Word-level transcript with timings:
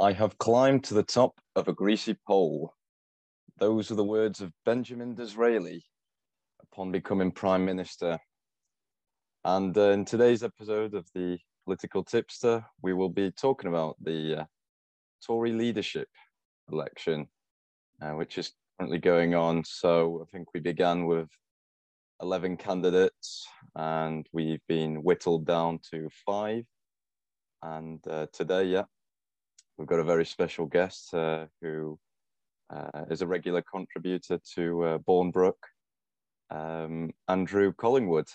I 0.00 0.12
have 0.14 0.38
climbed 0.38 0.84
to 0.84 0.94
the 0.94 1.02
top 1.02 1.38
of 1.56 1.68
a 1.68 1.74
greasy 1.74 2.16
pole. 2.26 2.72
Those 3.58 3.90
are 3.90 3.96
the 3.96 4.02
words 4.02 4.40
of 4.40 4.50
Benjamin 4.64 5.14
Disraeli 5.14 5.84
upon 6.62 6.90
becoming 6.90 7.30
Prime 7.30 7.66
Minister. 7.66 8.18
And 9.44 9.76
uh, 9.76 9.90
in 9.90 10.06
today's 10.06 10.42
episode 10.42 10.94
of 10.94 11.06
the 11.14 11.36
Political 11.66 12.04
Tipster, 12.04 12.64
we 12.80 12.94
will 12.94 13.10
be 13.10 13.30
talking 13.30 13.68
about 13.68 13.96
the 14.02 14.36
uh, 14.36 14.44
Tory 15.26 15.52
leadership 15.52 16.08
election, 16.72 17.26
uh, 18.00 18.12
which 18.12 18.38
is 18.38 18.52
currently 18.78 19.00
going 19.00 19.34
on. 19.34 19.62
So 19.66 20.26
I 20.26 20.30
think 20.34 20.48
we 20.54 20.60
began 20.60 21.04
with 21.04 21.28
11 22.22 22.56
candidates 22.56 23.46
and 23.76 24.26
we've 24.32 24.66
been 24.66 25.02
whittled 25.02 25.44
down 25.44 25.78
to 25.90 26.08
five. 26.24 26.64
And 27.62 28.00
uh, 28.08 28.28
today, 28.32 28.64
yeah, 28.64 28.84
we've 29.80 29.88
got 29.88 29.98
a 29.98 30.04
very 30.04 30.26
special 30.26 30.66
guest 30.66 31.14
uh, 31.14 31.46
who 31.62 31.98
uh, 32.68 33.04
is 33.10 33.22
a 33.22 33.26
regular 33.26 33.62
contributor 33.62 34.38
to 34.54 34.84
uh, 34.84 34.98
Bournebrook, 34.98 35.54
um, 36.50 37.10
Andrew 37.28 37.72
Collingwood. 37.72 38.28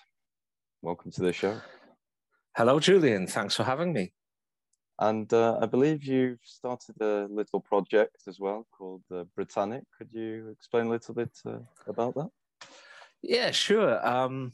Welcome 0.81 1.11
to 1.11 1.21
the 1.21 1.31
show. 1.31 1.61
Hello, 2.57 2.79
Julien. 2.79 3.27
Thanks 3.27 3.55
for 3.55 3.63
having 3.63 3.93
me. 3.93 4.11
And 4.97 5.31
uh, 5.31 5.59
I 5.61 5.67
believe 5.67 6.03
you've 6.03 6.39
started 6.43 6.99
a 6.99 7.27
little 7.29 7.59
project 7.59 8.23
as 8.27 8.39
well 8.39 8.65
called 8.75 9.03
uh, 9.13 9.25
Britannic. 9.35 9.83
Could 9.95 10.09
you 10.11 10.49
explain 10.49 10.87
a 10.87 10.89
little 10.89 11.13
bit 11.13 11.37
uh, 11.45 11.59
about 11.85 12.15
that? 12.15 12.29
Yeah, 13.21 13.51
sure. 13.51 14.05
Um, 14.05 14.53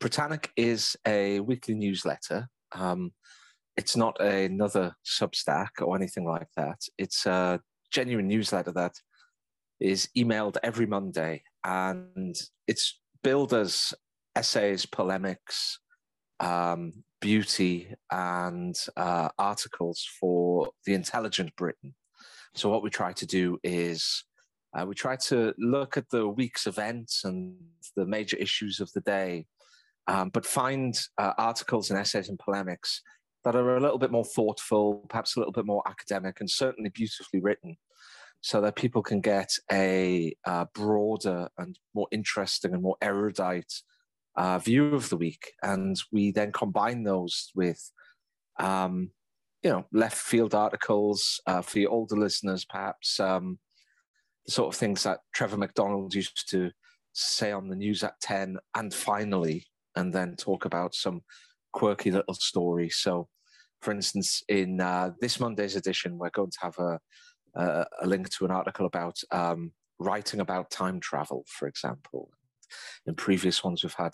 Britannic 0.00 0.52
is 0.56 0.96
a 1.06 1.40
weekly 1.40 1.74
newsletter. 1.74 2.48
Um, 2.72 3.12
it's 3.76 3.96
not 3.96 4.20
another 4.20 4.94
Substack 5.04 5.80
or 5.80 5.96
anything 5.96 6.24
like 6.24 6.48
that. 6.56 6.80
It's 6.98 7.26
a 7.26 7.60
genuine 7.90 8.28
newsletter 8.28 8.72
that 8.72 8.94
is 9.80 10.08
emailed 10.16 10.56
every 10.62 10.86
Monday, 10.86 11.42
and 11.64 12.36
it's 12.66 13.00
billed 13.22 13.52
as 13.52 13.92
essays, 14.36 14.86
polemics, 14.86 15.78
um, 16.40 16.92
beauty, 17.20 17.94
and 18.10 18.76
uh, 18.96 19.28
articles 19.38 20.08
for 20.20 20.70
the 20.86 20.94
intelligent 20.94 21.54
Briton. 21.56 21.94
So 22.54 22.68
what 22.68 22.82
we 22.82 22.90
try 22.90 23.12
to 23.12 23.26
do 23.26 23.58
is 23.64 24.24
uh, 24.76 24.84
we 24.86 24.94
try 24.94 25.16
to 25.16 25.52
look 25.58 25.96
at 25.96 26.08
the 26.10 26.28
week's 26.28 26.66
events 26.66 27.24
and 27.24 27.56
the 27.96 28.06
major 28.06 28.36
issues 28.36 28.78
of 28.78 28.92
the 28.92 29.00
day, 29.00 29.46
um, 30.06 30.30
but 30.30 30.46
find 30.46 30.96
uh, 31.18 31.32
articles 31.38 31.90
and 31.90 31.98
essays 31.98 32.28
and 32.28 32.38
polemics 32.38 33.02
that 33.44 33.54
are 33.54 33.76
a 33.76 33.80
little 33.80 33.98
bit 33.98 34.10
more 34.10 34.24
thoughtful, 34.24 35.04
perhaps 35.08 35.36
a 35.36 35.38
little 35.38 35.52
bit 35.52 35.66
more 35.66 35.82
academic, 35.86 36.40
and 36.40 36.50
certainly 36.50 36.90
beautifully 36.90 37.40
written, 37.40 37.76
so 38.40 38.60
that 38.60 38.76
people 38.76 39.02
can 39.02 39.20
get 39.20 39.50
a 39.70 40.34
uh, 40.46 40.64
broader 40.74 41.48
and 41.58 41.78
more 41.94 42.08
interesting 42.10 42.72
and 42.72 42.82
more 42.82 42.96
erudite 43.00 43.72
uh, 44.36 44.58
view 44.58 44.94
of 44.94 45.08
the 45.08 45.16
week. 45.16 45.52
And 45.62 46.00
we 46.12 46.32
then 46.32 46.52
combine 46.52 47.04
those 47.04 47.50
with, 47.54 47.90
um, 48.58 49.10
you 49.62 49.70
know, 49.70 49.86
left 49.92 50.16
field 50.16 50.54
articles 50.54 51.40
uh, 51.46 51.62
for 51.62 51.78
your 51.78 51.90
older 51.90 52.16
listeners, 52.16 52.64
perhaps 52.64 53.20
um, 53.20 53.58
the 54.46 54.52
sort 54.52 54.74
of 54.74 54.78
things 54.78 55.02
that 55.04 55.20
Trevor 55.34 55.56
McDonald 55.56 56.14
used 56.14 56.50
to 56.50 56.70
say 57.12 57.52
on 57.52 57.68
the 57.68 57.76
news 57.76 58.02
at 58.02 58.20
10, 58.20 58.58
and 58.74 58.92
finally, 58.92 59.66
and 59.96 60.12
then 60.12 60.36
talk 60.36 60.64
about 60.64 60.94
some 60.94 61.22
quirky 61.72 62.10
little 62.10 62.34
story. 62.34 62.90
So, 62.90 63.28
for 63.84 63.92
instance, 63.92 64.42
in 64.48 64.80
uh, 64.80 65.10
this 65.20 65.38
Monday's 65.38 65.76
edition, 65.76 66.16
we're 66.16 66.30
going 66.30 66.50
to 66.50 66.58
have 66.62 66.78
a, 66.78 66.98
a, 68.00 68.06
link 68.06 68.30
to 68.30 68.46
an 68.46 68.50
article 68.50 68.86
about 68.86 69.16
um, 69.30 69.72
writing 69.98 70.40
about 70.40 70.70
time 70.70 71.00
travel, 71.00 71.44
for 71.46 71.68
example. 71.68 72.30
In 73.06 73.14
previous 73.14 73.62
ones, 73.62 73.82
we've 73.82 73.94
had 73.94 74.12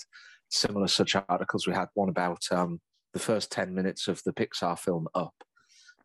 similar 0.51 0.89
such 0.89 1.15
articles. 1.29 1.67
We 1.67 1.73
had 1.73 1.89
one 1.95 2.09
about 2.09 2.43
um, 2.51 2.81
the 3.13 3.21
first 3.21 3.53
10 3.53 3.73
minutes 3.73 4.09
of 4.09 4.21
the 4.25 4.33
Pixar 4.33 4.77
film 4.77 5.07
Up. 5.15 5.35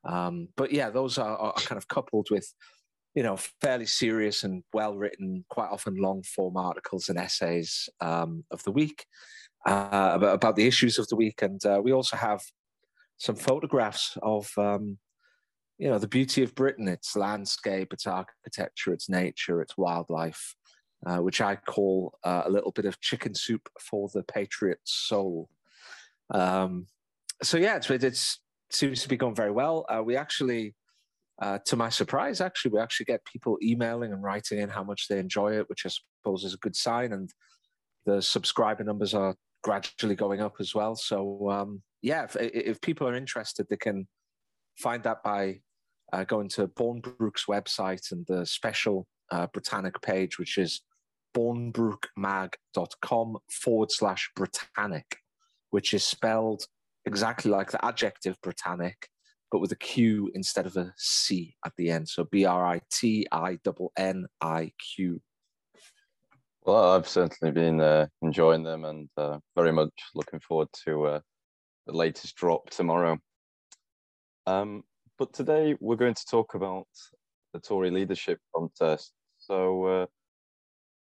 Um, 0.04 0.50
but 0.56 0.72
yeah, 0.72 0.92
those 0.92 1.18
are, 1.18 1.36
are, 1.36 1.54
kind 1.54 1.78
of 1.78 1.88
coupled 1.88 2.28
with, 2.30 2.48
you 3.16 3.24
know, 3.24 3.38
fairly 3.62 3.88
serious 3.88 4.44
and 4.44 4.64
well 4.74 4.96
written, 4.96 5.44
quite 5.50 5.72
often 5.72 5.96
long 5.96 6.22
form 6.22 6.56
articles 6.56 7.10
and 7.10 7.18
essays 7.18 7.90
um, 8.00 8.44
of 8.52 8.64
the 8.64 8.72
week 8.72 9.06
uh, 9.66 10.12
about, 10.14 10.36
about, 10.36 10.56
the 10.56 10.68
issues 10.68 11.00
of 11.00 11.08
the 11.08 11.16
week. 11.16 11.42
And 11.42 11.66
uh, 11.66 11.82
we 11.84 11.92
also 11.92 12.16
have 12.16 12.44
some 13.18 13.36
photographs 13.36 14.18
of, 14.22 14.52
um, 14.58 14.98
you 15.78 15.90
know, 15.90 16.00
the 16.00 16.08
beauty 16.08 16.44
of 16.44 16.56
Britain, 16.56 16.88
its 16.88 17.16
landscape, 17.16 17.94
its 17.94 18.08
architecture, 18.08 18.94
its 18.94 19.10
nature, 19.10 19.62
its 19.62 19.78
wildlife, 19.78 20.56
uh, 21.06 21.18
which 21.18 21.42
I 21.42 21.56
call 21.56 22.18
uh, 22.24 22.44
a 22.46 22.50
little 22.50 22.72
bit 22.72 22.86
of 22.86 23.00
chicken 23.02 23.34
soup 23.34 23.70
for 23.80 24.10
the 24.14 24.24
patriot 24.24 24.80
soul. 24.84 25.50
Um, 26.32 26.88
so 27.44 27.58
yeah, 27.58 27.76
it's, 27.76 27.90
it 27.90 28.38
seems 28.72 29.02
to 29.04 29.10
be 29.10 29.18
going 29.18 29.36
very 29.36 29.52
well. 29.52 29.86
Uh, 29.90 30.02
we 30.04 30.16
actually, 30.16 30.76
uh, 31.42 31.60
to 31.66 31.76
my 31.76 31.90
surprise, 31.90 32.42
actually, 32.42 32.72
we 32.72 32.80
actually 32.80 33.06
get 33.06 33.26
people 33.26 33.58
emailing 33.62 34.14
and 34.14 34.24
writing 34.24 34.60
in 34.60 34.70
how 34.70 34.84
much 34.84 35.08
they 35.08 35.20
enjoy 35.20 35.58
it, 35.58 35.70
which 35.70 35.86
I 35.86 35.90
suppose 35.90 36.44
is 36.44 36.54
a 36.54 36.58
good 36.58 36.76
sign. 36.76 37.12
And 37.12 37.30
the 38.06 38.22
subscriber 38.22 38.84
numbers 38.84 39.14
are 39.14 39.36
gradually 39.64 40.16
going 40.16 40.42
up 40.42 40.56
as 40.60 40.74
well. 40.74 40.96
So 40.96 41.50
um, 41.50 41.82
yeah, 42.06 42.24
if, 42.24 42.38
if, 42.40 42.80
people 42.82 43.08
are 43.08 43.16
interested, 43.16 43.66
they 43.68 43.78
can 43.78 44.08
find 44.78 45.02
that 45.04 45.24
by 45.24 45.62
uh, 46.14 46.24
going 46.24 46.50
to 46.50 46.68
Bournebrook's 46.68 47.46
website 47.50 48.12
and 48.12 48.24
the 48.28 48.46
special 48.46 49.08
uh, 49.32 49.48
Britannic 49.48 50.00
page, 50.02 50.38
which 50.38 50.60
is 50.60 50.82
bournebrookmag.com 51.36 53.38
forward 53.50 53.92
slash 53.92 54.30
Britannic, 54.36 55.18
which 55.72 55.96
is 55.96 56.04
spelled 56.04 56.68
exactly 57.08 57.50
like 57.50 57.72
the 57.72 57.84
adjective 57.84 58.38
Britannic, 58.44 59.10
but 59.52 59.60
with 59.60 59.72
a 59.72 59.78
Q 59.78 60.30
instead 60.36 60.68
of 60.68 60.78
a 60.78 60.94
C 60.98 61.56
at 61.66 61.74
the 61.76 61.90
end. 61.90 62.08
So 62.08 62.26
B 62.26 62.46
R 62.46 62.68
I 62.68 62.82
T 62.92 63.26
I 63.32 63.58
N 63.98 64.28
I 64.42 64.72
Q. 64.96 65.20
Well, 66.68 66.92
I've 66.92 67.08
certainly 67.08 67.52
been 67.52 67.82
uh, 67.82 68.06
enjoying 68.22 68.64
them 68.64 68.86
and 68.86 69.10
uh, 69.18 69.40
very 69.56 69.72
much 69.72 69.90
looking 70.14 70.40
forward 70.40 70.68
to 70.86 71.06
uh, 71.06 71.20
the 71.86 71.94
latest 71.94 72.36
drop 72.36 72.70
tomorrow. 72.70 73.18
Um, 74.48 74.84
but 75.18 75.34
today 75.34 75.76
we're 75.80 75.96
going 75.96 76.14
to 76.14 76.26
talk 76.26 76.56
about 76.56 76.88
the 77.54 77.60
Tory 77.60 77.92
leadership 77.92 78.40
contest. 78.54 79.14
So, 79.38 80.08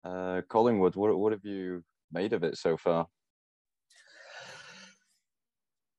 uh, 0.04 0.08
uh, 0.08 0.42
Collingwood, 0.50 0.96
what, 0.96 1.18
what 1.18 1.32
have 1.32 1.46
you 1.46 1.84
made 2.12 2.34
of 2.34 2.44
it 2.44 2.58
so 2.58 2.78
far? 2.78 3.08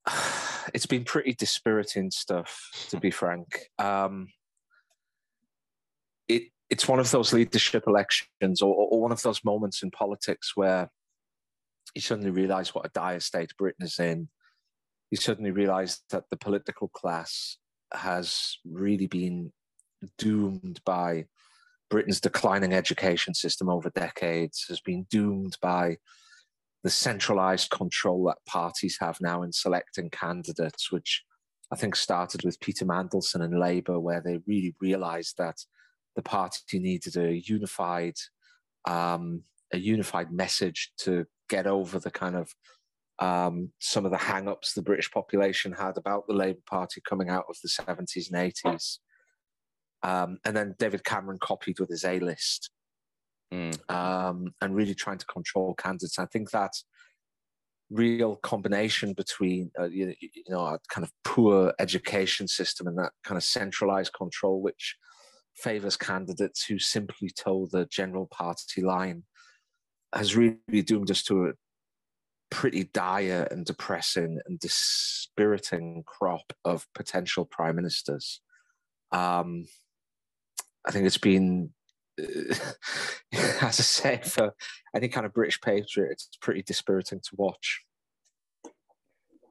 It's 0.74 0.84
been 0.84 1.04
pretty 1.04 1.32
dispiriting 1.32 2.10
stuff, 2.10 2.88
to 2.90 2.98
be 2.98 3.10
frank. 3.22 3.46
Um, 3.78 4.26
it 6.26 6.50
it's 6.68 6.88
one 6.88 6.98
of 6.98 7.08
those 7.12 7.32
leadership 7.32 7.84
elections 7.86 8.60
or, 8.60 8.74
or 8.74 9.00
one 9.00 9.12
of 9.12 9.22
those 9.22 9.44
moments 9.44 9.84
in 9.84 9.92
politics 9.92 10.56
where 10.56 10.90
you 11.94 12.00
suddenly 12.00 12.30
realize 12.30 12.74
what 12.74 12.84
a 12.84 12.90
dire 12.92 13.20
state 13.20 13.52
Britain 13.56 13.86
is 13.86 14.00
in. 14.00 14.28
You 15.10 15.16
suddenly 15.16 15.50
realize 15.50 16.02
that 16.10 16.24
the 16.30 16.36
political 16.36 16.88
class 16.88 17.58
has 17.92 18.58
really 18.64 19.06
been 19.06 19.52
doomed 20.18 20.80
by 20.84 21.26
Britain's 21.88 22.20
declining 22.20 22.72
education 22.72 23.34
system 23.34 23.68
over 23.68 23.90
decades, 23.90 24.66
has 24.68 24.80
been 24.80 25.06
doomed 25.10 25.56
by 25.62 25.98
the 26.82 26.90
centralized 26.90 27.70
control 27.70 28.24
that 28.26 28.44
parties 28.46 28.98
have 29.00 29.20
now 29.20 29.42
in 29.42 29.52
selecting 29.52 30.10
candidates, 30.10 30.90
which 30.90 31.24
I 31.72 31.76
think 31.76 31.96
started 31.96 32.44
with 32.44 32.60
Peter 32.60 32.84
Mandelson 32.84 33.42
and 33.42 33.58
Labour, 33.58 33.98
where 33.98 34.20
they 34.20 34.40
really 34.46 34.74
realized 34.80 35.36
that 35.38 35.56
the 36.14 36.22
party 36.22 36.78
needed 36.78 37.16
a 37.16 37.36
unified 37.36 38.14
um, 38.86 39.42
a 39.72 39.78
unified 39.78 40.30
message 40.30 40.92
to 40.98 41.26
get 41.48 41.66
over 41.66 41.98
the 41.98 42.10
kind 42.10 42.36
of 42.36 42.54
um, 43.18 43.72
some 43.78 44.04
of 44.04 44.10
the 44.10 44.18
hang-ups 44.18 44.74
the 44.74 44.82
British 44.82 45.10
population 45.10 45.72
had 45.72 45.96
about 45.96 46.26
the 46.26 46.34
Labour 46.34 46.60
Party 46.68 47.00
coming 47.08 47.30
out 47.30 47.44
of 47.48 47.56
the 47.62 47.68
70s 47.68 48.30
and 48.30 48.52
80s. 48.52 48.98
Um, 50.02 50.38
and 50.44 50.56
then 50.56 50.74
David 50.78 51.04
Cameron 51.04 51.38
copied 51.40 51.80
with 51.80 51.88
his 51.88 52.04
A 52.04 52.18
list 52.20 52.70
mm. 53.52 53.90
um, 53.90 54.54
and 54.60 54.74
really 54.74 54.94
trying 54.94 55.18
to 55.18 55.26
control 55.26 55.74
candidates. 55.74 56.18
I 56.18 56.26
think 56.26 56.50
that 56.50 56.72
real 57.90 58.36
combination 58.36 59.12
between 59.12 59.70
uh, 59.78 59.84
you, 59.84 60.12
you, 60.20 60.42
know 60.48 60.60
a 60.60 60.78
kind 60.90 61.04
of 61.04 61.12
poor 61.24 61.72
education 61.78 62.48
system 62.48 62.86
and 62.86 62.98
that 62.98 63.12
kind 63.24 63.36
of 63.36 63.44
centralized 63.44 64.12
control, 64.12 64.60
which 64.60 64.96
favors 65.56 65.96
candidates 65.96 66.64
who 66.64 66.78
simply 66.78 67.30
toe 67.30 67.66
the 67.70 67.86
general 67.86 68.28
party 68.30 68.82
line 68.82 69.22
has 70.14 70.36
really 70.36 70.82
doomed 70.84 71.10
us 71.10 71.22
to 71.22 71.46
a 71.46 71.52
pretty 72.56 72.84
dire 72.84 73.46
and 73.50 73.66
depressing 73.66 74.40
and 74.46 74.58
dispiriting 74.58 76.02
crop 76.06 76.54
of 76.64 76.86
potential 76.94 77.44
prime 77.44 77.76
ministers. 77.76 78.40
Um, 79.12 79.66
I 80.86 80.90
think 80.90 81.04
it's 81.04 81.18
been, 81.18 81.74
uh, 82.18 82.54
as 83.60 83.60
I 83.62 83.70
say, 83.70 84.20
for 84.24 84.54
any 84.94 85.08
kind 85.08 85.26
of 85.26 85.34
British 85.34 85.60
patriot, 85.60 86.12
it's 86.12 86.38
pretty 86.40 86.62
dispiriting 86.62 87.20
to 87.24 87.30
watch. 87.36 87.82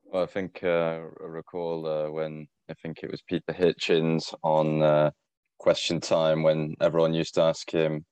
Well, 0.06 0.24
I 0.24 0.26
think 0.26 0.62
uh, 0.64 1.02
I 1.22 1.28
recall 1.28 1.86
uh, 1.86 2.10
when 2.10 2.48
I 2.72 2.74
think 2.74 3.04
it 3.04 3.12
was 3.12 3.22
Peter 3.22 3.54
Hitchens 3.54 4.34
on 4.42 4.82
uh, 4.82 5.12
Question 5.60 6.02
Time 6.02 6.42
when 6.42 6.74
everyone 6.82 7.14
used 7.14 7.36
to 7.36 7.44
ask 7.44 7.70
him, 7.70 8.04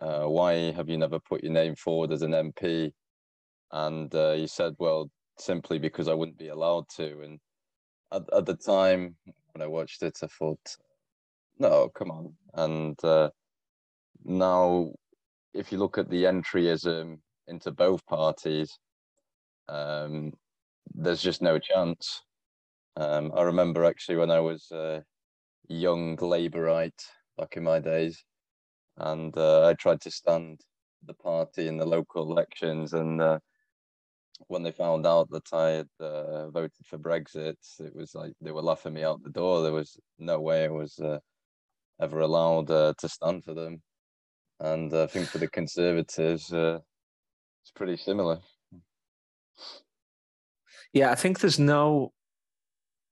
uh, 0.00 0.24
"Why 0.24 0.72
have 0.72 0.88
you 0.88 0.96
never 0.96 1.18
put 1.20 1.42
your 1.44 1.52
name 1.52 1.74
forward 1.74 2.12
as 2.12 2.22
an 2.22 2.30
MP?" 2.30 2.92
And 3.72 4.14
uh, 4.14 4.32
he 4.32 4.46
said, 4.46 4.74
"Well, 4.78 5.10
simply 5.38 5.78
because 5.78 6.08
I 6.08 6.14
wouldn't 6.14 6.38
be 6.38 6.48
allowed 6.48 6.88
to." 6.96 7.22
And 7.22 7.40
at, 8.12 8.22
at 8.32 8.46
the 8.46 8.54
time 8.54 9.16
when 9.52 9.62
I 9.62 9.66
watched 9.66 10.02
it, 10.02 10.18
I 10.22 10.26
thought, 10.26 10.76
"No, 11.58 11.88
come 11.88 12.10
on!" 12.10 12.34
And 12.54 13.02
uh, 13.04 13.30
now, 14.24 14.92
if 15.54 15.72
you 15.72 15.78
look 15.78 15.98
at 15.98 16.10
the 16.10 16.24
entryism 16.24 17.18
into 17.48 17.70
both 17.72 18.04
parties, 18.06 18.78
um, 19.68 20.32
there's 20.94 21.22
just 21.22 21.42
no 21.42 21.58
chance. 21.58 22.22
Um, 22.96 23.32
I 23.34 23.42
remember 23.42 23.84
actually 23.84 24.16
when 24.16 24.30
I 24.30 24.40
was 24.40 24.70
a 24.70 25.02
young 25.68 26.16
Labourite 26.18 27.02
back 27.38 27.56
in 27.56 27.64
my 27.64 27.78
days, 27.78 28.22
and 28.98 29.36
uh, 29.36 29.66
I 29.66 29.74
tried 29.74 30.02
to 30.02 30.10
stand 30.10 30.60
the 31.06 31.14
party 31.14 31.68
in 31.68 31.78
the 31.78 31.86
local 31.86 32.30
elections, 32.30 32.92
and 32.92 33.20
uh, 33.20 33.38
when 34.48 34.62
they 34.62 34.72
found 34.72 35.06
out 35.06 35.30
that 35.30 35.52
I 35.52 35.68
had 35.70 35.88
uh, 36.00 36.50
voted 36.50 36.86
for 36.86 36.98
Brexit, 36.98 37.56
it 37.80 37.94
was 37.94 38.14
like 38.14 38.32
they 38.40 38.52
were 38.52 38.62
laughing 38.62 38.94
me 38.94 39.04
out 39.04 39.22
the 39.22 39.30
door. 39.30 39.62
There 39.62 39.72
was 39.72 39.98
no 40.18 40.40
way 40.40 40.64
I 40.64 40.68
was 40.68 40.98
uh, 40.98 41.18
ever 42.00 42.20
allowed 42.20 42.70
uh, 42.70 42.94
to 42.98 43.08
stand 43.08 43.44
for 43.44 43.54
them, 43.54 43.82
and 44.60 44.92
I 44.94 45.06
think 45.06 45.28
for 45.28 45.38
the 45.38 45.48
Conservatives, 45.48 46.52
uh, 46.52 46.78
it's 47.62 47.72
pretty 47.72 47.96
similar. 47.96 48.40
Yeah, 50.92 51.10
I 51.10 51.14
think 51.14 51.40
there's 51.40 51.58
no, 51.58 52.12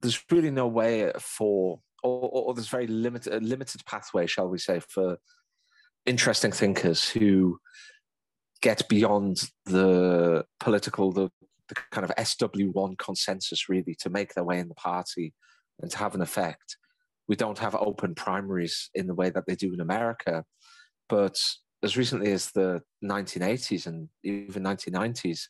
there's 0.02 0.22
really 0.31 0.50
no 0.50 0.67
way 0.67 1.12
for, 1.19 1.81
or, 2.02 2.28
or 2.28 2.55
there's 2.55 2.69
very 2.69 2.87
limited, 2.87 3.43
limited 3.43 3.84
pathway, 3.87 4.26
shall 4.26 4.49
we 4.49 4.58
say, 4.58 4.81
for 4.81 5.19
interesting 6.05 6.52
thinkers 6.52 7.08
who 7.08 7.58
get 8.62 8.89
beyond 8.89 9.51
the 9.67 10.45
political, 10.59 11.12
the, 11.12 11.31
the 11.69 11.75
kind 11.91 12.05
of 12.05 12.15
SW1 12.17 12.99
consensus, 12.99 13.69
really, 13.69 13.95
to 14.01 14.11
make 14.11 14.35
their 14.35 14.45
way 14.45 14.59
in 14.59 14.69
the 14.69 14.75
party 14.75 15.35
and 15.81 15.91
to 15.91 15.99
have 15.99 16.15
an 16.15 16.23
effect. 16.23 16.77
We 17.29 17.37
don't 17.37 17.59
have 17.59 17.75
open 17.75 18.15
primaries 18.15 18.91
in 18.95 19.07
the 19.07 19.15
way 19.15 19.31
that 19.31 19.45
they 19.47 19.55
do 19.55 19.73
in 19.73 19.81
America, 19.81 20.45
but 21.09 21.39
as 21.83 21.97
recently 21.97 22.33
as 22.33 22.51
the 22.51 22.83
1980s 23.05 23.87
and 23.87 24.09
even 24.23 24.63
1990s, 24.63 25.43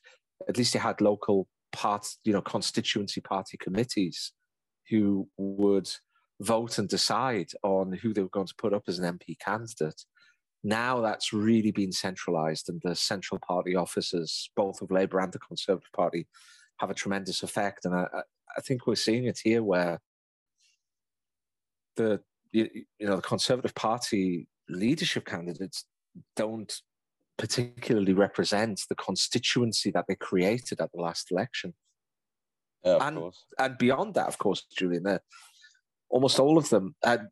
at 0.48 0.56
least 0.56 0.74
you 0.74 0.80
had 0.80 1.00
local 1.00 1.48
parts, 1.72 2.18
you 2.24 2.32
know, 2.32 2.42
constituency 2.42 3.20
party 3.20 3.56
committees 3.56 4.32
who 4.88 5.28
would 5.36 5.90
vote 6.40 6.78
and 6.78 6.88
decide 6.88 7.48
on 7.62 7.92
who 7.92 8.14
they 8.14 8.22
were 8.22 8.28
going 8.28 8.46
to 8.46 8.54
put 8.58 8.72
up 8.72 8.84
as 8.88 8.98
an 8.98 9.18
MP 9.18 9.36
candidate. 9.38 10.02
Now 10.62 11.00
that's 11.00 11.32
really 11.32 11.70
been 11.70 11.92
centralised, 11.92 12.68
and 12.68 12.80
the 12.84 12.94
central 12.94 13.38
party 13.38 13.74
offices, 13.74 14.50
both 14.56 14.82
of 14.82 14.90
Labour 14.90 15.20
and 15.20 15.32
the 15.32 15.38
Conservative 15.38 15.92
Party, 15.92 16.26
have 16.78 16.90
a 16.90 16.94
tremendous 16.94 17.42
effect. 17.42 17.84
And 17.84 17.94
I, 17.94 18.06
I 18.56 18.60
think 18.60 18.86
we're 18.86 18.94
seeing 18.94 19.24
it 19.24 19.40
here 19.42 19.62
where 19.62 20.00
the 21.96 22.20
you, 22.52 22.68
you 22.98 23.06
know 23.06 23.16
the 23.16 23.22
Conservative 23.22 23.74
Party 23.74 24.48
leadership 24.68 25.24
candidates 25.24 25.84
don't 26.36 26.80
particularly 27.38 28.12
represent 28.12 28.82
the 28.88 28.94
constituency 28.94 29.90
that 29.90 30.04
they 30.08 30.14
created 30.14 30.80
at 30.80 30.92
the 30.92 31.00
last 31.00 31.30
election. 31.30 31.72
Yeah, 32.84 32.96
of 32.96 33.02
and, 33.02 33.16
course. 33.16 33.44
And 33.58 33.78
beyond 33.78 34.14
that, 34.14 34.28
of 34.28 34.38
course, 34.38 34.66
Julien, 34.76 35.06
uh, 35.06 35.18
almost 36.10 36.38
all 36.38 36.58
of 36.58 36.68
them. 36.68 36.94
And 37.04 37.28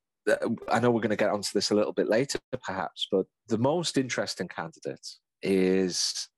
I 0.70 0.80
know 0.80 0.90
we're 0.90 1.00
going 1.00 1.10
to 1.10 1.16
get 1.16 1.30
onto 1.30 1.50
this 1.54 1.70
a 1.70 1.74
little 1.74 1.92
bit 1.92 2.08
later, 2.08 2.38
perhaps, 2.62 3.08
but 3.10 3.26
the 3.48 3.58
most 3.58 3.96
interesting 3.96 4.48
candidate 4.48 5.06
is, 5.42 6.28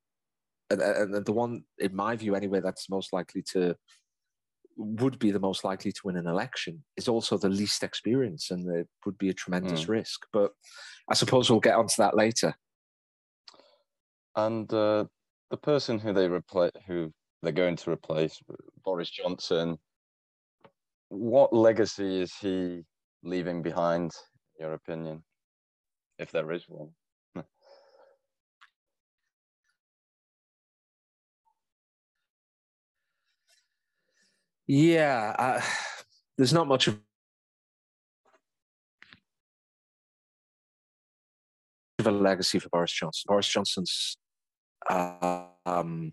and, 0.70 0.80
and 0.80 1.24
the 1.24 1.32
one, 1.32 1.64
in 1.78 1.94
my 1.94 2.16
view, 2.16 2.34
anyway, 2.34 2.60
that's 2.60 2.90
most 2.90 3.12
likely 3.12 3.42
to 3.52 3.76
would 4.76 5.18
be 5.18 5.30
the 5.30 5.40
most 5.40 5.62
likely 5.62 5.92
to 5.92 6.00
win 6.04 6.16
an 6.16 6.26
election 6.26 6.82
is 6.96 7.06
also 7.06 7.36
the 7.36 7.48
least 7.48 7.82
experienced 7.82 8.50
and 8.50 8.68
it 8.74 8.88
would 9.04 9.18
be 9.18 9.28
a 9.28 9.34
tremendous 9.34 9.84
mm. 9.84 9.88
risk. 9.90 10.26
But 10.32 10.52
I 11.08 11.14
suppose 11.14 11.50
we'll 11.50 11.60
get 11.60 11.74
onto 11.74 11.96
that 11.98 12.16
later. 12.16 12.54
And 14.36 14.72
uh, 14.72 15.04
the 15.50 15.56
person 15.58 15.98
who 15.98 16.14
they 16.14 16.28
replace, 16.28 16.72
who 16.86 17.12
they're 17.42 17.52
going 17.52 17.76
to 17.76 17.90
replace, 17.90 18.40
Boris 18.82 19.10
Johnson, 19.10 19.78
what 21.08 21.52
legacy 21.52 22.22
is 22.22 22.32
he 22.40 22.82
leaving 23.22 23.62
behind, 23.62 24.12
in 24.58 24.66
your 24.66 24.74
opinion, 24.74 25.22
if 26.18 26.30
there 26.30 26.50
is 26.52 26.64
one? 26.68 26.90
yeah, 34.66 35.34
uh, 35.38 35.60
there's 36.36 36.52
not 36.52 36.68
much 36.68 36.88
of 36.88 36.98
a 42.04 42.10
legacy 42.10 42.58
for 42.58 42.68
Boris 42.70 42.92
Johnson. 42.92 43.24
Boris 43.26 43.48
Johnson's 43.48 44.16
um, 44.88 46.12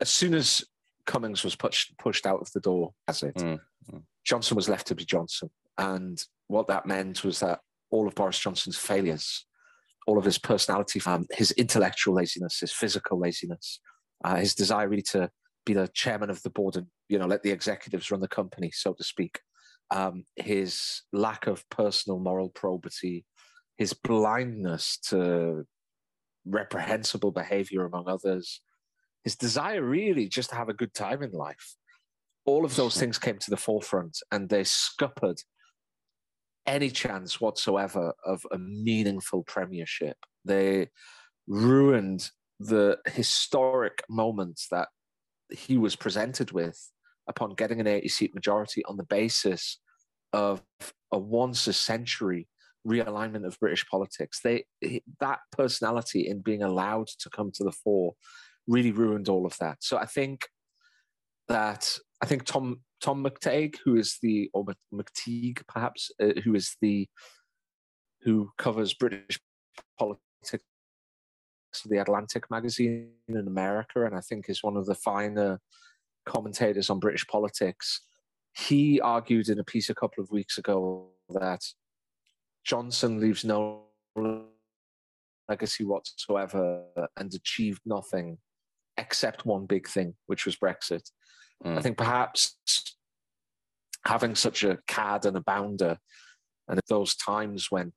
as 0.00 0.08
soon 0.08 0.34
as 0.34 0.64
Cummings 1.04 1.44
was 1.44 1.56
pushed 1.56 1.96
pushed 1.98 2.26
out 2.26 2.40
of 2.40 2.50
the 2.52 2.60
door, 2.60 2.92
as 3.08 3.22
it, 3.22 3.34
mm. 3.34 3.58
Johnson 4.24 4.56
was 4.56 4.68
left 4.68 4.86
to 4.88 4.94
be 4.94 5.04
Johnson, 5.04 5.50
and 5.78 6.22
what 6.48 6.68
that 6.68 6.86
meant 6.86 7.24
was 7.24 7.40
that 7.40 7.60
all 7.90 8.06
of 8.06 8.14
Boris 8.14 8.38
Johnson's 8.38 8.78
failures, 8.78 9.46
all 10.06 10.18
of 10.18 10.24
his 10.24 10.38
personality, 10.38 11.00
um, 11.06 11.26
his 11.30 11.50
intellectual 11.52 12.14
laziness, 12.14 12.60
his 12.60 12.72
physical 12.72 13.18
laziness, 13.18 13.80
uh, 14.24 14.36
his 14.36 14.54
desire 14.54 14.88
really 14.88 15.02
to 15.02 15.30
be 15.64 15.74
the 15.74 15.88
chairman 15.88 16.30
of 16.30 16.42
the 16.42 16.50
board 16.50 16.76
and 16.76 16.86
you 17.08 17.18
know 17.18 17.26
let 17.26 17.42
the 17.42 17.50
executives 17.50 18.10
run 18.10 18.20
the 18.20 18.28
company, 18.28 18.70
so 18.72 18.92
to 18.92 19.04
speak, 19.04 19.40
um, 19.90 20.24
his 20.36 21.02
lack 21.12 21.46
of 21.46 21.68
personal 21.68 22.18
moral 22.18 22.48
probity, 22.48 23.24
his 23.76 23.92
blindness 23.92 24.98
to 25.08 25.64
reprehensible 26.44 27.30
behavior 27.30 27.84
among 27.84 28.08
others, 28.08 28.60
his 29.24 29.36
desire 29.36 29.82
really 29.82 30.28
just 30.28 30.50
to 30.50 30.56
have 30.56 30.68
a 30.68 30.74
good 30.74 30.94
time 30.94 31.22
in 31.22 31.30
life. 31.30 31.76
All 32.44 32.64
of 32.64 32.76
those 32.76 32.96
things 32.96 33.18
came 33.18 33.38
to 33.38 33.50
the 33.50 33.56
forefront 33.56 34.18
and 34.30 34.48
they 34.48 34.64
scuppered 34.64 35.38
any 36.66 36.90
chance 36.90 37.40
whatsoever 37.40 38.12
of 38.24 38.44
a 38.52 38.58
meaningful 38.58 39.42
premiership. 39.44 40.16
They 40.44 40.88
ruined 41.46 42.30
the 42.58 42.98
historic 43.06 44.02
moments 44.08 44.68
that 44.70 44.88
he 45.50 45.76
was 45.76 45.96
presented 45.96 46.52
with 46.52 46.90
upon 47.28 47.54
getting 47.54 47.80
an 47.80 47.86
80 47.86 48.08
seat 48.08 48.34
majority 48.34 48.84
on 48.84 48.96
the 48.96 49.04
basis 49.04 49.78
of 50.32 50.62
a 51.12 51.18
once 51.18 51.66
a 51.66 51.72
century 51.72 52.48
realignment 52.86 53.46
of 53.46 53.58
British 53.60 53.86
politics. 53.86 54.40
They 54.42 54.64
that 55.20 55.40
personality 55.52 56.26
in 56.26 56.40
being 56.40 56.62
allowed 56.62 57.08
to 57.20 57.30
come 57.30 57.50
to 57.54 57.64
the 57.64 57.72
fore 57.72 58.14
really 58.66 58.92
ruined 58.92 59.28
all 59.28 59.46
of 59.46 59.56
that. 59.58 59.78
So 59.80 59.98
I 59.98 60.06
think 60.06 60.46
that 61.48 61.96
I 62.22 62.26
think 62.26 62.44
Tom 62.44 62.80
Tom 63.00 63.24
McTague, 63.24 63.76
who 63.84 63.96
is 63.96 64.18
the 64.22 64.48
or 64.54 64.64
McTeague 64.94 65.66
perhaps, 65.66 66.10
uh, 66.22 66.40
who 66.44 66.54
is 66.54 66.76
the 66.80 67.08
who 68.22 68.50
covers 68.56 68.94
British 68.94 69.40
politics 69.98 70.62
for 71.74 71.88
the 71.88 71.98
Atlantic 71.98 72.48
magazine 72.48 73.10
in 73.28 73.48
America, 73.48 74.04
and 74.04 74.14
I 74.14 74.20
think 74.20 74.48
is 74.48 74.62
one 74.62 74.76
of 74.76 74.86
the 74.86 74.94
finer 74.94 75.60
commentators 76.24 76.90
on 76.90 77.00
British 77.00 77.26
politics. 77.26 78.02
He 78.54 79.00
argued 79.00 79.48
in 79.48 79.58
a 79.58 79.64
piece 79.64 79.90
a 79.90 79.94
couple 79.94 80.22
of 80.22 80.30
weeks 80.30 80.58
ago 80.58 81.08
that 81.30 81.62
Johnson 82.64 83.18
leaves 83.18 83.44
no 83.44 83.86
legacy 85.48 85.84
whatsoever 85.84 86.84
and 87.16 87.34
achieved 87.34 87.80
nothing 87.84 88.38
except 88.96 89.46
one 89.46 89.66
big 89.66 89.88
thing, 89.88 90.14
which 90.26 90.46
was 90.46 90.56
Brexit. 90.56 91.10
Mm. 91.64 91.78
I 91.78 91.82
think 91.82 91.96
perhaps 91.96 92.56
having 94.06 94.34
such 94.34 94.64
a 94.64 94.78
cad 94.86 95.26
and 95.26 95.36
a 95.36 95.40
bounder, 95.40 95.98
and 96.68 96.78
at 96.78 96.86
those 96.88 97.14
times 97.16 97.70
when 97.70 97.92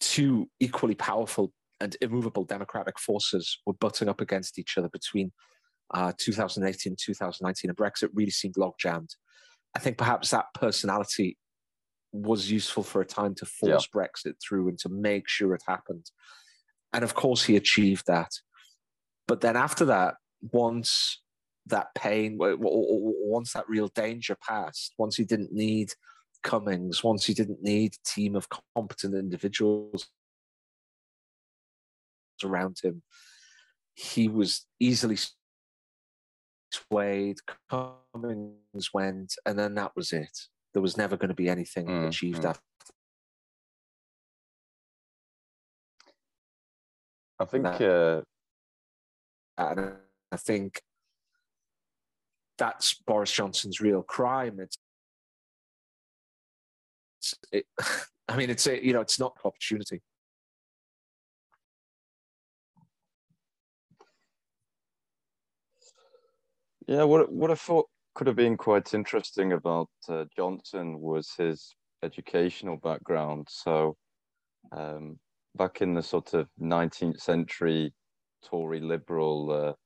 two 0.00 0.48
equally 0.60 0.94
powerful 0.94 1.52
and 1.80 1.96
immovable 2.00 2.44
democratic 2.44 2.98
forces 2.98 3.58
were 3.66 3.72
butting 3.74 4.08
up 4.08 4.20
against 4.20 4.58
each 4.58 4.76
other 4.76 4.88
between 4.88 5.32
uh, 5.94 6.12
2018 6.18 6.92
and 6.92 6.98
2019, 6.98 7.70
and 7.70 7.76
Brexit 7.76 8.10
really 8.14 8.30
seemed 8.30 8.56
log 8.56 8.74
jammed. 8.78 9.10
I 9.74 9.78
think 9.78 9.98
perhaps 9.98 10.30
that 10.30 10.46
personality 10.54 11.36
was 12.12 12.50
useful 12.50 12.82
for 12.82 13.00
a 13.00 13.06
time 13.06 13.34
to 13.36 13.46
force 13.46 13.88
yeah. 13.94 14.00
Brexit 14.00 14.34
through 14.42 14.68
and 14.68 14.78
to 14.80 14.88
make 14.88 15.28
sure 15.28 15.54
it 15.54 15.62
happened. 15.66 16.10
And 16.92 17.04
of 17.04 17.14
course, 17.14 17.44
he 17.44 17.56
achieved 17.56 18.06
that. 18.06 18.30
But 19.28 19.40
then 19.40 19.56
after 19.56 19.84
that, 19.86 20.14
once 20.40 21.20
that 21.70 21.88
pain, 21.94 22.36
once 22.38 23.52
that 23.52 23.68
real 23.68 23.88
danger 23.88 24.36
passed, 24.46 24.94
once 24.98 25.16
he 25.16 25.24
didn't 25.24 25.52
need 25.52 25.92
Cummings, 26.42 27.04
once 27.04 27.26
he 27.26 27.34
didn't 27.34 27.62
need 27.62 27.94
a 27.94 28.08
team 28.08 28.34
of 28.34 28.48
competent 28.74 29.14
individuals 29.14 30.08
around 32.42 32.78
him, 32.82 33.02
he 33.94 34.28
was 34.28 34.66
easily 34.78 35.18
swayed. 36.72 37.38
Cummings 37.68 38.90
went, 38.94 39.34
and 39.44 39.58
then 39.58 39.74
that 39.74 39.92
was 39.94 40.12
it. 40.12 40.38
There 40.72 40.82
was 40.82 40.96
never 40.96 41.16
going 41.16 41.28
to 41.28 41.34
be 41.34 41.48
anything 41.48 41.86
mm, 41.86 42.08
achieved 42.08 42.42
mm. 42.42 42.50
after. 42.50 42.62
I 47.38 47.44
think, 47.46 47.66
uh... 47.66 48.20
and 49.58 49.96
I 50.32 50.36
think 50.36 50.80
that's 52.60 52.94
Boris 53.06 53.32
Johnson's 53.32 53.80
real 53.80 54.02
crime. 54.02 54.60
It's, 54.60 54.76
it, 57.50 57.64
I 58.28 58.36
mean, 58.36 58.50
it's 58.50 58.66
a, 58.68 58.84
you 58.84 58.92
know, 58.92 59.00
it's 59.00 59.18
not 59.18 59.36
opportunity. 59.44 60.02
Yeah, 66.86 67.04
what 67.04 67.32
what 67.32 67.50
I 67.50 67.54
thought 67.54 67.88
could 68.14 68.26
have 68.26 68.36
been 68.36 68.56
quite 68.56 68.94
interesting 68.94 69.52
about 69.52 69.88
uh, 70.08 70.24
Johnson 70.36 71.00
was 71.00 71.32
his 71.38 71.74
educational 72.02 72.76
background. 72.76 73.46
So, 73.48 73.96
um, 74.72 75.18
back 75.56 75.82
in 75.82 75.94
the 75.94 76.02
sort 76.02 76.34
of 76.34 76.48
19th 76.60 77.20
century 77.20 77.94
Tory 78.42 78.80
liberal 78.80 79.76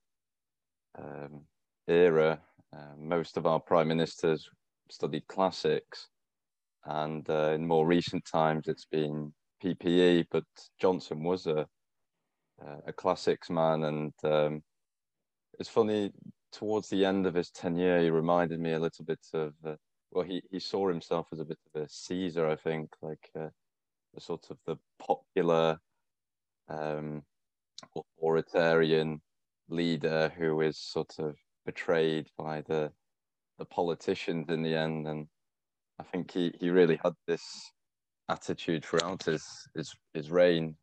uh, 0.97 1.03
um, 1.03 1.43
era, 1.87 2.41
uh, 2.75 2.97
most 2.99 3.37
of 3.37 3.47
our 3.47 3.61
prime 3.61 3.89
ministers 3.89 4.49
studied 4.91 5.27
classics, 5.29 6.09
and 6.85 7.29
uh, 7.31 7.53
in 7.53 7.67
more 7.67 7.87
recent 7.87 8.25
times 8.25 8.69
it's 8.69 8.87
been 8.87 9.33
PPE. 9.63 10.27
But 10.31 10.45
Johnson 10.81 11.23
was 11.23 11.47
a 11.47 11.67
a 12.87 12.93
classics 12.93 13.51
man, 13.51 13.85
and 13.85 14.13
um, 14.25 14.63
it's 15.59 15.69
funny 15.69 16.13
towards 16.53 16.89
the 16.89 17.05
end 17.05 17.27
of 17.27 17.35
his 17.35 17.51
tenure, 17.51 18.01
he 18.01 18.11
reminded 18.11 18.61
me 18.61 18.73
a 18.73 18.79
little 18.79 19.05
bit 19.05 19.27
of. 19.33 19.53
Uh, 19.65 19.75
well, 20.13 20.25
he, 20.25 20.41
he 20.51 20.61
saw 20.61 20.89
himself 20.89 21.27
as 21.33 21.41
a 21.41 21.45
bit 21.45 21.59
of 21.75 21.83
a 21.83 21.89
Caesar, 21.89 22.49
I 22.49 22.55
think, 22.55 22.91
like 23.03 23.29
uh, 23.37 23.49
a 24.17 24.21
sort 24.21 24.47
of 24.51 24.59
the 24.65 24.77
popular, 25.01 25.77
um, 26.69 27.23
authoritarian 27.97 29.21
leader 29.69 30.33
who 30.39 30.61
is 30.61 30.79
sort 30.79 31.13
of 31.19 31.35
betrayed 31.65 32.29
by 32.37 32.63
the 32.63 32.93
the 33.59 33.65
politicians 33.65 34.47
in 34.49 34.63
the 34.63 34.75
end. 34.75 35.07
And 35.07 35.27
I 36.01 36.03
think 36.03 36.33
he, 36.33 36.53
he 36.61 36.71
really 36.71 36.99
had 37.03 37.15
this 37.27 37.45
attitude 38.29 38.85
throughout 38.85 39.25
his 39.25 39.47
his, 39.75 39.95
his 40.13 40.31
reign. 40.31 40.77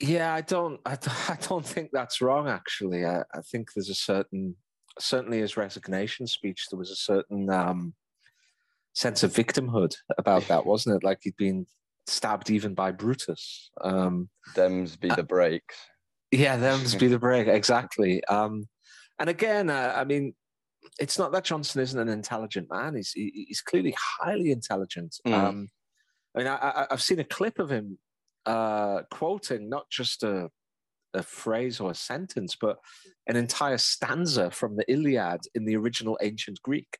Yeah, 0.00 0.32
I 0.32 0.42
don't, 0.42 0.80
I, 0.86 0.96
I 1.28 1.36
don't 1.48 1.66
think 1.66 1.90
that's 1.92 2.20
wrong. 2.20 2.48
Actually, 2.48 3.04
I, 3.04 3.20
I 3.34 3.40
think 3.50 3.72
there's 3.74 3.88
a 3.88 3.94
certain, 3.94 4.56
certainly 4.98 5.40
his 5.40 5.56
resignation 5.56 6.26
speech, 6.26 6.66
there 6.70 6.78
was 6.78 6.90
a 6.90 6.96
certain 6.96 7.50
um, 7.50 7.94
sense 8.94 9.22
of 9.22 9.32
victimhood 9.32 9.94
about 10.16 10.46
that, 10.48 10.66
wasn't 10.66 10.96
it? 10.96 11.04
Like 11.04 11.18
he'd 11.22 11.36
been 11.36 11.66
stabbed 12.06 12.50
even 12.50 12.74
by 12.74 12.92
Brutus. 12.92 13.70
Um, 13.80 14.28
Them's 14.54 14.96
be 14.96 15.08
the 15.08 15.22
breaks. 15.22 15.76
Yeah, 16.30 16.56
them's 16.56 16.94
be 16.96 17.08
the 17.08 17.18
break 17.18 17.48
exactly. 17.48 18.24
Um, 18.24 18.68
and 19.18 19.28
again, 19.28 19.70
uh, 19.70 19.94
I 19.96 20.04
mean, 20.04 20.34
it's 20.98 21.18
not 21.18 21.32
that 21.32 21.44
Johnson 21.44 21.80
isn't 21.80 21.98
an 21.98 22.08
intelligent 22.08 22.68
man. 22.70 22.94
He's 22.94 23.12
he's 23.12 23.60
clearly 23.60 23.94
highly 24.20 24.50
intelligent. 24.50 25.16
Mm. 25.26 25.32
Um, 25.32 25.68
I 26.34 26.38
mean, 26.38 26.46
I, 26.46 26.86
have 26.90 27.02
seen 27.02 27.18
a 27.18 27.24
clip 27.24 27.58
of 27.58 27.70
him 27.70 27.98
uh, 28.46 29.02
quoting 29.10 29.68
not 29.68 29.90
just 29.90 30.22
a, 30.22 30.50
a 31.14 31.22
phrase 31.22 31.80
or 31.80 31.90
a 31.90 31.94
sentence, 31.94 32.56
but 32.60 32.78
an 33.26 33.36
entire 33.36 33.78
stanza 33.78 34.50
from 34.50 34.76
the 34.76 34.90
Iliad 34.90 35.40
in 35.54 35.64
the 35.64 35.76
original 35.76 36.18
ancient 36.22 36.60
Greek. 36.62 36.98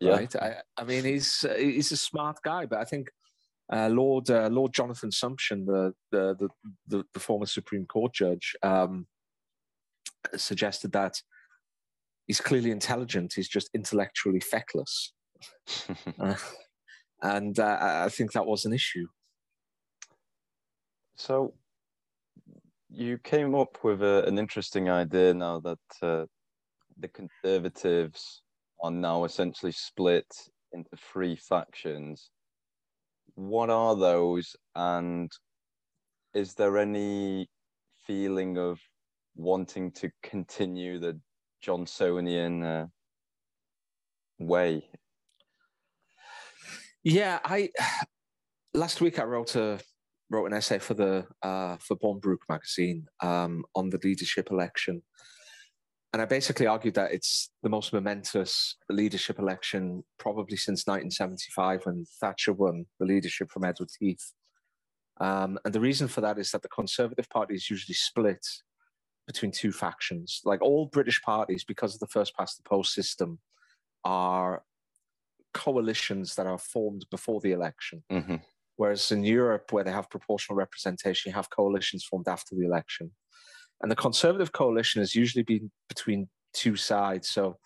Yeah. 0.00 0.12
Right. 0.12 0.36
I, 0.36 0.56
I 0.76 0.84
mean, 0.84 1.04
he's 1.04 1.44
he's 1.56 1.92
a 1.92 1.96
smart 1.96 2.38
guy, 2.42 2.66
but 2.66 2.78
I 2.78 2.84
think 2.84 3.08
uh, 3.72 3.88
Lord 3.88 4.30
uh, 4.30 4.48
Lord 4.48 4.72
Jonathan 4.72 5.10
Sumption, 5.10 5.66
the, 5.66 5.94
the 6.10 6.48
the, 6.86 7.04
the 7.12 7.20
former 7.20 7.46
Supreme 7.46 7.86
Court 7.86 8.12
judge, 8.12 8.54
um, 8.62 9.06
suggested 10.36 10.92
that 10.92 11.22
he's 12.26 12.40
clearly 12.40 12.70
intelligent. 12.70 13.32
He's 13.34 13.48
just 13.48 13.70
intellectually 13.74 14.40
feckless, 14.40 15.12
uh, 16.20 16.34
and 17.22 17.58
uh, 17.58 17.78
I 18.04 18.08
think 18.10 18.32
that 18.32 18.46
was 18.46 18.64
an 18.64 18.72
issue. 18.72 19.06
So 21.16 21.54
you 22.90 23.18
came 23.18 23.54
up 23.54 23.78
with 23.82 24.02
a, 24.02 24.24
an 24.26 24.38
interesting 24.38 24.88
idea 24.90 25.34
now 25.34 25.60
that 25.60 25.78
uh, 26.02 26.26
the 26.98 27.08
conservatives 27.08 28.42
are 28.82 28.90
now 28.90 29.24
essentially 29.24 29.72
split 29.72 30.26
into 30.72 30.90
three 31.12 31.36
factions. 31.36 32.30
What 33.34 33.70
are 33.70 33.96
those, 33.96 34.54
and 34.74 35.30
is 36.34 36.54
there 36.54 36.78
any 36.78 37.48
feeling 38.06 38.58
of 38.58 38.80
wanting 39.34 39.90
to 39.92 40.10
continue 40.22 40.98
the 40.98 41.18
Johnsonian 41.64 42.62
uh, 42.62 42.86
way? 44.38 44.88
Yeah, 47.02 47.40
I 47.44 47.70
last 48.72 49.00
week 49.00 49.18
I 49.18 49.24
wrote 49.24 49.56
a 49.56 49.80
wrote 50.30 50.46
an 50.46 50.54
essay 50.54 50.78
for 50.78 50.94
the 50.94 51.26
uh, 51.42 51.76
for 51.78 51.96
Bournebrook 51.96 52.38
magazine 52.48 53.06
um, 53.20 53.64
on 53.74 53.90
the 53.90 54.00
leadership 54.02 54.50
election, 54.50 55.02
and 56.14 56.22
I 56.22 56.26
basically 56.26 56.68
argued 56.68 56.94
that 56.94 57.10
it's 57.10 57.50
the 57.64 57.68
most 57.68 57.92
momentous 57.92 58.76
leadership 58.88 59.40
election 59.40 60.04
probably 60.16 60.56
since 60.56 60.86
1975 60.86 61.84
when 61.84 62.04
Thatcher 62.20 62.52
won 62.52 62.86
the 63.00 63.04
leadership 63.04 63.50
from 63.50 63.64
Edward 63.64 63.88
Heath. 63.98 64.32
Um, 65.20 65.58
and 65.64 65.74
the 65.74 65.80
reason 65.80 66.06
for 66.06 66.20
that 66.20 66.38
is 66.38 66.52
that 66.52 66.62
the 66.62 66.68
Conservative 66.68 67.28
Party 67.30 67.56
is 67.56 67.68
usually 67.68 67.96
split 67.96 68.46
between 69.26 69.50
two 69.50 69.72
factions. 69.72 70.40
Like 70.44 70.62
all 70.62 70.86
British 70.86 71.20
parties, 71.20 71.64
because 71.64 71.94
of 71.94 71.98
the 71.98 72.06
first 72.06 72.36
past 72.36 72.58
the 72.58 72.62
post 72.62 72.94
system, 72.94 73.40
are 74.04 74.62
coalitions 75.52 76.36
that 76.36 76.46
are 76.46 76.58
formed 76.58 77.06
before 77.10 77.40
the 77.40 77.50
election. 77.50 78.04
Mm-hmm. 78.12 78.36
Whereas 78.76 79.10
in 79.10 79.24
Europe, 79.24 79.72
where 79.72 79.82
they 79.82 79.90
have 79.90 80.10
proportional 80.10 80.56
representation, 80.56 81.30
you 81.30 81.34
have 81.34 81.50
coalitions 81.50 82.04
formed 82.04 82.28
after 82.28 82.54
the 82.54 82.64
election. 82.64 83.10
And 83.82 83.90
the 83.90 83.96
Conservative 83.96 84.52
coalition 84.52 85.02
has 85.02 85.14
usually 85.14 85.42
been 85.42 85.70
between 85.88 86.28
two 86.54 86.76
sides. 86.76 87.28
So, 87.28 87.58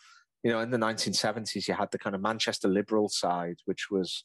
you 0.43 0.50
know, 0.50 0.61
in 0.61 0.71
the 0.71 0.79
1970s, 0.79 1.69
you 1.69 1.75
had 1.75 1.91
the 1.91 1.99
kind 1.99 2.17
of 2.17 2.23
Manchester 2.23 2.69
Liberal 2.69 3.09
side, 3.09 3.57
which 3.67 3.88
was 3.91 4.25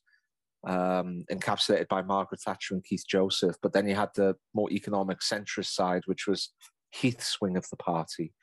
um, 0.68 1.24
encapsulated 1.32 1.88
by 1.88 2.02
Margaret 2.02 2.42
Thatcher 2.42 2.74
and 2.74 2.84
Keith 2.84 3.04
Joseph. 3.08 3.58
But 3.62 3.74
then 3.74 3.88
you 3.88 3.96
had 3.96 4.10
the 4.16 4.36
more 4.54 4.72
economic 4.72 5.20
centrist 5.20 5.74
side, 5.74 6.04
which 6.06 6.28
was 6.28 6.52
Heath's 6.92 7.42
wing 7.42 7.58
of 7.58 7.68
the 7.70 7.78
party. 7.78 8.34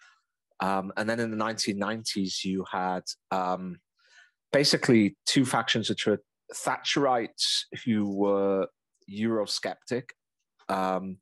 Um, 0.60 0.92
and 0.96 1.08
then 1.08 1.20
in 1.20 1.30
the 1.30 1.36
1990s, 1.42 2.44
you 2.44 2.64
had 2.70 3.02
um, 3.30 3.78
basically 4.52 5.16
two 5.26 5.46
factions 5.46 5.88
which 5.88 6.06
were 6.06 6.20
Thatcherites 6.54 7.64
who 7.84 8.14
were 8.14 8.66
Eurosceptic, 9.10 10.10
um, 10.68 11.18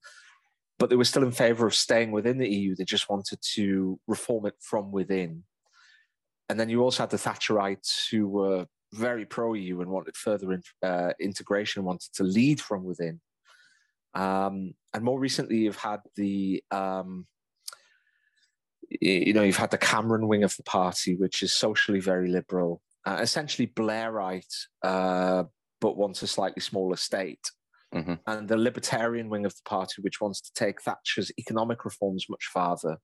but 0.79 0.91
they 0.91 0.97
were 0.97 1.05
still 1.05 1.25
in 1.25 1.33
favour 1.33 1.67
of 1.67 1.75
staying 1.75 2.13
within 2.13 2.39
the 2.39 2.49
EU. 2.49 2.75
They 2.75 2.85
just 2.85 3.09
wanted 3.09 3.41
to 3.55 3.99
reform 4.07 4.47
it 4.47 4.55
from 4.61 4.93
within. 4.93 5.45
And 6.49 6.59
then 6.59 6.69
you 6.69 6.83
also 6.83 7.03
had 7.03 7.11
the 7.11 7.17
Thatcherites 7.17 8.09
who 8.11 8.29
were 8.29 8.67
very 8.93 9.27
pro 9.27 9.55
EU 9.55 9.81
and 9.81 9.91
wanted 9.91 10.17
further 10.17 10.53
in, 10.53 10.63
uh, 10.83 11.13
integration, 11.21 11.85
wanted 11.85 12.13
to 12.15 12.23
lead 12.23 12.61
from 12.61 12.85
within. 12.85 13.21
Um, 14.15 14.75
and 14.95 15.05
more 15.05 15.19
recently, 15.19 15.59
you've 15.59 15.77
had 15.77 16.01
the 16.17 16.63
um, 16.71 17.27
you 18.89 19.35
know 19.35 19.43
you've 19.43 19.57
had 19.57 19.71
the 19.71 19.79
Cameron 19.79 20.29
wing 20.29 20.45
of 20.45 20.57
the 20.57 20.63
party, 20.63 21.15
which 21.15 21.43
is 21.43 21.55
socially 21.55 22.01
very 22.01 22.29
liberal, 22.29 22.81
uh, 23.05 23.19
essentially 23.21 23.67
Blairite, 23.67 24.67
uh, 24.83 25.45
but 25.81 25.99
wants 25.99 26.23
a 26.23 26.27
slightly 26.27 26.63
smaller 26.63 26.97
state. 26.97 27.51
Mm-hmm. 27.95 28.15
And 28.27 28.49
the 28.49 28.57
libertarian 28.57 29.31
wing 29.31 29.47
of 29.47 29.55
the 29.55 29.63
party, 29.69 30.03
which 30.03 30.21
wants 30.21 30.41
to 30.43 30.53
take 30.55 30.83
Thatcher's 30.83 31.33
economic 31.39 31.85
reforms 31.85 32.27
much 32.29 32.47
farther. 32.53 32.99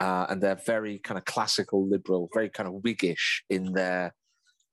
Uh, 0.00 0.26
and 0.28 0.40
they're 0.40 0.60
very 0.66 0.98
kind 0.98 1.18
of 1.18 1.24
classical 1.24 1.88
liberal, 1.88 2.28
very 2.32 2.48
kind 2.48 2.68
of 2.68 2.82
Whiggish 2.82 3.42
in 3.50 3.72
their 3.72 4.14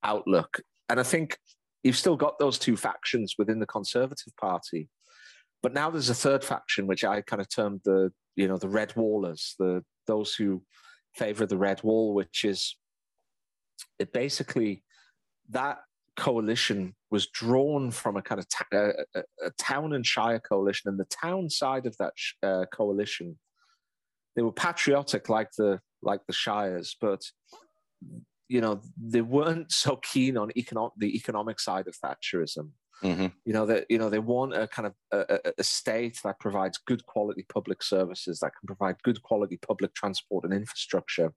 outlook. 0.03 0.61
And 0.89 0.99
I 0.99 1.03
think 1.03 1.37
you've 1.83 1.97
still 1.97 2.15
got 2.15 2.39
those 2.39 2.57
two 2.57 2.75
factions 2.75 3.35
within 3.37 3.59
the 3.59 3.67
Conservative 3.67 4.33
Party, 4.39 4.89
but 5.61 5.73
now 5.73 5.89
there's 5.89 6.09
a 6.09 6.15
third 6.15 6.43
faction, 6.43 6.87
which 6.87 7.03
I 7.03 7.21
kind 7.21 7.41
of 7.41 7.49
termed 7.49 7.81
the 7.85 8.11
you 8.35 8.47
know 8.47 8.57
the 8.57 8.69
red 8.69 8.95
wallers, 8.95 9.55
the 9.59 9.83
those 10.07 10.33
who 10.33 10.63
favour 11.15 11.45
the 11.45 11.57
red 11.57 11.83
wall, 11.83 12.13
which 12.13 12.45
is 12.45 12.75
it 13.99 14.13
basically 14.13 14.83
that 15.49 15.79
coalition 16.17 16.95
was 17.09 17.27
drawn 17.27 17.91
from 17.91 18.17
a 18.17 18.21
kind 18.21 18.39
of 18.39 18.47
ta- 18.49 18.65
a, 18.73 18.89
a, 19.15 19.23
a, 19.45 19.51
town 19.57 19.93
and 19.93 20.05
shire 20.05 20.39
coalition, 20.39 20.89
and 20.89 20.99
the 20.99 21.05
town 21.05 21.49
side 21.49 21.85
of 21.85 21.95
that 21.97 22.13
sh- 22.15 22.33
uh, 22.43 22.65
coalition, 22.73 23.37
they 24.35 24.41
were 24.41 24.51
patriotic 24.51 25.29
like 25.29 25.49
the 25.57 25.79
like 26.01 26.21
the 26.27 26.33
shires, 26.33 26.95
but 26.99 27.21
you 28.49 28.61
know 28.61 28.81
they 28.97 29.21
weren't 29.21 29.71
so 29.71 29.95
keen 29.97 30.37
on 30.37 30.51
economic 30.57 30.93
the 30.97 31.15
economic 31.15 31.59
side 31.59 31.87
of 31.87 31.95
Thatcherism. 32.03 32.71
Mm-hmm. 33.03 33.27
You 33.45 33.53
know 33.53 33.65
that 33.65 33.85
you 33.89 33.97
know 33.97 34.09
they 34.09 34.19
want 34.19 34.53
a 34.53 34.67
kind 34.67 34.87
of 34.87 34.93
a, 35.11 35.53
a, 35.57 35.63
state 35.63 36.19
that 36.23 36.39
provides 36.39 36.77
good 36.85 37.03
quality 37.05 37.45
public 37.51 37.81
services 37.81 38.39
that 38.39 38.51
can 38.59 38.67
provide 38.67 39.01
good 39.03 39.23
quality 39.23 39.57
public 39.57 39.95
transport 39.95 40.43
and 40.43 40.53
infrastructure, 40.53 41.33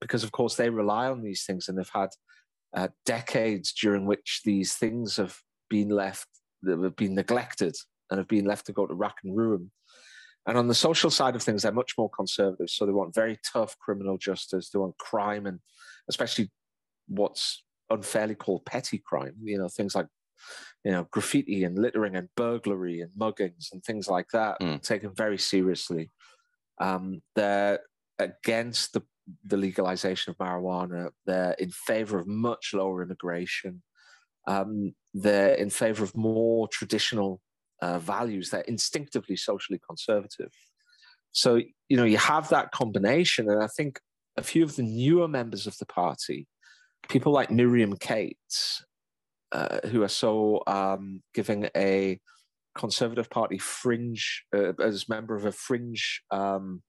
because 0.00 0.22
of 0.22 0.32
course 0.32 0.56
they 0.56 0.68
rely 0.68 1.06
on 1.06 1.22
these 1.22 1.44
things 1.44 1.68
and 1.68 1.78
they've 1.78 1.90
had 1.94 2.10
uh, 2.76 2.88
decades 3.06 3.72
during 3.72 4.06
which 4.06 4.42
these 4.44 4.74
things 4.74 5.16
have 5.16 5.36
been 5.70 5.88
left, 5.88 6.28
that 6.62 6.78
have 6.78 6.96
been 6.96 7.14
neglected 7.14 7.74
and 8.10 8.18
have 8.18 8.28
been 8.28 8.44
left 8.44 8.66
to 8.66 8.72
go 8.72 8.86
to 8.86 8.94
rack 8.94 9.16
and 9.24 9.36
ruin. 9.36 9.70
And 10.46 10.56
on 10.56 10.66
the 10.66 10.74
social 10.74 11.10
side 11.10 11.36
of 11.36 11.42
things, 11.42 11.62
they're 11.62 11.72
much 11.72 11.94
more 11.98 12.10
conservative. 12.10 12.70
So 12.70 12.86
they 12.86 12.92
want 12.92 13.14
very 13.14 13.38
tough 13.44 13.78
criminal 13.78 14.16
justice. 14.16 14.70
They 14.70 14.78
want 14.78 14.96
crime 14.96 15.46
and 15.46 15.60
especially 16.08 16.50
what's 17.06 17.62
unfairly 17.90 18.34
called 18.34 18.64
petty 18.64 18.98
crime, 18.98 19.34
you 19.42 19.58
know, 19.58 19.68
things 19.68 19.94
like, 19.94 20.06
you 20.84 20.92
know, 20.92 21.06
graffiti 21.10 21.64
and 21.64 21.78
littering 21.78 22.16
and 22.16 22.28
burglary 22.36 23.00
and 23.00 23.10
muggings 23.18 23.72
and 23.72 23.82
things 23.84 24.08
like 24.08 24.28
that, 24.32 24.58
mm. 24.60 24.80
taken 24.82 25.12
very 25.14 25.38
seriously. 25.38 26.10
Um, 26.80 27.22
they're 27.34 27.80
against 28.18 28.92
the 28.92 29.02
the 29.44 29.56
legalization 29.56 30.30
of 30.30 30.38
marijuana. 30.38 31.10
They're 31.26 31.52
in 31.58 31.70
favor 31.70 32.18
of 32.18 32.26
much 32.26 32.70
lower 32.74 33.02
immigration. 33.02 33.82
Um, 34.46 34.94
they're 35.14 35.54
in 35.54 35.70
favor 35.70 36.04
of 36.04 36.16
more 36.16 36.68
traditional 36.68 37.40
uh, 37.82 37.98
values. 37.98 38.50
They're 38.50 38.60
instinctively 38.62 39.36
socially 39.36 39.80
conservative. 39.86 40.52
So, 41.32 41.60
you 41.88 41.96
know, 41.96 42.04
you 42.04 42.16
have 42.18 42.48
that 42.48 42.72
combination. 42.72 43.50
And 43.50 43.62
I 43.62 43.68
think 43.68 44.00
a 44.36 44.42
few 44.42 44.62
of 44.62 44.76
the 44.76 44.82
newer 44.82 45.28
members 45.28 45.66
of 45.66 45.76
the 45.78 45.86
party, 45.86 46.46
people 47.08 47.32
like 47.32 47.50
Miriam 47.50 47.96
Cates, 47.96 48.84
uh, 49.52 49.80
who 49.86 50.02
are 50.02 50.08
so 50.08 50.62
um, 50.66 51.22
giving 51.34 51.68
a 51.76 52.18
Conservative 52.76 53.28
Party 53.28 53.58
fringe, 53.58 54.44
uh, 54.54 54.72
as 54.80 55.08
member 55.08 55.34
of 55.34 55.44
a 55.44 55.52
fringe 55.52 56.22
um, 56.30 56.82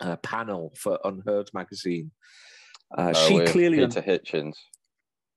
uh, 0.00 0.16
panel 0.16 0.72
for 0.76 0.98
UnHerd 1.04 1.52
magazine. 1.54 2.10
Uh, 2.96 3.12
oh, 3.14 3.28
she 3.28 3.44
clearly 3.46 3.78
Peter 3.78 4.02
Hitchens. 4.02 4.54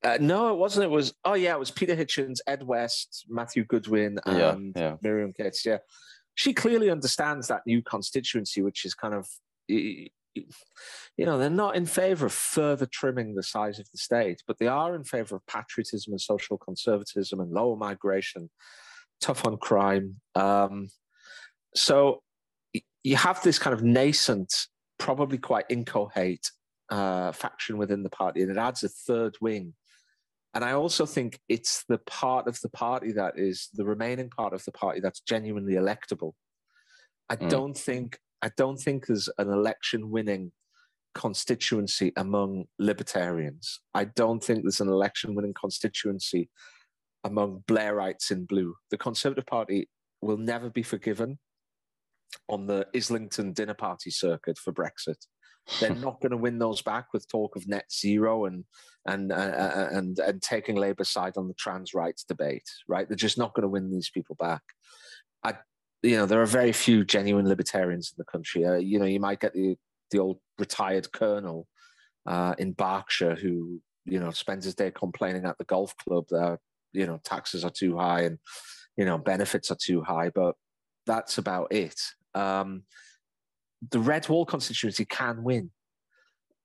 Uh, 0.04 0.18
no, 0.22 0.54
it 0.54 0.58
wasn't. 0.58 0.86
It 0.86 0.90
was 0.90 1.14
oh 1.26 1.34
yeah, 1.34 1.54
it 1.54 1.60
was 1.60 1.72
Peter 1.72 1.96
Hitchens, 1.96 2.40
Ed 2.48 2.64
West, 2.64 3.26
Matthew 3.28 3.66
Goodwin, 3.66 4.20
and 4.26 4.74
yeah, 4.76 4.82
yeah. 4.82 4.96
Miriam 5.02 5.34
Cates. 5.34 5.66
Yeah, 5.66 5.80
she 6.36 6.54
clearly 6.54 6.90
understands 6.90 7.48
that 7.48 7.64
new 7.66 7.82
constituency, 7.82 8.62
which 8.62 8.86
is 8.86 8.94
kind 8.94 9.14
of 9.14 9.28
you 9.68 10.10
know 11.18 11.38
they're 11.38 11.50
not 11.50 11.76
in 11.76 11.86
favor 11.86 12.26
of 12.28 12.34
further 12.34 12.86
trimming 12.86 13.36
the 13.36 13.44
size 13.44 13.78
of 13.80 13.90
the 13.92 13.98
state, 13.98 14.42
but 14.48 14.58
they 14.58 14.68
are 14.68 14.96
in 14.96 15.04
favor 15.04 15.36
of 15.36 15.46
patriotism 15.48 16.14
and 16.14 16.22
social 16.22 16.58
conservatism 16.58 17.40
and 17.42 17.52
lower 17.52 17.76
migration, 17.76 18.50
tough 19.20 19.46
on 19.46 19.58
crime. 19.58 20.22
Um, 20.36 20.88
so 21.76 22.22
you 23.04 23.16
have 23.16 23.42
this 23.44 23.60
kind 23.60 23.74
of 23.74 23.84
nascent, 23.84 24.54
probably 24.98 25.38
quite 25.38 25.66
incoherent 25.70 26.52
uh, 26.90 27.32
faction 27.32 27.78
within 27.78 28.04
the 28.04 28.10
party, 28.10 28.42
and 28.42 28.52
it 28.52 28.58
adds 28.58 28.84
a 28.84 28.90
third 28.90 29.36
wing. 29.42 29.74
And 30.54 30.66
I 30.66 30.74
also 30.74 31.06
think 31.06 31.40
it's 31.48 31.84
the 31.88 32.00
part 32.00 32.48
of 32.48 32.60
the 32.62 32.70
party 32.70 33.12
that 33.14 33.38
is 33.38 33.70
the 33.74 33.86
remaining 33.86 34.30
part 34.30 34.54
of 34.54 34.66
the 34.66 34.72
party 34.72 35.00
that's 35.00 35.20
genuinely 35.20 35.74
electable. 35.74 36.34
I 37.30 37.36
mm. 37.36 37.50
don't 37.50 37.78
think 37.78 38.18
I 38.42 38.50
don't 38.58 38.78
think 38.78 39.06
there's 39.06 39.30
an 39.38 39.50
election 39.50 40.10
winning 40.10 40.52
constituency 41.14 42.14
among 42.16 42.66
libertarians. 42.80 43.82
I 43.94 44.06
don't 44.06 44.44
think 44.44 44.64
there's 44.64 44.82
an 44.82 44.90
election 44.90 45.36
winning 45.36 45.54
constituency 45.54 46.50
among 47.24 47.64
Blairites 47.68 48.32
in 48.32 48.46
blue. 48.46 48.76
The 48.92 48.98
Conservative 48.98 49.46
Party 49.46 49.90
will 50.22 50.38
never 50.38 50.70
be 50.70 50.84
forgiven 50.84 51.38
on 52.48 52.68
the 52.68 52.88
Islington 52.96 53.54
dinner 53.54 53.74
party 53.74 54.12
circuit 54.12 54.58
for 54.58 54.74
Brexit. 54.74 55.26
They're 55.80 55.96
not 55.96 56.22
going 56.22 56.32
to 56.32 56.38
win 56.38 56.60
those 56.60 56.82
back 56.82 57.08
with 57.14 57.28
talk 57.28 57.56
of 57.56 57.68
net 57.68 57.92
zero 57.92 58.46
and 58.46 58.66
and 59.06 59.32
uh, 59.32 59.36
uh, 59.36 59.90
and 59.92 60.20
and 60.20 60.42
taking 60.42 60.76
Labour's 60.76 61.10
side 61.10 61.34
on 61.38 61.48
the 61.48 61.54
trans 61.56 61.94
rights 61.94 62.24
debate. 62.24 62.70
Right? 62.88 63.08
They're 63.08 63.16
just 63.16 63.38
not 63.38 63.54
going 63.54 63.64
to 63.64 63.70
win 63.70 63.92
these 63.92 64.10
people 64.10 64.36
back. 64.40 64.62
I, 65.44 65.56
you 66.04 66.18
know, 66.18 66.26
there 66.26 66.42
are 66.42 66.48
very 66.48 66.72
few 66.72 67.04
genuine 67.06 67.48
libertarians 67.48 68.12
in 68.12 68.16
the 68.18 68.32
country. 68.32 68.66
Uh, 68.66 68.76
you 68.76 69.00
know, 69.00 69.06
you 69.06 69.20
might 69.20 69.40
get 69.40 69.54
the 69.54 69.78
the 70.12 70.20
old 70.20 70.40
retired 70.58 71.12
colonel 71.12 71.68
uh, 72.26 72.56
in 72.58 72.74
Berkshire 72.74 73.36
who 73.36 73.82
you 74.06 74.20
know 74.20 74.32
spends 74.32 74.66
his 74.66 74.76
day 74.76 74.92
complaining 74.92 75.46
at 75.46 75.58
the 75.58 75.66
golf 75.66 75.96
club 75.98 76.26
that 76.30 76.60
you 76.94 77.06
know 77.06 77.20
taxes 77.24 77.64
are 77.64 77.70
too 77.70 77.98
high 77.98 78.22
and 78.22 78.40
you 78.98 79.06
know 79.06 79.18
benefits 79.18 79.72
are 79.72 79.78
too 79.82 80.02
high, 80.02 80.30
but 80.30 80.56
that's 81.06 81.38
about 81.38 81.72
it. 81.72 82.00
Um, 82.36 82.84
the 83.92 84.00
Red 84.00 84.28
Wall 84.28 84.46
constituency 84.46 85.06
can 85.06 85.44
win. 85.44 85.72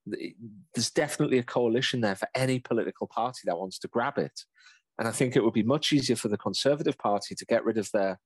There's 0.07 0.90
definitely 0.90 1.38
a 1.38 1.44
coalition 1.44 2.00
there 2.00 2.16
for 2.16 2.29
any 2.35 2.59
political 2.59 3.07
party 3.07 3.40
that 3.44 3.59
wants 3.59 3.79
to 3.81 3.88
grab 3.88 4.18
it. 4.18 4.40
And 4.98 5.09
I 5.09 5.12
think 5.12 5.35
it 5.35 5.42
would 5.42 5.55
be 5.55 5.62
much 5.62 5.92
easier 5.92 6.16
for 6.16 6.29
the 6.29 6.38
Conservative 6.38 6.98
Party 6.98 7.35
to 7.35 7.46
get 7.46 7.64
rid 7.64 7.79
of 7.79 7.90
their, 7.92 8.20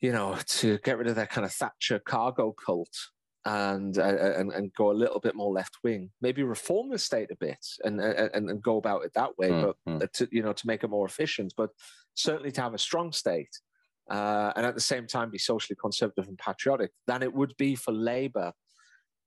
you 0.00 0.12
know, 0.12 0.38
to 0.46 0.78
get 0.78 0.98
rid 0.98 1.08
of 1.08 1.16
their 1.16 1.26
kind 1.26 1.44
of 1.44 1.52
Thatcher 1.52 1.98
cargo 1.98 2.52
cult 2.52 2.94
and 3.44 3.98
uh, 3.98 4.02
and, 4.02 4.52
and 4.52 4.72
go 4.74 4.90
a 4.90 4.92
little 4.92 5.20
bit 5.20 5.34
more 5.34 5.52
left 5.52 5.78
wing. 5.82 6.10
Maybe 6.20 6.42
reform 6.42 6.90
the 6.90 6.98
state 6.98 7.30
a 7.30 7.36
bit 7.36 7.58
and 7.82 8.00
and, 8.00 8.50
and 8.50 8.62
go 8.62 8.76
about 8.76 9.04
it 9.04 9.12
that 9.14 9.36
way, 9.38 9.50
mm-hmm. 9.50 9.98
but 9.98 10.12
to, 10.14 10.28
you 10.30 10.42
know, 10.42 10.52
to 10.52 10.66
make 10.66 10.84
it 10.84 10.90
more 10.90 11.06
efficient. 11.06 11.54
But 11.56 11.70
certainly 12.14 12.52
to 12.52 12.60
have 12.60 12.74
a 12.74 12.78
strong 12.78 13.12
state 13.12 13.50
uh, 14.10 14.52
and 14.56 14.66
at 14.66 14.74
the 14.74 14.80
same 14.80 15.06
time 15.06 15.30
be 15.30 15.38
socially 15.38 15.76
conservative 15.80 16.28
and 16.28 16.38
patriotic 16.38 16.90
than 17.06 17.22
it 17.22 17.32
would 17.32 17.54
be 17.56 17.74
for 17.74 17.92
Labour 17.92 18.52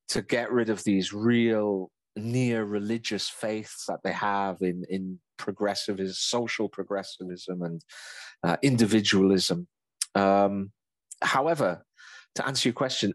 to 0.09 0.21
get 0.21 0.51
rid 0.51 0.69
of 0.69 0.83
these 0.83 1.13
real 1.13 1.91
near 2.15 2.63
religious 2.63 3.29
faiths 3.29 3.85
that 3.87 3.99
they 4.03 4.11
have 4.11 4.57
in 4.61 4.83
in 4.89 5.19
progressivism, 5.37 6.13
social 6.13 6.69
progressivism, 6.69 7.61
and 7.61 7.81
uh, 8.43 8.57
individualism. 8.61 9.67
Um, 10.15 10.71
however, 11.21 11.83
to 12.35 12.47
answer 12.47 12.69
your 12.69 12.73
question, 12.73 13.13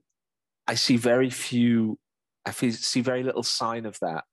I 0.67 0.75
see 0.75 0.97
very 0.97 1.31
few. 1.31 1.99
I 2.47 2.51
see 2.53 3.01
very 3.01 3.23
little 3.23 3.43
sign 3.43 3.87
of 3.87 3.99
that 4.01 4.25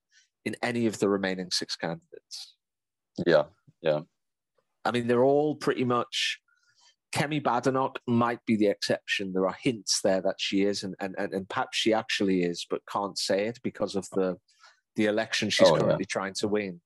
in 0.46 0.56
any 0.64 0.88
of 0.88 1.00
the 1.00 1.10
remaining 1.10 1.52
six 1.52 1.76
candidates. 1.76 2.56
Yeah, 3.26 3.44
yeah. 3.82 4.00
I 4.86 4.92
mean, 4.92 5.08
they're 5.08 5.24
all 5.24 5.56
pretty 5.56 5.84
much 5.84 6.40
Kemi 7.12 7.42
Badenoch 7.42 7.98
might 8.08 8.46
be 8.46 8.56
the 8.56 8.68
exception. 8.68 9.34
There 9.34 9.48
are 9.48 9.58
hints 9.62 10.02
there 10.02 10.22
that 10.22 10.36
she 10.38 10.64
is, 10.64 10.84
and, 10.84 10.96
and, 11.00 11.16
and 11.18 11.50
perhaps 11.50 11.78
she 11.78 11.94
actually 11.94 12.44
is, 12.44 12.66
but 12.70 12.82
can't 12.92 13.18
say 13.18 13.48
it 13.48 13.60
because 13.64 13.96
of 13.96 14.08
the 14.12 14.38
the 14.96 15.06
election 15.06 15.50
she's 15.50 15.70
oh, 15.70 15.78
currently 15.78 16.06
yeah. 16.10 16.10
trying 16.10 16.34
to 16.34 16.48
win. 16.48 16.82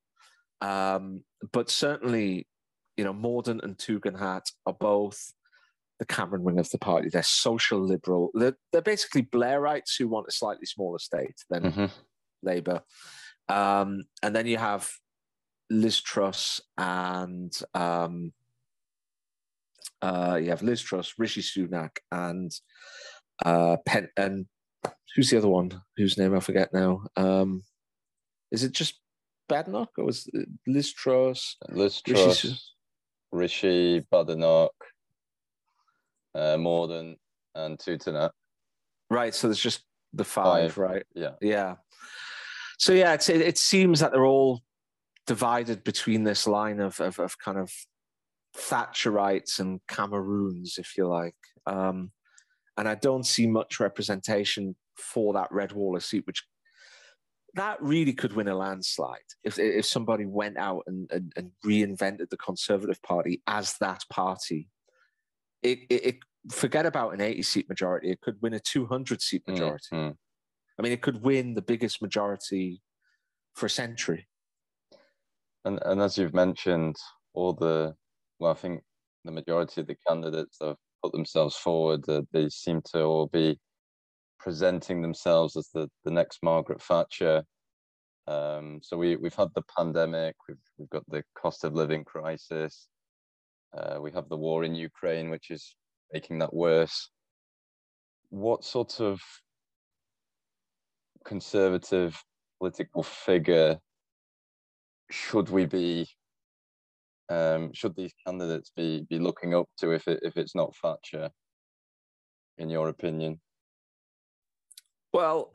Um, 0.62 1.24
but 1.52 1.70
certainly, 1.70 2.48
you 2.96 3.04
know, 3.04 3.14
Mordaunt 3.14 3.64
and 3.64 3.78
Tugendhat 3.78 4.44
are 4.66 4.74
both 4.74 5.34
the 6.00 6.06
Cameron 6.06 6.44
wing 6.44 6.60
of 6.60 6.70
the 6.70 6.78
party. 6.78 7.10
They're 7.10 7.24
social 7.24 7.80
liberal. 7.80 8.30
They're, 8.34 8.58
they're 8.72 8.82
basically 8.82 9.24
Blairites 9.24 9.98
who 9.98 10.08
want 10.08 10.28
a 10.28 10.32
slightly 10.32 10.66
smaller 10.66 11.00
state 11.00 11.36
than 11.50 11.64
mm-hmm. 11.64 11.86
Labour. 12.44 12.82
Um, 13.50 14.04
and 14.22 14.36
then 14.36 14.48
you 14.48 14.58
have 14.58 14.90
Liz 15.70 16.00
Truss 16.00 16.62
and 16.78 17.52
um, 17.74 18.32
uh, 20.04 20.36
you 20.36 20.50
have 20.50 20.62
Liz 20.62 20.82
Truss, 20.82 21.14
Rishi 21.18 21.42
Sunak, 21.42 21.98
and 22.12 22.52
uh, 23.46 23.78
Pen 23.86 24.10
and 24.18 24.46
who's 25.16 25.30
the 25.30 25.38
other 25.38 25.48
one 25.48 25.72
whose 25.96 26.18
name 26.18 26.36
I 26.36 26.42
forget 26.42 26.74
now? 26.74 27.06
Um, 27.16 27.64
is 28.52 28.64
it 28.64 28.74
just 28.74 29.00
Badenoch 29.50 29.90
or 29.98 30.06
was 30.06 30.30
it 30.34 30.50
Liz 30.68 30.94
Truss? 30.94 31.56
Liz 31.70 32.02
Truss, 32.02 32.44
Rishi, 32.44 32.58
Rishi 33.32 34.06
Badenoch, 34.12 34.72
uh, 36.36 36.58
Mordaunt, 36.58 37.16
and 37.56 37.80
Tugendhat. 37.80 38.32
Right. 39.10 39.34
So 39.34 39.48
there's 39.48 39.60
just 39.60 39.84
the 40.12 40.26
five, 40.26 40.74
five, 40.74 40.78
right? 40.78 41.04
Yeah. 41.16 41.36
Yeah. 41.42 41.76
So 42.78 42.92
yeah, 42.92 43.14
it, 43.14 43.30
it 43.30 43.58
seems 43.58 44.02
that 44.02 44.12
they're 44.12 44.26
all 44.26 44.64
divided 45.28 45.86
between 45.86 46.26
this 46.26 46.46
line 46.46 46.82
of, 46.82 47.00
of, 47.00 47.20
of 47.20 47.40
kind 47.40 47.58
of 47.58 47.72
Thatcherites 48.58 49.60
and 49.60 49.80
Cameroons, 49.88 50.78
if 50.78 50.98
you 50.98 51.08
like. 51.08 51.36
Um, 51.66 52.12
and 52.78 52.88
I 52.88 52.96
don't 52.96 53.26
see 53.26 53.48
much 53.48 53.80
representation 53.80 54.76
for 54.96 55.34
that 55.34 55.52
red 55.52 55.72
wall 55.72 55.96
of 55.96 56.04
seat, 56.04 56.26
which 56.26 56.44
that 57.56 57.82
really 57.82 58.14
could 58.14 58.34
win 58.34 58.48
a 58.48 58.56
landslide 58.56 59.20
if 59.44 59.60
if 59.60 59.86
somebody 59.86 60.26
went 60.26 60.58
out 60.58 60.84
and, 60.88 61.10
and, 61.12 61.32
and 61.36 61.52
reinvented 61.66 62.30
the 62.30 62.38
Conservative 62.38 63.02
Party 63.04 63.42
as 63.48 63.76
that 63.80 64.04
party. 64.10 64.70
It, 65.62 65.80
it, 65.90 66.06
it, 66.06 66.16
forget 66.52 66.86
about 66.86 67.14
an 67.14 67.22
80 67.22 67.42
seat 67.44 67.70
majority. 67.70 68.12
It 68.12 68.20
could 68.20 68.42
win 68.42 68.54
a 68.54 68.60
200 68.60 69.22
seat 69.22 69.44
mm, 69.46 69.54
majority. 69.54 69.88
Mm-hmm. 69.94 70.12
I 70.78 70.82
mean, 70.82 70.92
it 70.92 71.02
could 71.02 71.24
win 71.24 71.54
the 71.54 71.62
biggest 71.62 72.02
majority 72.02 72.82
for 73.54 73.68
a 73.68 73.70
century. 73.70 74.28
And 75.64 75.80
and 75.86 76.02
as 76.02 76.18
you've 76.18 76.34
mentioned, 76.34 76.98
all 77.34 77.54
the 77.54 77.96
well, 78.44 78.52
I 78.52 78.56
think 78.56 78.82
the 79.24 79.32
majority 79.32 79.80
of 79.80 79.88
the 79.88 79.96
candidates 80.06 80.58
that 80.58 80.68
have 80.68 80.78
put 81.02 81.14
themselves 81.14 81.56
forward, 81.56 82.08
uh, 82.10 82.24
they 82.34 82.50
seem 82.50 82.82
to 82.92 83.02
all 83.04 83.28
be 83.28 83.58
presenting 84.38 85.02
themselves 85.02 85.56
as 85.56 85.70
the, 85.74 85.90
the 86.04 86.12
next 86.12 86.40
Margaret 86.44 86.82
Thatcher. 86.82 87.44
Um, 88.28 88.82
so 88.84 88.98
we, 88.98 89.16
we've 89.16 89.34
had 89.34 89.48
the 89.56 89.64
pandemic, 89.78 90.36
we've, 90.50 90.58
we've 90.78 90.90
got 90.90 91.10
the 91.10 91.24
cost 91.38 91.64
of 91.64 91.74
living 91.74 92.04
crisis, 92.04 92.90
uh, 93.78 94.00
we 94.02 94.12
have 94.12 94.28
the 94.28 94.36
war 94.36 94.66
in 94.66 94.76
Ukraine, 94.76 95.30
which 95.30 95.50
is 95.50 95.78
making 96.12 96.40
that 96.40 96.54
worse. 96.54 97.10
What 98.30 98.66
sort 98.66 99.00
of 99.00 99.22
conservative 101.24 102.22
political 102.60 103.04
figure 103.04 103.80
should 105.10 105.50
we 105.50 105.66
be 105.66 106.10
um, 107.34 107.72
should 107.74 107.96
these 107.96 108.14
candidates 108.26 108.72
be 108.76 109.06
be 109.10 109.20
looking 109.20 109.54
up 109.54 109.68
to 109.80 109.92
if 109.92 110.08
it 110.08 110.20
if 110.24 110.38
it's 110.38 110.56
not 110.56 110.76
Thatcher, 110.76 111.30
in 112.58 112.70
your 112.70 112.90
opinion? 112.90 113.40
Well, 115.14 115.52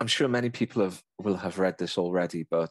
I'm 0.00 0.06
sure 0.06 0.28
many 0.28 0.50
people 0.50 0.82
have 0.82 1.02
will 1.18 1.36
have 1.36 1.58
read 1.58 1.76
this 1.78 1.98
already, 1.98 2.46
but 2.50 2.70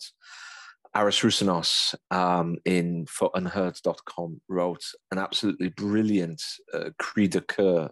Aris 0.96 1.20
Roussinos 1.20 1.94
um, 2.10 2.58
in 2.66 3.06
for 3.06 3.30
unherd.com 3.36 4.42
wrote 4.50 4.84
an 5.12 5.20
absolutely 5.20 5.70
brilliant 5.70 6.42
uh, 6.74 6.90
cri 6.98 7.28
de 7.28 7.42
coeur 7.42 7.90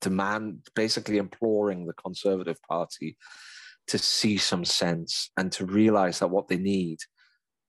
demand, 0.00 0.66
basically 0.74 1.16
imploring 1.16 1.86
the 1.86 1.94
Conservative 1.94 2.58
Party 2.68 3.16
to 3.86 3.98
see 3.98 4.36
some 4.36 4.64
sense 4.64 5.30
and 5.36 5.52
to 5.52 5.66
realize 5.66 6.18
that 6.18 6.30
what 6.30 6.48
they 6.48 6.56
need 6.56 6.98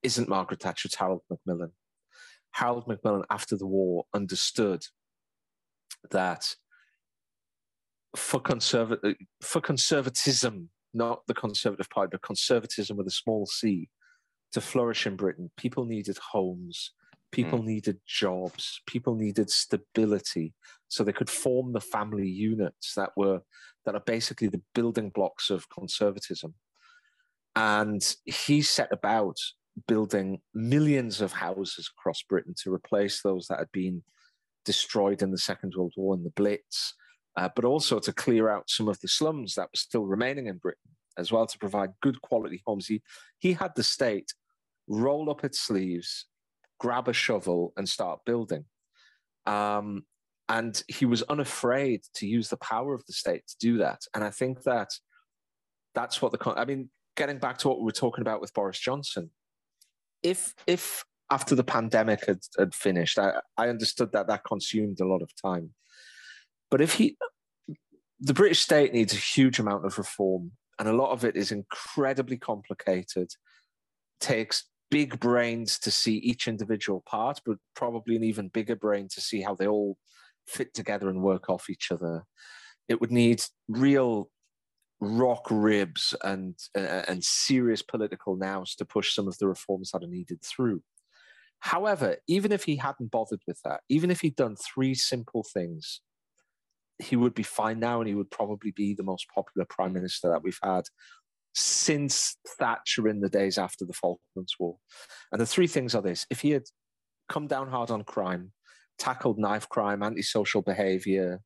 isn't 0.05 0.29
Margaret 0.29 0.61
Thatcher, 0.61 0.87
it's 0.87 0.95
Harold 0.95 1.21
Macmillan. 1.29 1.71
Harold 2.51 2.87
Macmillan, 2.87 3.23
after 3.29 3.57
the 3.57 3.65
war, 3.65 4.05
understood 4.13 4.85
that 6.11 6.55
for, 8.15 8.39
conserva- 8.39 9.15
for 9.41 9.59
conservatism, 9.59 10.69
not 10.93 11.21
the 11.27 11.33
Conservative 11.33 11.89
Party, 11.89 12.09
but 12.11 12.21
conservatism 12.21 12.95
with 12.95 13.07
a 13.07 13.11
small 13.11 13.45
c, 13.45 13.89
to 14.53 14.61
flourish 14.61 15.05
in 15.05 15.17
Britain, 15.17 15.51
people 15.57 15.83
needed 15.83 16.17
homes, 16.31 16.91
people 17.31 17.59
mm. 17.59 17.65
needed 17.65 17.99
jobs, 18.07 18.81
people 18.87 19.15
needed 19.15 19.49
stability, 19.49 20.53
so 20.87 21.03
they 21.03 21.11
could 21.11 21.29
form 21.29 21.73
the 21.73 21.81
family 21.81 22.27
units 22.27 22.93
that 22.95 23.09
were 23.17 23.41
that 23.85 23.95
are 23.95 24.03
basically 24.05 24.47
the 24.47 24.61
building 24.73 25.09
blocks 25.09 25.49
of 25.49 25.69
conservatism. 25.69 26.53
And 27.55 28.01
he 28.25 28.61
set 28.61 28.91
about 28.91 29.37
building 29.87 30.41
millions 30.53 31.21
of 31.21 31.33
houses 31.33 31.89
across 31.97 32.23
Britain 32.23 32.53
to 32.63 32.73
replace 32.73 33.21
those 33.21 33.47
that 33.47 33.59
had 33.59 33.71
been 33.71 34.03
destroyed 34.63 35.21
in 35.21 35.31
the 35.31 35.37
Second 35.37 35.73
World 35.75 35.93
War 35.97 36.15
and 36.15 36.25
the 36.25 36.31
Blitz, 36.31 36.93
uh, 37.37 37.49
but 37.55 37.65
also 37.65 37.99
to 37.99 38.13
clear 38.13 38.49
out 38.49 38.69
some 38.69 38.87
of 38.87 38.99
the 39.01 39.07
slums 39.07 39.55
that 39.55 39.67
were 39.67 39.77
still 39.77 40.05
remaining 40.05 40.47
in 40.47 40.57
Britain, 40.57 40.91
as 41.17 41.31
well 41.31 41.45
to 41.45 41.57
provide 41.57 41.91
good 42.01 42.21
quality 42.21 42.61
homes. 42.65 42.87
He, 42.87 43.01
he 43.39 43.53
had 43.53 43.71
the 43.75 43.83
state 43.83 44.33
roll 44.87 45.29
up 45.29 45.43
its 45.43 45.59
sleeves, 45.59 46.25
grab 46.79 47.07
a 47.07 47.13
shovel, 47.13 47.73
and 47.77 47.87
start 47.87 48.19
building. 48.25 48.65
Um, 49.45 50.03
and 50.47 50.81
he 50.87 51.05
was 51.05 51.23
unafraid 51.23 52.01
to 52.15 52.27
use 52.27 52.49
the 52.49 52.57
power 52.57 52.93
of 52.93 53.05
the 53.07 53.13
state 53.13 53.43
to 53.47 53.55
do 53.59 53.77
that. 53.79 54.01
And 54.13 54.23
I 54.23 54.29
think 54.29 54.63
that 54.63 54.89
that's 55.95 56.21
what 56.21 56.31
the, 56.31 56.53
I 56.55 56.65
mean, 56.65 56.89
getting 57.15 57.39
back 57.39 57.57
to 57.59 57.67
what 57.67 57.79
we 57.79 57.85
were 57.85 57.91
talking 57.91 58.21
about 58.21 58.41
with 58.41 58.53
Boris 58.53 58.79
Johnson, 58.79 59.31
if 60.25 60.55
if 60.65 61.05
after 61.31 61.55
the 61.55 61.63
pandemic 61.63 62.25
had, 62.25 62.39
had 62.57 62.73
finished, 62.73 63.17
I, 63.17 63.33
I 63.57 63.69
understood 63.69 64.11
that 64.11 64.27
that 64.27 64.43
consumed 64.43 64.99
a 64.99 65.07
lot 65.07 65.21
of 65.21 65.29
time. 65.41 65.71
But 66.69 66.81
if 66.81 66.93
he, 66.93 67.17
the 68.19 68.33
British 68.33 68.59
state 68.59 68.93
needs 68.93 69.13
a 69.13 69.17
huge 69.17 69.59
amount 69.59 69.85
of 69.85 69.97
reform, 69.97 70.51
and 70.77 70.87
a 70.87 70.93
lot 70.93 71.11
of 71.11 71.23
it 71.23 71.35
is 71.35 71.51
incredibly 71.51 72.37
complicated, 72.37 73.31
takes 74.19 74.65
big 74.91 75.19
brains 75.19 75.79
to 75.79 75.91
see 75.91 76.17
each 76.17 76.47
individual 76.47 77.03
part, 77.07 77.41
but 77.45 77.57
probably 77.75 78.15
an 78.15 78.23
even 78.23 78.49
bigger 78.49 78.75
brain 78.75 79.07
to 79.11 79.21
see 79.21 79.41
how 79.41 79.55
they 79.55 79.67
all 79.67 79.97
fit 80.47 80.73
together 80.73 81.09
and 81.09 81.23
work 81.23 81.49
off 81.49 81.69
each 81.69 81.91
other. 81.91 82.23
It 82.87 83.01
would 83.01 83.11
need 83.11 83.43
real 83.67 84.29
rock 84.99 85.47
ribs 85.49 86.15
and 86.23 86.57
uh, 86.77 87.03
and 87.07 87.23
serious 87.23 87.81
political 87.81 88.35
nous 88.35 88.75
to 88.75 88.85
push 88.85 89.13
some 89.13 89.27
of 89.27 89.37
the 89.37 89.47
reforms 89.47 89.91
that 89.91 90.03
are 90.03 90.07
needed 90.07 90.41
through. 90.41 90.81
However, 91.59 92.17
even 92.27 92.51
if 92.51 92.63
he 92.63 92.77
hadn't 92.77 93.11
bothered 93.11 93.41
with 93.47 93.59
that, 93.63 93.81
even 93.89 94.11
if 94.11 94.21
he'd 94.21 94.35
done 94.35 94.55
three 94.55 94.93
simple 94.93 95.43
things, 95.53 96.01
he 96.99 97.15
would 97.15 97.33
be 97.33 97.43
fine 97.43 97.79
now, 97.79 97.99
and 97.99 98.07
he 98.07 98.15
would 98.15 98.31
probably 98.31 98.71
be 98.71 98.93
the 98.93 99.03
most 99.03 99.27
popular 99.33 99.65
prime 99.69 99.93
minister 99.93 100.29
that 100.29 100.43
we've 100.43 100.59
had 100.63 100.83
since 101.53 102.37
Thatcher 102.59 103.07
in 103.07 103.21
the 103.21 103.29
days 103.29 103.57
after 103.57 103.85
the 103.85 103.93
Falklands 103.93 104.55
War. 104.59 104.77
And 105.31 105.39
the 105.41 105.45
three 105.45 105.67
things 105.67 105.95
are 105.95 106.01
this: 106.01 106.25
if 106.29 106.41
he 106.41 106.51
had 106.51 106.63
come 107.27 107.47
down 107.47 107.69
hard 107.69 107.91
on 107.91 108.03
crime, 108.03 108.51
tackled 108.97 109.39
knife 109.39 109.67
crime, 109.67 110.03
antisocial 110.03 110.61
behavior. 110.61 111.41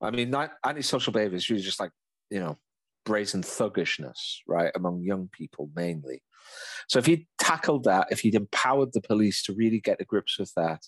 I 0.00 0.12
mean, 0.12 0.32
antisocial 0.64 1.12
behavior 1.12 1.36
is 1.36 1.50
really 1.50 1.62
just 1.62 1.80
like 1.80 1.90
you 2.30 2.38
know 2.38 2.58
brazen 3.08 3.42
thuggishness, 3.42 4.42
right, 4.46 4.70
among 4.76 5.02
young 5.02 5.28
people 5.32 5.70
mainly. 5.74 6.22
So 6.88 6.98
if 6.98 7.06
he'd 7.06 7.26
tackled 7.40 7.84
that, 7.84 8.08
if 8.10 8.20
he'd 8.20 8.34
empowered 8.34 8.92
the 8.92 9.00
police 9.00 9.42
to 9.44 9.54
really 9.54 9.80
get 9.80 9.98
to 9.98 10.04
grips 10.04 10.38
with 10.38 10.52
that, 10.56 10.82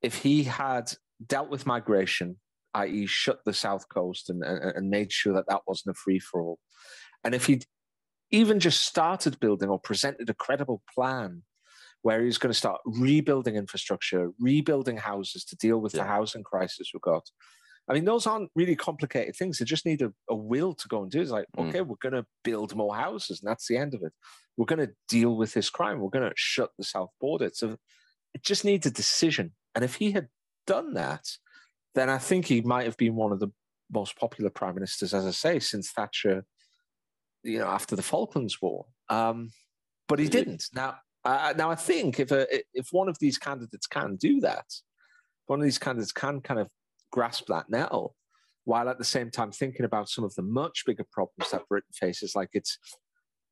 if 0.00 0.14
he 0.14 0.44
had 0.44 0.92
dealt 1.26 1.50
with 1.50 1.66
migration, 1.66 2.36
i.e., 2.74 3.06
shut 3.06 3.40
the 3.44 3.52
south 3.52 3.88
coast 3.88 4.30
and, 4.30 4.44
and, 4.44 4.76
and 4.76 4.90
made 4.90 5.12
sure 5.12 5.34
that 5.34 5.48
that 5.48 5.62
wasn't 5.66 5.94
a 5.94 5.98
free 5.98 6.20
for 6.20 6.40
all, 6.40 6.58
and 7.24 7.34
if 7.34 7.46
he'd 7.46 7.64
even 8.30 8.60
just 8.60 8.82
started 8.82 9.40
building 9.40 9.68
or 9.68 9.78
presented 9.78 10.30
a 10.30 10.34
credible 10.34 10.82
plan 10.94 11.42
where 12.02 12.22
he's 12.22 12.38
going 12.38 12.52
to 12.52 12.58
start 12.58 12.80
rebuilding 12.86 13.56
infrastructure, 13.56 14.30
rebuilding 14.38 14.96
houses 14.96 15.44
to 15.44 15.56
deal 15.56 15.78
with 15.78 15.94
yeah. 15.94 16.02
the 16.02 16.08
housing 16.08 16.44
crisis 16.44 16.92
we've 16.94 17.02
got, 17.02 17.28
I 17.88 17.94
mean, 17.94 18.04
those 18.04 18.26
aren't 18.26 18.50
really 18.54 18.76
complicated 18.76 19.34
things. 19.34 19.58
They 19.58 19.64
just 19.64 19.86
need 19.86 20.02
a, 20.02 20.12
a 20.28 20.34
will 20.34 20.74
to 20.74 20.88
go 20.88 21.02
and 21.02 21.10
do. 21.10 21.18
it. 21.18 21.22
It's 21.22 21.30
like, 21.30 21.46
mm. 21.56 21.68
okay, 21.68 21.80
we're 21.80 21.96
going 22.00 22.14
to 22.14 22.26
build 22.44 22.74
more 22.76 22.94
houses, 22.94 23.40
and 23.40 23.50
that's 23.50 23.66
the 23.66 23.76
end 23.76 23.94
of 23.94 24.02
it. 24.02 24.12
We're 24.56 24.66
going 24.66 24.86
to 24.86 24.92
deal 25.08 25.36
with 25.36 25.54
this 25.54 25.70
crime. 25.70 26.00
We're 26.00 26.10
going 26.10 26.28
to 26.28 26.34
shut 26.36 26.70
the 26.78 26.84
south 26.84 27.10
border. 27.20 27.50
So 27.52 27.76
it 28.34 28.42
just 28.42 28.64
needs 28.64 28.86
a 28.86 28.90
decision. 28.90 29.52
And 29.74 29.84
if 29.84 29.96
he 29.96 30.12
had 30.12 30.28
done 30.66 30.94
that, 30.94 31.24
then 31.94 32.08
I 32.08 32.18
think 32.18 32.46
he 32.46 32.60
might 32.60 32.84
have 32.84 32.96
been 32.96 33.16
one 33.16 33.32
of 33.32 33.40
the 33.40 33.48
most 33.90 34.16
popular 34.16 34.50
prime 34.50 34.74
ministers, 34.74 35.12
as 35.12 35.26
I 35.26 35.32
say, 35.32 35.58
since 35.58 35.90
Thatcher. 35.90 36.44
You 37.42 37.60
know, 37.60 37.68
after 37.68 37.96
the 37.96 38.02
Falklands 38.02 38.60
War, 38.60 38.84
um, 39.08 39.50
but 40.06 40.18
he 40.18 40.28
didn't. 40.28 40.64
Now, 40.74 40.96
uh, 41.24 41.54
now 41.56 41.70
I 41.70 41.74
think 41.74 42.20
if 42.20 42.30
a, 42.32 42.46
if 42.74 42.88
one 42.92 43.08
of 43.08 43.18
these 43.18 43.38
candidates 43.38 43.86
can 43.86 44.16
do 44.16 44.40
that, 44.40 44.66
one 45.46 45.58
of 45.58 45.64
these 45.64 45.78
candidates 45.78 46.12
can 46.12 46.42
kind 46.42 46.60
of 46.60 46.70
grasp 47.10 47.46
that 47.48 47.66
now, 47.68 48.10
while 48.64 48.88
at 48.88 48.98
the 48.98 49.04
same 49.04 49.30
time 49.30 49.50
thinking 49.50 49.84
about 49.84 50.08
some 50.08 50.24
of 50.24 50.34
the 50.34 50.42
much 50.42 50.84
bigger 50.86 51.06
problems 51.10 51.50
that 51.50 51.68
Britain 51.68 51.92
faces, 51.92 52.34
like 52.34 52.50
it's, 52.52 52.78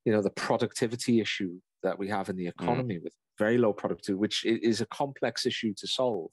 you 0.05 0.13
know, 0.13 0.23
the 0.23 0.31
productivity 0.31 1.21
issue 1.21 1.59
that 1.83 1.99
we 1.99 2.09
have 2.09 2.29
in 2.29 2.37
the 2.37 2.47
mm. 2.47 2.51
economy 2.61 2.97
mm. 2.97 3.05
with 3.05 3.15
very 3.39 3.59
low 3.59 3.73
productivity, 3.73 4.19
which 4.19 4.45
is 4.45 4.81
a 4.81 4.87
complex 4.87 5.47
issue 5.47 5.73
to 5.77 5.87
solve. 5.87 6.31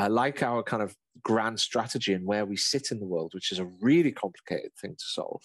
Uh, 0.00 0.08
like 0.08 0.44
our 0.44 0.62
kind 0.62 0.80
of 0.82 0.94
grand 1.24 1.58
strategy 1.58 2.12
and 2.12 2.24
where 2.24 2.46
we 2.46 2.56
sit 2.56 2.92
in 2.92 3.00
the 3.00 3.06
world, 3.06 3.32
which 3.34 3.50
is 3.50 3.58
a 3.58 3.68
really 3.80 4.12
complicated 4.12 4.70
thing 4.80 4.92
to 4.92 5.04
solve, 5.04 5.42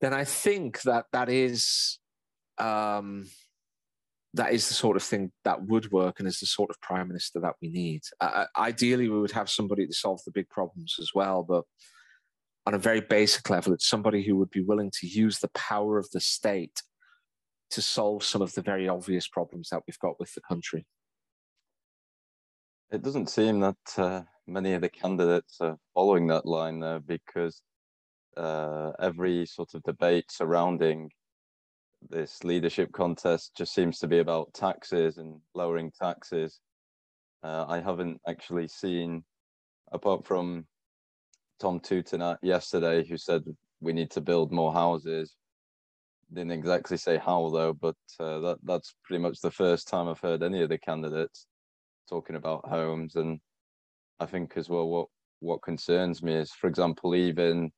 then 0.00 0.14
I 0.14 0.24
think 0.24 0.82
that 0.82 1.06
that 1.12 1.28
is 1.28 1.98
um, 2.58 3.26
that 4.34 4.52
is 4.52 4.68
the 4.68 4.74
sort 4.74 4.96
of 4.96 5.02
thing 5.02 5.32
that 5.44 5.62
would 5.66 5.90
work 5.90 6.18
and 6.18 6.28
is 6.28 6.38
the 6.38 6.46
sort 6.46 6.70
of 6.70 6.80
prime 6.80 7.08
minister 7.08 7.40
that 7.40 7.54
we 7.60 7.68
need. 7.68 8.02
Uh, 8.20 8.44
ideally, 8.56 9.08
we 9.08 9.18
would 9.18 9.32
have 9.32 9.50
somebody 9.50 9.86
to 9.86 9.92
solve 9.92 10.20
the 10.24 10.30
big 10.30 10.48
problems 10.48 10.96
as 11.00 11.10
well, 11.14 11.42
but 11.42 11.64
on 12.66 12.74
a 12.74 12.78
very 12.78 13.00
basic 13.00 13.48
level, 13.50 13.72
it's 13.72 13.88
somebody 13.88 14.22
who 14.22 14.36
would 14.36 14.50
be 14.50 14.62
willing 14.62 14.90
to 15.00 15.06
use 15.06 15.38
the 15.38 15.50
power 15.54 15.98
of 15.98 16.08
the 16.12 16.20
state 16.20 16.82
to 17.70 17.82
solve 17.82 18.22
some 18.22 18.42
of 18.42 18.52
the 18.54 18.62
very 18.62 18.88
obvious 18.88 19.26
problems 19.26 19.68
that 19.70 19.82
we've 19.86 19.98
got 19.98 20.18
with 20.20 20.32
the 20.34 20.40
country. 20.40 20.86
It 22.92 23.02
doesn't 23.02 23.30
seem 23.30 23.60
that 23.60 23.76
uh, 23.96 24.22
many 24.46 24.74
of 24.74 24.82
the 24.82 24.88
candidates 24.88 25.56
are 25.60 25.78
following 25.94 26.26
that 26.28 26.46
line 26.46 26.80
there 26.80 27.00
because 27.00 27.62
uh, 28.36 28.92
every 29.00 29.46
sort 29.46 29.74
of 29.74 29.82
debate 29.84 30.26
surrounding 30.30 31.10
this 32.08 32.42
leadership 32.44 32.92
contest 32.92 33.52
just 33.56 33.74
seems 33.74 33.98
to 33.98 34.08
be 34.08 34.18
about 34.18 34.54
taxes 34.54 35.18
and 35.18 35.40
lowering 35.54 35.92
taxes. 36.00 36.60
Uh, 37.42 37.64
I 37.68 37.80
haven't 37.80 38.20
actually 38.26 38.68
seen, 38.68 39.24
apart 39.92 40.26
from 40.26 40.66
Tom 41.58 41.80
Tugendhat 41.80 42.38
yesterday, 42.42 43.06
who 43.06 43.16
said 43.16 43.44
we 43.80 43.92
need 43.92 44.10
to 44.12 44.20
build 44.20 44.52
more 44.52 44.72
houses. 44.72 45.34
Didn't 46.32 46.52
exactly 46.52 46.96
say 46.96 47.18
how 47.18 47.50
though, 47.50 47.72
but 47.72 47.96
uh, 48.18 48.38
that 48.40 48.58
that's 48.62 48.94
pretty 49.04 49.22
much 49.22 49.40
the 49.40 49.50
first 49.50 49.88
time 49.88 50.08
I've 50.08 50.20
heard 50.20 50.42
any 50.42 50.62
of 50.62 50.68
the 50.68 50.78
candidates 50.78 51.46
talking 52.08 52.36
about 52.36 52.68
homes. 52.68 53.16
And 53.16 53.40
I 54.20 54.26
think 54.26 54.56
as 54.56 54.68
well, 54.68 54.88
what 54.88 55.08
what 55.40 55.62
concerns 55.62 56.22
me 56.22 56.34
is, 56.34 56.52
for 56.52 56.68
example, 56.68 57.14
even 57.14 57.72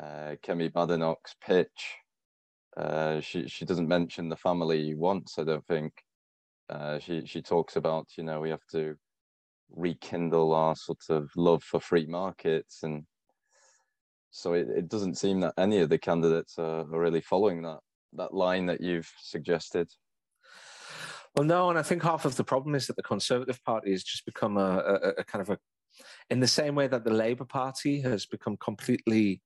uh, 0.00 0.36
Kemi 0.44 0.70
Badenoch's 0.70 1.34
pitch. 1.44 1.96
Uh, 2.76 3.20
she 3.20 3.46
she 3.48 3.64
doesn't 3.64 3.88
mention 3.88 4.28
the 4.28 4.36
family 4.36 4.94
once. 4.94 5.38
I 5.38 5.44
don't 5.44 5.66
think. 5.66 5.92
Uh, 6.70 6.98
she 6.98 7.26
she 7.26 7.42
talks 7.42 7.76
about 7.76 8.08
you 8.16 8.24
know 8.24 8.40
we 8.40 8.50
have 8.50 8.66
to 8.70 8.96
rekindle 9.70 10.54
our 10.54 10.76
sort 10.76 11.02
of 11.08 11.30
love 11.36 11.62
for 11.62 11.80
free 11.80 12.06
markets 12.06 12.82
and 12.82 13.04
so 14.30 14.54
it, 14.54 14.68
it 14.68 14.88
doesn't 14.88 15.16
seem 15.16 15.40
that 15.40 15.54
any 15.58 15.78
of 15.78 15.88
the 15.88 15.98
candidates 15.98 16.58
are, 16.58 16.80
are 16.80 17.00
really 17.00 17.20
following 17.20 17.62
that 17.62 17.80
that 18.14 18.34
line 18.34 18.66
that 18.66 18.80
you've 18.80 19.10
suggested. 19.18 19.88
Well, 21.36 21.46
no, 21.46 21.70
and 21.70 21.78
I 21.78 21.82
think 21.82 22.02
half 22.02 22.24
of 22.26 22.36
the 22.36 22.44
problem 22.44 22.74
is 22.74 22.86
that 22.86 22.96
the 22.96 23.02
Conservative 23.02 23.62
Party 23.64 23.92
has 23.92 24.02
just 24.02 24.26
become 24.26 24.58
a, 24.58 24.78
a, 24.78 25.08
a 25.18 25.24
kind 25.24 25.40
of 25.40 25.48
a, 25.48 25.58
in 26.28 26.40
the 26.40 26.46
same 26.46 26.74
way 26.74 26.88
that 26.88 27.04
the 27.04 27.12
Labour 27.12 27.46
Party 27.46 28.02
has 28.02 28.26
become 28.26 28.58
completely 28.58 29.40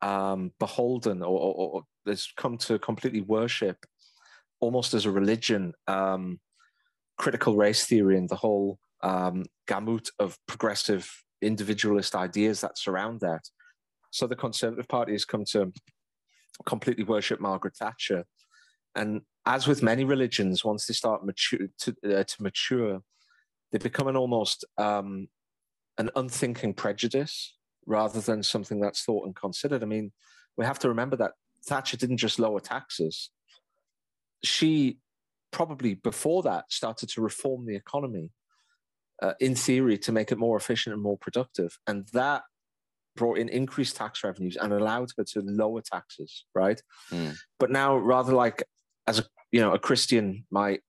um, 0.00 0.52
beholden 0.58 1.22
or, 1.22 1.38
or, 1.38 1.54
or, 1.54 1.82
has 2.08 2.28
come 2.36 2.56
to 2.58 2.78
completely 2.78 3.20
worship, 3.20 3.84
almost 4.60 4.94
as 4.94 5.06
a 5.06 5.10
religion, 5.10 5.72
um, 5.86 6.40
critical 7.16 7.56
race 7.56 7.84
theory 7.84 8.16
and 8.16 8.28
the 8.28 8.36
whole 8.36 8.78
um, 9.02 9.44
gamut 9.66 10.08
of 10.18 10.38
progressive 10.46 11.10
individualist 11.42 12.14
ideas 12.14 12.60
that 12.60 12.78
surround 12.78 13.20
that. 13.20 13.42
So 14.10 14.26
the 14.26 14.36
Conservative 14.36 14.88
Party 14.88 15.12
has 15.12 15.24
come 15.24 15.44
to 15.46 15.72
completely 16.66 17.04
worship 17.04 17.40
Margaret 17.40 17.76
Thatcher. 17.76 18.24
And 18.94 19.22
as 19.46 19.66
with 19.66 19.82
many 19.82 20.04
religions, 20.04 20.64
once 20.64 20.86
they 20.86 20.94
start 20.94 21.24
mature, 21.24 21.68
to, 21.80 21.94
uh, 22.04 22.24
to 22.24 22.42
mature, 22.42 23.00
they 23.70 23.78
become 23.78 24.08
an 24.08 24.16
almost 24.16 24.64
um, 24.78 25.28
an 25.98 26.10
unthinking 26.16 26.74
prejudice 26.74 27.54
rather 27.86 28.20
than 28.20 28.42
something 28.42 28.80
that's 28.80 29.02
thought 29.02 29.26
and 29.26 29.36
considered. 29.36 29.82
I 29.82 29.86
mean, 29.86 30.12
we 30.56 30.64
have 30.64 30.78
to 30.80 30.88
remember 30.88 31.16
that 31.16 31.32
Thatcher 31.66 31.96
didn't 31.96 32.18
just 32.18 32.38
lower 32.38 32.60
taxes. 32.60 33.30
She 34.44 34.98
probably 35.50 35.94
before 35.94 36.42
that 36.42 36.70
started 36.70 37.08
to 37.10 37.20
reform 37.20 37.66
the 37.66 37.76
economy 37.76 38.30
uh, 39.22 39.34
in 39.40 39.54
theory 39.54 39.98
to 39.98 40.12
make 40.12 40.30
it 40.30 40.38
more 40.38 40.56
efficient 40.56 40.94
and 40.94 41.02
more 41.02 41.18
productive. 41.18 41.78
And 41.86 42.06
that 42.12 42.42
brought 43.16 43.38
in 43.38 43.48
increased 43.48 43.96
tax 43.96 44.22
revenues 44.22 44.56
and 44.56 44.72
allowed 44.72 45.10
her 45.16 45.24
to 45.24 45.40
lower 45.40 45.82
taxes, 45.82 46.44
right? 46.54 46.80
Mm. 47.10 47.36
But 47.58 47.70
now, 47.70 47.96
rather 47.96 48.32
like 48.32 48.62
as 49.06 49.18
a 49.18 49.24
you 49.50 49.60
know 49.60 49.72
a 49.72 49.78
Christian 49.78 50.44
might, 50.50 50.80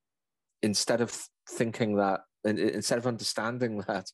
instead 0.62 1.01
of 1.01 1.17
thinking 1.49 1.95
that, 1.95 2.21
instead 2.45 2.99
of 2.99 3.08
understanding 3.08 3.79
that, 3.88 4.05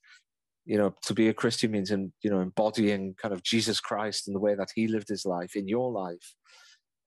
you 0.65 0.78
know, 0.78 0.95
to 1.04 1.13
be 1.13 1.30
a 1.30 1.34
Christian 1.34 1.71
means 1.71 1.91
in 1.91 2.12
you 2.21 2.30
know 2.30 2.39
embodying 2.39 3.15
kind 3.21 3.34
of 3.34 3.43
Jesus 3.43 3.80
Christ 3.80 4.28
in 4.28 4.34
the 4.34 4.39
way 4.39 4.56
that 4.56 4.69
He 4.73 4.88
lived 4.88 5.10
His 5.10 5.25
life 5.25 5.56
in 5.56 5.67
your 5.67 5.91
life, 5.91 6.36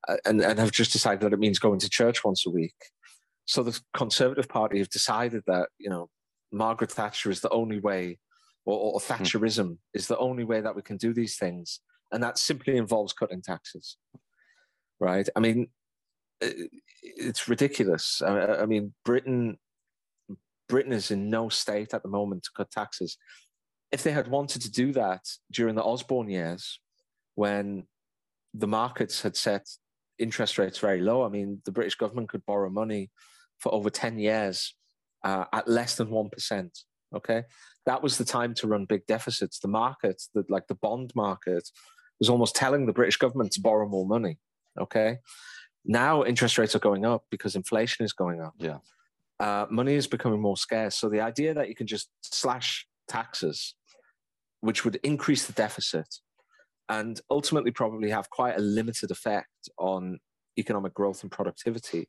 uh, 0.09 0.17
and 0.25 0.41
and 0.41 0.59
have 0.59 0.73
just 0.73 0.93
decided 0.93 1.21
that 1.21 1.33
it 1.33 1.41
means 1.41 1.59
going 1.59 1.81
to 1.81 1.91
church 1.91 2.25
once 2.25 2.47
a 2.47 2.51
week. 2.51 2.77
So 3.47 3.63
the 3.63 3.81
Conservative 3.95 4.49
Party 4.49 4.79
have 4.79 4.91
decided 4.91 5.43
that 5.47 5.69
you 5.79 5.91
know 5.91 6.09
Margaret 6.53 6.93
Thatcher 6.93 7.31
is 7.31 7.41
the 7.41 7.51
only 7.51 7.81
way 7.81 8.19
or, 8.69 8.93
or 8.93 9.01
hmm. 9.01 9.13
Thatcherism 9.13 9.67
mm. 9.67 9.79
is 9.95 10.07
the 10.07 10.19
only 10.19 10.45
way 10.45 10.61
that 10.61 10.77
we 10.77 10.83
can 10.83 10.99
do 10.99 11.15
these 11.15 11.37
things. 11.37 11.81
And 12.13 12.23
that 12.23 12.39
simply 12.39 12.77
involves 12.77 13.13
cutting 13.13 13.43
taxes, 13.43 13.97
right? 15.01 15.29
I 15.35 15.41
mean, 15.41 15.69
it's 16.41 17.49
ridiculous. 17.49 18.23
I, 18.23 18.63
I 18.63 18.67
mean, 18.67 18.95
Britain, 19.05 19.59
Britain 20.69 20.93
is 20.93 21.11
in 21.11 21.29
no 21.29 21.49
state 21.49 21.93
at 21.93 22.03
the 22.03 22.09
moment 22.09 22.45
to 22.45 22.51
cut 22.57 22.71
taxes. 22.71 23.19
If 23.91 24.03
they 24.03 24.13
had 24.13 24.29
wanted 24.29 24.63
to 24.63 24.71
do 24.71 24.93
that 24.93 25.25
during 25.51 25.75
the 25.75 25.83
Osborne 25.83 26.29
years, 26.29 26.81
when 27.35 27.85
the 28.55 28.67
markets 28.67 29.23
had 29.23 29.37
set 29.37 29.67
interest 30.19 30.59
rates 30.59 30.79
very 30.79 31.01
low, 31.01 31.25
I 31.25 31.29
mean, 31.29 31.63
the 31.65 31.73
British 31.73 31.95
government 31.95 32.29
could 32.29 32.45
borrow 32.45 32.69
money 32.71 33.11
for 33.59 33.73
over 33.73 33.91
10 33.91 34.19
years 34.19 34.75
uh, 35.25 35.45
at 35.53 35.69
less 35.69 35.97
than 35.97 36.09
1%. 36.09 36.71
Okay 37.15 37.45
that 37.89 38.03
was 38.03 38.19
the 38.19 38.25
time 38.25 38.53
to 38.53 38.67
run 38.67 38.85
big 38.85 39.07
deficits. 39.07 39.61
The 39.61 39.69
market, 39.69 40.23
the, 40.35 40.45
like 40.51 40.67
the 40.67 40.75
bond 40.75 41.11
market, 41.17 41.67
was 42.21 42.29
almost 42.29 42.55
telling 42.55 42.85
the 42.85 42.93
British 42.93 43.17
government 43.17 43.53
to 43.53 43.63
borrow 43.63 43.89
more 43.89 44.07
money. 44.07 44.37
Okay. 44.79 45.17
Now 45.87 46.23
interest 46.23 46.59
rates 46.59 46.77
are 46.77 46.81
going 46.81 47.07
up 47.07 47.25
because 47.31 47.57
inflation 47.57 48.05
is 48.05 48.13
going 48.13 48.43
up. 48.43 48.53
Yeah. 48.59 48.79
Uh, 49.41 49.65
money 49.71 49.95
is 49.95 50.07
becoming 50.07 50.39
more 50.39 50.59
scarce. 50.59 50.97
So 50.97 51.09
the 51.09 51.23
idea 51.23 51.55
that 51.55 51.71
you 51.71 51.75
can 51.75 51.87
just 51.87 52.11
slash 52.21 52.87
taxes, 53.09 53.75
which 54.61 54.85
would 54.85 54.97
increase 55.03 55.47
the 55.47 55.53
deficit 55.53 56.09
and 56.89 57.21
ultimately 57.31 57.71
probably 57.71 58.11
have 58.11 58.31
quite 58.31 58.57
a 58.57 58.61
limited 58.61 59.11
effect 59.11 59.69
on 59.79 60.19
economic 60.59 60.95
growth 60.95 61.23
and 61.23 61.31
productivity, 61.31 62.09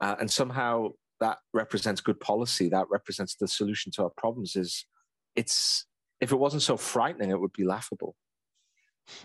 uh, 0.00 0.14
and 0.20 0.30
somehow 0.30 0.88
that 1.20 1.38
represents 1.52 2.00
good 2.00 2.20
policy, 2.20 2.68
that 2.68 2.86
represents 2.90 3.36
the 3.36 3.48
solution 3.48 3.90
to 3.92 4.02
our 4.02 4.10
problems, 4.16 4.56
is 4.56 4.86
it's 5.36 5.86
if 6.20 6.32
it 6.32 6.36
wasn't 6.36 6.62
so 6.62 6.76
frightening, 6.76 7.30
it 7.30 7.40
would 7.40 7.52
be 7.52 7.64
laughable. 7.64 8.14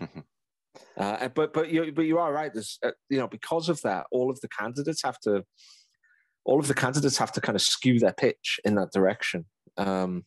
uh, 0.96 1.28
but 1.28 1.52
but 1.52 1.70
you 1.70 1.92
but 1.92 2.02
you 2.02 2.18
are 2.18 2.32
right. 2.32 2.52
There's 2.52 2.78
uh, 2.84 2.90
you 3.08 3.18
know 3.18 3.28
because 3.28 3.68
of 3.68 3.80
that, 3.82 4.06
all 4.10 4.30
of 4.30 4.40
the 4.40 4.48
candidates 4.48 5.02
have 5.02 5.18
to 5.20 5.44
all 6.44 6.58
of 6.58 6.68
the 6.68 6.74
candidates 6.74 7.18
have 7.18 7.32
to 7.32 7.40
kind 7.40 7.56
of 7.56 7.62
skew 7.62 7.98
their 7.98 8.12
pitch 8.12 8.60
in 8.64 8.74
that 8.74 8.92
direction. 8.92 9.46
Um, 9.76 10.24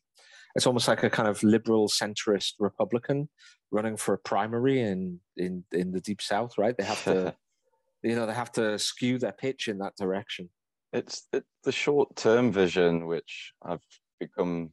it's 0.55 0.67
almost 0.67 0.87
like 0.87 1.03
a 1.03 1.09
kind 1.09 1.27
of 1.27 1.41
liberal 1.43 1.87
centrist 1.87 2.53
Republican 2.59 3.29
running 3.71 3.97
for 3.97 4.13
a 4.13 4.19
primary 4.19 4.81
in 4.81 5.19
in 5.37 5.63
in 5.71 5.91
the 5.91 6.01
deep 6.01 6.21
south, 6.21 6.57
right? 6.57 6.77
They 6.77 6.83
have 6.83 7.03
to 7.05 7.35
you 8.03 8.15
know 8.15 8.25
they 8.25 8.33
have 8.33 8.51
to 8.53 8.77
skew 8.77 9.17
their 9.17 9.31
pitch 9.31 9.67
in 9.67 9.79
that 9.79 9.95
direction. 9.97 10.49
It's 10.91 11.27
it, 11.33 11.43
the 11.63 11.71
short 11.71 12.15
term 12.15 12.51
vision 12.51 13.07
which 13.07 13.53
I've 13.63 13.83
become 14.19 14.71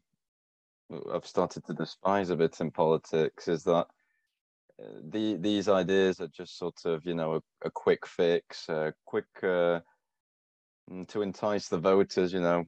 I've 1.12 1.26
started 1.26 1.64
to 1.66 1.74
despise 1.74 2.30
a 2.30 2.36
bit 2.36 2.60
in 2.60 2.70
politics 2.70 3.48
is 3.48 3.64
that 3.64 3.86
uh, 4.82 5.00
the 5.10 5.36
these 5.36 5.68
ideas 5.68 6.20
are 6.20 6.28
just 6.28 6.58
sort 6.58 6.84
of 6.84 7.06
you 7.06 7.14
know 7.14 7.36
a, 7.36 7.40
a 7.64 7.70
quick 7.70 8.06
fix, 8.06 8.68
a 8.68 8.92
quick 9.06 9.26
uh, 9.42 9.80
mm, 10.90 11.06
to 11.08 11.22
entice 11.22 11.68
the 11.68 11.78
voters, 11.78 12.32
you 12.32 12.40
know, 12.40 12.60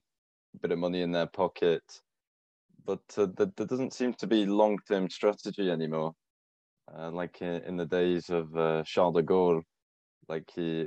a 0.55 0.59
bit 0.61 0.72
of 0.72 0.79
money 0.79 1.03
in 1.03 1.12
their 1.12 1.27
pocket, 1.27 1.83
but 2.85 3.01
uh, 3.16 3.27
there, 3.37 3.53
there, 3.57 3.66
doesn't 3.66 3.92
seem 3.92 4.14
to 4.14 4.27
be 4.27 4.47
long 4.47 4.79
term 4.88 5.09
strategy 5.09 5.71
anymore. 5.71 6.12
Uh, 6.97 7.11
like 7.11 7.40
in, 7.40 7.62
in, 7.62 7.77
the 7.77 7.87
days 7.87 8.29
of 8.29 8.57
uh, 8.57 8.83
Charles 8.85 9.14
de 9.14 9.23
Gaulle, 9.23 9.62
like 10.29 10.51
he, 10.55 10.87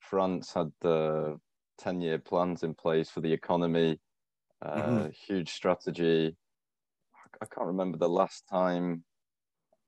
France 0.00 0.52
had 0.52 0.70
the 0.80 1.38
ten 1.78 2.00
year 2.00 2.18
plans 2.18 2.62
in 2.62 2.74
place 2.74 3.08
for 3.08 3.20
the 3.20 3.32
economy, 3.32 4.00
mm-hmm. 4.64 5.08
huge 5.26 5.50
strategy 5.50 6.36
I 7.40 7.46
can't 7.46 7.66
remember 7.66 7.98
the 7.98 8.08
last 8.08 8.44
time 8.50 9.04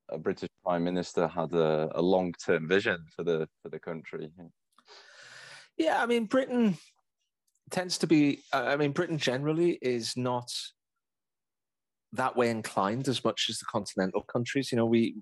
a 0.09 0.19
British 0.19 0.51
Prime 0.65 0.85
Minister 0.85 1.29
had 1.29 1.53
a, 1.53 1.91
a 1.95 2.03
long 2.03 2.33
term 2.45 2.69
vision 2.69 3.05
for 3.15 3.25
the 3.25 3.49
for 3.63 3.69
the 3.69 3.79
country. 3.79 4.31
Yeah, 5.77 6.03
I 6.03 6.07
mean 6.07 6.27
Britain 6.27 6.77
tends 7.71 7.99
to 7.99 8.07
be. 8.07 8.41
I 8.53 8.77
mean 8.77 8.93
Britain 8.93 9.19
generally 9.19 9.79
is 9.83 10.17
not 10.17 10.53
that 12.13 12.37
way 12.37 12.51
inclined 12.51 13.09
as 13.09 13.25
much 13.25 13.47
as 13.49 13.59
the 13.59 13.67
continental 13.67 14.23
countries. 14.23 14.73
You 14.73 14.77
know, 14.77 14.87
we. 14.87 15.17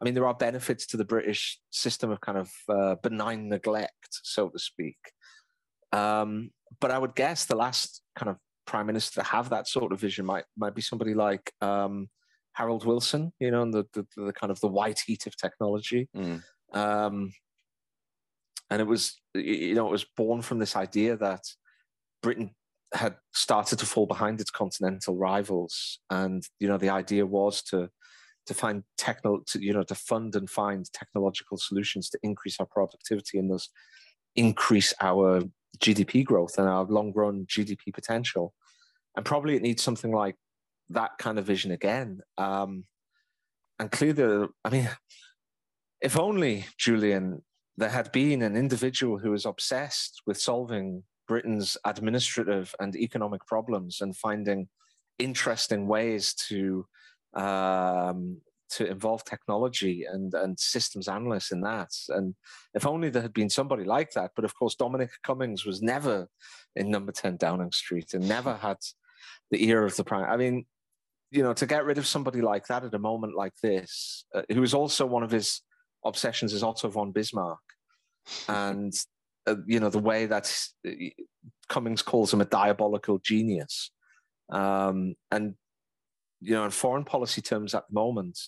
I 0.00 0.04
mean, 0.04 0.14
there 0.14 0.26
are 0.26 0.34
benefits 0.34 0.86
to 0.88 0.96
the 0.96 1.04
British 1.04 1.58
system 1.70 2.10
of 2.10 2.20
kind 2.20 2.38
of 2.38 2.50
uh, 2.68 2.96
benign 3.02 3.48
neglect, 3.48 4.08
so 4.10 4.48
to 4.48 4.58
speak. 4.58 4.96
Um, 5.92 6.50
but 6.80 6.90
I 6.90 6.98
would 6.98 7.14
guess 7.14 7.44
the 7.44 7.56
last 7.56 8.02
kind 8.16 8.28
of 8.28 8.36
prime 8.66 8.86
minister 8.86 9.20
to 9.20 9.26
have 9.26 9.50
that 9.50 9.68
sort 9.68 9.92
of 9.92 10.00
vision 10.00 10.26
might 10.26 10.44
might 10.56 10.74
be 10.74 10.82
somebody 10.82 11.14
like 11.14 11.52
um, 11.60 12.08
Harold 12.54 12.84
Wilson, 12.84 13.32
you 13.38 13.50
know, 13.50 13.62
and 13.62 13.72
the, 13.72 13.86
the, 13.92 14.06
the 14.16 14.32
kind 14.32 14.50
of 14.50 14.60
the 14.60 14.68
white 14.68 15.00
heat 15.06 15.26
of 15.26 15.36
technology. 15.36 16.08
Mm. 16.16 16.42
Um, 16.72 17.32
and 18.70 18.80
it 18.80 18.86
was 18.86 19.20
you 19.34 19.74
know 19.74 19.86
it 19.86 19.92
was 19.92 20.06
born 20.16 20.42
from 20.42 20.58
this 20.58 20.76
idea 20.76 21.16
that 21.16 21.42
Britain 22.22 22.50
had 22.94 23.16
started 23.32 23.78
to 23.78 23.86
fall 23.86 24.06
behind 24.06 24.40
its 24.40 24.50
continental 24.50 25.16
rivals, 25.16 25.98
and 26.10 26.42
you 26.60 26.68
know 26.68 26.78
the 26.78 26.90
idea 26.90 27.26
was 27.26 27.62
to 27.64 27.90
to 28.46 28.54
find 28.54 28.84
techno 28.98 29.42
to 29.46 29.62
you 29.62 29.72
know 29.72 29.82
to 29.84 29.94
fund 29.94 30.36
and 30.36 30.48
find 30.48 30.90
technological 30.92 31.56
solutions 31.56 32.08
to 32.10 32.18
increase 32.22 32.58
our 32.60 32.66
productivity 32.66 33.38
and 33.38 33.50
thus 33.50 33.68
increase 34.36 34.92
our 35.00 35.42
GDP 35.78 36.24
growth 36.24 36.58
and 36.58 36.68
our 36.68 36.84
long 36.84 37.12
run 37.14 37.46
GDP 37.46 37.92
potential. 37.92 38.54
And 39.16 39.24
probably 39.24 39.56
it 39.56 39.62
needs 39.62 39.82
something 39.82 40.12
like 40.12 40.36
that 40.90 41.12
kind 41.18 41.38
of 41.38 41.44
vision 41.44 41.70
again. 41.70 42.20
Um, 42.36 42.84
and 43.78 43.90
clearly, 43.90 44.48
I 44.64 44.70
mean, 44.70 44.90
if 46.00 46.18
only 46.18 46.66
Julien, 46.78 47.42
there 47.76 47.90
had 47.90 48.12
been 48.12 48.42
an 48.42 48.56
individual 48.56 49.18
who 49.18 49.30
was 49.30 49.46
obsessed 49.46 50.22
with 50.26 50.40
solving 50.40 51.04
Britain's 51.26 51.76
administrative 51.84 52.74
and 52.80 52.94
economic 52.96 53.46
problems 53.46 54.00
and 54.00 54.16
finding 54.16 54.68
interesting 55.18 55.86
ways 55.86 56.34
to 56.48 56.86
um, 57.34 58.40
to 58.70 58.86
involve 58.86 59.24
technology 59.24 60.04
and 60.04 60.34
and 60.34 60.58
systems 60.58 61.08
analysts 61.08 61.52
in 61.52 61.60
that. 61.62 61.90
And 62.08 62.34
if 62.74 62.86
only 62.86 63.10
there 63.10 63.22
had 63.22 63.32
been 63.32 63.50
somebody 63.50 63.84
like 63.84 64.12
that. 64.12 64.32
But 64.34 64.44
of 64.44 64.54
course, 64.54 64.74
Dominic 64.74 65.10
Cummings 65.22 65.64
was 65.64 65.82
never 65.82 66.28
in 66.76 66.90
Number 66.90 67.12
Ten 67.12 67.36
Downing 67.36 67.72
Street 67.72 68.14
and 68.14 68.28
never 68.28 68.54
had 68.54 68.78
the 69.50 69.64
ear 69.68 69.84
of 69.84 69.96
the 69.96 70.04
prime. 70.04 70.28
I 70.28 70.36
mean, 70.36 70.66
you 71.30 71.42
know, 71.42 71.52
to 71.54 71.66
get 71.66 71.84
rid 71.84 71.98
of 71.98 72.06
somebody 72.06 72.40
like 72.40 72.66
that 72.66 72.84
at 72.84 72.94
a 72.94 72.98
moment 72.98 73.34
like 73.34 73.54
this, 73.62 74.24
uh, 74.34 74.42
who 74.52 74.62
is 74.62 74.74
also 74.74 75.06
one 75.06 75.22
of 75.22 75.30
his 75.30 75.62
obsessions 76.04 76.52
is 76.52 76.62
Otto 76.62 76.88
von 76.88 77.12
Bismarck, 77.12 77.58
and 78.48 78.92
uh, 79.46 79.56
you 79.66 79.80
know 79.80 79.90
the 79.90 79.98
way 79.98 80.26
that 80.26 80.52
uh, 80.86 80.90
Cummings 81.68 82.02
calls 82.02 82.32
him 82.32 82.40
a 82.40 82.46
diabolical 82.46 83.18
genius, 83.18 83.90
um, 84.50 85.14
and 85.30 85.54
you 86.40 86.54
know 86.54 86.64
in 86.64 86.70
foreign 86.70 87.04
policy 87.04 87.42
terms 87.42 87.74
at 87.74 87.84
the 87.88 87.94
moment, 87.94 88.38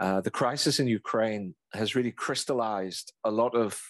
uh, 0.00 0.20
the 0.20 0.30
crisis 0.30 0.80
in 0.80 0.86
Ukraine 0.86 1.54
has 1.72 1.94
really 1.94 2.12
crystallized 2.12 3.12
a 3.24 3.30
lot 3.30 3.54
of 3.54 3.80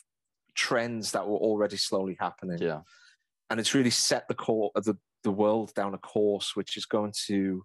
trends 0.55 1.13
that 1.13 1.27
were 1.27 1.39
already 1.39 1.77
slowly 1.77 2.17
happening. 2.21 2.59
Yeah, 2.61 2.81
and 3.51 3.61
it's 3.61 3.75
really 3.75 3.91
set 3.91 4.29
the 4.29 4.35
core 4.35 4.71
of 4.75 4.85
the 4.85 4.97
the 5.23 5.33
world 5.33 5.73
down 5.75 5.95
a 5.95 5.99
course 5.99 6.55
which 6.55 6.77
is 6.77 6.87
going 6.87 7.13
to. 7.27 7.65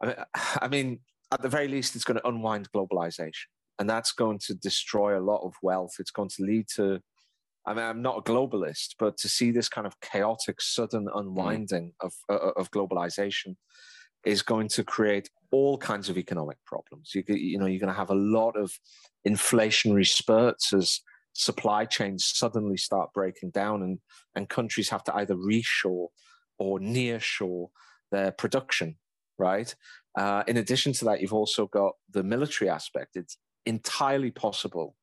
I 0.00 0.06
mean, 0.06 0.16
I 0.62 0.68
mean, 0.68 1.00
at 1.32 1.42
the 1.42 1.48
very 1.48 1.68
least, 1.68 1.96
it's 1.96 2.04
going 2.04 2.20
to 2.20 2.28
unwind 2.28 2.70
globalization 2.72 3.46
and 3.78 3.88
that's 3.88 4.12
going 4.12 4.38
to 4.46 4.54
destroy 4.54 5.18
a 5.18 5.22
lot 5.22 5.44
of 5.44 5.54
wealth. 5.62 5.92
It's 5.98 6.10
going 6.10 6.30
to 6.30 6.42
lead 6.42 6.66
to, 6.76 7.00
I 7.66 7.74
mean, 7.74 7.84
I'm 7.84 8.02
not 8.02 8.18
a 8.18 8.22
globalist, 8.22 8.94
but 8.98 9.16
to 9.18 9.28
see 9.28 9.50
this 9.50 9.68
kind 9.68 9.86
of 9.86 10.00
chaotic, 10.00 10.60
sudden 10.60 11.08
unwinding 11.14 11.92
mm. 12.02 12.06
of 12.06 12.12
uh, 12.28 12.52
of 12.56 12.70
globalization 12.70 13.56
is 14.24 14.42
going 14.42 14.68
to 14.68 14.84
create 14.84 15.30
all 15.52 15.78
kinds 15.78 16.08
of 16.08 16.18
economic 16.18 16.58
problems. 16.66 17.12
You, 17.14 17.22
you 17.28 17.58
know, 17.58 17.66
you're 17.66 17.80
going 17.80 17.92
to 17.92 17.98
have 17.98 18.10
a 18.10 18.14
lot 18.14 18.56
of 18.56 18.72
inflationary 19.26 20.06
spurts 20.06 20.72
as 20.72 21.00
supply 21.34 21.84
chains 21.84 22.24
suddenly 22.26 22.76
start 22.76 23.12
breaking 23.14 23.50
down, 23.50 23.82
and 23.82 23.98
and 24.34 24.48
countries 24.48 24.88
have 24.90 25.04
to 25.04 25.14
either 25.16 25.34
reshore 25.34 26.08
or 26.58 26.80
nearshore 26.80 27.68
their 28.10 28.32
production. 28.32 28.96
Right. 29.38 29.72
Uh, 30.18 30.42
in 30.48 30.56
addition 30.56 30.92
to 30.94 31.04
that, 31.04 31.20
you've 31.20 31.32
also 31.32 31.68
got 31.68 31.92
the 32.10 32.24
military 32.24 32.68
aspect. 32.68 33.14
It's 33.14 33.36
entirely 33.68 34.30
possible 34.30 34.96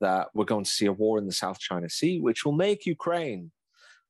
that 0.00 0.28
we're 0.34 0.44
going 0.44 0.64
to 0.64 0.70
see 0.70 0.86
a 0.86 0.92
war 0.92 1.18
in 1.18 1.26
the 1.26 1.32
South 1.32 1.58
China 1.58 1.88
Sea, 1.88 2.20
which 2.20 2.44
will 2.44 2.52
make 2.52 2.86
Ukraine 2.86 3.52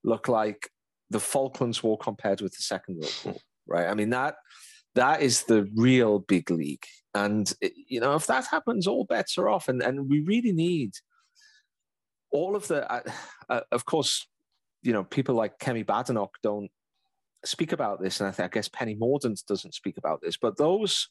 look 0.03 0.27
like 0.29 0.71
the 1.11 1.21
Falklands 1.21 1.83
War 1.83 1.99
compared 1.99 2.41
with 2.41 2.53
the 2.57 2.63
Second 2.63 2.97
World 2.97 3.21
War, 3.25 3.37
right? 3.67 3.89
I 3.89 3.95
mean 3.95 4.11
that 4.11 4.37
that 4.95 5.23
is 5.23 5.45
the 5.45 5.71
real 5.75 6.19
big 6.19 6.51
league, 6.51 6.85
and 7.15 7.53
you 7.61 8.01
know 8.01 8.15
if 8.15 8.27
that 8.27 8.47
happens, 8.47 8.87
all 8.87 9.05
bets 9.05 9.39
are 9.39 9.49
off, 9.49 9.69
and 9.69 9.83
and 9.83 10.09
we 10.09 10.21
really 10.21 10.53
need 10.53 10.93
all 12.33 12.57
of 12.57 12.67
the. 12.69 12.91
Uh, 12.91 13.03
uh, 13.49 13.61
of 13.71 13.85
course, 13.85 14.27
you 14.83 14.93
know 14.93 15.05
people 15.05 15.35
like 15.35 15.59
Kemi 15.59 15.85
Badenoch 15.85 16.35
don't 16.43 16.71
speak 17.45 17.73
about 17.73 18.01
this, 18.01 18.21
and 18.21 18.35
I, 18.39 18.45
I 18.45 18.49
guess 18.49 18.69
Penny 18.69 18.97
Mordaunt 18.97 19.45
doesn't 19.47 19.75
speak 19.75 19.99
about 19.99 20.21
this, 20.23 20.37
but 20.37 20.57
those 20.57 21.09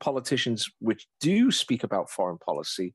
politicians 0.00 0.68
which 0.80 1.06
do 1.20 1.50
speak 1.50 1.84
about 1.84 2.10
foreign 2.10 2.38
policy 2.38 2.94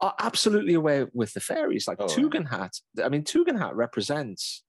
are 0.00 0.14
absolutely 0.18 0.74
aware 0.74 1.08
with 1.12 1.32
the 1.34 1.40
fairies. 1.40 1.86
Like 1.86 1.98
oh, 2.00 2.06
Tugendhat, 2.06 2.70
I 3.02 3.08
mean, 3.08 3.22
Tugendhat 3.22 3.74
represents 3.74 4.64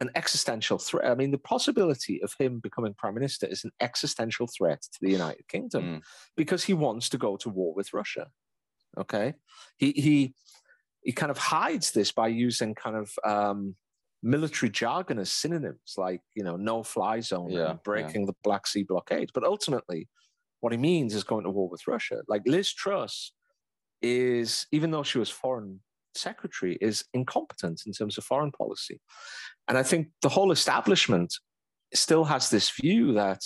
an 0.00 0.10
existential 0.16 0.78
threat. 0.78 1.08
I 1.08 1.14
mean, 1.14 1.30
the 1.30 1.38
possibility 1.38 2.20
of 2.22 2.34
him 2.38 2.58
becoming 2.60 2.94
prime 2.94 3.14
minister 3.14 3.46
is 3.46 3.62
an 3.64 3.70
existential 3.80 4.48
threat 4.48 4.82
to 4.82 4.98
the 5.00 5.10
United 5.10 5.46
Kingdom 5.48 5.84
mm. 5.84 6.02
because 6.36 6.64
he 6.64 6.74
wants 6.74 7.08
to 7.10 7.18
go 7.18 7.36
to 7.36 7.48
war 7.48 7.72
with 7.74 7.92
Russia. 7.92 8.26
Okay, 8.98 9.34
he 9.76 9.92
he 9.92 10.34
he 11.02 11.12
kind 11.12 11.30
of 11.30 11.38
hides 11.38 11.92
this 11.92 12.12
by 12.12 12.28
using 12.28 12.74
kind 12.74 12.96
of 12.96 13.10
um, 13.24 13.76
military 14.22 14.70
jargon 14.70 15.18
as 15.18 15.30
synonyms, 15.30 15.94
like 15.96 16.20
you 16.34 16.44
know, 16.44 16.56
no 16.56 16.82
fly 16.82 17.20
zone 17.20 17.50
yeah, 17.50 17.70
and 17.70 17.82
breaking 17.82 18.22
yeah. 18.22 18.26
the 18.26 18.36
Black 18.42 18.66
Sea 18.66 18.82
blockade. 18.82 19.30
But 19.32 19.44
ultimately, 19.44 20.08
what 20.62 20.72
he 20.72 20.78
means 20.78 21.12
is 21.12 21.24
going 21.24 21.42
to 21.42 21.50
war 21.50 21.68
with 21.68 21.86
Russia. 21.88 22.22
Like 22.28 22.42
Liz 22.46 22.72
Truss 22.72 23.32
is, 24.00 24.66
even 24.70 24.92
though 24.92 25.02
she 25.02 25.18
was 25.18 25.28
foreign 25.28 25.80
secretary, 26.14 26.78
is 26.80 27.04
incompetent 27.12 27.82
in 27.84 27.92
terms 27.92 28.16
of 28.16 28.24
foreign 28.24 28.52
policy. 28.52 29.00
And 29.66 29.76
I 29.76 29.82
think 29.82 30.08
the 30.22 30.28
whole 30.28 30.52
establishment 30.52 31.34
still 31.92 32.24
has 32.24 32.48
this 32.48 32.70
view 32.70 33.12
that 33.14 33.40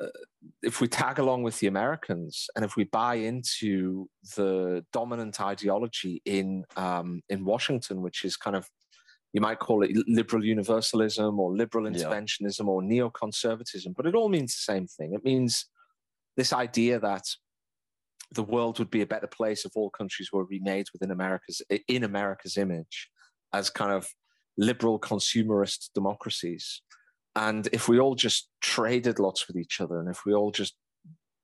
uh, 0.00 0.06
if 0.62 0.80
we 0.80 0.86
tag 0.86 1.18
along 1.18 1.42
with 1.42 1.58
the 1.58 1.66
Americans 1.66 2.46
and 2.54 2.64
if 2.64 2.76
we 2.76 2.84
buy 2.84 3.16
into 3.16 4.08
the 4.36 4.84
dominant 4.92 5.40
ideology 5.40 6.22
in 6.24 6.64
um, 6.76 7.20
in 7.28 7.44
Washington, 7.44 8.00
which 8.00 8.24
is 8.24 8.36
kind 8.36 8.54
of 8.54 8.68
you 9.32 9.40
might 9.40 9.58
call 9.58 9.82
it 9.82 9.90
liberal 10.06 10.44
universalism 10.44 11.38
or 11.38 11.56
liberal 11.56 11.86
interventionism 11.86 12.60
yeah. 12.60 12.64
or 12.66 12.82
neoconservatism, 12.82 13.94
but 13.96 14.06
it 14.06 14.14
all 14.14 14.28
means 14.28 14.54
the 14.54 14.72
same 14.72 14.86
thing. 14.86 15.14
It 15.14 15.24
means 15.24 15.66
this 16.36 16.52
idea 16.52 16.98
that 17.00 17.24
the 18.32 18.42
world 18.42 18.78
would 18.78 18.90
be 18.90 19.02
a 19.02 19.06
better 19.06 19.26
place 19.26 19.64
if 19.64 19.72
all 19.74 19.90
countries 19.90 20.30
were 20.32 20.44
remade 20.44 20.86
within 20.92 21.10
America's 21.10 21.62
in 21.88 22.04
America's 22.04 22.56
image 22.56 23.10
as 23.52 23.70
kind 23.70 23.92
of 23.92 24.06
liberal 24.56 25.00
consumerist 25.00 25.90
democracies. 25.94 26.82
And 27.34 27.68
if 27.72 27.88
we 27.88 27.98
all 27.98 28.14
just 28.14 28.48
traded 28.60 29.18
lots 29.18 29.46
with 29.46 29.56
each 29.56 29.80
other, 29.80 29.98
and 29.98 30.08
if 30.08 30.24
we 30.24 30.34
all 30.34 30.50
just 30.50 30.74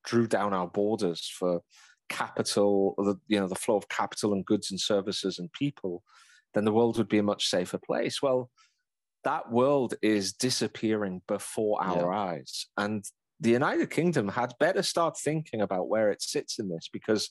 drew 0.05 0.27
down 0.27 0.53
our 0.53 0.69
borders 0.69 1.31
for 1.39 1.61
capital, 2.09 2.95
the 2.99 3.17
you 3.27 3.41
know 3.41 3.49
the 3.49 3.55
flow 3.55 3.77
of 3.77 3.89
capital 3.89 4.33
and 4.33 4.45
goods 4.47 4.71
and 4.71 4.81
services 4.81 5.39
and 5.39 5.53
people, 5.53 6.03
then 6.55 6.65
the 6.65 6.73
world 6.73 6.99
would 6.99 7.09
be 7.09 7.19
a 7.19 7.23
much 7.23 7.49
safer 7.49 7.79
place. 7.79 8.23
Well, 8.23 8.51
that 9.25 9.51
world 9.51 9.95
is 10.03 10.33
disappearing 10.33 11.23
before 11.27 11.83
our 11.83 12.13
yeah. 12.13 12.19
eyes, 12.19 12.67
and 12.77 13.05
the 13.41 13.51
United 13.51 13.91
Kingdom 13.91 14.29
had 14.29 14.55
better 14.59 14.83
start 14.83 15.19
thinking 15.19 15.61
about 15.61 15.89
where 15.89 16.11
it 16.11 16.23
sits 16.23 16.59
in 16.59 16.69
this 16.69 16.89
because 16.93 17.31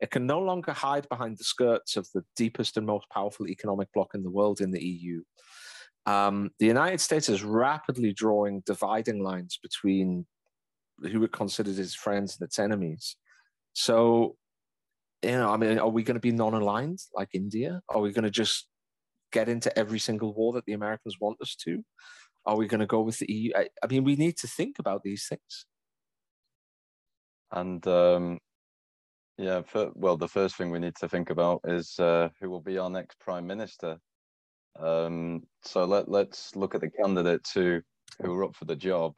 it 0.00 0.10
can 0.10 0.26
no 0.26 0.40
longer 0.40 0.72
hide 0.72 1.08
behind 1.08 1.38
the 1.38 1.44
skirts 1.44 1.96
of 1.96 2.08
the 2.14 2.24
deepest 2.36 2.76
and 2.76 2.86
most 2.86 3.08
powerful 3.10 3.46
economic 3.46 3.88
bloc 3.92 4.14
in 4.14 4.22
the 4.22 4.30
world 4.30 4.60
in 4.60 4.70
the 4.70 4.82
EU. 4.82 5.22
Um, 6.06 6.50
the 6.58 6.66
United 6.66 7.00
States 7.00 7.28
is 7.28 7.44
rapidly 7.44 8.12
drawing 8.12 8.62
dividing 8.66 9.22
lines 9.22 9.58
between 9.62 10.26
who 11.00 11.22
it 11.22 11.32
considers 11.32 11.78
its 11.78 11.94
friends 11.94 12.36
and 12.38 12.46
its 12.46 12.58
enemies. 12.58 13.16
So, 13.74 14.36
you 15.22 15.30
know, 15.30 15.50
I 15.50 15.56
mean, 15.56 15.78
are 15.78 15.88
we 15.88 16.02
going 16.02 16.16
to 16.16 16.20
be 16.20 16.32
non 16.32 16.54
aligned 16.54 16.98
like 17.14 17.28
India? 17.34 17.80
Are 17.88 18.00
we 18.00 18.12
going 18.12 18.24
to 18.24 18.30
just 18.30 18.66
get 19.30 19.48
into 19.48 19.76
every 19.78 19.98
single 19.98 20.34
war 20.34 20.52
that 20.54 20.64
the 20.64 20.72
Americans 20.72 21.16
want 21.20 21.40
us 21.40 21.54
to? 21.64 21.84
Are 22.44 22.56
we 22.56 22.66
going 22.66 22.80
to 22.80 22.86
go 22.86 23.00
with 23.00 23.18
the 23.18 23.32
EU? 23.32 23.52
I, 23.54 23.68
I 23.82 23.86
mean, 23.86 24.04
we 24.04 24.16
need 24.16 24.36
to 24.38 24.48
think 24.48 24.78
about 24.78 25.02
these 25.02 25.26
things. 25.28 25.66
And 27.52 27.86
um, 27.86 28.38
yeah, 29.38 29.62
for, 29.62 29.90
well, 29.94 30.16
the 30.16 30.28
first 30.28 30.56
thing 30.56 30.70
we 30.70 30.78
need 30.78 30.96
to 30.96 31.08
think 31.08 31.30
about 31.30 31.60
is 31.64 31.98
uh, 31.98 32.28
who 32.40 32.50
will 32.50 32.60
be 32.60 32.78
our 32.78 32.90
next 32.90 33.18
prime 33.20 33.46
minister. 33.46 33.98
Um, 34.78 35.42
so 35.62 35.84
let 35.84 36.08
let's 36.08 36.56
look 36.56 36.74
at 36.74 36.80
the 36.80 36.90
candidates 36.90 37.52
who 37.52 37.82
who 38.20 38.32
are 38.34 38.44
up 38.44 38.56
for 38.56 38.64
the 38.64 38.76
job. 38.76 39.14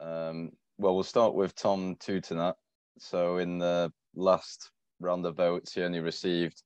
Um, 0.00 0.50
well, 0.78 0.94
we'll 0.94 1.04
start 1.04 1.34
with 1.34 1.54
Tom 1.54 1.96
Tugendhat. 1.96 2.54
So 2.98 3.38
in 3.38 3.58
the 3.58 3.92
last 4.14 4.70
round 5.00 5.26
of 5.26 5.36
votes, 5.36 5.74
he 5.74 5.82
only 5.82 6.00
received 6.00 6.62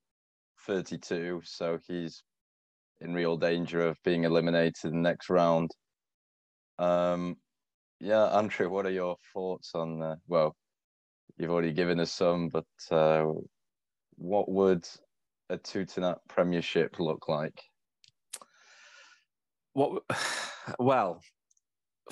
32, 0.66 1.42
so 1.44 1.78
he's 1.86 2.22
in 3.02 3.14
real 3.14 3.36
danger 3.36 3.86
of 3.86 3.98
being 4.04 4.24
eliminated 4.24 4.84
in 4.84 4.90
the 4.90 5.08
next 5.08 5.28
round. 5.28 5.70
Um, 6.78 7.36
yeah, 8.00 8.24
Andrew, 8.36 8.68
what 8.68 8.86
are 8.86 8.90
your 8.90 9.16
thoughts 9.32 9.72
on? 9.74 10.02
Uh, 10.02 10.16
well, 10.26 10.56
you've 11.36 11.50
already 11.50 11.72
given 11.72 12.00
us 12.00 12.12
some, 12.12 12.48
but 12.48 12.66
uh, 12.90 13.26
what 14.16 14.50
would 14.50 14.86
a 15.50 15.58
Tugendhat 15.58 16.18
Premiership 16.28 16.98
look 16.98 17.28
like? 17.28 17.60
What? 19.72 20.02
Well, 20.78 21.20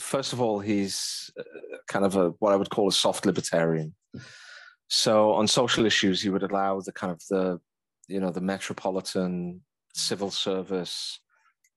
first 0.01 0.33
of 0.33 0.41
all, 0.41 0.59
he's 0.59 1.31
uh, 1.39 1.45
kind 1.87 2.05
of 2.05 2.17
a 2.17 2.31
what 2.41 2.53
I 2.53 2.57
would 2.57 2.69
call 2.69 2.89
a 2.89 2.93
soft 2.93 3.25
libertarian. 3.25 3.95
So 4.89 5.31
on 5.35 5.47
social 5.47 5.87
issues, 5.87 6.21
he 6.21 6.31
would 6.31 6.43
allow 6.43 6.81
the 6.81 6.91
kind 6.91 7.13
of 7.13 7.23
the 7.31 7.61
you 8.09 8.19
know 8.19 8.31
the 8.31 8.41
metropolitan 8.41 9.61
civil 9.95 10.31
service 10.31 11.21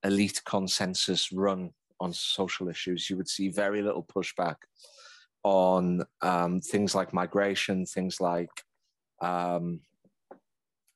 elite 0.03 0.41
consensus 0.45 1.31
run 1.31 1.71
on 1.99 2.13
social 2.13 2.67
issues. 2.67 3.09
You 3.09 3.17
would 3.17 3.29
see 3.29 3.49
very 3.49 3.81
little 3.81 4.03
pushback 4.03 4.55
on 5.43 6.03
um, 6.21 6.61
things 6.61 6.95
like 6.95 7.13
migration, 7.13 7.85
things 7.85 8.19
like 8.19 8.49
um, 9.21 9.81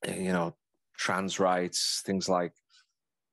you 0.06 0.32
know 0.32 0.56
trans 0.98 1.40
rights, 1.40 2.02
things 2.06 2.28
like 2.28 2.54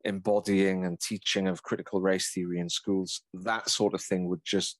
embodying 0.04 0.84
and 0.84 1.00
teaching 1.00 1.48
of 1.48 1.62
critical 1.62 2.00
race 2.00 2.30
theory 2.32 2.60
in 2.60 2.68
schools, 2.68 3.22
that 3.32 3.68
sort 3.68 3.94
of 3.94 4.02
thing 4.02 4.28
would 4.28 4.42
just, 4.44 4.78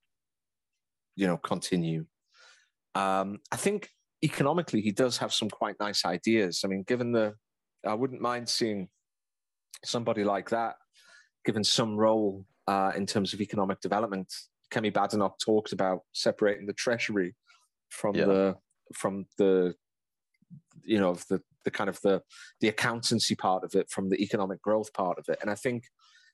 you 1.16 1.26
know, 1.26 1.38
continue. 1.38 2.05
Um, 2.94 3.40
I 3.50 3.57
think 3.57 3.88
economically, 4.22 4.80
he 4.80 4.92
does 4.92 5.18
have 5.18 5.32
some 5.32 5.50
quite 5.50 5.76
nice 5.80 6.05
ideas. 6.05 6.61
I 6.64 6.68
mean, 6.68 6.84
given 6.86 7.12
the, 7.12 7.34
I 7.86 7.94
wouldn't 7.94 8.20
mind 8.20 8.48
seeing 8.48 8.88
somebody 9.84 10.24
like 10.24 10.50
that 10.50 10.76
given 11.44 11.64
some 11.64 11.96
role 11.96 12.44
uh, 12.66 12.92
in 12.96 13.06
terms 13.06 13.34
of 13.34 13.40
economic 13.40 13.80
development. 13.80 14.32
Kemi 14.70 14.92
Badenoch 14.92 15.38
talked 15.44 15.72
about 15.72 16.00
separating 16.12 16.66
the 16.66 16.72
treasury 16.72 17.34
from 17.90 18.14
yeah. 18.14 18.24
the 18.24 18.56
from 18.94 19.26
the 19.38 19.74
you 20.82 20.98
know 20.98 21.14
the 21.28 21.40
the 21.64 21.70
kind 21.70 21.88
of 21.88 22.00
the 22.02 22.22
the 22.60 22.68
accountancy 22.68 23.34
part 23.34 23.64
of 23.64 23.74
it 23.74 23.90
from 23.90 24.08
the 24.08 24.16
economic 24.16 24.60
growth 24.62 24.92
part 24.92 25.18
of 25.18 25.26
it. 25.28 25.38
And 25.40 25.50
I 25.50 25.54
think 25.54 25.84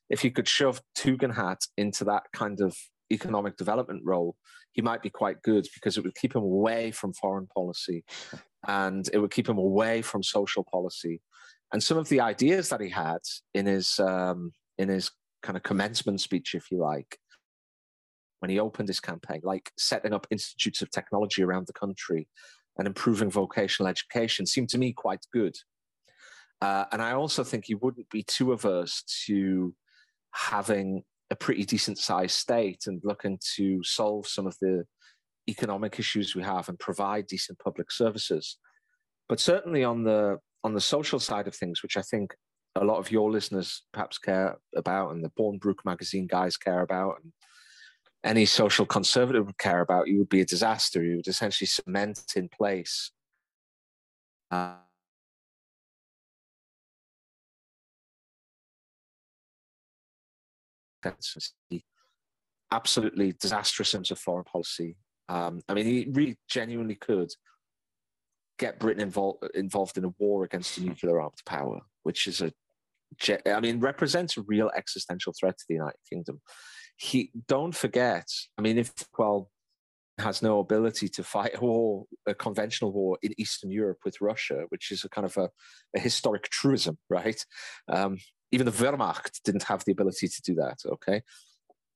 if 0.09 0.23
you 0.23 0.31
could 0.31 0.47
shove 0.47 0.81
Tugendhat 0.97 1.67
into 1.77 2.03
that 2.05 2.23
kind 2.33 2.61
of 2.61 2.75
economic 3.11 3.57
development 3.57 4.01
role, 4.05 4.35
he 4.71 4.81
might 4.81 5.01
be 5.01 5.09
quite 5.09 5.41
good 5.41 5.67
because 5.73 5.97
it 5.97 6.03
would 6.03 6.15
keep 6.15 6.35
him 6.35 6.43
away 6.43 6.91
from 6.91 7.13
foreign 7.13 7.47
policy 7.47 8.03
and 8.67 9.09
it 9.13 9.19
would 9.19 9.31
keep 9.31 9.47
him 9.47 9.57
away 9.57 10.01
from 10.01 10.23
social 10.23 10.65
policy. 10.71 11.21
And 11.73 11.81
some 11.81 11.97
of 11.97 12.09
the 12.09 12.19
ideas 12.19 12.69
that 12.69 12.81
he 12.81 12.89
had 12.89 13.19
in 13.53 13.65
his 13.65 13.99
um, 13.99 14.51
in 14.77 14.89
his 14.89 15.11
kind 15.41 15.57
of 15.57 15.63
commencement 15.63 16.21
speech, 16.21 16.53
if 16.53 16.69
you 16.71 16.79
like, 16.79 17.17
when 18.39 18.49
he 18.49 18.59
opened 18.59 18.89
his 18.89 18.99
campaign, 18.99 19.41
like 19.43 19.71
setting 19.77 20.13
up 20.13 20.27
institutes 20.29 20.81
of 20.81 20.91
technology 20.91 21.43
around 21.43 21.67
the 21.67 21.73
country 21.73 22.27
and 22.77 22.87
improving 22.87 23.29
vocational 23.29 23.89
education 23.89 24.45
seemed 24.45 24.69
to 24.69 24.77
me 24.77 24.91
quite 24.91 25.25
good. 25.31 25.55
Uh, 26.61 26.85
and 26.91 27.01
I 27.01 27.13
also 27.13 27.43
think 27.43 27.65
he 27.65 27.75
wouldn't 27.75 28.09
be 28.09 28.23
too 28.23 28.51
averse 28.51 29.03
to 29.25 29.73
having 30.31 31.03
a 31.29 31.35
pretty 31.35 31.63
decent 31.65 31.97
sized 31.97 32.35
state 32.35 32.83
and 32.87 33.01
looking 33.03 33.39
to 33.55 33.81
solve 33.83 34.27
some 34.27 34.45
of 34.45 34.55
the 34.61 34.85
economic 35.49 35.99
issues 35.99 36.35
we 36.35 36.43
have 36.43 36.69
and 36.69 36.77
provide 36.77 37.27
decent 37.27 37.57
public 37.59 37.91
services. 37.91 38.57
But 39.27 39.39
certainly 39.39 39.83
on 39.83 40.03
the 40.03 40.37
on 40.63 40.73
the 40.73 40.81
social 40.81 41.19
side 41.19 41.47
of 41.47 41.55
things, 41.55 41.81
which 41.83 41.97
I 41.97 42.01
think 42.01 42.35
a 42.75 42.85
lot 42.85 42.99
of 42.99 43.11
your 43.11 43.31
listeners 43.31 43.83
perhaps 43.91 44.17
care 44.17 44.57
about, 44.75 45.11
and 45.11 45.23
the 45.23 45.31
Bournebrook 45.31 45.83
magazine 45.85 46.27
guys 46.27 46.57
care 46.57 46.81
about, 46.81 47.15
and 47.23 47.33
any 48.23 48.45
social 48.45 48.85
conservative 48.85 49.45
would 49.45 49.57
care 49.57 49.81
about, 49.81 50.07
you 50.07 50.19
would 50.19 50.29
be 50.29 50.41
a 50.41 50.45
disaster. 50.45 51.03
You 51.03 51.17
would 51.17 51.27
essentially 51.27 51.67
cement 51.67 52.21
in 52.35 52.49
place. 52.49 53.11
Uh, 54.51 54.75
absolutely 62.71 63.33
disastrous 63.39 63.93
in 63.93 63.99
terms 63.99 64.11
of 64.11 64.19
foreign 64.19 64.43
policy. 64.43 64.95
Um, 65.29 65.61
I 65.67 65.73
mean, 65.73 65.85
he 65.85 66.07
really 66.11 66.37
genuinely 66.47 66.95
could 66.95 67.31
get 68.61 68.79
Britain 68.79 69.01
involved 69.01 69.43
involved 69.53 69.97
in 69.97 70.05
a 70.05 70.13
war 70.19 70.45
against 70.45 70.77
a 70.77 70.83
nuclear 70.83 71.19
armed 71.19 71.41
power, 71.45 71.81
which 72.03 72.27
is 72.27 72.41
a, 72.41 72.53
I 73.45 73.59
mean, 73.59 73.81
represents 73.81 74.37
a 74.37 74.41
real 74.43 74.71
existential 74.73 75.33
threat 75.37 75.57
to 75.57 75.65
the 75.67 75.75
United 75.75 75.99
Kingdom 76.09 76.39
he 77.01 77.31
don't 77.47 77.75
forget. 77.75 78.27
I 78.59 78.61
mean, 78.61 78.77
if 78.77 78.93
well 79.17 79.49
has 80.19 80.43
no 80.43 80.59
ability 80.59 81.07
to 81.09 81.23
fight 81.23 81.55
a 81.55 81.59
war, 81.59 82.05
a 82.27 82.35
conventional 82.35 82.91
war 82.91 83.17
in 83.23 83.33
Eastern 83.39 83.71
Europe 83.71 83.97
with 84.05 84.21
Russia, 84.21 84.65
which 84.69 84.91
is 84.91 85.03
a 85.03 85.09
kind 85.09 85.25
of 85.25 85.35
a, 85.35 85.49
a 85.95 85.99
historic 85.99 86.43
truism, 86.49 86.99
right? 87.09 87.43
Um, 87.87 88.17
even 88.51 88.65
the 88.65 88.71
Wehrmacht 88.71 89.41
didn't 89.43 89.63
have 89.63 89.83
the 89.83 89.93
ability 89.93 90.27
to 90.27 90.41
do 90.43 90.53
that. 90.55 90.77
Okay, 90.85 91.23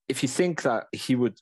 if 0.09 0.24
you 0.24 0.30
think 0.30 0.63
that 0.63 0.88
he 0.91 1.16
would 1.16 1.38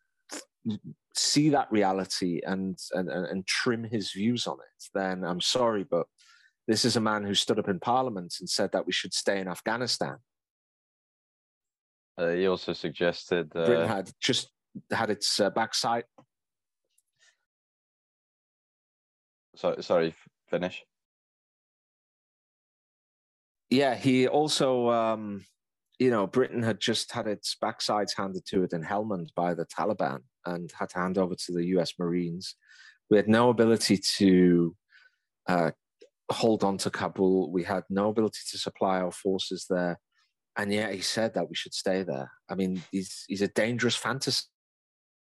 see 1.15 1.49
that 1.49 1.71
reality 1.71 2.41
and 2.45 2.77
and 2.93 3.09
and 3.09 3.47
trim 3.47 3.83
his 3.83 4.11
views 4.11 4.47
on 4.47 4.57
it, 4.59 4.83
then 4.93 5.23
I'm 5.23 5.41
sorry, 5.41 5.83
but 5.83 6.07
this 6.67 6.85
is 6.85 6.95
a 6.95 7.01
man 7.01 7.23
who 7.23 7.33
stood 7.33 7.59
up 7.59 7.67
in 7.67 7.79
Parliament 7.79 8.35
and 8.39 8.49
said 8.49 8.71
that 8.71 8.85
we 8.85 8.93
should 8.93 9.13
stay 9.13 9.39
in 9.39 9.47
Afghanistan 9.47 10.17
uh, 12.17 12.29
he 12.29 12.47
also 12.47 12.73
suggested 12.73 13.51
uh, 13.55 13.65
Britain 13.65 13.87
had 13.87 14.11
just 14.21 14.49
had 14.91 15.09
its 15.09 15.39
uh, 15.39 15.49
backside. 15.49 16.03
So, 19.55 19.75
sorry, 19.81 20.15
finish. 20.49 20.83
Yeah, 23.69 23.95
he 23.95 24.27
also, 24.27 24.89
um, 24.89 25.45
you 25.99 26.11
know, 26.11 26.27
Britain 26.27 26.61
had 26.61 26.79
just 26.79 27.11
had 27.11 27.27
its 27.27 27.55
backsides 27.61 28.15
handed 28.15 28.45
to 28.47 28.63
it 28.63 28.73
in 28.73 28.83
Helmand 28.83 29.29
by 29.35 29.53
the 29.53 29.65
Taliban 29.65 30.19
and 30.45 30.71
had 30.77 30.89
to 30.89 30.99
hand 30.99 31.17
over 31.17 31.35
to 31.35 31.51
the 31.51 31.65
US 31.77 31.93
Marines. 31.99 32.55
We 33.09 33.17
had 33.17 33.27
no 33.27 33.49
ability 33.49 33.99
to 34.17 34.75
uh, 35.47 35.71
hold 36.31 36.63
on 36.63 36.77
to 36.79 36.89
Kabul. 36.89 37.51
We 37.51 37.63
had 37.63 37.83
no 37.89 38.09
ability 38.09 38.39
to 38.51 38.57
supply 38.57 38.99
our 38.99 39.11
forces 39.11 39.65
there 39.69 39.99
and 40.57 40.71
yet 40.71 40.93
he 40.93 41.01
said 41.01 41.33
that 41.33 41.49
we 41.49 41.55
should 41.55 41.73
stay 41.73 42.03
there. 42.03 42.31
I 42.49 42.55
mean, 42.55 42.81
he's 42.91 43.25
he's 43.27 43.41
a 43.41 43.47
dangerous 43.49 43.95
fantasy 43.95 44.45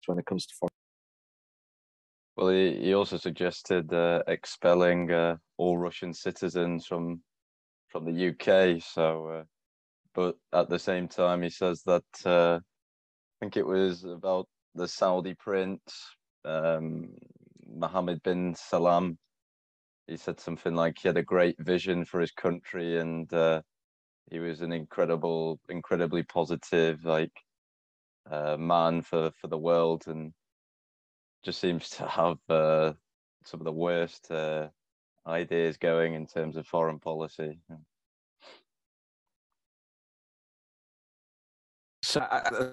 when 0.07 0.19
it 0.19 0.27
comes 0.27 0.47
to 0.47 0.55
foreign. 0.59 0.71
Well, 2.37 2.49
he, 2.49 2.87
he 2.87 2.95
also 2.95 3.17
suggested 3.17 3.93
uh, 3.93 4.23
expelling 4.27 5.11
uh, 5.11 5.37
all 5.59 5.79
Russian 5.79 6.13
citizens 6.13 6.87
from 6.87 7.21
from 7.89 8.05
the 8.05 8.29
UK. 8.31 8.83
So, 8.83 9.27
uh, 9.29 9.45
but 10.15 10.37
at 10.53 10.69
the 10.69 10.79
same 10.79 11.07
time, 11.07 11.43
he 11.43 11.51
says 11.51 11.83
that 11.87 12.05
uh, 12.25 12.59
I 12.59 13.37
think 13.41 13.57
it 13.57 13.67
was 13.67 14.05
about 14.05 14.49
the 14.75 14.89
Saudi 14.89 15.35
prince 15.35 16.15
um, 16.45 17.09
Mohammed 17.67 18.23
bin 18.23 18.55
Salman. 18.55 19.19
He 20.07 20.17
said 20.17 20.41
something 20.41 20.75
like 20.75 20.99
he 21.01 21.09
had 21.09 21.17
a 21.17 21.23
great 21.23 21.57
vision 21.61 22.05
for 22.05 22.21
his 22.21 22.33
country 22.33 22.99
and 22.99 23.33
uh, 23.33 23.63
he 24.31 24.39
was 24.39 24.61
an 24.61 24.73
incredible, 24.73 25.61
incredibly 25.69 26.23
positive, 26.23 27.05
like 27.05 27.33
uh, 28.31 28.57
man 28.57 29.03
for 29.03 29.31
for 29.41 29.49
the 29.49 29.59
world, 29.59 30.05
and 30.07 30.33
just 31.45 31.61
seems 31.61 31.89
to 31.91 32.07
have 32.07 32.39
uh, 32.49 32.93
some 33.45 33.61
of 33.61 33.65
the 33.65 33.73
worst 33.73 34.31
uh, 34.31 34.69
ideas 35.27 35.77
going 35.77 36.15
in 36.15 36.27
terms 36.27 36.57
of 36.57 36.67
foreign 36.67 36.99
policy. 36.99 37.61
So. 42.03 42.21
Uh, 42.21 42.73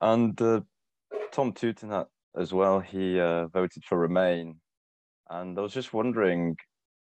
and 0.00 0.40
uh, 0.40 0.60
Tom 1.32 1.52
Tugendhat 1.52 2.06
as 2.36 2.52
well, 2.52 2.80
he 2.80 3.18
uh, 3.18 3.48
voted 3.48 3.84
for 3.84 3.98
Remain 3.98 4.60
and 5.30 5.58
I 5.58 5.62
was 5.62 5.74
just 5.74 5.92
wondering, 5.92 6.56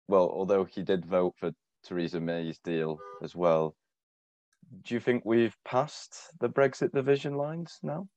well, 0.07 0.29
although 0.29 0.65
he 0.65 0.81
did 0.81 1.05
vote 1.05 1.35
for 1.37 1.51
Theresa 1.83 2.19
May's 2.19 2.59
deal 2.59 2.97
as 3.23 3.35
well, 3.35 3.75
do 4.83 4.93
you 4.93 4.99
think 4.99 5.23
we've 5.25 5.55
passed 5.63 6.15
the 6.39 6.49
Brexit 6.49 6.91
division 6.91 7.35
lines 7.35 7.77
now? 7.83 8.07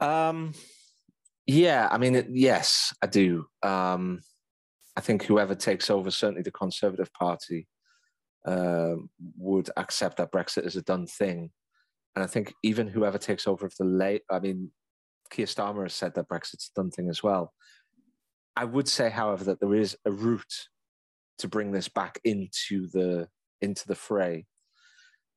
Um, 0.00 0.54
yeah, 1.46 1.88
I 1.90 1.98
mean, 1.98 2.26
yes, 2.30 2.94
I 3.02 3.06
do. 3.06 3.46
Um, 3.62 4.20
I 4.96 5.00
think 5.00 5.24
whoever 5.24 5.56
takes 5.56 5.90
over, 5.90 6.10
certainly 6.10 6.42
the 6.42 6.52
Conservative 6.52 7.12
Party, 7.12 7.66
uh, 8.46 8.94
would 9.36 9.70
accept 9.76 10.18
that 10.18 10.30
Brexit 10.30 10.66
is 10.66 10.76
a 10.76 10.82
done 10.82 11.06
thing. 11.06 11.50
And 12.14 12.24
I 12.24 12.26
think 12.26 12.54
even 12.62 12.86
whoever 12.86 13.18
takes 13.18 13.46
over 13.46 13.66
of 13.66 13.74
the 13.78 13.84
late, 13.84 14.22
I 14.30 14.38
mean, 14.38 14.70
Keir 15.30 15.46
Starmer 15.46 15.82
has 15.82 15.94
said 15.94 16.14
that 16.14 16.28
Brexit's 16.28 16.70
a 16.74 16.80
done 16.80 16.90
thing 16.90 17.08
as 17.08 17.22
well. 17.22 17.52
I 18.56 18.64
would 18.64 18.88
say, 18.88 19.10
however, 19.10 19.44
that 19.44 19.60
there 19.60 19.74
is 19.74 19.96
a 20.04 20.12
route 20.12 20.68
to 21.38 21.48
bring 21.48 21.72
this 21.72 21.88
back 21.88 22.20
into 22.24 22.86
the 22.92 23.28
into 23.60 23.86
the 23.88 23.96
fray, 23.96 24.46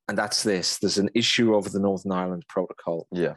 and 0.06 0.16
that's 0.16 0.44
this: 0.44 0.78
there's 0.78 0.98
an 0.98 1.10
issue 1.14 1.56
over 1.56 1.68
the 1.68 1.80
Northern 1.80 2.12
Ireland 2.12 2.44
Protocol. 2.48 3.08
Yeah, 3.10 3.34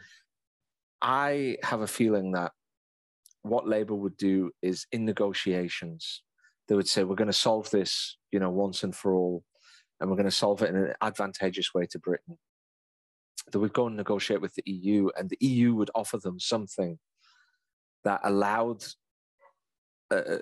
I 1.01 1.57
have 1.63 1.81
a 1.81 1.87
feeling 1.87 2.33
that 2.33 2.51
what 3.41 3.67
Labour 3.67 3.95
would 3.95 4.17
do 4.17 4.51
is 4.61 4.85
in 4.91 5.05
negotiations, 5.05 6.21
they 6.67 6.75
would 6.75 6.87
say, 6.87 7.03
we're 7.03 7.15
going 7.15 7.25
to 7.25 7.33
solve 7.33 7.69
this, 7.71 8.17
you 8.31 8.39
know, 8.39 8.51
once 8.51 8.83
and 8.83 8.95
for 8.95 9.15
all, 9.15 9.43
and 9.99 10.09
we're 10.09 10.15
going 10.15 10.25
to 10.25 10.31
solve 10.31 10.61
it 10.61 10.69
in 10.69 10.75
an 10.75 10.93
advantageous 11.01 11.73
way 11.73 11.87
to 11.87 11.99
Britain. 11.99 12.37
They 13.51 13.59
would 13.59 13.73
go 13.73 13.87
and 13.87 13.97
negotiate 13.97 14.41
with 14.41 14.53
the 14.55 14.63
EU, 14.65 15.09
and 15.17 15.29
the 15.29 15.37
EU 15.39 15.73
would 15.75 15.91
offer 15.95 16.17
them 16.17 16.39
something 16.39 16.99
that 18.03 18.21
allowed, 18.23 18.83
uh, 20.11 20.15
uh, 20.15 20.37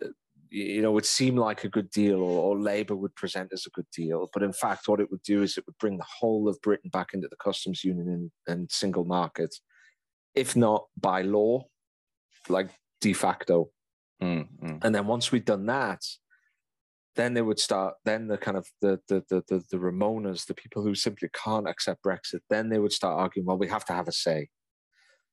you 0.49 0.81
know, 0.81 0.91
would 0.91 1.05
seem 1.05 1.35
like 1.35 1.63
a 1.63 1.69
good 1.69 1.89
deal, 1.89 2.19
or, 2.19 2.51
or 2.51 2.59
Labour 2.59 2.95
would 2.95 3.15
present 3.15 3.51
as 3.53 3.65
a 3.65 3.71
good 3.71 3.87
deal. 3.95 4.29
But 4.33 4.43
in 4.43 4.53
fact, 4.53 4.87
what 4.87 4.99
it 4.99 5.09
would 5.11 5.23
do 5.23 5.43
is 5.43 5.57
it 5.57 5.65
would 5.65 5.77
bring 5.77 5.97
the 5.97 6.05
whole 6.19 6.47
of 6.47 6.61
Britain 6.61 6.89
back 6.89 7.13
into 7.13 7.27
the 7.27 7.35
customs 7.37 7.83
union 7.83 8.09
and, 8.09 8.31
and 8.47 8.71
single 8.71 9.05
market, 9.05 9.55
if 10.35 10.55
not 10.55 10.87
by 10.99 11.21
law, 11.21 11.65
like 12.47 12.69
de 13.01 13.13
facto. 13.13 13.69
Mm, 14.21 14.47
mm. 14.61 14.79
And 14.83 14.93
then 14.93 15.07
once 15.07 15.31
we'd 15.31 15.45
done 15.45 15.65
that, 15.67 16.01
then 17.15 17.33
they 17.33 17.41
would 17.41 17.59
start. 17.59 17.95
Then 18.05 18.27
the 18.27 18.37
kind 18.37 18.57
of 18.57 18.67
the 18.81 18.99
the 19.07 19.23
the 19.29 19.43
the, 19.47 19.63
the 19.71 19.77
Remoaners, 19.77 20.45
the 20.45 20.53
people 20.53 20.83
who 20.83 20.95
simply 20.95 21.29
can't 21.33 21.67
accept 21.67 22.03
Brexit, 22.03 22.41
then 22.49 22.69
they 22.69 22.79
would 22.79 22.93
start 22.93 23.19
arguing. 23.19 23.45
Well, 23.45 23.57
we 23.57 23.67
have 23.67 23.85
to 23.85 23.93
have 23.93 24.07
a 24.07 24.11
say. 24.11 24.49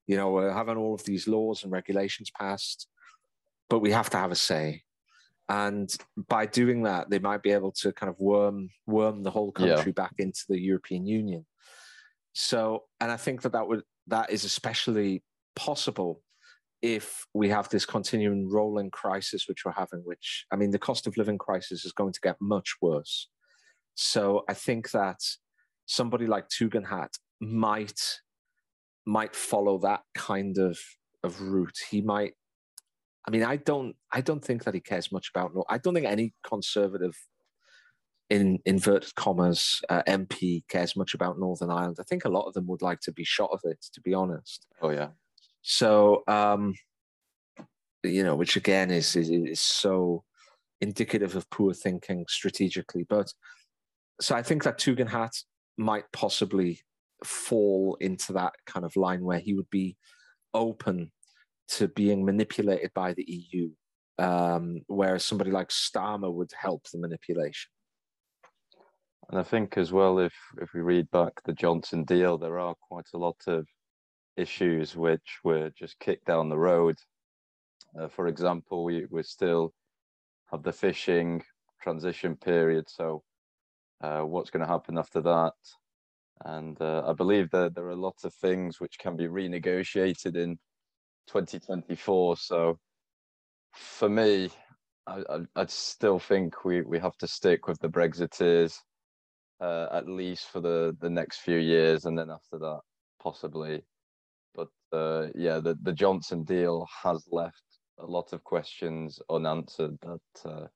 You 0.06 0.16
know, 0.16 0.30
we're 0.30 0.52
having 0.52 0.76
all 0.76 0.94
of 0.94 1.04
these 1.04 1.26
laws 1.26 1.64
and 1.64 1.72
regulations 1.72 2.30
passed, 2.30 2.86
but 3.68 3.80
we 3.80 3.90
have 3.90 4.10
to 4.10 4.16
have 4.16 4.30
a 4.30 4.36
say. 4.36 4.82
And 5.48 5.94
by 6.28 6.46
doing 6.46 6.82
that, 6.84 7.08
they 7.08 7.18
might 7.18 7.42
be 7.42 7.52
able 7.52 7.72
to 7.72 7.92
kind 7.92 8.10
of 8.10 8.18
worm 8.18 8.70
worm 8.86 9.22
the 9.22 9.30
whole 9.30 9.52
country 9.52 9.92
yeah. 9.96 10.02
back 10.02 10.14
into 10.18 10.44
the 10.48 10.60
European 10.60 11.06
Union. 11.06 11.46
So, 12.32 12.84
and 13.00 13.10
I 13.10 13.16
think 13.16 13.42
that 13.42 13.52
that 13.52 13.68
would 13.68 13.82
that 14.08 14.30
is 14.30 14.44
especially 14.44 15.22
possible 15.54 16.22
if 16.82 17.26
we 17.34 17.48
have 17.48 17.68
this 17.68 17.86
continuing 17.86 18.48
rolling 18.50 18.90
crisis 18.90 19.48
which 19.48 19.64
we're 19.64 19.72
having, 19.72 20.00
which 20.04 20.46
I 20.52 20.56
mean, 20.56 20.70
the 20.70 20.78
cost 20.78 21.06
of 21.06 21.16
living 21.16 21.38
crisis 21.38 21.84
is 21.84 21.92
going 21.92 22.12
to 22.12 22.20
get 22.20 22.36
much 22.40 22.74
worse. 22.80 23.28
So 23.94 24.44
I 24.48 24.54
think 24.54 24.90
that 24.90 25.20
somebody 25.86 26.26
like 26.26 26.48
Tugendhat 26.48 27.18
might 27.40 28.20
might 29.06 29.34
follow 29.34 29.78
that 29.78 30.02
kind 30.14 30.58
of 30.58 30.78
of 31.22 31.40
route. 31.40 31.78
He 31.90 32.02
might. 32.02 32.34
I 33.26 33.30
mean, 33.30 33.42
I 33.42 33.56
don't. 33.56 33.96
I 34.12 34.20
don't 34.20 34.44
think 34.44 34.64
that 34.64 34.74
he 34.74 34.80
cares 34.80 35.10
much 35.10 35.30
about. 35.34 35.52
I 35.68 35.78
don't 35.78 35.94
think 35.94 36.06
any 36.06 36.34
conservative, 36.44 37.16
in 38.28 38.58
inverted 38.66 39.14
commas, 39.14 39.80
uh, 39.88 40.02
MP 40.06 40.64
cares 40.68 40.96
much 40.96 41.14
about 41.14 41.38
Northern 41.38 41.70
Ireland. 41.70 41.96
I 41.98 42.04
think 42.04 42.24
a 42.24 42.30
lot 42.30 42.46
of 42.46 42.54
them 42.54 42.66
would 42.66 42.82
like 42.82 43.00
to 43.00 43.12
be 43.12 43.24
shot 43.24 43.50
of 43.52 43.60
it. 43.64 43.84
To 43.94 44.00
be 44.00 44.12
honest. 44.14 44.66
Oh 44.82 44.90
yeah. 44.90 45.08
So, 45.68 46.22
um, 46.28 46.74
you 48.04 48.22
know, 48.22 48.36
which 48.36 48.54
again 48.54 48.92
is, 48.92 49.16
is, 49.16 49.30
is 49.30 49.60
so 49.60 50.22
indicative 50.80 51.34
of 51.34 51.50
poor 51.50 51.74
thinking 51.74 52.24
strategically. 52.28 53.04
But 53.08 53.32
so 54.20 54.36
I 54.36 54.44
think 54.44 54.62
that 54.62 54.78
Tugendhat 54.78 55.32
might 55.76 56.04
possibly 56.12 56.78
fall 57.24 57.96
into 58.00 58.32
that 58.34 58.52
kind 58.64 58.86
of 58.86 58.94
line 58.94 59.24
where 59.24 59.40
he 59.40 59.54
would 59.54 59.68
be 59.68 59.96
open 60.54 61.10
to 61.70 61.88
being 61.88 62.24
manipulated 62.24 62.92
by 62.94 63.14
the 63.14 63.24
EU, 63.26 63.70
um, 64.20 64.82
whereas 64.86 65.24
somebody 65.24 65.50
like 65.50 65.70
Starmer 65.70 66.32
would 66.32 66.52
help 66.56 66.84
the 66.92 67.00
manipulation. 67.00 67.70
And 69.30 69.40
I 69.40 69.42
think 69.42 69.76
as 69.76 69.90
well, 69.90 70.20
if 70.20 70.34
if 70.62 70.72
we 70.74 70.80
read 70.80 71.10
back 71.10 71.32
the 71.44 71.52
Johnson 71.52 72.04
deal, 72.04 72.38
there 72.38 72.60
are 72.60 72.76
quite 72.88 73.08
a 73.14 73.18
lot 73.18 73.42
of 73.48 73.66
issues 74.36 74.96
which 74.96 75.38
were 75.44 75.70
just 75.70 75.98
kicked 75.98 76.26
down 76.26 76.48
the 76.48 76.58
road. 76.58 76.96
Uh, 77.98 78.08
for 78.08 78.26
example, 78.26 78.84
we, 78.84 79.06
we 79.10 79.22
still 79.22 79.72
have 80.50 80.62
the 80.62 80.72
fishing 80.72 81.42
transition 81.82 82.36
period. 82.36 82.88
So, 82.88 83.22
uh, 84.02 84.20
what's 84.20 84.50
going 84.50 84.64
to 84.64 84.72
happen 84.72 84.98
after 84.98 85.20
that? 85.22 85.54
And 86.44 86.80
uh, 86.80 87.04
I 87.06 87.14
believe 87.14 87.50
that 87.50 87.74
there 87.74 87.88
are 87.88 87.96
lots 87.96 88.24
of 88.24 88.34
things 88.34 88.78
which 88.78 88.98
can 88.98 89.16
be 89.16 89.24
renegotiated 89.24 90.36
in 90.36 90.58
2024. 91.28 92.36
So, 92.36 92.78
for 93.72 94.08
me, 94.08 94.50
I, 95.06 95.22
I, 95.30 95.38
I 95.54 95.66
still 95.66 96.18
think 96.18 96.64
we, 96.64 96.82
we 96.82 96.98
have 96.98 97.16
to 97.18 97.26
stick 97.26 97.66
with 97.68 97.80
the 97.80 97.88
Brexiteers 97.88 98.78
uh, 99.60 99.86
at 99.92 100.08
least 100.08 100.48
for 100.48 100.60
the, 100.60 100.96
the 101.00 101.10
next 101.10 101.38
few 101.38 101.58
years. 101.58 102.04
And 102.04 102.18
then 102.18 102.30
after 102.30 102.58
that, 102.58 102.80
possibly 103.22 103.82
but 104.56 104.68
uh, 104.96 105.28
yeah, 105.34 105.60
the, 105.60 105.76
the 105.82 105.92
Johnson 105.92 106.42
deal 106.42 106.86
has 107.04 107.24
left 107.30 107.62
a 107.98 108.06
lot 108.06 108.32
of 108.32 108.42
questions 108.42 109.20
unanswered 109.30 109.96
that 110.02 110.50
uh, 110.50 110.66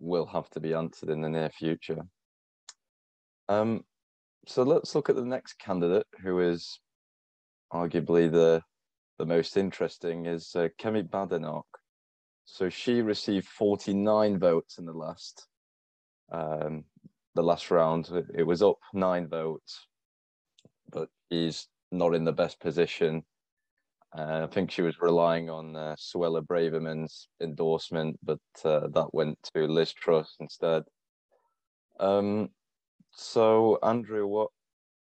will 0.00 0.26
have 0.26 0.50
to 0.50 0.60
be 0.60 0.74
answered 0.74 1.08
in 1.08 1.20
the 1.20 1.28
near 1.28 1.50
future. 1.50 2.02
Um, 3.48 3.84
so 4.46 4.62
let's 4.62 4.94
look 4.94 5.08
at 5.08 5.16
the 5.16 5.24
next 5.24 5.58
candidate, 5.58 6.06
who 6.22 6.40
is 6.40 6.80
arguably 7.72 8.30
the 8.30 8.62
the 9.18 9.26
most 9.26 9.56
interesting, 9.56 10.26
is 10.26 10.52
uh, 10.54 10.68
Kemi 10.80 11.02
Badenoch. 11.02 11.66
So 12.44 12.68
she 12.68 13.02
received 13.02 13.48
49 13.48 14.38
votes 14.38 14.78
in 14.78 14.86
the 14.86 14.92
last 14.92 15.46
um, 16.30 16.84
the 17.34 17.42
last 17.42 17.70
round. 17.70 18.10
It 18.34 18.44
was 18.44 18.62
up 18.62 18.78
nine 18.94 19.28
votes, 19.28 19.86
but 20.90 21.08
she's 21.30 21.66
not 21.90 22.14
in 22.14 22.24
the 22.24 22.32
best 22.32 22.60
position. 22.60 23.22
Uh, 24.16 24.46
I 24.50 24.52
think 24.52 24.70
she 24.70 24.82
was 24.82 25.00
relying 25.00 25.50
on 25.50 25.76
uh, 25.76 25.94
Suella 25.98 26.42
Braverman's 26.42 27.28
endorsement, 27.42 28.18
but 28.22 28.40
uh, 28.64 28.88
that 28.88 29.12
went 29.12 29.38
to 29.54 29.66
Liz 29.66 29.92
Truss 29.92 30.34
instead. 30.40 30.84
Um, 32.00 32.50
so, 33.12 33.78
Andrew, 33.82 34.26
what 34.26 34.50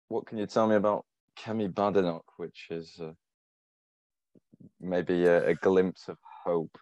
what 0.07 0.25
can 0.27 0.37
you 0.37 0.45
tell 0.45 0.67
me 0.67 0.75
about 0.75 1.05
Kemi 1.37 1.67
Badenoch, 1.67 2.25
which 2.37 2.67
is 2.69 2.99
uh, 3.01 3.11
maybe 4.79 5.25
a, 5.25 5.49
a 5.49 5.55
glimpse 5.55 6.07
of 6.07 6.17
hope 6.45 6.77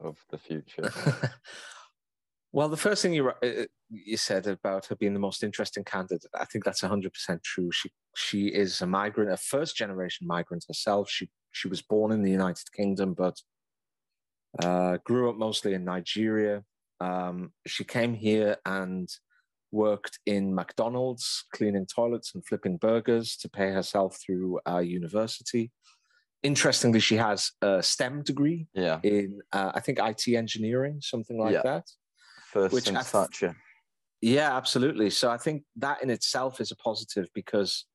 of 0.00 0.16
the 0.30 0.38
future? 0.38 0.90
Well, 2.52 2.68
the 2.68 2.76
first 2.76 3.00
thing 3.02 3.14
you 3.14 3.30
uh, 3.30 3.32
uh, 3.42 3.64
you 3.88 4.16
said 4.18 4.46
about 4.46 4.86
her 4.86 4.96
being 4.96 5.14
the 5.14 5.20
most 5.20 5.42
interesting 5.42 5.84
candidate, 5.84 6.30
I 6.38 6.44
think 6.44 6.64
that's 6.64 6.82
hundred 6.82 7.14
percent 7.14 7.42
true. 7.42 7.70
She 7.72 7.90
she 8.14 8.48
is 8.48 8.80
a 8.82 8.86
migrant, 8.86 9.32
a 9.32 9.38
first 9.38 9.74
generation 9.76 10.26
migrant 10.26 10.66
herself. 10.68 11.08
She 11.08 11.30
she 11.50 11.68
was 11.68 11.80
born 11.80 12.12
in 12.12 12.22
the 12.22 12.30
United 12.30 12.70
Kingdom, 12.76 13.14
but 13.14 13.40
uh, 14.62 14.98
grew 15.04 15.30
up 15.30 15.36
mostly 15.36 15.72
in 15.72 15.84
Nigeria. 15.84 16.62
Um, 17.00 17.52
she 17.66 17.84
came 17.84 18.14
here 18.14 18.58
and 18.66 19.08
worked 19.70 20.18
in 20.26 20.54
McDonald's, 20.54 21.46
cleaning 21.54 21.86
toilets 21.86 22.34
and 22.34 22.46
flipping 22.46 22.76
burgers 22.76 23.34
to 23.38 23.48
pay 23.48 23.72
herself 23.72 24.18
through 24.24 24.60
uh, 24.68 24.78
university. 24.78 25.72
Interestingly, 26.42 27.00
she 27.00 27.16
has 27.16 27.52
a 27.62 27.82
STEM 27.82 28.22
degree 28.22 28.66
yeah. 28.74 29.00
in, 29.02 29.40
uh, 29.52 29.72
I 29.74 29.80
think, 29.80 29.98
IT 29.98 30.28
engineering, 30.28 30.98
something 31.00 31.38
like 31.38 31.54
yeah. 31.54 31.62
that 31.64 31.84
first 32.52 32.74
which 32.74 32.84
since 32.84 33.08
Thatcher. 33.08 33.56
Yeah, 34.20 34.56
absolutely. 34.56 35.10
So 35.10 35.30
I 35.30 35.36
think 35.36 35.64
that 35.76 36.02
in 36.02 36.10
itself 36.10 36.60
is 36.60 36.70
a 36.70 36.76
positive 36.76 37.28
because 37.34 37.86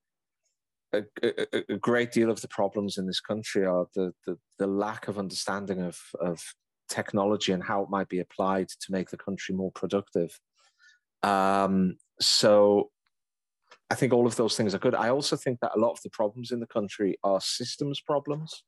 a, 0.94 1.04
a, 1.24 1.74
a, 1.74 1.78
great 1.78 2.12
deal 2.12 2.30
of 2.30 2.42
the 2.42 2.48
problems 2.48 2.98
in 2.98 3.06
this 3.06 3.20
country 3.20 3.66
are 3.66 3.88
the, 3.96 4.14
the, 4.26 4.38
the 4.58 4.68
lack 4.68 5.08
of 5.08 5.18
understanding 5.18 5.82
of, 5.82 5.98
of 6.20 6.42
technology 6.90 7.52
and 7.52 7.64
how 7.64 7.82
it 7.82 7.90
might 7.90 8.10
be 8.10 8.20
applied 8.20 8.68
to 8.68 8.92
make 8.92 9.10
the 9.10 9.18
country 9.18 9.54
more 9.54 9.72
productive. 9.72 10.38
Um, 11.24 11.98
so 12.20 12.90
I 13.90 13.96
think 13.96 14.14
all 14.14 14.28
of 14.28 14.36
those 14.36 14.58
things 14.58 14.74
are 14.74 14.80
good. 14.80 14.96
I 14.96 15.10
also 15.10 15.36
think 15.36 15.60
that 15.62 15.76
a 15.76 15.80
lot 15.80 15.92
of 15.92 16.02
the 16.04 16.10
problems 16.10 16.52
in 16.52 16.60
the 16.60 16.68
country 16.68 17.18
are 17.24 17.42
systems 17.42 18.02
problems. 18.02 18.64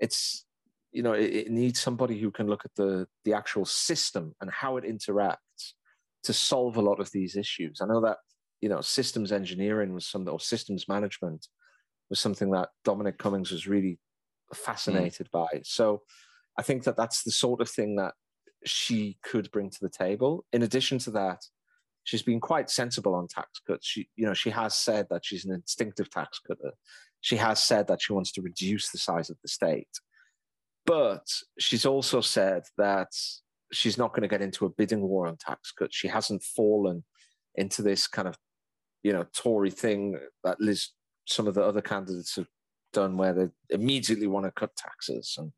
It's 0.00 0.44
you 0.92 1.02
know, 1.02 1.12
it, 1.12 1.32
it, 1.32 1.50
needs 1.50 1.80
somebody 1.80 2.18
who 2.18 2.30
can 2.30 2.48
look 2.48 2.64
at 2.64 2.74
the 2.76 3.06
the 3.24 3.32
actual 3.32 3.64
system 3.64 4.34
and 4.40 4.50
how 4.50 4.76
it 4.76 4.84
interacts 4.84 5.74
to 6.24 6.32
solve 6.32 6.76
a 6.76 6.82
lot 6.82 7.00
of 7.00 7.10
these 7.12 7.36
issues. 7.36 7.80
I 7.80 7.86
know 7.86 8.00
that 8.00 8.18
you 8.60 8.68
know 8.68 8.80
systems 8.80 9.32
engineering 9.32 9.94
was 9.94 10.06
some 10.06 10.28
or 10.28 10.40
systems 10.40 10.88
management 10.88 11.46
was 12.08 12.20
something 12.20 12.50
that 12.50 12.70
Dominic 12.84 13.18
Cummings 13.18 13.52
was 13.52 13.66
really 13.66 13.98
fascinated 14.52 15.28
mm. 15.28 15.30
by. 15.30 15.60
So 15.62 16.02
I 16.58 16.62
think 16.62 16.84
that 16.84 16.96
that's 16.96 17.22
the 17.22 17.30
sort 17.30 17.60
of 17.60 17.70
thing 17.70 17.96
that 17.96 18.14
she 18.66 19.16
could 19.22 19.50
bring 19.50 19.70
to 19.70 19.78
the 19.80 19.88
table. 19.88 20.44
In 20.52 20.62
addition 20.62 20.98
to 21.00 21.10
that, 21.12 21.38
she's 22.04 22.22
been 22.22 22.40
quite 22.40 22.68
sensible 22.68 23.14
on 23.14 23.28
tax 23.28 23.60
cuts. 23.66 23.86
She, 23.86 24.08
you 24.16 24.26
know, 24.26 24.34
she 24.34 24.50
has 24.50 24.74
said 24.74 25.06
that 25.10 25.24
she's 25.24 25.44
an 25.44 25.52
instinctive 25.52 26.10
tax 26.10 26.40
cutter. 26.46 26.72
She 27.20 27.36
has 27.36 27.62
said 27.62 27.86
that 27.88 28.02
she 28.02 28.12
wants 28.12 28.32
to 28.32 28.42
reduce 28.42 28.90
the 28.90 28.98
size 28.98 29.30
of 29.30 29.36
the 29.42 29.48
state. 29.48 29.88
But 30.86 31.26
she's 31.58 31.86
also 31.86 32.20
said 32.20 32.62
that 32.78 33.08
she's 33.72 33.98
not 33.98 34.10
going 34.10 34.22
to 34.22 34.28
get 34.28 34.42
into 34.42 34.66
a 34.66 34.70
bidding 34.70 35.02
war 35.02 35.26
on 35.26 35.36
tax 35.36 35.72
cuts. 35.72 35.96
She 35.96 36.08
hasn't 36.08 36.42
fallen 36.42 37.04
into 37.54 37.82
this 37.82 38.06
kind 38.06 38.26
of, 38.26 38.36
you 39.02 39.12
know, 39.12 39.26
Tory 39.34 39.70
thing 39.70 40.18
that 40.44 40.60
Liz, 40.60 40.88
some 41.26 41.46
of 41.46 41.54
the 41.54 41.62
other 41.62 41.82
candidates 41.82 42.36
have 42.36 42.48
done 42.92 43.16
where 43.16 43.32
they 43.32 43.48
immediately 43.74 44.26
want 44.26 44.46
to 44.46 44.52
cut 44.52 44.74
taxes 44.76 45.36
and 45.38 45.52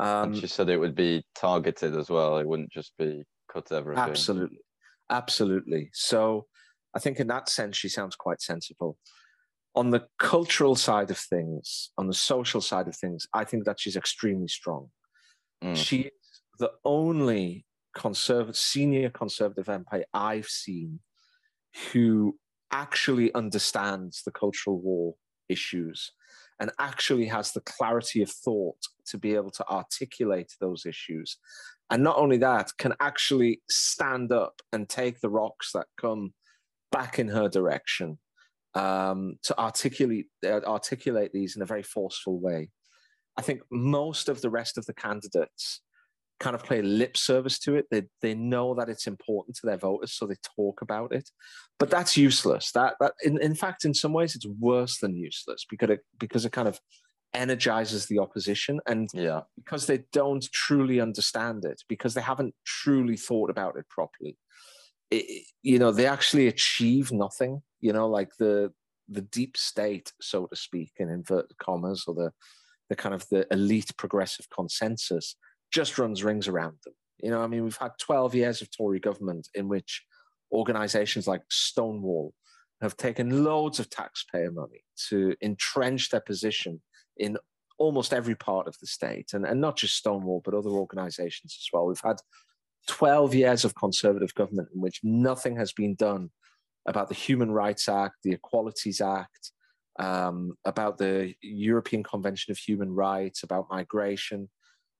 um, 0.00 0.32
and 0.32 0.36
she 0.38 0.46
said 0.46 0.70
it 0.70 0.78
would 0.78 0.94
be 0.94 1.22
targeted 1.34 1.94
as 1.94 2.08
well. 2.08 2.38
It 2.38 2.48
wouldn't 2.48 2.72
just 2.72 2.92
be 2.98 3.22
cut 3.52 3.70
everything. 3.70 4.02
Absolutely, 4.02 4.60
absolutely. 5.10 5.90
So 5.92 6.46
I 6.94 6.98
think 7.00 7.20
in 7.20 7.26
that 7.26 7.50
sense, 7.50 7.76
she 7.76 7.90
sounds 7.90 8.16
quite 8.16 8.40
sensible. 8.40 8.96
On 9.74 9.90
the 9.90 10.06
cultural 10.18 10.74
side 10.74 11.10
of 11.10 11.18
things, 11.18 11.90
on 11.96 12.08
the 12.08 12.14
social 12.14 12.60
side 12.60 12.88
of 12.88 12.96
things, 12.96 13.26
I 13.32 13.44
think 13.44 13.64
that 13.64 13.78
she's 13.78 13.96
extremely 13.96 14.48
strong. 14.48 14.88
Mm. 15.62 15.76
She 15.76 16.00
is 16.00 16.42
the 16.58 16.72
only 16.84 17.66
conservative, 17.96 18.56
senior 18.56 19.10
conservative 19.10 19.66
MP 19.66 20.02
I've 20.12 20.46
seen 20.46 21.00
who 21.92 22.36
actually 22.72 23.32
understands 23.34 24.22
the 24.24 24.30
cultural 24.32 24.80
war 24.80 25.14
issues 25.48 26.12
and 26.60 26.70
actually 26.78 27.26
has 27.26 27.52
the 27.52 27.62
clarity 27.62 28.22
of 28.22 28.30
thought 28.30 28.76
to 29.06 29.18
be 29.18 29.34
able 29.34 29.50
to 29.50 29.66
articulate 29.68 30.52
those 30.60 30.84
issues. 30.86 31.38
And 31.90 32.04
not 32.04 32.16
only 32.18 32.36
that, 32.38 32.70
can 32.78 32.94
actually 33.00 33.62
stand 33.68 34.30
up 34.30 34.60
and 34.72 34.88
take 34.88 35.20
the 35.20 35.30
rocks 35.30 35.72
that 35.72 35.86
come 36.00 36.34
back 36.92 37.18
in 37.18 37.28
her 37.28 37.48
direction 37.48 38.18
um, 38.74 39.36
to 39.42 39.58
articulate, 39.58 40.26
uh, 40.44 40.60
articulate 40.64 41.32
these 41.32 41.56
in 41.56 41.62
a 41.62 41.66
very 41.66 41.82
forceful 41.82 42.38
way. 42.38 42.70
I 43.36 43.42
think 43.42 43.62
most 43.70 44.28
of 44.28 44.40
the 44.40 44.50
rest 44.50 44.78
of 44.78 44.86
the 44.86 44.94
candidates 44.94 45.80
kind 46.40 46.56
of 46.56 46.64
play 46.64 46.80
lip 46.82 47.16
service 47.16 47.58
to 47.60 47.76
it. 47.76 47.86
They 47.90 48.04
they 48.22 48.34
know 48.34 48.74
that 48.74 48.88
it's 48.88 49.06
important 49.06 49.56
to 49.56 49.66
their 49.66 49.76
voters, 49.76 50.12
so 50.12 50.26
they 50.26 50.36
talk 50.56 50.82
about 50.82 51.12
it. 51.12 51.30
But 51.78 51.90
that's 51.90 52.16
useless. 52.16 52.72
That 52.72 52.94
that 53.00 53.12
in, 53.22 53.40
in 53.40 53.54
fact, 53.54 53.84
in 53.84 53.94
some 53.94 54.12
ways, 54.12 54.34
it's 54.34 54.46
worse 54.58 54.98
than 54.98 55.16
useless 55.16 55.64
because 55.68 55.90
it 55.90 56.00
because 56.18 56.44
it 56.44 56.52
kind 56.52 56.68
of 56.68 56.80
energizes 57.32 58.06
the 58.06 58.18
opposition 58.18 58.80
and 58.88 59.08
yeah 59.14 59.40
because 59.54 59.86
they 59.86 60.00
don't 60.12 60.50
truly 60.52 61.00
understand 61.00 61.64
it 61.64 61.80
because 61.88 62.14
they 62.14 62.20
haven't 62.20 62.52
truly 62.66 63.16
thought 63.16 63.50
about 63.50 63.76
it 63.76 63.88
properly 63.88 64.36
it, 65.12 65.44
you 65.62 65.78
know 65.78 65.92
they 65.92 66.06
actually 66.06 66.48
achieve 66.48 67.12
nothing 67.12 67.62
you 67.80 67.92
know 67.92 68.08
like 68.08 68.30
the 68.38 68.72
the 69.08 69.22
deep 69.22 69.56
state 69.56 70.12
so 70.20 70.46
to 70.46 70.56
speak 70.56 70.92
in 70.98 71.08
inverted 71.08 71.56
commas 71.58 72.04
or 72.06 72.14
the 72.14 72.30
the 72.90 72.96
kind 72.96 73.14
of 73.14 73.26
the 73.28 73.46
elite 73.50 73.92
progressive 73.96 74.48
consensus 74.54 75.36
just 75.72 75.98
runs 75.98 76.22
rings 76.22 76.48
around 76.48 76.76
them. 76.84 76.94
You 77.22 77.30
know, 77.30 77.40
I 77.40 77.46
mean, 77.46 77.64
we've 77.64 77.76
had 77.76 77.92
12 78.00 78.34
years 78.34 78.60
of 78.60 78.68
Tory 78.76 78.98
government 78.98 79.48
in 79.54 79.68
which 79.68 80.02
organizations 80.52 81.28
like 81.28 81.42
Stonewall 81.48 82.34
have 82.82 82.96
taken 82.96 83.44
loads 83.44 83.78
of 83.78 83.90
taxpayer 83.90 84.50
money 84.50 84.82
to 85.08 85.36
entrench 85.42 86.10
their 86.10 86.20
position 86.20 86.80
in 87.16 87.36
almost 87.78 88.12
every 88.12 88.34
part 88.34 88.66
of 88.66 88.76
the 88.80 88.86
state, 88.86 89.30
and, 89.32 89.46
and 89.46 89.60
not 89.60 89.76
just 89.76 89.96
Stonewall, 89.96 90.42
but 90.44 90.54
other 90.54 90.70
organizations 90.70 91.56
as 91.58 91.68
well. 91.72 91.86
We've 91.86 92.00
had 92.02 92.16
12 92.88 93.34
years 93.34 93.64
of 93.64 93.74
conservative 93.74 94.34
government 94.34 94.68
in 94.74 94.80
which 94.80 95.00
nothing 95.02 95.56
has 95.56 95.72
been 95.72 95.94
done 95.94 96.30
about 96.86 97.08
the 97.08 97.14
Human 97.14 97.50
Rights 97.50 97.88
Act, 97.88 98.16
the 98.22 98.32
Equalities 98.32 99.00
Act, 99.00 99.52
um, 99.98 100.54
about 100.64 100.98
the 100.98 101.34
European 101.42 102.02
Convention 102.02 102.50
of 102.50 102.58
Human 102.58 102.90
Rights, 102.90 103.42
about 103.42 103.66
migration. 103.70 104.48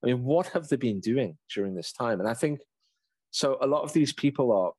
I 0.02 0.06
mean, 0.06 0.24
what 0.24 0.48
have 0.48 0.68
they 0.68 0.76
been 0.76 1.00
doing 1.00 1.38
during 1.54 1.74
this 1.74 1.92
time? 1.92 2.20
And 2.20 2.28
I 2.28 2.34
think 2.34 2.60
so. 3.30 3.58
A 3.60 3.66
lot 3.66 3.82
of 3.82 3.92
these 3.92 4.12
people 4.12 4.52
are, 4.52 4.72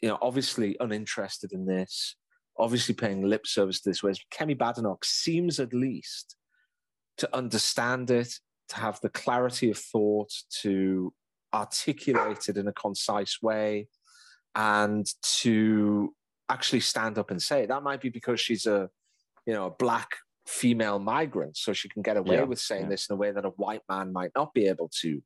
you 0.00 0.08
know, 0.08 0.18
obviously 0.22 0.76
uninterested 0.80 1.52
in 1.52 1.66
this, 1.66 2.16
obviously 2.58 2.94
paying 2.94 3.22
lip 3.22 3.46
service 3.46 3.80
to 3.80 3.90
this. 3.90 4.02
Whereas 4.02 4.20
Kemi 4.32 4.56
Badenoch 4.56 5.04
seems 5.04 5.60
at 5.60 5.72
least 5.72 6.36
to 7.18 7.36
understand 7.36 8.10
it, 8.10 8.34
to 8.68 8.76
have 8.76 9.00
the 9.00 9.10
clarity 9.10 9.70
of 9.70 9.78
thought, 9.78 10.32
to 10.62 11.12
articulate 11.52 12.48
it 12.48 12.56
in 12.56 12.68
a 12.68 12.72
concise 12.72 13.42
way, 13.42 13.88
and 14.54 15.06
to 15.40 16.14
actually 16.48 16.80
stand 16.80 17.18
up 17.18 17.30
and 17.30 17.40
say 17.40 17.62
it. 17.62 17.68
That 17.68 17.82
might 17.82 18.00
be 18.00 18.08
because 18.08 18.40
she's 18.40 18.66
a, 18.66 18.90
you 19.46 19.54
know, 19.54 19.66
a 19.66 19.70
black 19.70 20.16
female 20.46 20.98
migrant, 20.98 21.56
so 21.56 21.72
she 21.72 21.88
can 21.88 22.02
get 22.02 22.16
away 22.16 22.36
yeah, 22.36 22.42
with 22.42 22.58
saying 22.58 22.84
yeah. 22.84 22.88
this 22.88 23.08
in 23.08 23.14
a 23.14 23.16
way 23.16 23.30
that 23.30 23.44
a 23.44 23.50
white 23.50 23.82
man 23.88 24.12
might 24.12 24.32
not 24.34 24.52
be 24.52 24.66
able 24.66 24.90
to. 25.00 25.22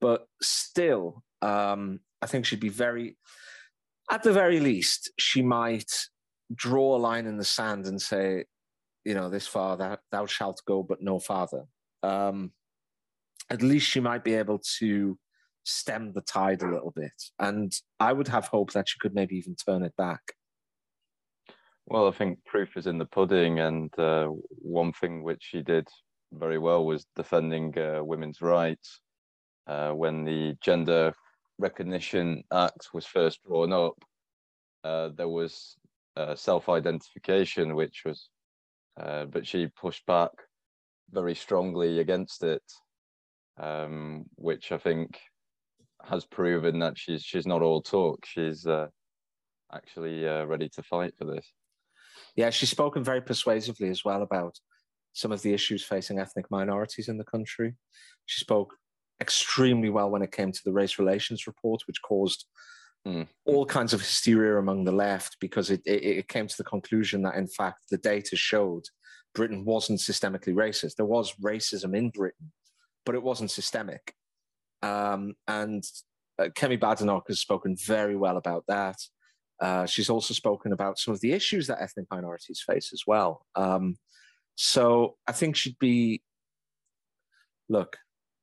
But 0.00 0.26
still, 0.42 1.22
um, 1.42 2.00
I 2.20 2.26
think 2.26 2.46
she'd 2.46 2.60
be 2.60 2.68
very, 2.68 3.16
at 4.10 4.22
the 4.22 4.32
very 4.32 4.60
least, 4.60 5.10
she 5.18 5.42
might 5.42 5.90
draw 6.54 6.96
a 6.96 6.98
line 6.98 7.26
in 7.26 7.36
the 7.36 7.44
sand 7.44 7.86
and 7.86 8.00
say, 8.00 8.44
you 9.04 9.14
know, 9.14 9.30
this 9.30 9.46
far 9.46 9.76
that 9.76 10.00
thou 10.10 10.26
shalt 10.26 10.60
go, 10.66 10.82
but 10.82 11.00
no 11.00 11.18
farther. 11.18 11.64
Um, 12.02 12.52
at 13.50 13.62
least 13.62 13.88
she 13.88 14.00
might 14.00 14.24
be 14.24 14.34
able 14.34 14.60
to 14.78 15.18
stem 15.66 16.12
the 16.12 16.22
tide 16.22 16.62
a 16.62 16.70
little 16.70 16.92
bit. 16.92 17.12
And 17.38 17.72
I 18.00 18.12
would 18.12 18.28
have 18.28 18.46
hope 18.46 18.72
that 18.72 18.88
she 18.88 18.98
could 18.98 19.14
maybe 19.14 19.36
even 19.36 19.56
turn 19.56 19.82
it 19.82 19.96
back. 19.96 20.20
Well, 21.86 22.08
I 22.08 22.12
think 22.12 22.44
proof 22.44 22.76
is 22.76 22.86
in 22.86 22.98
the 22.98 23.04
pudding, 23.04 23.60
and 23.60 23.96
uh, 23.98 24.28
one 24.48 24.92
thing 24.92 25.22
which 25.22 25.42
she 25.42 25.62
did 25.62 25.86
very 26.32 26.58
well 26.58 26.84
was 26.84 27.06
defending 27.14 27.76
uh, 27.78 28.02
women's 28.02 28.40
rights. 28.40 29.00
Uh, 29.66 29.90
when 29.90 30.24
the 30.24 30.56
Gender 30.60 31.12
Recognition 31.58 32.42
Act 32.52 32.88
was 32.92 33.06
first 33.06 33.40
drawn 33.44 33.72
up, 33.72 33.94
uh, 34.84 35.10
there 35.16 35.28
was 35.28 35.76
uh, 36.16 36.34
self-identification, 36.34 37.74
which 37.74 38.02
was, 38.04 38.30
uh, 39.00 39.24
but 39.26 39.46
she 39.46 39.68
pushed 39.68 40.06
back 40.06 40.30
very 41.10 41.34
strongly 41.34 42.00
against 42.00 42.42
it, 42.42 42.62
um, 43.58 44.24
which 44.34 44.72
I 44.72 44.78
think 44.78 45.18
has 46.08 46.24
proven 46.24 46.78
that 46.80 46.98
she's 46.98 47.22
she's 47.22 47.46
not 47.46 47.62
all 47.62 47.82
talk. 47.82 48.24
She's 48.26 48.66
actually 49.72 50.24
ready 50.24 50.68
to 50.70 50.82
fight 50.82 51.14
for 51.18 51.24
this. 51.24 51.52
Yeah, 52.34 52.50
she's 52.50 52.70
spoken 52.70 53.02
very 53.02 53.20
persuasively 53.20 53.88
as 53.88 54.04
well 54.04 54.22
about 54.22 54.58
some 55.12 55.32
of 55.32 55.40
the 55.42 55.54
issues 55.54 55.82
facing 55.82 56.18
ethnic 56.18 56.46
minorities 56.50 57.08
in 57.08 57.16
the 57.16 57.24
country. 57.24 57.74
She 58.26 58.40
spoke 58.40 58.74
extremely 59.20 59.88
well 59.88 60.10
when 60.10 60.22
it 60.22 60.32
came 60.32 60.52
to 60.52 60.60
the 60.64 60.72
race 60.72 60.98
relations 60.98 61.46
report, 61.46 61.80
which 61.86 62.02
caused 62.02 62.44
mm. 63.06 63.26
all 63.46 63.64
kinds 63.64 63.94
of 63.94 64.00
hysteria 64.00 64.58
among 64.58 64.84
the 64.84 64.92
left 64.92 65.38
because 65.40 65.70
it, 65.70 65.80
it, 65.86 66.02
it, 66.04 66.28
came 66.28 66.46
to 66.46 66.56
the 66.58 66.64
conclusion 66.64 67.22
that, 67.22 67.36
in 67.36 67.46
fact, 67.46 67.84
the 67.90 67.96
data 67.96 68.36
showed 68.36 68.84
Britain 69.34 69.64
wasn't 69.64 70.00
systemically 70.00 70.54
racist. 70.54 70.96
There 70.96 71.06
was 71.06 71.34
racism 71.42 71.96
in 71.96 72.10
Britain, 72.10 72.52
but 73.06 73.14
it 73.14 73.22
wasn't 73.22 73.50
systemic. 73.50 74.14
Um, 74.86 75.34
and 75.48 75.84
uh, 76.38 76.48
Kemi 76.56 76.78
Badenoch 76.78 77.24
has 77.28 77.40
spoken 77.40 77.76
very 77.76 78.16
well 78.16 78.36
about 78.36 78.64
that. 78.68 78.96
Uh, 79.60 79.86
she's 79.86 80.10
also 80.10 80.34
spoken 80.34 80.72
about 80.72 80.98
some 80.98 81.14
of 81.14 81.20
the 81.20 81.32
issues 81.32 81.66
that 81.66 81.80
ethnic 81.80 82.06
minorities 82.10 82.62
face 82.66 82.90
as 82.92 83.02
well. 83.06 83.46
Um, 83.54 83.96
so 84.54 85.16
I 85.26 85.32
think 85.32 85.56
she'd 85.56 85.78
be, 85.78 86.22
look, 87.68 87.96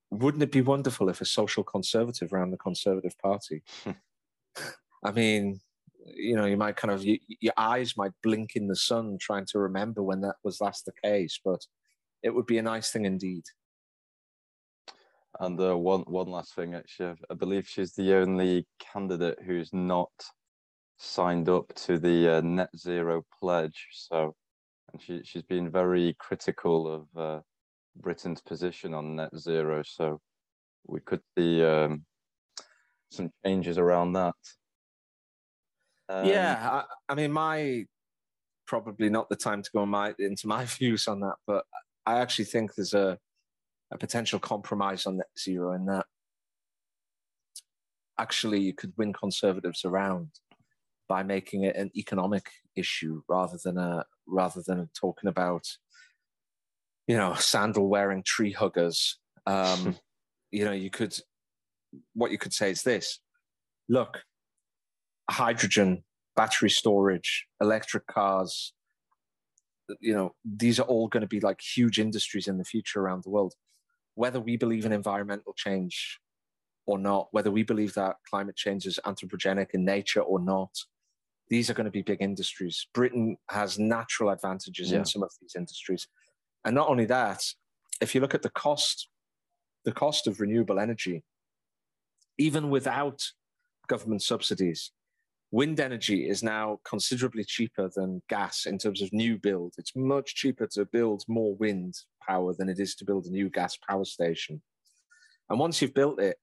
wouldn't 0.09 0.43
it 0.43 0.51
be 0.51 0.61
wonderful 0.61 1.09
if 1.09 1.21
a 1.21 1.25
social 1.25 1.63
conservative 1.63 2.31
ran 2.31 2.51
the 2.51 2.57
Conservative 2.57 3.17
Party? 3.19 3.63
I 5.03 5.11
mean, 5.11 5.59
you 6.05 6.35
know, 6.35 6.45
you 6.45 6.57
might 6.57 6.75
kind 6.75 6.93
of, 6.93 7.03
you, 7.03 7.19
your 7.39 7.53
eyes 7.57 7.95
might 7.97 8.11
blink 8.21 8.55
in 8.55 8.67
the 8.67 8.75
sun 8.75 9.17
trying 9.19 9.45
to 9.51 9.59
remember 9.59 10.03
when 10.03 10.21
that 10.21 10.35
was 10.43 10.61
last 10.61 10.85
the 10.85 10.91
case, 11.03 11.39
but 11.43 11.65
it 12.21 12.29
would 12.29 12.45
be 12.45 12.57
a 12.57 12.63
nice 12.63 12.91
thing 12.91 13.05
indeed. 13.05 13.43
And 15.39 15.59
uh, 15.59 15.77
one 15.77 16.01
one 16.01 16.27
last 16.27 16.55
thing, 16.55 16.75
actually, 16.75 17.15
I 17.29 17.33
believe 17.33 17.67
she's 17.67 17.93
the 17.93 18.13
only 18.15 18.67
candidate 18.79 19.39
who's 19.45 19.73
not 19.73 20.11
signed 20.97 21.49
up 21.49 21.73
to 21.75 21.97
the 21.97 22.37
uh, 22.37 22.41
net 22.41 22.69
zero 22.77 23.23
pledge. 23.39 23.87
So, 23.93 24.35
and 24.91 25.01
she 25.01 25.21
she's 25.23 25.43
been 25.43 25.71
very 25.71 26.15
critical 26.19 26.87
of 26.87 27.19
uh, 27.19 27.41
Britain's 27.95 28.41
position 28.41 28.93
on 28.93 29.15
net 29.15 29.35
zero. 29.37 29.81
So, 29.83 30.21
we 30.85 30.99
could 30.99 31.21
see 31.37 31.63
um, 31.63 32.05
some 33.11 33.31
changes 33.45 33.77
around 33.77 34.13
that. 34.13 34.35
Um, 36.09 36.25
yeah, 36.25 36.69
I, 36.71 36.83
I, 37.11 37.15
mean, 37.15 37.31
my 37.31 37.85
probably 38.67 39.09
not 39.09 39.29
the 39.29 39.35
time 39.35 39.61
to 39.61 39.69
go 39.73 39.85
my, 39.85 40.13
into 40.19 40.47
my 40.47 40.65
views 40.79 41.07
on 41.07 41.21
that, 41.21 41.35
but 41.47 41.65
I 42.05 42.19
actually 42.19 42.45
think 42.45 42.75
there's 42.75 42.93
a 42.93 43.17
a 43.93 43.97
potential 43.97 44.39
compromise 44.39 45.05
on 45.05 45.17
net 45.17 45.27
zero 45.39 45.73
in 45.73 45.85
that 45.85 46.05
actually 48.19 48.59
you 48.59 48.73
could 48.73 48.93
win 48.97 49.13
conservatives 49.13 49.85
around 49.85 50.29
by 51.07 51.23
making 51.23 51.63
it 51.63 51.75
an 51.75 51.91
economic 51.95 52.49
issue 52.75 53.21
rather 53.27 53.57
than 53.63 53.77
a 53.77 54.03
rather 54.27 54.61
than 54.65 54.89
talking 54.99 55.29
about 55.29 55.67
you 57.07 57.17
know 57.17 57.33
sandal 57.35 57.87
wearing 57.87 58.23
tree 58.23 58.51
huggers 58.51 59.19
um, 59.45 59.95
you 60.51 60.65
know 60.65 60.71
you 60.71 60.89
could 60.89 61.17
what 62.13 62.31
you 62.31 62.37
could 62.37 62.53
say 62.53 62.71
is 62.71 62.83
this 62.83 63.19
look 63.89 64.23
hydrogen 65.29 66.03
battery 66.35 66.69
storage 66.69 67.47
electric 67.61 68.05
cars 68.07 68.73
you 69.99 70.13
know, 70.13 70.33
these 70.45 70.79
are 70.79 70.83
all 70.83 71.07
going 71.07 71.21
to 71.21 71.27
be 71.27 71.39
like 71.39 71.59
huge 71.61 71.99
industries 71.99 72.47
in 72.47 72.57
the 72.57 72.63
future 72.63 73.01
around 73.01 73.23
the 73.23 73.29
world. 73.29 73.53
Whether 74.15 74.39
we 74.39 74.57
believe 74.57 74.85
in 74.85 74.91
environmental 74.91 75.53
change 75.53 76.19
or 76.85 76.97
not, 76.97 77.29
whether 77.31 77.51
we 77.51 77.63
believe 77.63 77.93
that 77.95 78.17
climate 78.29 78.55
change 78.55 78.85
is 78.85 78.99
anthropogenic 79.05 79.71
in 79.73 79.85
nature 79.85 80.21
or 80.21 80.39
not, 80.39 80.71
these 81.49 81.69
are 81.69 81.73
going 81.73 81.85
to 81.85 81.91
be 81.91 82.01
big 82.01 82.21
industries. 82.21 82.87
Britain 82.93 83.37
has 83.49 83.79
natural 83.79 84.29
advantages 84.29 84.91
yeah. 84.91 84.99
in 84.99 85.05
some 85.05 85.23
of 85.23 85.31
these 85.41 85.55
industries. 85.55 86.07
And 86.65 86.75
not 86.75 86.89
only 86.89 87.05
that, 87.05 87.43
if 88.01 88.15
you 88.15 88.21
look 88.21 88.33
at 88.33 88.41
the 88.41 88.49
cost, 88.49 89.09
the 89.85 89.91
cost 89.91 90.27
of 90.27 90.39
renewable 90.39 90.79
energy, 90.79 91.23
even 92.37 92.69
without 92.69 93.21
government 93.87 94.21
subsidies, 94.21 94.91
wind 95.53 95.79
energy 95.79 96.27
is 96.27 96.41
now 96.41 96.79
considerably 96.83 97.43
cheaper 97.43 97.87
than 97.95 98.23
gas 98.27 98.65
in 98.65 98.79
terms 98.79 99.03
of 99.03 99.13
new 99.13 99.37
build. 99.37 99.71
It's 99.77 99.95
much 99.95 100.33
cheaper 100.33 100.65
to 100.71 100.83
build 100.85 101.23
more 101.27 101.55
wind 101.57 101.93
power 102.27 102.55
than 102.57 102.69
it 102.69 102.79
is 102.79 102.95
to 102.95 103.05
build 103.05 103.27
a 103.27 103.29
new 103.29 103.51
gas 103.51 103.77
power 103.87 104.03
station. 104.03 104.63
And 105.51 105.59
once 105.59 105.79
you've 105.79 105.93
built 105.93 106.19
it, 106.19 106.37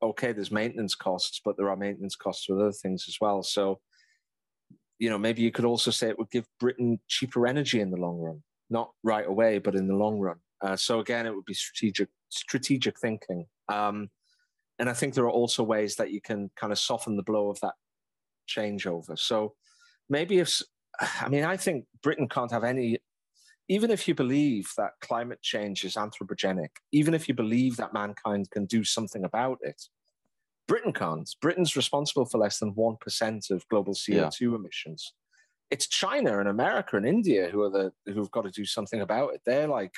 okay, 0.00 0.32
there's 0.32 0.52
maintenance 0.52 0.94
costs, 0.94 1.40
but 1.44 1.56
there 1.56 1.68
are 1.68 1.76
maintenance 1.76 2.14
costs 2.14 2.48
with 2.48 2.60
other 2.60 2.70
things 2.70 3.06
as 3.08 3.16
well. 3.20 3.42
So, 3.42 3.80
you 5.00 5.10
know, 5.10 5.18
maybe 5.18 5.42
you 5.42 5.50
could 5.50 5.64
also 5.64 5.90
say 5.90 6.08
it 6.08 6.18
would 6.18 6.30
give 6.30 6.46
Britain 6.60 7.00
cheaper 7.08 7.48
energy 7.48 7.80
in 7.80 7.90
the 7.90 7.96
long 7.96 8.20
run, 8.20 8.40
not 8.70 8.92
right 9.02 9.26
away, 9.26 9.58
but 9.58 9.74
in 9.74 9.88
the 9.88 9.96
long 9.96 10.20
run. 10.20 10.36
Uh, 10.60 10.76
so 10.76 11.00
again, 11.00 11.26
it 11.26 11.34
would 11.34 11.44
be 11.44 11.54
strategic 11.54 12.08
strategic 12.28 13.00
thinking. 13.00 13.46
Um, 13.68 14.10
and 14.78 14.88
I 14.88 14.92
think 14.92 15.14
there 15.14 15.24
are 15.24 15.30
also 15.30 15.64
ways 15.64 15.96
that 15.96 16.12
you 16.12 16.20
can 16.20 16.52
kind 16.54 16.72
of 16.72 16.78
soften 16.78 17.16
the 17.16 17.24
blow 17.24 17.50
of 17.50 17.58
that 17.60 17.74
changeover. 18.48 19.18
So 19.18 19.54
maybe 20.08 20.38
if 20.38 20.60
I 21.00 21.28
mean, 21.28 21.44
I 21.44 21.56
think 21.56 21.86
Britain 22.02 22.28
can't 22.28 22.52
have 22.52 22.64
any 22.64 22.98
even 23.68 23.90
if 23.90 24.06
you 24.06 24.14
believe 24.14 24.70
that 24.76 24.92
climate 25.00 25.40
change 25.40 25.84
is 25.84 25.94
anthropogenic, 25.94 26.68
even 26.92 27.14
if 27.14 27.28
you 27.28 27.34
believe 27.34 27.76
that 27.78 27.94
mankind 27.94 28.50
can 28.50 28.66
do 28.66 28.84
something 28.84 29.24
about 29.24 29.58
it, 29.62 29.82
Britain 30.68 30.92
can't. 30.92 31.28
Britain's 31.40 31.74
responsible 31.74 32.26
for 32.26 32.36
less 32.36 32.58
than 32.58 32.74
1% 32.74 33.50
of 33.50 33.66
global 33.68 33.94
CO2 33.94 34.40
yeah. 34.40 34.48
emissions. 34.54 35.14
It's 35.70 35.88
China 35.88 36.40
and 36.40 36.48
America 36.48 36.98
and 36.98 37.06
India 37.06 37.48
who 37.50 37.62
are 37.62 37.70
the 37.70 37.92
who've 38.12 38.30
got 38.30 38.42
to 38.42 38.50
do 38.50 38.66
something 38.66 39.00
about 39.00 39.34
it. 39.34 39.40
They're 39.46 39.68
like 39.68 39.94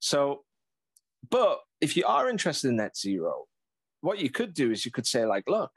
so 0.00 0.44
but 1.30 1.60
if 1.80 1.96
you 1.96 2.04
are 2.06 2.28
interested 2.28 2.68
in 2.68 2.76
net 2.76 2.96
zero, 2.96 3.46
what 4.00 4.18
you 4.18 4.30
could 4.30 4.54
do 4.54 4.70
is 4.70 4.84
you 4.84 4.92
could 4.92 5.06
say 5.06 5.24
like, 5.24 5.44
look, 5.48 5.70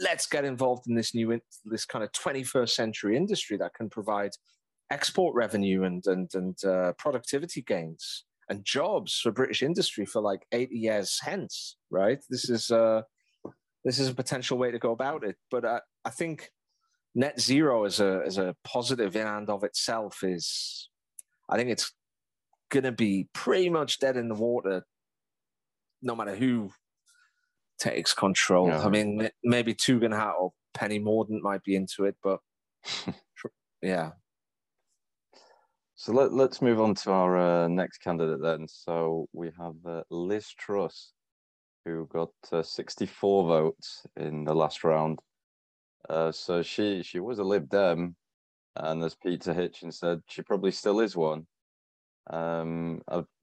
let's 0.00 0.26
get 0.26 0.44
involved 0.44 0.86
in 0.88 0.94
this 0.94 1.14
new 1.14 1.40
this 1.64 1.84
kind 1.84 2.04
of 2.04 2.12
21st 2.12 2.70
century 2.70 3.16
industry 3.16 3.56
that 3.56 3.74
can 3.74 3.88
provide 3.88 4.32
export 4.90 5.34
revenue 5.34 5.84
and 5.84 6.04
and 6.06 6.30
and 6.34 6.64
uh, 6.64 6.92
productivity 6.98 7.62
gains 7.62 8.24
and 8.48 8.64
jobs 8.64 9.18
for 9.20 9.30
British 9.30 9.62
industry 9.62 10.04
for 10.04 10.20
like 10.20 10.46
80 10.52 10.76
years 10.76 11.20
hence, 11.22 11.76
right? 11.90 12.18
This 12.28 12.50
is 12.50 12.70
uh, 12.70 13.02
this 13.84 13.98
is 13.98 14.08
a 14.08 14.14
potential 14.14 14.58
way 14.58 14.70
to 14.70 14.78
go 14.78 14.92
about 14.92 15.24
it. 15.24 15.36
But 15.50 15.64
I, 15.64 15.80
I 16.04 16.10
think 16.10 16.50
net 17.14 17.40
zero 17.40 17.84
as 17.84 18.00
a 18.00 18.22
as 18.26 18.38
a 18.38 18.54
positive 18.64 19.16
in 19.16 19.26
and 19.26 19.48
of 19.48 19.64
itself 19.64 20.22
is, 20.22 20.88
I 21.48 21.56
think 21.56 21.70
it's 21.70 21.92
going 22.70 22.84
to 22.84 22.92
be 22.92 23.28
pretty 23.32 23.70
much 23.70 23.98
dead 23.98 24.16
in 24.16 24.28
the 24.28 24.34
water, 24.34 24.84
no 26.02 26.16
matter 26.16 26.34
who 26.34 26.70
takes 27.84 28.14
control. 28.14 28.68
Yeah. 28.68 28.84
I 28.84 28.88
mean, 28.88 29.28
maybe 29.42 29.74
Tugendhat 29.74 30.34
or 30.38 30.52
Penny 30.72 31.00
Mordaunt 31.00 31.42
might 31.42 31.62
be 31.64 31.76
into 31.76 32.04
it, 32.04 32.16
but 32.22 32.40
yeah, 33.82 34.10
so 35.96 36.12
let, 36.12 36.32
let's 36.32 36.60
move 36.60 36.80
on 36.80 36.94
to 36.96 37.12
our 37.12 37.38
uh, 37.38 37.68
next 37.68 37.98
candidate 37.98 38.42
then. 38.42 38.66
So 38.68 39.28
we 39.32 39.50
have 39.58 39.74
uh, 39.86 40.02
Liz 40.10 40.48
Truss, 40.48 41.12
who 41.84 42.06
got 42.12 42.30
uh, 42.52 42.62
64 42.62 43.44
votes 43.46 44.04
in 44.16 44.44
the 44.44 44.54
last 44.54 44.82
round. 44.84 45.20
Uh, 46.08 46.32
so 46.32 46.62
she 46.62 47.02
she 47.02 47.20
was 47.20 47.38
a 47.38 47.44
Lib 47.44 47.70
Dem, 47.70 48.16
and 48.76 49.02
as 49.02 49.14
Peter 49.14 49.54
Hitchens 49.54 49.94
said, 49.94 50.20
she 50.28 50.42
probably 50.42 50.72
still 50.72 51.00
is 51.00 51.16
one. 51.16 51.46
Um, 52.28 53.00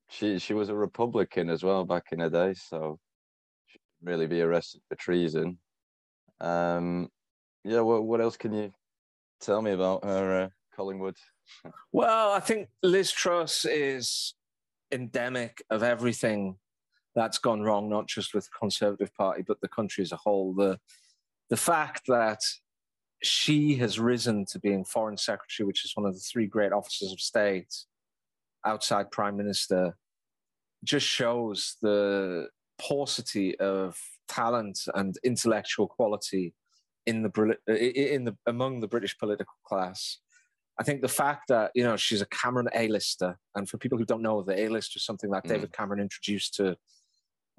she 0.10 0.38
she 0.38 0.54
was 0.54 0.70
a 0.70 0.76
Republican 0.76 1.50
as 1.50 1.64
well 1.64 1.84
back 1.86 2.08
in 2.12 2.20
the 2.20 2.30
day, 2.30 2.54
so 2.54 3.00
really 4.04 4.28
be 4.28 4.42
arrested 4.42 4.82
for 4.88 4.96
treason. 4.96 5.58
Um, 6.40 7.10
yeah, 7.64 7.82
what 7.82 8.04
what 8.04 8.22
else 8.22 8.38
can 8.38 8.54
you 8.54 8.74
tell 9.40 9.62
me 9.62 9.72
about 9.72 10.04
her, 10.04 10.44
uh, 10.44 10.50
Collingwood? 10.76 11.18
Well, 11.92 12.32
I 12.32 12.40
think 12.40 12.70
Liz 12.82 13.12
Truss 13.12 13.66
is 13.66 14.36
endemic 14.92 15.62
of 15.70 15.84
everything 15.84 16.56
that's 17.14 17.38
gone 17.38 17.62
wrong, 17.62 17.90
not 17.90 18.08
just 18.08 18.34
with 18.34 18.46
the 18.46 18.58
Conservative 18.58 19.14
Party, 19.14 19.44
but 19.46 19.60
the 19.60 19.68
country 19.68 20.02
as 20.02 20.14
a 20.14 20.18
whole. 20.18 20.54
The 20.54 20.80
the 21.50 21.58
fact 21.58 22.04
that 22.08 22.40
she 23.22 23.76
has 23.76 24.00
risen 24.00 24.46
to 24.46 24.60
being 24.60 24.86
Foreign 24.86 25.18
Secretary, 25.18 25.68
which 25.68 25.86
is 25.86 25.96
one 25.96 26.06
of 26.06 26.14
the 26.14 26.20
three 26.20 26.48
great 26.48 26.72
offices 26.72 27.12
of 27.12 27.20
state 27.20 27.74
outside 28.66 29.12
Prime 29.12 29.38
Minister, 29.38 29.96
just 30.84 31.06
shows 31.06 31.76
the 31.82 32.48
paucity 32.82 33.58
of 33.60 33.98
talent 34.28 34.80
and 34.96 35.18
intellectual 35.24 35.88
quality 35.88 36.54
in 37.06 37.22
the 37.24 37.58
in 37.68 38.26
the 38.26 38.36
among 38.46 38.80
the 38.80 38.88
British 38.88 39.18
political 39.18 39.54
class. 39.64 40.18
I 40.80 40.84
think 40.84 41.02
the 41.02 41.08
fact 41.08 41.44
that 41.50 41.72
you 41.76 41.84
know 41.84 41.98
she's 41.98 42.22
a 42.22 42.28
Cameron 42.28 42.70
A-lister, 42.74 43.38
and 43.56 43.70
for 43.70 43.78
people 43.78 43.98
who 43.98 44.06
don't 44.06 44.22
know, 44.22 44.42
the 44.42 44.60
A-list 44.64 44.96
is 44.96 45.06
something 45.06 45.30
that 45.32 45.44
mm. 45.44 45.50
David 45.50 45.74
Cameron 45.74 46.00
introduced 46.00 46.56
to 46.56 46.78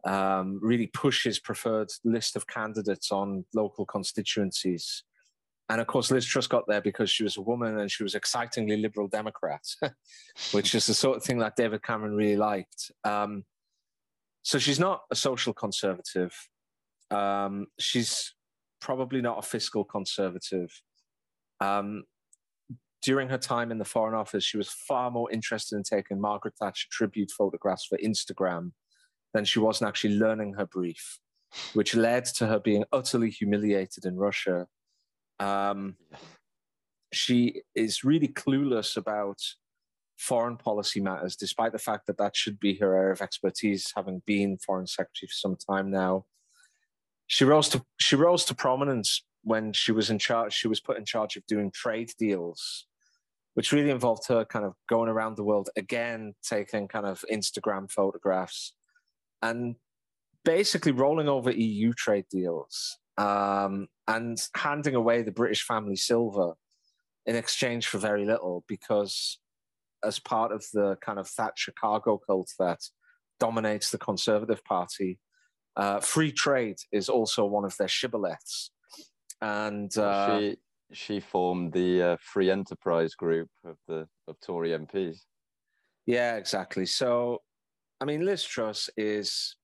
um, 0.04 0.58
really 0.62 0.88
push 0.88 1.24
his 1.24 1.38
preferred 1.38 1.90
list 2.04 2.34
of 2.36 2.46
candidates 2.46 3.12
on 3.12 3.44
local 3.54 3.86
constituencies. 3.86 5.04
And 5.68 5.80
of 5.80 5.86
course, 5.86 6.10
Liz 6.10 6.26
Truss 6.26 6.48
got 6.48 6.64
there 6.66 6.80
because 6.80 7.10
she 7.10 7.22
was 7.22 7.36
a 7.36 7.40
woman 7.40 7.78
and 7.78 7.90
she 7.90 8.02
was 8.02 8.14
excitingly 8.14 8.76
liberal 8.76 9.08
Democrat, 9.08 9.62
which 10.52 10.74
is 10.74 10.86
the 10.86 10.94
sort 10.94 11.16
of 11.16 11.22
thing 11.22 11.38
that 11.38 11.56
David 11.56 11.82
Cameron 11.82 12.14
really 12.14 12.36
liked. 12.36 12.90
Um, 13.04 13.44
so 14.42 14.58
she's 14.58 14.80
not 14.80 15.02
a 15.10 15.16
social 15.16 15.52
conservative. 15.52 16.34
Um, 17.10 17.66
she's 17.78 18.34
probably 18.80 19.20
not 19.20 19.38
a 19.38 19.42
fiscal 19.42 19.84
conservative. 19.84 20.70
Um, 21.60 22.04
during 23.02 23.28
her 23.28 23.38
time 23.38 23.70
in 23.70 23.78
the 23.78 23.84
Foreign 23.84 24.14
Office, 24.14 24.44
she 24.44 24.56
was 24.56 24.68
far 24.68 25.10
more 25.10 25.30
interested 25.30 25.76
in 25.76 25.82
taking 25.82 26.20
Margaret 26.20 26.54
Thatcher 26.58 26.88
tribute 26.90 27.30
photographs 27.30 27.86
for 27.86 27.98
Instagram 27.98 28.72
than 29.34 29.44
she 29.44 29.58
was 29.58 29.80
in 29.80 29.86
actually 29.86 30.16
learning 30.16 30.54
her 30.54 30.66
brief, 30.66 31.18
which 31.74 31.94
led 31.94 32.24
to 32.24 32.46
her 32.46 32.60
being 32.60 32.84
utterly 32.92 33.30
humiliated 33.30 34.04
in 34.04 34.16
Russia. 34.16 34.66
Um, 35.40 35.96
she 37.12 37.62
is 37.74 38.04
really 38.04 38.28
clueless 38.28 38.96
about 38.96 39.38
foreign 40.16 40.56
policy 40.56 41.00
matters, 41.00 41.36
despite 41.36 41.72
the 41.72 41.78
fact 41.78 42.06
that 42.06 42.18
that 42.18 42.36
should 42.36 42.60
be 42.60 42.76
her 42.76 42.94
area 42.94 43.12
of 43.12 43.20
expertise, 43.20 43.92
having 43.96 44.22
been 44.26 44.58
foreign 44.58 44.86
secretary 44.86 45.28
for 45.28 45.34
some 45.34 45.56
time 45.56 45.90
now. 45.90 46.24
She 47.26 47.44
rose 47.44 47.68
to 47.70 47.82
she 47.98 48.16
rose 48.16 48.44
to 48.46 48.54
prominence 48.54 49.24
when 49.42 49.72
she 49.72 49.92
was 49.92 50.10
in 50.10 50.18
charge. 50.18 50.52
She 50.52 50.68
was 50.68 50.80
put 50.80 50.98
in 50.98 51.04
charge 51.04 51.36
of 51.36 51.46
doing 51.46 51.70
trade 51.70 52.12
deals 52.18 52.86
which 53.54 53.72
really 53.72 53.90
involved 53.90 54.26
her 54.28 54.44
kind 54.44 54.64
of 54.64 54.74
going 54.88 55.08
around 55.08 55.36
the 55.36 55.44
world 55.44 55.68
again, 55.76 56.34
taking 56.42 56.88
kind 56.88 57.06
of 57.06 57.24
Instagram 57.30 57.90
photographs 57.90 58.74
and 59.42 59.76
basically 60.44 60.92
rolling 60.92 61.28
over 61.28 61.50
EU 61.50 61.92
trade 61.92 62.24
deals 62.30 62.98
um, 63.18 63.88
and 64.08 64.38
handing 64.56 64.94
away 64.94 65.22
the 65.22 65.32
British 65.32 65.64
family 65.64 65.96
silver 65.96 66.54
in 67.26 67.36
exchange 67.36 67.86
for 67.86 67.98
very 67.98 68.24
little 68.24 68.64
because 68.66 69.38
as 70.04 70.18
part 70.18 70.52
of 70.52 70.64
the 70.72 70.96
kind 71.04 71.18
of 71.18 71.28
Thatcher 71.28 71.72
cargo 71.78 72.18
cult 72.18 72.50
that 72.58 72.80
dominates 73.40 73.90
the 73.90 73.98
Conservative 73.98 74.62
Party, 74.64 75.18
uh, 75.76 76.00
free 76.00 76.32
trade 76.32 76.76
is 76.92 77.08
also 77.08 77.44
one 77.44 77.64
of 77.64 77.76
their 77.76 77.88
shibboleths. 77.88 78.70
And 79.40 79.96
uh, 79.98 80.38
she 80.38 80.56
she 80.92 81.20
formed 81.20 81.72
the 81.72 82.02
uh, 82.02 82.16
Free 82.20 82.50
Enterprise 82.50 83.14
Group 83.14 83.48
of 83.64 83.76
the 83.88 84.06
of 84.28 84.36
Tory 84.40 84.70
MPs. 84.70 85.18
Yeah, 86.06 86.36
exactly. 86.36 86.86
So, 86.86 87.38
I 88.00 88.04
mean, 88.04 88.24
Liz 88.24 88.44
Truss 88.44 88.90
is 88.96 89.56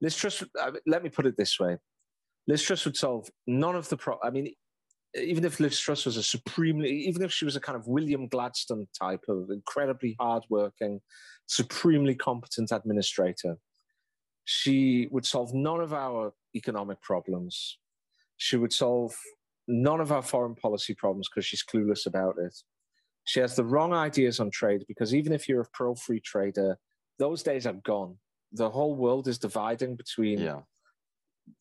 Liz 0.00 0.16
Truss. 0.16 0.44
let 0.86 1.02
me 1.02 1.08
put 1.08 1.26
it 1.26 1.36
this 1.36 1.58
way: 1.58 1.78
Liz 2.46 2.62
Truss 2.62 2.84
would 2.84 2.96
solve 2.96 3.28
none 3.46 3.74
of 3.74 3.88
the 3.88 3.96
pro. 3.96 4.18
I 4.22 4.30
mean, 4.30 4.52
even 5.14 5.44
if 5.44 5.60
Liz 5.60 5.78
Truss 5.78 6.04
was 6.04 6.16
a 6.16 6.22
supremely, 6.22 6.90
even 6.90 7.22
if 7.22 7.32
she 7.32 7.44
was 7.44 7.56
a 7.56 7.60
kind 7.60 7.76
of 7.76 7.86
William 7.86 8.28
Gladstone 8.28 8.86
type 8.98 9.24
of 9.28 9.50
incredibly 9.50 10.16
hardworking, 10.20 11.00
supremely 11.46 12.14
competent 12.14 12.70
administrator, 12.72 13.56
she 14.44 15.08
would 15.10 15.26
solve 15.26 15.54
none 15.54 15.80
of 15.80 15.92
our 15.92 16.32
economic 16.54 17.00
problems. 17.02 17.78
She 18.36 18.56
would 18.56 18.72
solve 18.72 19.14
none 19.66 20.00
of 20.00 20.12
our 20.12 20.22
foreign 20.22 20.54
policy 20.54 20.94
problems 20.94 21.28
because 21.28 21.44
she's 21.44 21.64
clueless 21.64 22.06
about 22.06 22.36
it. 22.38 22.56
She 23.24 23.40
has 23.40 23.56
the 23.56 23.64
wrong 23.64 23.92
ideas 23.92 24.40
on 24.40 24.50
trade 24.50 24.84
because 24.88 25.14
even 25.14 25.32
if 25.32 25.48
you're 25.48 25.60
a 25.60 25.68
pro 25.74 25.94
free 25.94 26.20
trader, 26.20 26.78
those 27.18 27.42
days 27.42 27.66
are 27.66 27.74
gone. 27.84 28.16
The 28.52 28.70
whole 28.70 28.94
world 28.94 29.28
is 29.28 29.38
dividing 29.38 29.96
between, 29.96 30.38
Yeah. 30.38 30.60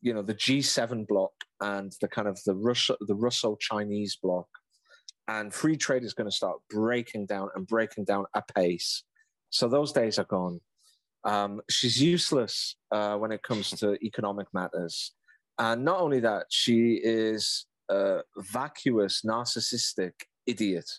You 0.02 0.14
know, 0.14 0.22
the 0.22 0.36
G7 0.36 1.08
bloc 1.08 1.32
and 1.62 1.92
the 2.02 2.08
kind 2.08 2.28
of 2.28 2.40
the 2.46 2.56
Russo 2.56 2.96
the 3.02 3.16
Russo 3.16 3.56
Chinese 3.60 4.18
bloc, 4.22 4.48
and 5.28 5.54
free 5.54 5.78
trade 5.78 6.04
is 6.04 6.14
going 6.14 6.30
to 6.30 6.36
start 6.36 6.58
breaking 6.70 7.26
down 7.26 7.50
and 7.56 7.68
breaking 7.68 8.06
down 8.06 8.26
apace. 8.34 9.04
So 9.50 9.68
those 9.68 9.92
days 9.92 10.20
are 10.20 10.26
gone. 10.26 10.60
Um, 11.24 11.62
she's 11.70 12.02
useless 12.02 12.76
uh, 12.92 13.16
when 13.18 13.32
it 13.32 13.44
comes 13.44 13.72
to 13.72 13.94
economic 14.06 14.48
matters, 14.54 15.14
and 15.58 15.84
not 15.84 16.00
only 16.00 16.20
that, 16.22 16.46
she 16.50 17.00
is 17.04 17.66
a 17.90 18.22
vacuous, 18.38 19.22
narcissistic 19.26 20.14
idiot. 20.46 20.90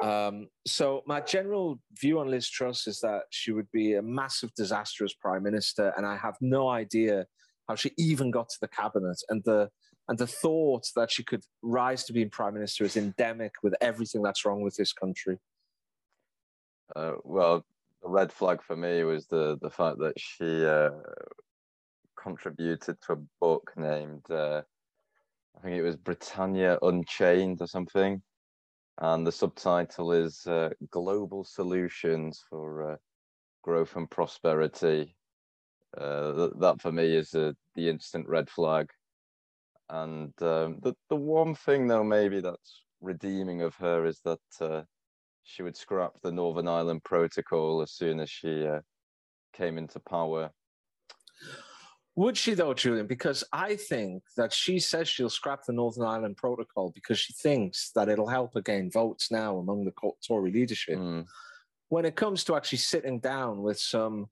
Um, 0.00 0.48
so 0.66 1.02
my 1.06 1.20
general 1.20 1.78
view 2.00 2.18
on 2.18 2.28
Liz 2.28 2.48
Truss 2.48 2.86
is 2.86 3.00
that 3.00 3.22
she 3.30 3.52
would 3.52 3.70
be 3.72 3.94
a 3.94 4.02
massive 4.02 4.50
disastrous 4.54 5.12
prime 5.14 5.42
minister, 5.42 5.92
and 5.96 6.06
I 6.06 6.16
have 6.16 6.36
no 6.40 6.68
idea 6.68 7.26
how 7.68 7.74
she 7.74 7.92
even 7.96 8.30
got 8.30 8.48
to 8.50 8.60
the 8.60 8.68
cabinet. 8.68 9.18
And 9.28 9.42
the 9.44 9.70
and 10.08 10.18
the 10.18 10.26
thought 10.26 10.86
that 10.96 11.10
she 11.10 11.22
could 11.22 11.44
rise 11.62 12.04
to 12.04 12.12
being 12.12 12.30
prime 12.30 12.54
minister 12.54 12.84
is 12.84 12.96
endemic 12.96 13.52
with 13.62 13.74
everything 13.80 14.22
that's 14.22 14.44
wrong 14.44 14.60
with 14.62 14.76
this 14.76 14.92
country. 14.92 15.38
Uh, 16.96 17.12
well, 17.22 17.64
the 18.02 18.08
red 18.08 18.32
flag 18.32 18.62
for 18.62 18.76
me 18.76 19.04
was 19.04 19.26
the 19.26 19.58
the 19.62 19.70
fact 19.70 19.98
that 19.98 20.18
she 20.18 20.64
uh, 20.64 20.90
contributed 22.20 22.96
to 23.02 23.12
a 23.12 23.22
book 23.40 23.72
named 23.76 24.28
uh, 24.30 24.62
I 25.56 25.60
think 25.62 25.76
it 25.76 25.82
was 25.82 25.96
Britannia 25.96 26.78
Unchained 26.82 27.60
or 27.60 27.66
something, 27.66 28.22
and 28.98 29.26
the 29.26 29.32
subtitle 29.32 30.12
is 30.12 30.46
uh, 30.46 30.70
Global 30.90 31.44
Solutions 31.44 32.42
for 32.48 32.92
uh, 32.92 32.96
Growth 33.62 33.94
and 33.96 34.10
Prosperity. 34.10 35.14
Uh, 35.96 36.32
th- 36.32 36.52
that 36.58 36.80
for 36.80 36.90
me 36.92 37.16
is 37.16 37.34
uh, 37.34 37.52
the 37.74 37.88
instant 37.88 38.26
red 38.28 38.48
flag. 38.48 38.88
And 39.88 40.32
um, 40.42 40.78
the 40.82 40.94
the 41.10 41.16
one 41.16 41.54
thing 41.54 41.86
though 41.86 42.04
maybe 42.04 42.40
that's 42.40 42.82
redeeming 43.00 43.62
of 43.62 43.74
her 43.76 44.06
is 44.06 44.20
that 44.24 44.38
uh, 44.60 44.82
she 45.42 45.62
would 45.62 45.76
scrap 45.76 46.12
the 46.22 46.32
Northern 46.32 46.68
Ireland 46.68 47.04
Protocol 47.04 47.82
as 47.82 47.92
soon 47.92 48.20
as 48.20 48.30
she 48.30 48.66
uh, 48.66 48.80
came 49.52 49.76
into 49.76 50.00
power. 50.00 50.50
Would 52.14 52.36
she 52.36 52.54
though, 52.54 52.74
Julien? 52.74 53.06
Because 53.06 53.42
I 53.52 53.76
think 53.76 54.22
that 54.36 54.52
she 54.52 54.78
says 54.78 55.08
she'll 55.08 55.30
scrap 55.30 55.64
the 55.64 55.72
Northern 55.72 56.04
Ireland 56.04 56.36
Protocol 56.36 56.90
because 56.94 57.18
she 57.18 57.32
thinks 57.32 57.90
that 57.94 58.08
it'll 58.08 58.28
help 58.28 58.54
her 58.54 58.60
gain 58.60 58.90
votes 58.90 59.30
now 59.30 59.58
among 59.58 59.84
the 59.84 59.92
Tory 60.26 60.52
leadership. 60.52 60.98
Mm, 60.98 61.26
When 61.88 62.04
it 62.04 62.14
comes 62.14 62.44
to 62.44 62.54
actually 62.54 62.78
sitting 62.78 63.18
down 63.18 63.62
with 63.62 63.78
some 63.78 64.26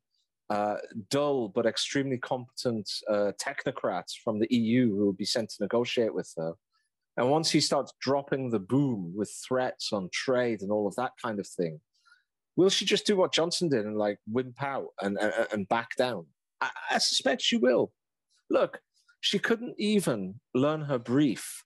uh, 0.51 0.77
dull 1.09 1.49
but 1.49 1.65
extremely 1.65 2.19
competent 2.19 2.91
uh, 3.09 3.33
technocrats 3.41 4.13
from 4.23 4.39
the 4.39 4.49
EU 4.51 4.91
who 4.91 5.05
will 5.07 5.13
be 5.13 5.25
sent 5.25 5.49
to 5.51 5.63
negotiate 5.63 6.13
with 6.13 6.33
her, 6.37 6.53
and 7.17 7.31
once 7.31 7.51
he 7.51 7.61
starts 7.61 7.93
dropping 8.01 8.51
the 8.51 8.59
boom 8.59 9.13
with 9.15 9.31
threats 9.47 9.93
on 9.93 10.09
trade 10.13 10.63
and 10.63 10.71
all 10.71 10.87
of 10.87 10.97
that 10.97 11.13
kind 11.23 11.39
of 11.39 11.47
thing, 11.47 11.81
will 12.57 12.71
she 12.71 12.85
just 12.85 13.07
do 13.07 13.17
what 13.17 13.33
Johnson 13.33 13.69
did 13.69 13.87
and 13.87 13.97
like 13.97 14.19
wimp 14.27 14.63
out 14.63 14.89
and, 15.01 15.19
and, 15.19 15.33
and 15.53 15.69
back 15.69 15.97
down? 15.97 16.27
I, 16.61 16.71
I 16.93 16.99
suspect 16.99 17.43
she 17.43 17.57
will. 17.57 17.93
Look, 18.49 18.81
she 19.21 19.39
couldn't 19.39 19.75
even 19.79 20.41
learn 20.55 20.83
her 20.83 20.99
brief 20.99 21.65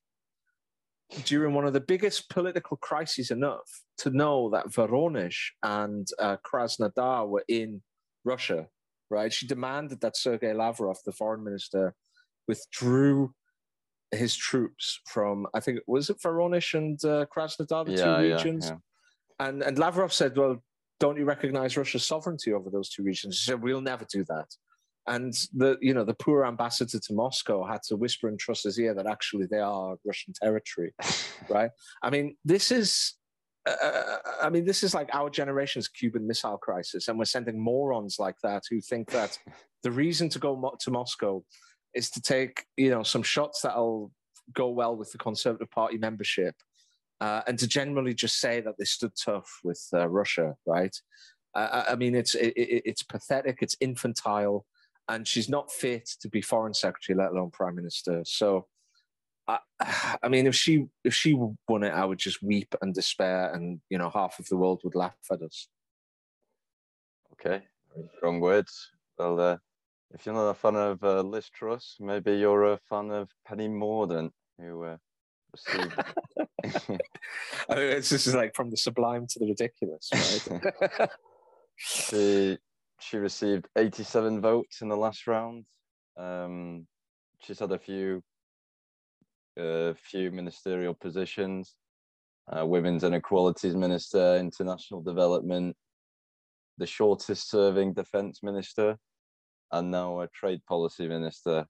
during 1.24 1.54
one 1.54 1.66
of 1.66 1.72
the 1.72 1.80
biggest 1.80 2.28
political 2.30 2.76
crises 2.76 3.30
enough 3.30 3.82
to 3.98 4.10
know 4.10 4.50
that 4.50 4.68
Voronezh 4.68 5.36
and 5.62 6.08
uh, 6.18 6.36
Krasnodar 6.44 7.28
were 7.28 7.44
in 7.48 7.82
Russia, 8.24 8.66
right? 9.10 9.32
She 9.32 9.46
demanded 9.46 10.00
that 10.00 10.16
Sergei 10.16 10.52
Lavrov, 10.52 10.98
the 11.04 11.12
foreign 11.12 11.44
minister, 11.44 11.94
withdrew 12.48 13.32
his 14.10 14.36
troops 14.36 15.00
from, 15.06 15.46
I 15.54 15.60
think, 15.60 15.80
was 15.86 16.10
it 16.10 16.20
Voronezh 16.20 16.74
and 16.74 17.02
uh, 17.04 17.26
Krasnodar, 17.34 17.86
the 17.86 17.92
yeah, 17.92 17.96
two 17.96 18.26
yeah, 18.28 18.34
regions? 18.34 18.70
yeah. 18.70 19.46
And, 19.46 19.62
and 19.62 19.78
Lavrov 19.78 20.12
said, 20.12 20.36
well, 20.36 20.62
don't 21.00 21.18
you 21.18 21.24
recognize 21.24 21.76
Russia's 21.76 22.06
sovereignty 22.06 22.52
over 22.52 22.70
those 22.70 22.88
two 22.88 23.02
regions? 23.02 23.38
He 23.38 23.50
said, 23.50 23.62
we'll 23.62 23.80
never 23.80 24.06
do 24.10 24.24
that. 24.24 24.46
And 25.06 25.34
the 25.52 25.76
you 25.82 25.92
know 25.92 26.04
the 26.04 26.14
poor 26.14 26.46
ambassador 26.46 26.98
to 26.98 27.12
Moscow 27.12 27.66
had 27.66 27.82
to 27.88 27.96
whisper 27.96 28.26
in 28.28 28.38
Truss's 28.38 28.78
ear 28.78 28.94
that 28.94 29.06
actually 29.06 29.46
they 29.50 29.58
are 29.58 29.96
Russian 30.04 30.32
territory, 30.42 30.94
right? 31.50 31.70
I 32.02 32.08
mean, 32.08 32.36
this 32.42 32.72
is, 32.72 33.14
uh, 33.66 34.18
I 34.42 34.50
mean, 34.50 34.64
this 34.64 34.82
is 34.82 34.94
like 34.94 35.08
our 35.12 35.30
generation's 35.30 35.88
Cuban 35.88 36.26
Missile 36.26 36.58
Crisis, 36.58 37.08
and 37.08 37.18
we're 37.18 37.24
sending 37.24 37.58
morons 37.58 38.16
like 38.18 38.36
that 38.42 38.64
who 38.68 38.80
think 38.80 39.10
that 39.10 39.38
the 39.82 39.90
reason 39.90 40.28
to 40.30 40.38
go 40.38 40.56
mo- 40.56 40.76
to 40.80 40.90
Moscow 40.90 41.42
is 41.94 42.10
to 42.10 42.20
take 42.20 42.64
you 42.76 42.90
know 42.90 43.02
some 43.02 43.22
shots 43.22 43.62
that'll 43.62 44.10
go 44.52 44.68
well 44.68 44.96
with 44.96 45.12
the 45.12 45.18
Conservative 45.18 45.70
Party 45.70 45.96
membership, 45.96 46.54
uh, 47.20 47.42
and 47.46 47.58
to 47.58 47.66
generally 47.66 48.14
just 48.14 48.38
say 48.38 48.60
that 48.60 48.74
they 48.78 48.84
stood 48.84 49.12
tough 49.16 49.60
with 49.64 49.82
uh, 49.94 50.08
Russia, 50.08 50.54
right? 50.66 50.94
Uh, 51.54 51.84
I 51.88 51.92
I 51.92 51.96
mean, 51.96 52.14
it's 52.14 52.34
it, 52.34 52.52
it, 52.56 52.82
it's 52.84 53.02
pathetic, 53.02 53.58
it's 53.62 53.76
infantile, 53.80 54.66
and 55.08 55.26
she's 55.26 55.48
not 55.48 55.72
fit 55.72 56.08
to 56.20 56.28
be 56.28 56.42
foreign 56.42 56.74
secretary, 56.74 57.16
let 57.16 57.32
alone 57.32 57.50
prime 57.50 57.76
minister. 57.76 58.22
So, 58.26 58.66
I, 59.46 59.58
I 60.22 60.28
mean, 60.28 60.46
if 60.46 60.54
she 60.54 60.86
if 61.04 61.14
she 61.14 61.34
won 61.34 61.82
it, 61.82 61.90
I 61.92 62.04
would 62.04 62.18
just 62.18 62.42
weep 62.42 62.74
and 62.80 62.94
despair, 62.94 63.52
and 63.52 63.80
you 63.90 63.98
know, 63.98 64.10
half 64.10 64.38
of 64.38 64.48
the 64.48 64.56
world 64.56 64.80
would 64.84 64.94
laugh 64.94 65.16
at 65.30 65.42
us. 65.42 65.68
Okay, 67.32 67.64
very 67.94 68.08
strong 68.16 68.40
words. 68.40 68.90
Well, 69.18 69.40
uh, 69.40 69.56
if 70.12 70.24
you're 70.24 70.34
not 70.34 70.48
a 70.48 70.54
fan 70.54 70.76
of 70.76 71.02
uh, 71.02 71.20
Liz 71.22 71.48
Truss, 71.50 71.96
maybe 72.00 72.32
you're 72.32 72.72
a 72.72 72.78
fan 72.88 73.10
of 73.10 73.28
Penny 73.46 73.68
Mordaunt, 73.68 74.32
who 74.58 74.84
uh, 74.84 74.96
received. 75.52 75.94
I 77.68 77.74
mean, 77.74 77.90
it's 77.90 78.08
just 78.08 78.34
like 78.34 78.54
from 78.54 78.70
the 78.70 78.76
sublime 78.76 79.26
to 79.28 79.38
the 79.38 79.46
ridiculous, 79.46 80.08
right? 80.12 81.10
she 81.76 82.58
she 83.00 83.16
received 83.18 83.68
87 83.76 84.40
votes 84.40 84.80
in 84.80 84.88
the 84.88 84.96
last 84.96 85.26
round. 85.26 85.64
Um, 86.16 86.86
she's 87.40 87.58
had 87.58 87.72
a 87.72 87.78
few 87.78 88.22
a 89.58 89.94
few 89.94 90.30
ministerial 90.30 90.94
positions: 90.94 91.74
uh, 92.50 92.66
women's 92.66 93.04
and 93.04 93.14
equalities 93.14 93.74
minister, 93.74 94.36
international 94.36 95.02
development, 95.02 95.76
the 96.78 96.86
shortest 96.86 97.50
serving 97.50 97.94
defense 97.94 98.42
minister, 98.42 98.98
and 99.72 99.90
now 99.90 100.20
a 100.20 100.28
trade 100.28 100.60
policy 100.66 101.08
minister. 101.08 101.66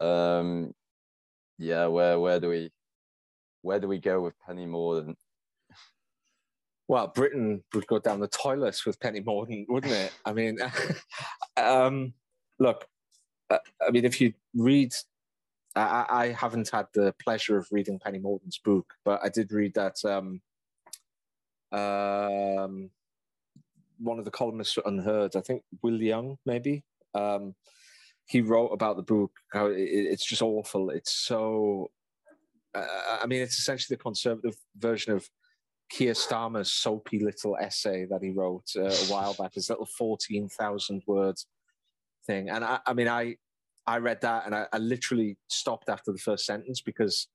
Um, 0.00 0.72
yeah, 1.58 1.86
where 1.86 2.18
where 2.18 2.40
do 2.40 2.48
we 2.48 2.70
where 3.62 3.80
do 3.80 3.88
we 3.88 3.98
go 3.98 4.20
with 4.20 4.34
Penny 4.46 4.66
Mordaunt? 4.66 5.16
well, 6.88 7.06
Britain 7.08 7.62
would 7.74 7.86
go 7.86 7.98
down 7.98 8.20
the 8.20 8.28
toilets 8.28 8.84
with 8.84 9.00
Penny 9.00 9.20
Mordaunt, 9.20 9.66
wouldn't 9.68 9.92
it? 9.92 10.12
I 10.24 10.32
mean, 10.32 10.58
um, 11.56 12.12
look, 12.58 12.86
uh, 13.50 13.58
I 13.86 13.90
mean, 13.90 14.04
if 14.04 14.20
you 14.20 14.34
read, 14.54 14.92
I, 15.76 16.06
I 16.08 16.26
haven't 16.28 16.70
had 16.70 16.86
the 16.94 17.14
pleasure 17.22 17.58
of 17.58 17.68
reading 17.70 17.98
Penny 17.98 18.18
Mordaunt's 18.18 18.58
book, 18.58 18.94
but 19.04 19.20
I 19.24 19.28
did 19.28 19.52
read 19.52 19.74
that 19.74 19.96
um, 20.04 20.40
um, 21.72 22.90
one 23.98 24.18
of 24.18 24.24
the 24.24 24.30
columnists 24.30 24.78
UnHerd, 24.86 25.36
I 25.36 25.40
think 25.40 25.62
Will 25.82 26.00
Young, 26.00 26.38
maybe, 26.46 26.84
um, 27.14 27.54
he 28.26 28.40
wrote 28.40 28.68
about 28.68 28.96
the 28.96 29.02
book, 29.02 29.32
how 29.52 29.66
it, 29.66 29.78
it's 29.78 30.24
just 30.24 30.42
awful. 30.42 30.90
It's 30.90 31.12
so, 31.12 31.90
uh, 32.74 32.86
I 33.22 33.26
mean, 33.26 33.42
it's 33.42 33.58
essentially 33.58 33.96
the 33.96 34.02
conservative 34.02 34.56
version 34.76 35.12
of 35.12 35.28
Keir 35.90 36.14
Starmer's 36.14 36.72
soapy 36.72 37.22
little 37.22 37.56
essay 37.60 38.06
that 38.06 38.22
he 38.22 38.30
wrote 38.30 38.70
uh, 38.76 38.84
a 38.84 39.06
while 39.06 39.34
back, 39.34 39.54
his 39.54 39.68
little 39.68 39.86
14,000 39.86 41.02
words 41.06 41.46
thing. 42.26 42.48
And 42.48 42.64
I, 42.64 42.78
I 42.86 42.94
mean, 42.94 43.08
I, 43.08 43.36
I 43.86 43.98
read 43.98 44.20
that 44.22 44.46
and 44.46 44.54
I, 44.54 44.66
I 44.72 44.78
literally 44.78 45.36
stopped 45.48 45.88
after 45.88 46.12
the 46.12 46.18
first 46.18 46.46
sentence 46.46 46.80
because 46.80 47.28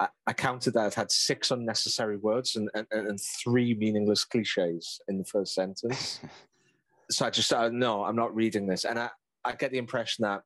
I, 0.00 0.08
I 0.26 0.32
counted 0.32 0.74
that 0.74 0.88
it 0.88 0.94
had 0.94 1.10
six 1.10 1.50
unnecessary 1.50 2.16
words 2.16 2.56
and, 2.56 2.70
and, 2.74 2.86
and 2.90 3.20
three 3.20 3.74
meaningless 3.74 4.24
cliches 4.24 5.00
in 5.08 5.18
the 5.18 5.24
first 5.24 5.54
sentence. 5.54 6.20
so 7.10 7.26
I 7.26 7.30
just, 7.30 7.52
uh, 7.52 7.68
no, 7.68 8.04
I'm 8.04 8.16
not 8.16 8.34
reading 8.34 8.66
this. 8.66 8.84
And 8.84 8.98
I, 8.98 9.10
I 9.44 9.54
get 9.54 9.70
the 9.70 9.78
impression 9.78 10.22
that 10.22 10.42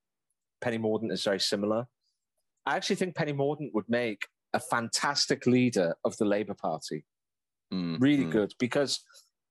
Penny 0.60 0.78
Mordaunt 0.78 1.12
is 1.12 1.24
very 1.24 1.40
similar. 1.40 1.86
I 2.66 2.76
actually 2.76 2.96
think 2.96 3.14
Penny 3.14 3.32
Mordaunt 3.32 3.70
would 3.72 3.88
make 3.88 4.26
a 4.52 4.60
fantastic 4.60 5.46
leader 5.46 5.94
of 6.04 6.16
the 6.18 6.24
Labour 6.24 6.54
Party 6.54 7.04
Mm, 7.72 8.00
really 8.00 8.24
mm. 8.24 8.30
good 8.30 8.52
because 8.58 9.00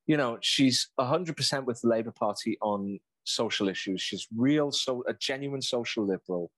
you 0.05 0.17
know 0.17 0.37
she's 0.41 0.89
100% 0.99 1.65
with 1.65 1.79
the 1.81 1.87
labour 1.87 2.11
party 2.11 2.57
on 2.61 2.99
social 3.29 3.69
issues 3.69 4.01
she's 4.01 4.27
real 4.35 4.71
so 4.71 5.03
a 5.07 5.13
genuine 5.13 5.61
social 5.61 6.05
liberal 6.05 6.51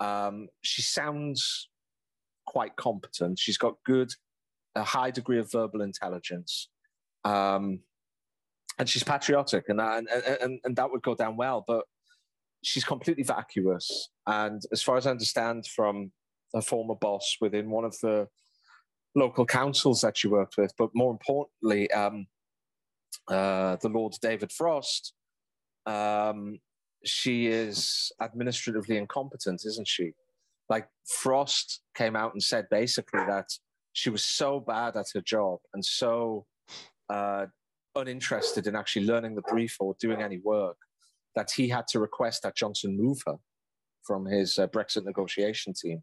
um, 0.00 0.48
she 0.62 0.82
sounds 0.82 1.68
quite 2.46 2.76
competent 2.76 3.38
she's 3.38 3.58
got 3.58 3.76
good 3.84 4.12
a 4.74 4.82
high 4.82 5.10
degree 5.10 5.38
of 5.38 5.50
verbal 5.50 5.82
intelligence. 5.82 6.68
Um, 7.24 7.80
and 8.78 8.88
she's 8.88 9.04
patriotic, 9.04 9.68
and, 9.68 9.80
and, 9.80 10.08
and, 10.08 10.60
and 10.64 10.76
that 10.76 10.90
would 10.90 11.02
go 11.02 11.14
down 11.14 11.36
well. 11.36 11.64
But 11.66 11.84
she's 12.62 12.84
completely 12.84 13.22
vacuous. 13.22 14.10
And 14.26 14.60
as 14.72 14.82
far 14.82 14.96
as 14.96 15.06
I 15.06 15.10
understand 15.10 15.66
from 15.66 16.10
her 16.54 16.60
former 16.60 16.96
boss 16.96 17.36
within 17.40 17.70
one 17.70 17.84
of 17.84 17.96
the 18.02 18.26
local 19.14 19.46
councils 19.46 20.00
that 20.00 20.16
she 20.16 20.26
worked 20.26 20.56
with, 20.56 20.72
but 20.76 20.90
more 20.92 21.12
importantly, 21.12 21.90
um, 21.92 22.26
uh, 23.28 23.76
the 23.80 23.88
Lord 23.88 24.14
David 24.20 24.50
Frost, 24.50 25.14
um, 25.86 26.58
she 27.04 27.46
is 27.46 28.12
administratively 28.22 28.96
incompetent, 28.96 29.62
isn't 29.64 29.88
she? 29.88 30.12
Like 30.68 30.88
Frost 31.06 31.82
came 31.94 32.16
out 32.16 32.32
and 32.32 32.42
said 32.42 32.66
basically 32.70 33.20
that 33.26 33.48
she 33.92 34.10
was 34.10 34.24
so 34.24 34.60
bad 34.60 34.96
at 34.96 35.06
her 35.14 35.20
job 35.20 35.58
and 35.74 35.84
so 35.84 36.46
uh, 37.10 37.46
uninterested 37.94 38.66
in 38.66 38.74
actually 38.74 39.06
learning 39.06 39.34
the 39.34 39.42
brief 39.42 39.76
or 39.78 39.94
doing 40.00 40.22
any 40.22 40.38
work 40.38 40.76
that 41.36 41.50
he 41.50 41.68
had 41.68 41.86
to 41.88 42.00
request 42.00 42.42
that 42.42 42.56
Johnson 42.56 42.96
move 42.96 43.18
her 43.26 43.36
from 44.04 44.24
his 44.24 44.58
uh, 44.58 44.66
Brexit 44.68 45.04
negotiation 45.04 45.72
team. 45.74 46.02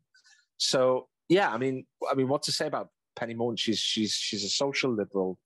So 0.57 1.07
yeah, 1.29 1.49
I 1.49 1.57
mean, 1.57 1.85
I 2.09 2.13
mean, 2.15 2.27
what 2.27 2.43
to 2.43 2.51
say 2.51 2.67
about 2.67 2.89
Penny 3.15 3.33
Mordaunt? 3.33 3.59
She's 3.59 3.79
she's 3.79 4.13
she's 4.13 4.43
a 4.43 4.49
social 4.49 4.93
liberal. 4.93 5.39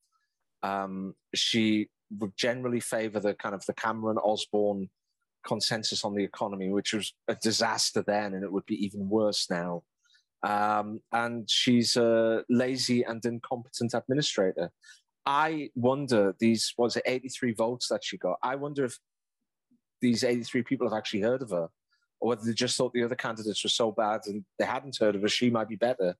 Um, 0.63 1.13
she 1.33 1.89
would 2.19 2.35
generally 2.37 2.79
favour 2.79 3.19
the 3.19 3.33
kind 3.33 3.55
of 3.55 3.65
the 3.65 3.73
Cameron 3.73 4.17
Osborne 4.17 4.89
consensus 5.45 6.03
on 6.03 6.15
the 6.15 6.23
economy, 6.23 6.69
which 6.71 6.93
was 6.93 7.13
a 7.27 7.35
disaster 7.35 8.03
then, 8.05 8.33
and 8.33 8.43
it 8.43 8.51
would 8.51 8.65
be 8.65 8.83
even 8.83 9.09
worse 9.09 9.49
now. 9.49 9.83
Um, 10.43 10.99
and 11.11 11.49
she's 11.49 11.95
a 11.97 12.43
lazy 12.49 13.03
and 13.03 13.23
incompetent 13.25 13.93
administrator. 13.93 14.71
I 15.25 15.71
wonder 15.75 16.35
these 16.39 16.73
was 16.77 16.97
it 16.97 17.03
83 17.05 17.53
votes 17.53 17.87
that 17.89 18.03
she 18.03 18.17
got. 18.17 18.37
I 18.43 18.55
wonder 18.55 18.85
if 18.85 18.99
these 20.01 20.23
83 20.23 20.61
people 20.63 20.87
have 20.87 20.97
actually 20.97 21.21
heard 21.21 21.41
of 21.41 21.49
her, 21.49 21.69
or 22.19 22.29
whether 22.29 22.45
they 22.45 22.53
just 22.53 22.77
thought 22.77 22.93
the 22.93 23.03
other 23.03 23.15
candidates 23.15 23.63
were 23.63 23.69
so 23.69 23.91
bad 23.91 24.21
and 24.27 24.45
they 24.59 24.65
hadn't 24.65 24.97
heard 24.97 25.15
of 25.15 25.21
her, 25.21 25.27
she 25.27 25.49
might 25.49 25.69
be 25.69 25.75
better. 25.75 26.15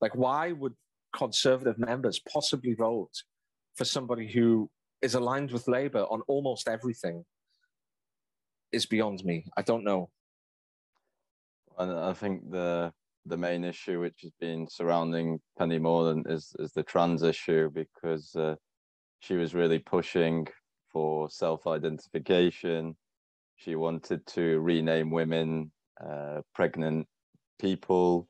Like, 0.00 0.16
why 0.16 0.52
would 0.52 0.74
conservative 1.14 1.78
members 1.78 2.18
possibly 2.18 2.74
vote 2.74 3.22
for 3.76 3.84
somebody 3.84 4.26
who 4.26 4.70
is 5.02 5.14
aligned 5.14 5.50
with 5.50 5.68
Labour 5.68 6.04
on 6.10 6.22
almost 6.28 6.68
everything? 6.68 7.24
Is 8.70 8.86
beyond 8.86 9.22
me. 9.24 9.44
I 9.56 9.62
don't 9.62 9.84
know. 9.84 10.08
And 11.78 11.92
I 11.92 12.12
think 12.14 12.50
the 12.50 12.92
the 13.26 13.36
main 13.36 13.64
issue 13.64 14.00
which 14.00 14.20
has 14.22 14.32
been 14.40 14.66
surrounding 14.68 15.38
Penny 15.58 15.78
Mordaunt 15.78 16.30
is 16.30 16.54
is 16.58 16.72
the 16.72 16.82
trans 16.82 17.22
issue 17.22 17.70
because 17.70 18.34
uh, 18.34 18.54
she 19.20 19.34
was 19.34 19.54
really 19.54 19.78
pushing 19.78 20.46
for 20.90 21.28
self 21.30 21.66
identification. 21.66 22.96
She 23.56 23.74
wanted 23.76 24.26
to 24.28 24.60
rename 24.60 25.10
women 25.10 25.70
uh, 26.04 26.40
pregnant 26.54 27.06
people, 27.60 28.28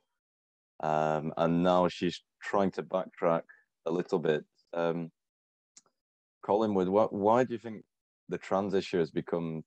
um, 0.81 1.33
and 1.37 1.63
now 1.63 1.89
she's 1.89 2.23
trying 2.43 2.71
to 2.73 2.83
backtrack 2.83 3.43
a 3.87 3.91
little 3.91 4.19
bit. 4.19 4.45
Um, 4.75 5.11
Collingwood, 6.43 6.89
what, 6.89 7.13
why 7.13 7.45
do 7.45 7.53
you 7.53 7.59
think 7.59 7.85
the 8.29 8.39
trans 8.39 8.75
issue 8.75 8.99
has 8.99 9.11
become 9.11 9.63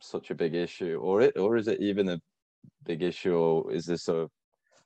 such 0.00 0.30
a 0.30 0.34
big 0.34 0.54
issue, 0.54 0.98
or 1.02 1.20
it, 1.22 1.36
or 1.36 1.56
is 1.56 1.68
it 1.68 1.80
even 1.80 2.08
a 2.08 2.20
big 2.84 3.02
issue, 3.02 3.34
or 3.34 3.72
is 3.72 3.86
this 3.86 4.08
a 4.08 4.28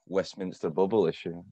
Westminster 0.07 0.71
bubble 0.71 1.07
issue? 1.07 1.43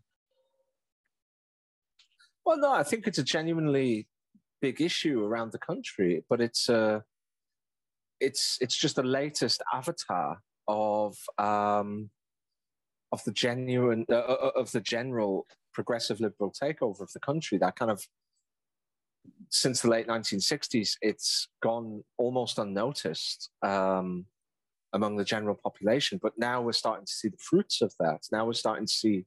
Well, 2.45 2.59
no, 2.59 2.73
I 2.73 2.83
think 2.83 3.07
it's 3.07 3.19
a 3.19 3.25
genuinely 3.25 4.09
big 4.61 4.81
issue 4.81 5.25
around 5.25 5.53
the 5.53 5.59
country, 5.59 6.25
but 6.29 6.41
it's 6.41 6.69
uh, 6.69 7.01
it's 8.21 8.59
it's 8.61 8.77
just 8.77 8.97
the 8.97 9.03
latest 9.03 9.63
avatar 9.73 10.43
of 10.67 11.17
um, 11.39 12.11
of 13.11 13.23
the 13.25 13.33
genuine 13.33 14.07
uh, 14.11 14.17
uh, 14.17 14.51
of 14.57 14.73
the 14.73 14.81
general 14.81 15.47
progressive 15.73 16.21
liberal 16.21 16.53
takeover 16.53 17.01
of 17.01 17.13
the 17.13 17.21
country. 17.21 17.59
That 17.59 17.77
kind 17.77 17.91
of 17.91 18.07
since 19.51 19.83
the 19.83 19.91
late 19.91 20.07
1960s, 20.07 20.97
it's 21.01 21.49
gone 21.63 22.03
almost 22.19 22.59
unnoticed. 22.59 23.51
Um, 23.63 24.27
among 24.93 25.17
the 25.17 25.25
general 25.25 25.59
population. 25.63 26.19
But 26.23 26.35
now 26.37 26.61
we're 26.61 26.73
starting 26.73 27.07
to 27.07 27.13
see 27.13 27.29
the 27.29 27.39
fruits 27.39 27.81
of 27.81 27.95
that. 27.99 28.21
Now 28.31 28.47
we're 28.47 28.53
starting 28.53 28.87
to 28.87 28.93
see 28.93 29.25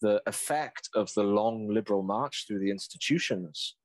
the 0.00 0.22
effect 0.26 0.88
of 0.94 1.12
the 1.14 1.22
long 1.22 1.68
liberal 1.68 2.02
march 2.02 2.44
through 2.46 2.60
the 2.60 2.70
institutions. 2.70 3.76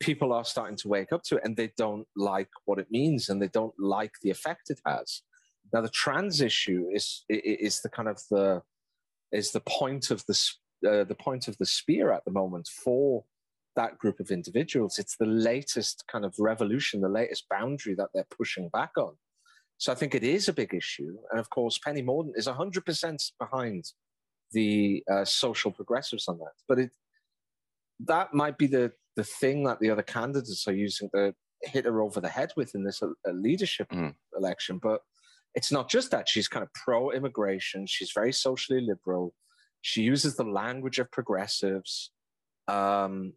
People 0.00 0.32
are 0.32 0.44
starting 0.44 0.76
to 0.76 0.88
wake 0.88 1.12
up 1.12 1.22
to 1.24 1.36
it 1.36 1.42
and 1.44 1.56
they 1.56 1.72
don't 1.76 2.06
like 2.16 2.50
what 2.64 2.78
it 2.78 2.90
means 2.90 3.28
and 3.28 3.40
they 3.40 3.48
don't 3.48 3.74
like 3.78 4.12
the 4.22 4.30
effect 4.30 4.70
it 4.70 4.80
has. 4.86 5.22
Now 5.72 5.80
the 5.80 5.88
trans 5.88 6.40
issue 6.40 6.86
is 6.92 7.24
is 7.28 7.80
the 7.82 7.90
kind 7.90 8.08
of 8.08 8.20
the 8.30 8.62
is 9.32 9.50
the 9.50 9.60
point 9.60 10.10
of 10.10 10.24
the 10.26 10.38
uh, 10.88 11.04
the 11.04 11.16
point 11.16 11.48
of 11.48 11.58
the 11.58 11.66
spear 11.66 12.12
at 12.12 12.24
the 12.24 12.30
moment 12.30 12.68
for 12.68 13.24
that 13.78 13.96
group 13.96 14.18
of 14.18 14.32
individuals. 14.32 14.98
It's 14.98 15.16
the 15.16 15.24
latest 15.24 16.04
kind 16.10 16.24
of 16.24 16.34
revolution, 16.38 17.00
the 17.00 17.08
latest 17.08 17.48
boundary 17.48 17.94
that 17.94 18.08
they're 18.12 18.26
pushing 18.36 18.68
back 18.70 18.90
on. 18.98 19.14
So 19.78 19.92
I 19.92 19.94
think 19.94 20.16
it 20.16 20.24
is 20.24 20.48
a 20.48 20.52
big 20.52 20.74
issue. 20.74 21.16
And 21.30 21.38
of 21.38 21.48
course, 21.50 21.78
Penny 21.78 22.02
Mordaunt 22.02 22.32
is 22.34 22.48
100% 22.48 23.30
behind 23.38 23.84
the 24.50 25.04
uh, 25.10 25.24
social 25.24 25.70
progressives 25.70 26.26
on 26.26 26.38
that. 26.38 26.54
But 26.68 26.80
it, 26.80 26.90
that 28.00 28.34
might 28.34 28.58
be 28.58 28.66
the, 28.66 28.90
the 29.14 29.22
thing 29.22 29.62
that 29.64 29.78
the 29.78 29.90
other 29.90 30.02
candidates 30.02 30.66
are 30.66 30.74
using 30.74 31.08
to 31.14 31.32
hit 31.62 31.84
her 31.84 32.02
over 32.02 32.20
the 32.20 32.28
head 32.28 32.50
with 32.56 32.74
in 32.74 32.82
this 32.82 33.00
uh, 33.00 33.08
leadership 33.30 33.88
mm. 33.90 34.12
election. 34.36 34.80
But 34.82 35.02
it's 35.54 35.70
not 35.70 35.88
just 35.88 36.10
that. 36.10 36.28
She's 36.28 36.48
kind 36.48 36.64
of 36.64 36.72
pro 36.74 37.12
immigration, 37.12 37.86
she's 37.86 38.10
very 38.12 38.32
socially 38.32 38.80
liberal. 38.80 39.34
She 39.82 40.02
uses 40.02 40.34
the 40.34 40.44
language 40.44 40.98
of 40.98 41.12
progressives. 41.12 42.10
Um, 42.66 43.34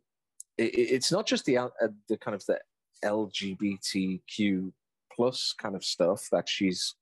it, 0.58 0.74
it's 0.76 1.12
not 1.12 1.26
just 1.26 1.46
the, 1.46 1.58
uh, 1.58 1.70
the 2.08 2.18
kind 2.18 2.36
of 2.36 2.46
the 2.46 2.60
LGBTQ 3.04 4.72
plus 5.16 5.54
kind 5.58 5.76
of 5.76 5.84
stuff 5.84 6.28
that 6.32 6.48
she's 6.48 6.96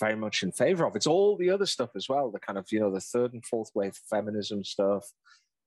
very 0.00 0.16
much 0.16 0.42
in 0.42 0.52
favor 0.52 0.86
of. 0.86 0.96
It's 0.96 1.06
all 1.06 1.36
the 1.36 1.50
other 1.50 1.66
stuff 1.66 1.90
as 1.94 2.08
well, 2.08 2.30
the 2.30 2.40
kind 2.40 2.58
of, 2.58 2.66
you 2.70 2.80
know, 2.80 2.92
the 2.92 3.00
third 3.00 3.32
and 3.32 3.44
fourth 3.44 3.70
wave 3.74 3.96
feminism 4.10 4.64
stuff, 4.64 5.06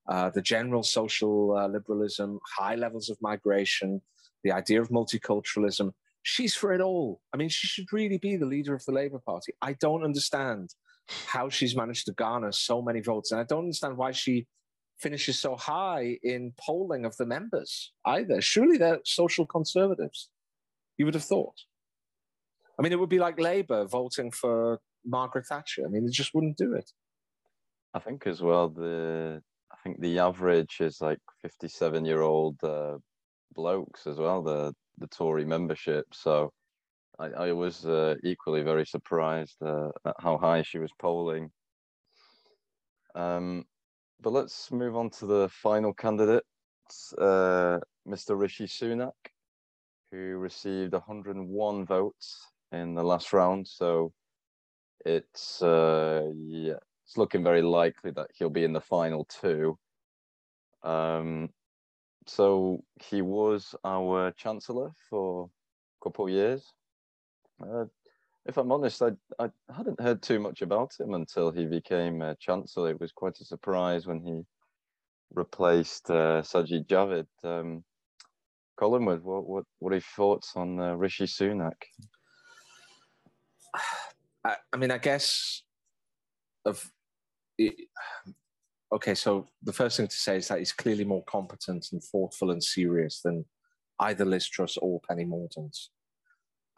uh, 0.08 0.30
the 0.30 0.42
general 0.42 0.82
social 0.82 1.56
uh, 1.56 1.68
liberalism, 1.68 2.38
high 2.58 2.74
levels 2.74 3.08
of 3.10 3.16
migration, 3.20 4.02
the 4.44 4.52
idea 4.52 4.80
of 4.80 4.88
multiculturalism. 4.88 5.92
She's 6.22 6.54
for 6.54 6.72
it 6.72 6.80
all. 6.80 7.20
I 7.32 7.36
mean, 7.36 7.48
she 7.48 7.66
should 7.66 7.92
really 7.92 8.18
be 8.18 8.36
the 8.36 8.46
leader 8.46 8.74
of 8.74 8.84
the 8.84 8.92
Labour 8.92 9.20
Party. 9.24 9.52
I 9.62 9.74
don't 9.74 10.04
understand 10.04 10.70
how 11.26 11.48
she's 11.48 11.76
managed 11.76 12.06
to 12.06 12.12
garner 12.12 12.52
so 12.52 12.82
many 12.82 13.00
votes. 13.00 13.32
And 13.32 13.40
I 13.40 13.44
don't 13.44 13.64
understand 13.64 13.96
why 13.96 14.12
she 14.12 14.46
finishes 14.98 15.40
so 15.40 15.56
high 15.56 16.18
in 16.22 16.52
polling 16.58 17.04
of 17.04 17.16
the 17.16 17.26
members 17.26 17.92
either. 18.04 18.40
Surely 18.40 18.76
they're 18.78 19.00
social 19.04 19.46
conservatives, 19.46 20.28
you 20.96 21.04
would 21.04 21.14
have 21.14 21.24
thought. 21.24 21.54
I 22.78 22.82
mean, 22.82 22.92
it 22.92 22.98
would 22.98 23.08
be 23.08 23.18
like 23.18 23.40
Labour 23.40 23.84
voting 23.86 24.30
for 24.30 24.80
Margaret 25.04 25.46
Thatcher. 25.46 25.84
I 25.84 25.88
mean, 25.88 26.04
they 26.04 26.10
just 26.10 26.34
wouldn't 26.34 26.56
do 26.56 26.74
it. 26.74 26.90
I 27.94 27.98
think 28.00 28.26
as 28.26 28.42
well 28.42 28.68
the 28.68 29.42
I 29.72 29.76
think 29.82 30.00
the 30.00 30.18
average 30.18 30.76
is 30.80 31.00
like 31.00 31.20
fifty-seven 31.42 32.04
year 32.04 32.22
old 32.22 32.62
uh, 32.62 32.98
blokes 33.54 34.06
as 34.06 34.18
well. 34.18 34.42
The 34.42 34.74
the 34.98 35.06
Tory 35.06 35.44
membership. 35.44 36.06
So 36.12 36.52
I, 37.18 37.26
I 37.26 37.52
was 37.52 37.86
uh, 37.86 38.16
equally 38.22 38.62
very 38.62 38.86
surprised 38.86 39.56
uh, 39.62 39.88
at 40.04 40.16
how 40.20 40.38
high 40.38 40.62
she 40.62 40.78
was 40.78 40.92
polling. 40.98 41.50
Um, 43.14 43.64
but 44.20 44.32
let's 44.32 44.70
move 44.72 44.96
on 44.96 45.10
to 45.10 45.26
the 45.26 45.48
final 45.48 45.92
candidate, 45.92 46.44
uh, 47.18 47.78
Mr. 48.06 48.38
Rishi 48.38 48.66
Sunak, 48.66 49.12
who 50.10 50.36
received 50.36 50.92
101 50.92 51.86
votes 51.86 52.46
in 52.72 52.94
the 52.94 53.02
last 53.02 53.32
round. 53.32 53.66
So 53.66 54.12
it's 55.04 55.62
uh, 55.62 56.30
yeah, 56.34 56.78
it's 57.04 57.16
looking 57.16 57.44
very 57.44 57.62
likely 57.62 58.10
that 58.12 58.28
he'll 58.34 58.50
be 58.50 58.64
in 58.64 58.72
the 58.72 58.80
final 58.80 59.24
two. 59.24 59.78
Um, 60.82 61.50
so 62.26 62.84
he 63.02 63.22
was 63.22 63.74
our 63.84 64.32
chancellor 64.32 64.90
for 65.08 65.48
a 66.00 66.04
couple 66.04 66.26
of 66.26 66.30
years. 66.30 66.72
Uh, 67.60 67.86
if 68.48 68.56
I'm 68.56 68.72
honest, 68.72 69.02
I, 69.02 69.10
I 69.38 69.50
hadn't 69.76 70.00
heard 70.00 70.22
too 70.22 70.40
much 70.40 70.62
about 70.62 70.92
him 70.98 71.12
until 71.12 71.50
he 71.50 71.66
became 71.66 72.22
uh, 72.22 72.34
chancellor. 72.40 72.90
It 72.90 73.00
was 73.00 73.12
quite 73.12 73.38
a 73.40 73.44
surprise 73.44 74.06
when 74.06 74.20
he 74.20 74.42
replaced 75.34 76.10
uh, 76.10 76.40
Sajid 76.40 76.86
Javid. 76.86 77.26
Um, 77.44 77.84
Collingwood, 78.80 79.22
what, 79.22 79.46
what, 79.46 79.64
what 79.80 79.92
are 79.92 79.96
your 79.96 80.02
thoughts 80.16 80.52
on 80.56 80.80
uh, 80.80 80.94
Rishi 80.94 81.24
Sunak? 81.24 81.74
I, 84.44 84.56
I 84.72 84.76
mean, 84.78 84.92
I 84.92 84.98
guess 84.98 85.62
of 86.64 86.90
it, 87.58 87.74
okay, 88.92 89.14
so 89.14 89.48
the 89.62 89.72
first 89.72 89.98
thing 89.98 90.06
to 90.06 90.16
say 90.16 90.38
is 90.38 90.48
that 90.48 90.58
he's 90.58 90.72
clearly 90.72 91.04
more 91.04 91.24
competent 91.24 91.86
and 91.92 92.02
thoughtful 92.02 92.50
and 92.50 92.64
serious 92.64 93.20
than 93.20 93.44
either 94.00 94.24
Liz 94.24 94.48
Truss 94.48 94.78
or 94.78 95.00
Penny 95.06 95.26
Mordaunt. 95.26 95.76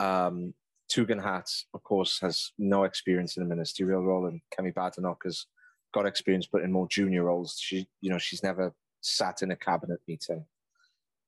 Um, 0.01 0.55
Tugendhat, 0.91 1.65
of 1.75 1.83
course, 1.85 2.19
has 2.21 2.53
no 2.59 2.85
experience 2.85 3.37
in 3.37 3.43
a 3.43 3.47
ministerial 3.47 4.03
role, 4.03 4.27
and 4.27 4.41
Kemi 4.57 4.75
Badenoch 4.75 5.23
has 5.25 5.47
got 5.93 6.07
experience, 6.07 6.49
but 6.51 6.63
in 6.63 6.73
more 6.73 6.89
junior 6.89 7.25
roles. 7.25 7.59
She, 7.61 7.89
you 8.01 8.11
know, 8.11 8.19
she's 8.19 8.43
never 8.43 8.75
sat 9.01 9.43
in 9.43 9.51
a 9.51 9.57
cabinet 9.57 10.01
meeting. 10.07 10.45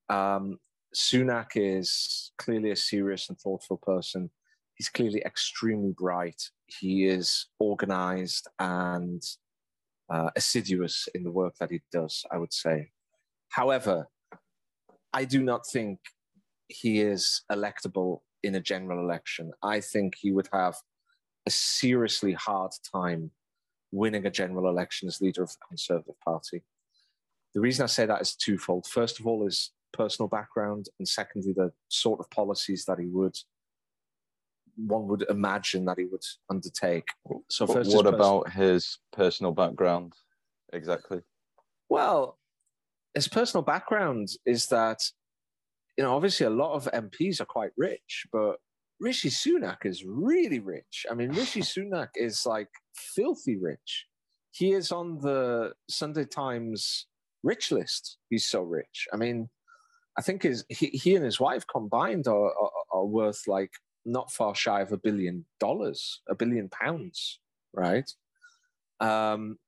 Um, 0.09 0.59
Sunak 0.95 1.53
is 1.55 2.33
clearly 2.39 2.71
a 2.71 2.77
serious 2.77 3.29
and 3.29 3.39
thoughtful 3.39 3.79
person. 3.79 4.31
He's 4.75 4.89
clearly 4.89 5.23
extremely 5.25 5.93
bright. 5.97 6.43
He 6.67 7.07
is 7.07 7.47
organized 7.59 8.49
and 8.59 9.23
uh, 10.11 10.31
assiduous 10.37 11.09
in 11.15 11.23
the 11.23 11.31
work 11.31 11.55
that 11.61 11.71
he 11.71 11.81
does, 11.93 12.25
I 12.31 12.39
would 12.39 12.53
say. 12.53 12.91
However, 13.49 14.09
I 15.13 15.25
do 15.25 15.43
not 15.43 15.67
think 15.67 16.01
he 16.69 17.01
is 17.01 17.43
electable 17.51 18.21
in 18.43 18.55
a 18.55 18.61
general 18.61 19.01
election. 19.01 19.53
I 19.63 19.81
think 19.81 20.15
he 20.17 20.33
would 20.33 20.49
have 20.53 20.77
a 21.47 21.51
seriously 21.51 22.33
hard 22.33 22.73
time 22.93 23.31
winning 23.91 24.27
a 24.27 24.31
general 24.31 24.69
election 24.69 25.09
as 25.09 25.21
leader 25.21 25.43
of 25.43 25.51
the 25.51 25.59
Conservative 25.69 26.19
Party. 26.25 26.63
The 27.55 27.61
reason 27.61 27.85
I 27.85 27.87
say 27.87 28.07
that 28.07 28.23
is 28.23 28.35
twofold. 28.35 28.87
First 28.87 29.21
of 29.21 29.27
all, 29.27 29.47
is 29.47 29.73
personal 29.93 30.29
background, 30.29 30.87
and 30.99 31.07
secondly, 31.07 31.53
the 31.53 31.73
sort 31.89 32.21
of 32.21 32.31
policies 32.31 32.85
that 32.87 32.99
he 32.99 33.07
would 33.07 33.37
one 34.77 35.07
would 35.07 35.27
imagine 35.29 35.85
that 35.85 35.99
he 35.99 36.07
would 36.07 36.25
undertake. 36.49 37.09
So, 37.49 37.67
first, 37.67 37.95
what 37.95 38.07
about 38.07 38.51
his 38.51 38.99
personal 39.13 39.53
background 39.53 40.15
exactly? 40.73 41.21
Well, 41.91 42.39
his 43.15 43.29
personal 43.29 43.63
background 43.63 44.31
is 44.47 44.67
that 44.69 45.03
you 45.97 46.05
know 46.05 46.15
obviously 46.15 46.47
a 46.47 46.51
lot 46.51 46.75
of 46.75 46.85
MPs 46.93 47.41
are 47.41 47.47
quite 47.47 47.73
rich, 47.77 48.27
but 48.33 48.57
Rishi 49.01 49.31
Sunak 49.31 49.85
is 49.85 50.05
really 50.05 50.61
rich. 50.61 51.07
I 51.11 51.15
mean, 51.15 51.31
Rishi 51.31 51.61
Sunak 51.73 52.09
is 52.15 52.47
like 52.47 52.69
filthy 52.95 53.57
rich. 53.57 54.07
He 54.53 54.73
is 54.73 54.93
on 54.93 55.19
the 55.19 55.73
Sunday 55.89 56.25
Times 56.25 57.07
rich 57.43 57.73
list. 57.73 58.19
He's 58.31 58.47
so 58.47 58.63
rich. 58.63 59.09
I 59.13 59.17
mean, 59.17 59.49
I 60.17 60.23
think 60.23 60.43
his 60.43 60.65
he, 60.69 60.87
he 60.89 61.17
and 61.17 61.25
his 61.25 61.41
wife 61.41 61.65
combined 61.67 62.29
are, 62.29 62.53
are, 62.53 62.71
are 62.93 63.05
worth 63.05 63.43
like 63.47 63.73
not 64.05 64.31
far 64.31 64.55
shy 64.55 64.81
of 64.81 64.93
a 64.93 64.99
billion 64.99 65.47
dollars, 65.59 66.21
a 66.29 66.35
billion 66.35 66.69
pounds, 66.69 67.41
right? 67.73 68.11
Um, 69.01 69.59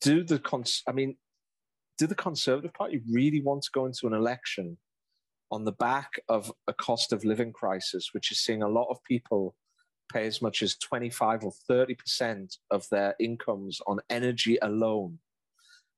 do 0.00 0.24
the 0.24 0.38
cons- 0.38 0.82
I 0.88 0.92
mean, 0.92 1.16
do 2.02 2.08
the 2.08 2.14
Conservative 2.16 2.74
Party 2.74 3.00
really 3.08 3.40
want 3.40 3.62
to 3.62 3.70
go 3.72 3.86
into 3.86 4.08
an 4.08 4.12
election 4.12 4.76
on 5.52 5.64
the 5.64 5.70
back 5.70 6.18
of 6.28 6.52
a 6.66 6.72
cost 6.72 7.12
of 7.12 7.24
living 7.24 7.52
crisis, 7.52 8.08
which 8.10 8.32
is 8.32 8.40
seeing 8.40 8.60
a 8.60 8.68
lot 8.68 8.88
of 8.90 9.00
people 9.04 9.54
pay 10.12 10.26
as 10.26 10.42
much 10.42 10.62
as 10.62 10.74
25 10.78 11.44
or 11.44 11.52
30% 11.70 12.56
of 12.72 12.88
their 12.90 13.14
incomes 13.20 13.80
on 13.86 14.00
energy 14.10 14.58
alone, 14.62 15.20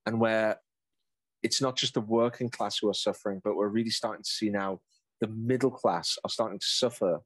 and 0.05 0.21
where 0.21 0.59
it's 1.43 1.63
not 1.63 1.75
just 1.75 1.95
the 1.95 2.03
working 2.03 2.51
class 2.51 2.77
who 2.77 2.91
are 2.91 2.95
suffering, 2.95 3.41
but 3.43 3.57
we're 3.57 3.69
really 3.69 3.89
starting 3.89 4.23
to 4.23 4.31
see 4.31 4.51
now 4.51 4.81
the 5.23 5.29
middle 5.29 5.71
class 5.71 6.19
are 6.23 6.31
starting 6.31 6.59
to 6.59 6.67
suffer. 6.67 7.21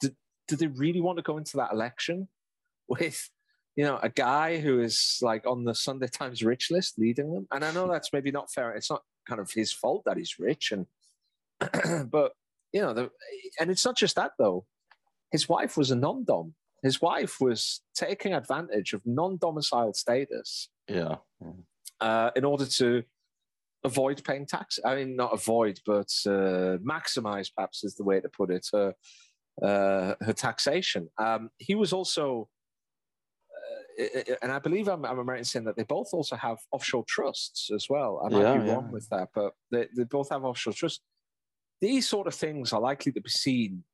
Do, 0.00 0.08
do 0.48 0.56
they 0.56 0.68
really 0.68 1.02
want 1.02 1.18
to 1.18 1.22
go 1.22 1.36
into 1.36 1.58
that 1.58 1.72
election 1.72 2.28
with, 2.88 3.28
you 3.76 3.84
know, 3.84 3.98
a 4.02 4.08
guy 4.08 4.58
who 4.58 4.80
is 4.80 5.18
like 5.22 5.46
on 5.46 5.64
the 5.64 5.74
Sunday 5.74 6.08
Times 6.08 6.42
rich 6.42 6.70
list 6.70 6.98
leading 6.98 7.32
them? 7.32 7.46
And 7.52 7.64
I 7.64 7.72
know 7.72 7.88
that's 7.88 8.12
maybe 8.12 8.30
not 8.30 8.50
fair. 8.50 8.72
It's 8.72 8.90
not 8.90 9.02
kind 9.28 9.40
of 9.40 9.50
his 9.52 9.72
fault 9.72 10.02
that 10.06 10.16
he's 10.16 10.38
rich, 10.38 10.72
and 10.72 10.86
but 12.10 12.32
you 12.72 12.80
know, 12.80 12.92
the, 12.92 13.10
and 13.60 13.70
it's 13.70 13.84
not 13.84 13.96
just 13.96 14.16
that 14.16 14.32
though. 14.38 14.66
His 15.32 15.48
wife 15.48 15.76
was 15.76 15.90
a 15.90 15.96
non-dom. 15.96 16.54
His 16.82 17.00
wife 17.02 17.40
was 17.40 17.82
taking 17.94 18.32
advantage 18.32 18.92
of 18.92 19.02
non-domiciled 19.04 19.96
status. 19.96 20.68
Yeah. 20.88 21.16
Uh, 22.00 22.30
in 22.36 22.44
order 22.44 22.64
to 22.64 23.02
avoid 23.86 24.22
paying 24.24 24.46
tax. 24.46 24.78
I 24.84 24.96
mean, 24.96 25.16
not 25.16 25.32
avoid, 25.32 25.80
but 25.86 26.12
uh, 26.26 26.76
maximize, 26.78 27.50
perhaps 27.54 27.84
is 27.84 27.96
the 27.96 28.04
way 28.04 28.20
to 28.20 28.28
put 28.28 28.50
it, 28.50 28.66
her, 28.72 28.94
uh, 29.62 30.14
her 30.20 30.32
taxation. 30.34 31.08
Um, 31.18 31.50
he 31.58 31.74
was 31.74 31.92
also, 31.92 32.48
and 34.42 34.52
I 34.52 34.58
believe 34.58 34.88
I'm, 34.88 35.04
I'm 35.04 35.28
right 35.28 35.38
in 35.38 35.44
saying 35.44 35.64
that 35.64 35.76
they 35.76 35.84
both 35.84 36.08
also 36.12 36.36
have 36.36 36.58
offshore 36.72 37.04
trusts 37.06 37.70
as 37.74 37.86
well. 37.88 38.22
I 38.24 38.28
might 38.28 38.42
yeah, 38.42 38.58
be 38.58 38.70
wrong 38.70 38.84
yeah. 38.86 38.90
with 38.90 39.08
that, 39.10 39.28
but 39.34 39.52
they, 39.70 39.86
they 39.96 40.04
both 40.04 40.30
have 40.30 40.44
offshore 40.44 40.74
trusts. 40.74 41.00
These 41.80 42.08
sort 42.08 42.26
of 42.26 42.34
things 42.34 42.72
are 42.72 42.80
likely 42.80 43.12
to 43.12 43.20
be 43.20 43.28
seen 43.28 43.84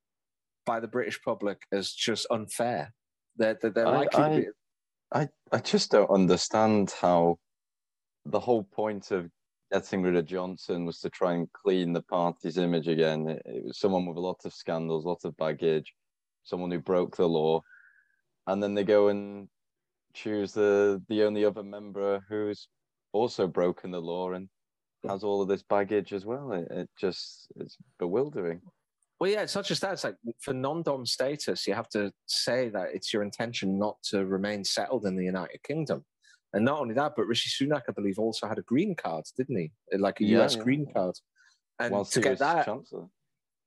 by 0.67 0.81
the 0.81 0.89
British 0.89 1.21
public 1.23 1.63
as 1.73 1.93
just 1.93 2.27
unfair. 2.31 2.93
They're, 3.37 3.59
they're, 3.61 3.71
they're 3.71 3.87
likely 3.87 4.23
I, 4.23 4.29
to 4.29 4.41
be. 4.41 4.47
I, 5.13 5.29
I 5.53 5.59
just 5.59 5.91
don't 5.91 6.11
understand 6.11 6.95
how 7.01 7.39
the 8.25 8.41
whole 8.41 8.65
point 8.65 9.11
of 9.11 9.29
getting 9.73 10.03
rid 10.03 10.17
of 10.17 10.27
Johnson 10.27 10.85
was 10.85 11.01
to 11.01 11.11
try 11.11 11.35
and 11.35 11.49
clean 11.53 11.93
the 11.93 12.03
party's 12.03 12.59
image 12.59 12.89
again. 12.89 13.29
It, 13.29 13.43
it 13.45 13.65
was 13.65 13.79
someone 13.79 14.07
with 14.07 14.17
a 14.17 14.21
lot 14.21 14.41
of 14.45 14.53
scandals, 14.53 15.05
lots 15.05 15.25
of 15.25 15.37
baggage, 15.37 15.93
someone 16.45 16.71
who 16.71 16.79
broke 16.79 17.17
the 17.17 17.29
law, 17.29 17.63
and 18.47 18.63
then 18.63 18.75
they 18.75 18.85
go 18.85 19.09
and 19.09 19.49
choose 20.15 20.53
the 20.53 21.03
the 21.09 21.23
only 21.23 21.45
other 21.45 21.63
member 21.63 22.25
who's 22.29 22.69
also 23.13 23.47
broken 23.47 23.91
the 23.91 24.01
law 24.01 24.33
and 24.33 24.49
has 25.09 25.25
all 25.25 25.43
of 25.43 25.49
this 25.49 25.63
baggage 25.63 26.13
as 26.13 26.25
well. 26.25 26.53
It, 26.53 26.69
it 26.71 26.91
just 26.99 27.49
it's 27.57 27.77
bewildering. 27.99 28.61
Well, 29.19 29.31
yeah, 29.31 29.43
it's 29.43 29.55
not 29.55 29.67
just 29.67 29.83
that. 29.83 29.93
It's 29.93 30.05
like 30.05 30.17
for 30.41 30.53
non-dom 30.53 31.07
status, 31.07 31.67
you 31.67 31.75
have 31.75 31.89
to 31.91 32.13
say 32.27 32.71
that 32.71 32.89
it's 32.93 33.13
your 33.13 33.23
intention 33.23 33.79
not 33.79 33.97
to 34.11 34.27
remain 34.27 34.65
settled 34.65 35.07
in 35.07 35.17
the 35.17 35.25
United 35.25 35.63
Kingdom. 35.63 36.05
And 36.53 36.65
not 36.65 36.81
only 36.81 36.95
that, 36.95 37.13
but 37.17 37.27
Rishi 37.27 37.49
Sunak, 37.49 37.83
I 37.89 37.93
believe, 37.93 38.19
also 38.19 38.49
had 38.49 38.59
a 38.59 38.63
green 38.63 38.95
card, 38.95 39.25
didn't 39.37 39.57
he? 39.57 39.73
Like 39.97 40.21
a 40.21 40.25
yeah, 40.25 40.43
US 40.43 40.57
yeah. 40.57 40.63
green 40.63 40.87
card. 40.93 41.15
And 41.79 41.93
Whilst 41.93 42.13
to 42.15 42.21
get 42.21 42.39
that, 42.41 42.67
Chancellor. 42.67 43.07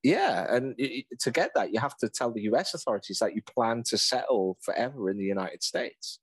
yeah, 0.03 0.53
and 0.53 0.75
to 1.21 1.31
get 1.31 1.51
that, 1.55 1.73
you 1.73 1.79
have 1.79 1.97
to 1.97 2.09
tell 2.09 2.31
the 2.31 2.43
US 2.51 2.73
authorities 2.73 3.19
that 3.19 3.33
you 3.33 3.41
plan 3.41 3.83
to 3.87 3.97
settle 3.97 4.57
forever 4.61 5.09
in 5.09 5.17
the 5.17 5.23
United 5.23 5.63
States. 5.63 6.19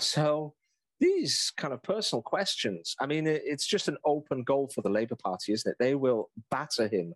So 0.00 0.54
these 1.00 1.52
kind 1.56 1.72
of 1.72 1.82
personal 1.82 2.22
questions, 2.22 2.94
I 3.00 3.06
mean, 3.06 3.26
it's 3.26 3.66
just 3.66 3.88
an 3.88 3.96
open 4.04 4.42
goal 4.42 4.70
for 4.74 4.82
the 4.82 4.90
Labour 4.90 5.16
Party, 5.16 5.52
isn't 5.52 5.70
it? 5.70 5.76
They 5.78 5.94
will 5.94 6.30
batter 6.50 6.88
him 6.88 7.14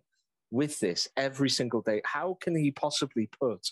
with 0.51 0.79
this 0.79 1.07
every 1.17 1.49
single 1.49 1.81
day. 1.81 2.01
How 2.05 2.37
can 2.41 2.55
he 2.55 2.71
possibly 2.71 3.29
put 3.39 3.71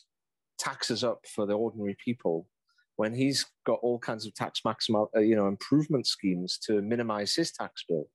taxes 0.58 1.04
up 1.04 1.26
for 1.28 1.46
the 1.46 1.54
ordinary 1.54 1.96
people 2.04 2.48
when 2.96 3.14
he's 3.16 3.46
got 3.66 3.80
all 3.82 3.98
kinds 3.98 4.28
of 4.28 4.34
tax 4.36 4.62
maximal, 4.66 5.08
uh, 5.16 5.20
you 5.20 5.36
know, 5.36 5.48
improvement 5.48 6.06
schemes 6.06 6.60
to 6.60 6.82
minimize 6.82 7.34
his 7.34 7.52
tax 7.52 7.84
bill. 7.88 8.06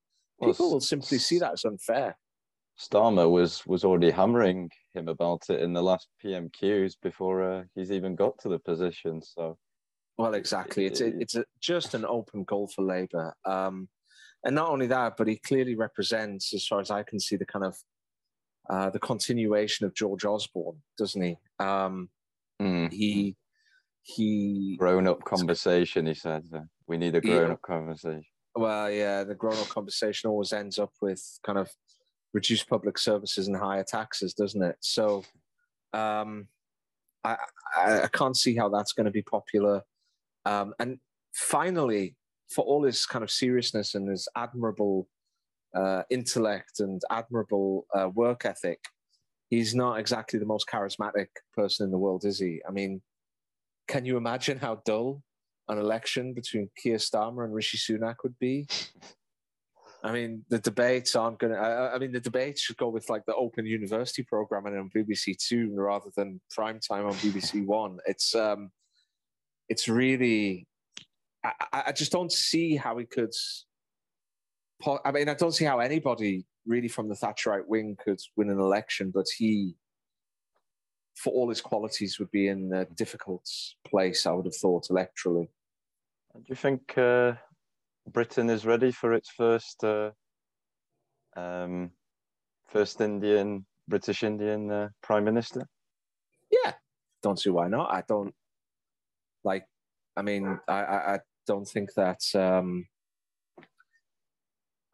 People 0.41 0.67
well, 0.67 0.73
will 0.75 0.81
simply 0.81 1.19
see 1.19 1.39
that 1.39 1.55
as 1.55 1.65
unfair. 1.65 2.17
Starmer 2.79 3.29
was 3.29 3.67
was 3.67 3.85
already 3.85 4.11
hammering 4.11 4.71
him 4.93 5.09
about 5.09 5.49
it 5.49 5.61
in 5.61 5.73
the 5.73 5.83
last 5.83 6.09
PMQs 6.23 6.95
before 7.03 7.43
uh, 7.43 7.63
he's 7.75 7.91
even 7.91 8.15
got 8.15 8.39
to 8.41 8.49
the 8.49 8.59
position. 8.59 9.23
So, 9.23 9.57
well, 10.19 10.35
exactly. 10.35 10.87
It's 10.87 11.01
it's 11.01 11.35
a, 11.35 11.45
just 11.61 11.95
an 11.95 12.05
open 12.05 12.45
goal 12.45 12.69
for 12.69 12.83
Labour, 12.83 13.35
um, 13.45 13.89
and 14.45 14.55
not 14.55 14.71
only 14.71 14.87
that, 14.87 15.17
but 15.17 15.29
he 15.29 15.37
clearly 15.37 15.75
represents, 15.75 16.55
as 16.55 16.67
far 16.67 16.81
as 16.81 16.91
I 16.91 17.03
can 17.03 17.21
see, 17.21 17.37
the 17.37 17.47
kind 17.47 17.65
of 17.65 17.77
uh, 18.71 18.91
the 18.91 18.99
continuation 18.99 19.87
of 19.87 19.95
George 19.95 20.25
Osborne, 20.25 20.83
doesn't 20.99 21.23
he? 21.23 21.37
Um, 21.59 22.09
mm. 22.61 22.93
He 22.93 23.37
he 24.03 24.77
grown 24.79 25.07
up 25.07 25.25
conversation. 25.25 26.07
He 26.07 26.15
said 26.15 26.45
we 26.87 26.97
need 26.97 27.15
a 27.15 27.21
grown 27.21 27.51
up 27.51 27.63
conversation. 27.63 28.25
Well, 28.55 28.91
yeah, 28.91 29.25
the 29.25 29.35
grown 29.35 29.59
up 29.59 29.69
conversation 29.69 30.31
always 30.31 30.53
ends 30.53 30.79
up 30.79 30.93
with 31.03 31.23
kind 31.45 31.59
of 31.59 31.71
reduced 32.33 32.69
public 32.69 32.99
services 32.99 33.49
and 33.49 33.57
higher 33.57 33.85
taxes, 33.85 34.33
doesn't 34.33 34.63
it? 34.63 34.77
So, 34.81 35.25
um, 35.93 36.49
I, 37.23 37.37
I, 37.77 38.03
I 38.03 38.09
can't 38.09 38.37
see 38.37 38.57
how 38.57 38.69
that's 38.69 38.93
going 38.93 39.05
to 39.05 39.11
be 39.11 39.23
popular. 39.23 39.83
Um, 40.47 40.73
and 40.79 40.99
finally, 41.35 42.17
for 42.49 42.65
all 42.65 42.85
his 42.85 43.05
kind 43.05 43.23
of 43.23 43.31
seriousness 43.31 43.95
and 43.95 44.09
his 44.09 44.29
admirable 44.37 45.09
uh, 45.75 46.05
intellect 46.09 46.81
and 46.81 47.03
admirable 47.11 47.87
uh, 47.95 48.09
work 48.15 48.47
ethic, 48.47 48.79
he's 49.51 49.75
not 49.75 49.99
exactly 49.99 50.39
the 50.39 50.47
most 50.47 50.69
charismatic 50.69 51.27
person 51.53 51.85
in 51.85 51.91
the 51.91 51.99
world, 51.99 52.25
is 52.25 52.39
he? 52.39 52.63
I 52.67 52.71
mean, 52.71 53.03
can 53.89 54.05
you 54.05 54.17
imagine 54.17 54.59
how 54.59 54.81
dull 54.85 55.23
an 55.69 55.79
election 55.79 56.33
between 56.33 56.71
Keir 56.81 56.99
Starmer 56.99 57.45
and 57.45 57.53
Rishi 57.53 57.77
Sunak 57.77 58.17
would 58.23 58.39
be? 58.39 58.69
I 60.05 60.13
mean, 60.13 60.45
the 60.49 60.61
debates 60.61 61.17
aren't 61.17 61.41
going 61.41 61.53
to. 61.53 61.59
I, 61.59 61.99
mean, 61.99 62.13
the 62.13 62.21
debates 62.21 62.61
should 62.61 62.77
go 62.77 62.89
with 62.89 63.11
like 63.11 63.25
the 63.27 63.35
Open 63.35 63.67
University 63.67 64.23
programming 64.23 64.77
on 64.77 64.91
BBC 64.95 65.37
Two 65.37 65.73
rather 65.75 66.11
than 66.17 66.41
prime 66.51 66.79
time 66.79 67.07
on 67.07 67.15
BBC 67.15 67.67
One. 67.67 67.99
It's 68.07 68.35
um, 68.35 68.71
it's 69.69 69.89
really. 69.89 70.67
I, 71.45 71.85
I 71.89 71.93
just 71.93 72.13
don't 72.13 72.33
see 72.33 72.77
how 72.77 72.99
he 72.99 73.05
could. 73.05 73.33
I 75.05 75.11
mean, 75.13 75.29
I 75.29 75.35
don't 75.35 75.53
see 75.53 75.65
how 75.65 75.79
anybody 75.79 76.45
really 76.67 76.89
from 76.89 77.09
the 77.09 77.15
Thatcherite 77.15 77.67
wing 77.67 77.97
could 78.03 78.21
win 78.37 78.51
an 78.51 78.59
election, 78.59 79.11
but 79.15 79.27
he, 79.39 79.77
for 81.15 81.33
all 81.33 81.49
his 81.49 81.61
qualities, 81.61 82.19
would 82.19 82.31
be 82.31 82.49
in 82.49 82.73
a 82.73 82.85
difficult 82.85 83.49
place. 83.87 84.27
I 84.27 84.33
would 84.33 84.47
have 84.47 84.57
thought 84.57 84.89
electorally. 84.89 85.49
Do 86.35 86.43
you 86.49 86.57
think 86.57 86.99
uh, 86.99 87.33
Britain 88.11 88.51
is 88.51 88.67
ready 88.67 88.93
for 88.93 89.15
its 89.15 89.31
first 89.31 89.83
uh, 89.83 90.11
um, 91.37 91.91
first 92.69 93.01
Indian 93.01 93.65
British 93.89 94.23
Indian 94.23 94.71
uh, 94.71 94.89
Prime 95.03 95.25
Minister? 95.25 95.67
Yeah, 96.51 96.73
don't 97.23 97.39
see 97.39 97.51
why 97.51 97.69
not. 97.69 97.93
I 97.93 98.03
don't 98.07 98.35
like. 99.47 99.65
I 100.19 100.23
mean, 100.23 100.59
I, 100.67 100.73
I, 100.73 101.19
don't 101.47 101.69
think 101.69 101.95
that. 101.95 102.21
Um, 102.35 102.87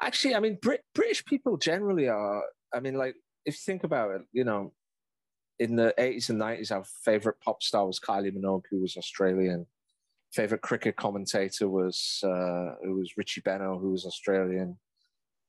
actually, 0.03 0.35
I 0.35 0.41
mean, 0.41 0.59
Brit- 0.61 0.85
British 0.95 1.25
people 1.25 1.57
generally 1.57 2.09
are. 2.09 2.43
I 2.75 2.81
mean, 2.81 2.95
like 2.95 3.15
if 3.45 3.55
you 3.55 3.61
think 3.65 3.85
about 3.85 4.11
it, 4.13 4.23
you 4.33 4.45
know, 4.45 4.73
in 5.59 5.77
the 5.77 5.95
eighties 5.99 6.31
and 6.31 6.39
nineties, 6.39 6.71
our 6.71 6.85
favorite 7.05 7.41
pop 7.45 7.63
star 7.63 7.87
was 7.87 8.01
Kylie 8.01 8.37
Minogue, 8.37 8.65
who 8.71 8.81
was 8.81 8.97
Australian. 8.97 9.67
Favorite 10.33 10.63
cricket 10.63 10.97
commentator 10.97 11.69
was 11.69 12.21
uh, 12.25 12.75
it 12.83 12.95
was 12.95 13.17
Richie 13.17 13.43
Benaud, 13.43 13.81
who 13.81 13.91
was 13.91 14.07
Australian. 14.07 14.79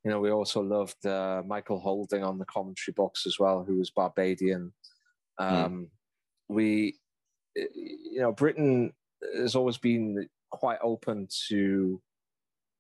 You 0.04 0.12
know, 0.12 0.20
we 0.20 0.32
also 0.32 0.62
loved 0.62 1.06
uh, 1.06 1.42
Michael 1.46 1.80
Holding 1.80 2.24
on 2.24 2.38
the 2.38 2.46
commentary 2.46 2.94
box 2.94 3.26
as 3.26 3.40
well, 3.40 3.64
who 3.64 3.78
was 3.78 3.90
Barbadian. 3.90 4.74
Hmm. 5.40 5.46
Um, 5.46 5.74
mm. 5.74 5.88
We, 6.50 7.00
you 7.56 8.20
know, 8.20 8.32
Britain 8.32 8.94
has 9.38 9.56
always 9.56 9.78
been 9.78 10.28
quite 10.52 10.80
open 10.82 11.28
to, 11.50 12.02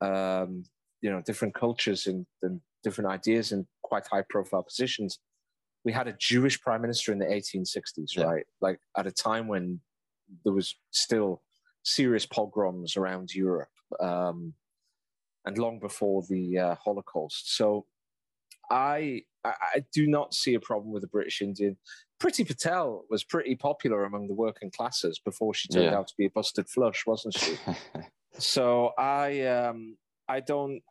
um, 0.02 0.64
you 1.02 1.10
know, 1.10 1.22
different 1.22 1.54
cultures 1.54 2.08
and, 2.08 2.26
and 2.42 2.62
different 2.84 3.10
ideas 3.10 3.52
and 3.52 3.66
quite 3.84 4.06
high 4.08 4.24
profile 4.30 4.64
positions. 4.64 5.20
We 5.86 5.92
had 5.92 6.08
a 6.08 6.16
Jewish 6.20 6.62
prime 6.62 6.82
minister 6.82 7.12
in 7.12 7.20
the 7.20 7.26
1860s, 7.26 8.16
yeah. 8.16 8.24
right? 8.24 8.46
Like 8.62 8.80
at 8.98 9.08
a 9.08 9.12
time 9.12 9.48
when 9.48 9.82
there 10.44 10.54
was 10.54 10.76
still 10.92 11.42
serious 11.84 12.26
pogroms 12.26 12.96
around 12.96 13.34
Europe. 13.34 13.70
Um, 14.00 14.54
and 15.46 15.58
long 15.58 15.80
before 15.80 16.24
the 16.30 16.58
uh, 16.58 16.76
Holocaust. 16.76 17.56
So 17.56 17.86
I, 18.70 19.24
I 19.46 19.84
do 19.94 20.08
not 20.08 20.34
see 20.34 20.54
a 20.54 20.60
problem 20.60 20.94
with 20.94 21.04
a 21.04 21.08
British 21.08 21.42
Indian. 21.42 21.78
Priti 22.22 22.48
Patel 22.48 23.04
was 23.10 23.24
pretty 23.24 23.56
popular 23.56 24.06
among 24.06 24.28
the 24.28 24.34
working 24.34 24.72
classes 24.72 25.20
before 25.24 25.54
she 25.54 25.68
turned 25.68 25.86
yeah. 25.86 25.98
out 25.98 26.08
to 26.08 26.14
be 26.18 26.26
a 26.26 26.30
busted 26.30 26.70
flush, 26.70 27.06
wasn't 27.06 27.38
she? 27.38 27.58
so 28.40 28.92
I 28.98 29.42
um, 29.42 29.98
I 30.30 30.40
don't 30.40 30.82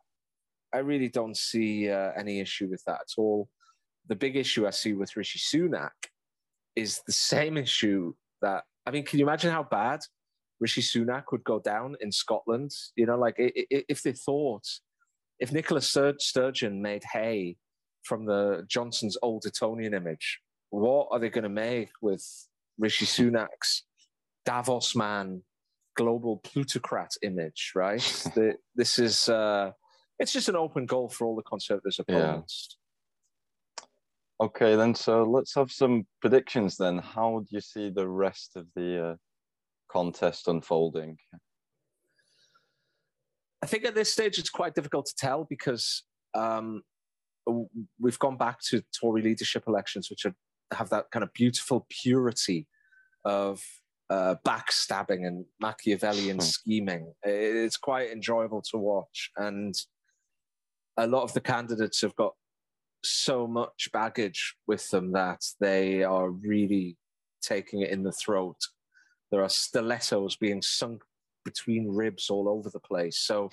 I 0.73 0.79
really 0.79 1.09
don't 1.09 1.35
see 1.35 1.89
uh, 1.89 2.11
any 2.15 2.39
issue 2.39 2.67
with 2.69 2.83
that 2.85 3.01
at 3.01 3.13
all. 3.17 3.49
The 4.07 4.15
big 4.15 4.35
issue 4.35 4.67
I 4.67 4.71
see 4.71 4.93
with 4.93 5.15
Rishi 5.15 5.39
Sunak 5.39 5.91
is 6.75 7.01
the 7.07 7.13
same 7.13 7.57
issue 7.57 8.13
that 8.41 8.65
I 8.85 8.91
mean, 8.91 9.03
can 9.03 9.17
you 9.17 9.25
imagine 9.25 9.51
how 9.51 9.63
bad 9.63 10.01
Rishi 10.59 10.81
Sunak 10.81 11.25
would 11.31 11.43
go 11.43 11.59
down 11.59 11.95
in 11.99 12.11
Scotland. 12.11 12.71
You 12.95 13.05
know, 13.05 13.17
like 13.17 13.35
if 13.37 14.01
they 14.01 14.13
thought, 14.13 14.65
if 15.39 15.51
Nicola 15.51 15.81
Sturgeon 15.81 16.81
made 16.81 17.03
hay 17.03 17.57
from 18.03 18.25
the 18.25 18.65
Johnson's 18.67 19.17
old 19.21 19.45
Etonian 19.45 19.93
image, 19.93 20.39
what 20.69 21.07
are 21.11 21.19
they 21.19 21.29
going 21.29 21.43
to 21.43 21.49
make 21.49 21.89
with 22.01 22.25
Rishi 22.77 23.05
Sunak's 23.05 23.83
Davos 24.45 24.95
man, 24.95 25.41
global 25.95 26.37
plutocrat 26.37 27.11
image, 27.21 27.71
right? 27.75 28.01
the, 28.35 28.55
this 28.75 28.99
is, 28.99 29.29
uh, 29.29 29.71
it's 30.19 30.33
just 30.33 30.49
an 30.49 30.55
open 30.55 30.85
goal 30.85 31.09
for 31.09 31.25
all 31.25 31.35
the 31.35 31.43
Conservatives' 31.43 31.99
opponents. 31.99 32.77
Yeah. 33.79 34.45
Okay, 34.45 34.75
then, 34.75 34.93
so 34.95 35.23
let's 35.23 35.55
have 35.55 35.71
some 35.71 36.05
predictions 36.19 36.75
then. 36.75 36.97
How 36.97 37.39
do 37.39 37.47
you 37.51 37.61
see 37.61 37.89
the 37.89 38.07
rest 38.07 38.55
of 38.55 38.67
the 38.75 39.11
uh, 39.11 39.15
contest 39.89 40.47
unfolding? 40.47 41.17
I 43.61 43.65
think 43.65 43.85
at 43.85 43.95
this 43.95 44.11
stage 44.11 44.39
it's 44.39 44.49
quite 44.49 44.75
difficult 44.75 45.05
to 45.05 45.15
tell 45.15 45.45
because 45.49 46.03
um, 46.33 46.81
we've 47.99 48.19
gone 48.19 48.37
back 48.37 48.59
to 48.69 48.83
Tory 48.99 49.21
leadership 49.21 49.63
elections, 49.67 50.09
which 50.09 50.25
are, 50.25 50.35
have 50.71 50.89
that 50.89 51.11
kind 51.11 51.23
of 51.23 51.33
beautiful 51.33 51.85
purity 51.89 52.67
of 53.25 53.61
uh, 54.09 54.35
backstabbing 54.45 55.25
and 55.25 55.45
Machiavellian 55.59 56.37
hmm. 56.37 56.41
scheming. 56.41 57.13
It's 57.23 57.77
quite 57.77 58.11
enjoyable 58.11 58.61
to 58.71 58.77
watch, 58.77 59.31
and 59.37 59.75
a 60.97 61.07
lot 61.07 61.23
of 61.23 61.33
the 61.33 61.41
candidates 61.41 62.01
have 62.01 62.15
got 62.15 62.33
so 63.03 63.47
much 63.47 63.89
baggage 63.91 64.55
with 64.67 64.89
them 64.89 65.11
that 65.11 65.41
they 65.59 66.03
are 66.03 66.29
really 66.29 66.97
taking 67.41 67.81
it 67.81 67.89
in 67.89 68.03
the 68.03 68.11
throat 68.13 68.55
there 69.33 69.41
are 69.41 69.49
stilettos 69.49 70.35
being 70.35 70.61
sunk 70.61 71.01
between 71.43 71.89
ribs 71.89 72.29
all 72.29 72.47
over 72.47 72.69
the 72.69 72.79
place. 72.79 73.17
So 73.17 73.49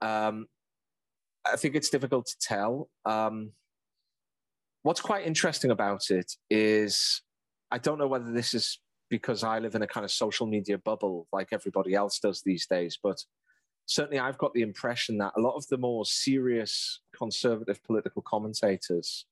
um, 0.00 0.46
I 1.46 1.56
think 1.56 1.74
it's 1.74 1.90
difficult 1.90 2.26
to 2.26 2.36
tell. 2.40 2.88
Um, 3.04 3.52
what's 4.82 5.00
quite 5.00 5.26
interesting 5.26 5.70
about 5.70 6.10
it 6.10 6.32
is 6.48 7.22
I 7.70 7.78
don't 7.78 7.98
know 7.98 8.08
whether 8.08 8.32
this 8.32 8.54
is 8.54 8.78
because 9.08 9.42
I 9.42 9.58
live 9.58 9.74
in 9.74 9.82
a 9.82 9.86
kind 9.86 10.04
of 10.04 10.10
social 10.10 10.46
media 10.46 10.78
bubble 10.78 11.26
like 11.32 11.48
everybody 11.52 11.94
else 11.94 12.18
does 12.18 12.42
these 12.42 12.66
days, 12.66 12.98
but 13.02 13.24
certainly 13.86 14.20
I've 14.20 14.38
got 14.38 14.54
the 14.54 14.62
impression 14.62 15.18
that 15.18 15.32
a 15.36 15.40
lot 15.40 15.56
of 15.56 15.66
the 15.68 15.76
more 15.76 16.04
serious 16.04 17.00
conservative 17.16 17.82
political 17.82 18.22
commentators 18.22 19.26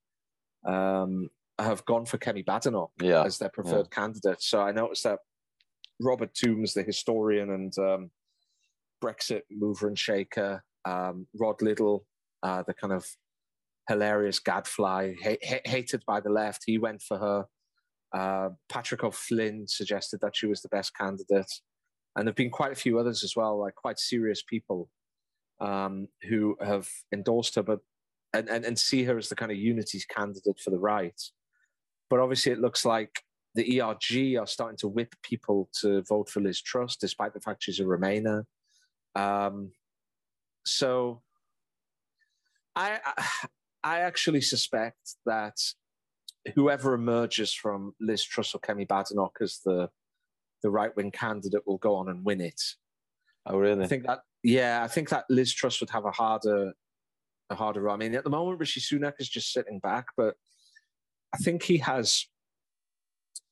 um, 0.65 1.29
have 1.57 1.85
gone 1.85 2.05
for 2.05 2.17
Kemi 2.17 2.45
Badenoch 2.45 2.91
yeah. 3.01 3.23
as 3.23 3.37
their 3.37 3.49
preferred 3.49 3.87
yeah. 3.91 3.95
candidate. 3.95 4.41
So 4.41 4.61
I 4.61 4.71
noticed 4.71 5.03
that 5.03 5.19
Robert 6.01 6.33
Tombs, 6.33 6.73
the 6.73 6.83
historian 6.83 7.51
and 7.51 7.77
um, 7.77 8.11
Brexit 9.01 9.43
mover 9.49 9.87
and 9.87 9.97
shaker, 9.97 10.63
um, 10.85 11.27
Rod 11.39 11.61
Liddle, 11.61 12.05
uh, 12.43 12.63
the 12.65 12.73
kind 12.73 12.93
of 12.93 13.05
hilarious 13.87 14.39
gadfly, 14.39 15.13
ha- 15.23 15.37
ha- 15.43 15.61
hated 15.65 16.03
by 16.05 16.19
the 16.19 16.29
left. 16.29 16.63
He 16.65 16.77
went 16.77 17.01
for 17.01 17.17
her. 17.17 17.45
Uh, 18.13 18.49
Patrick 18.69 19.03
O'Flynn 19.03 19.67
suggested 19.67 20.19
that 20.21 20.35
she 20.35 20.47
was 20.47 20.61
the 20.61 20.69
best 20.69 20.95
candidate. 20.95 21.51
And 22.15 22.25
there 22.25 22.31
have 22.31 22.35
been 22.35 22.49
quite 22.49 22.71
a 22.71 22.75
few 22.75 22.97
others 22.99 23.23
as 23.23 23.35
well, 23.35 23.59
like 23.59 23.75
quite 23.75 23.99
serious 23.99 24.41
people 24.41 24.89
um, 25.59 26.07
who 26.27 26.55
have 26.61 26.87
endorsed 27.13 27.55
her, 27.55 27.63
but 27.63 27.79
and, 28.33 28.47
and, 28.49 28.63
and 28.65 28.77
see 28.77 29.03
her 29.03 29.17
as 29.17 29.29
the 29.29 29.35
kind 29.35 29.51
of 29.51 29.57
unity's 29.57 30.05
candidate 30.05 30.59
for 30.63 30.69
the 30.69 30.79
right. 30.79 31.19
But 32.09 32.19
obviously, 32.19 32.51
it 32.51 32.59
looks 32.59 32.85
like 32.85 33.23
the 33.55 33.81
ERG 33.81 34.37
are 34.39 34.47
starting 34.47 34.77
to 34.77 34.87
whip 34.87 35.15
people 35.23 35.69
to 35.81 36.03
vote 36.03 36.29
for 36.29 36.39
Liz 36.39 36.61
Truss, 36.61 36.95
despite 36.95 37.33
the 37.33 37.41
fact 37.41 37.63
she's 37.63 37.79
a 37.79 37.83
Remainer. 37.83 38.43
Um, 39.15 39.71
so 40.69 41.21
I, 42.75 42.99
I 43.83 43.99
actually 43.99 44.41
suspect 44.41 45.15
that 45.25 45.57
whoever 46.55 46.93
emerges 46.93 47.53
from 47.53 47.93
Liz 47.99 48.23
Truss 48.23 48.55
or 48.55 48.59
Kemi 48.59 48.87
Badenoch 48.87 49.37
as 49.41 49.59
the 49.65 49.89
the 50.61 50.69
right 50.69 50.93
wing 50.95 51.11
candidate 51.11 51.65
will 51.65 51.77
go 51.77 51.95
on 51.95 52.09
and 52.09 52.25
win 52.25 52.41
it. 52.41 52.61
Oh, 53.45 53.57
really? 53.57 53.83
I 53.83 53.87
think 53.87 54.05
that 54.05 54.19
yeah, 54.43 54.83
I 54.83 54.87
think 54.87 55.09
that 55.09 55.25
Liz 55.29 55.53
Truss 55.53 55.79
would 55.79 55.89
have 55.89 56.05
a 56.05 56.11
harder 56.11 56.73
a 57.49 57.55
harder 57.55 57.81
run. 57.81 57.95
I 57.95 57.97
mean, 57.97 58.15
at 58.15 58.23
the 58.23 58.29
moment, 58.29 58.59
Rishi 58.59 58.79
Sunak 58.79 59.13
is 59.19 59.29
just 59.29 59.51
sitting 59.51 59.79
back, 59.79 60.07
but 60.15 60.35
I 61.33 61.37
think 61.37 61.63
he 61.63 61.77
has 61.77 62.27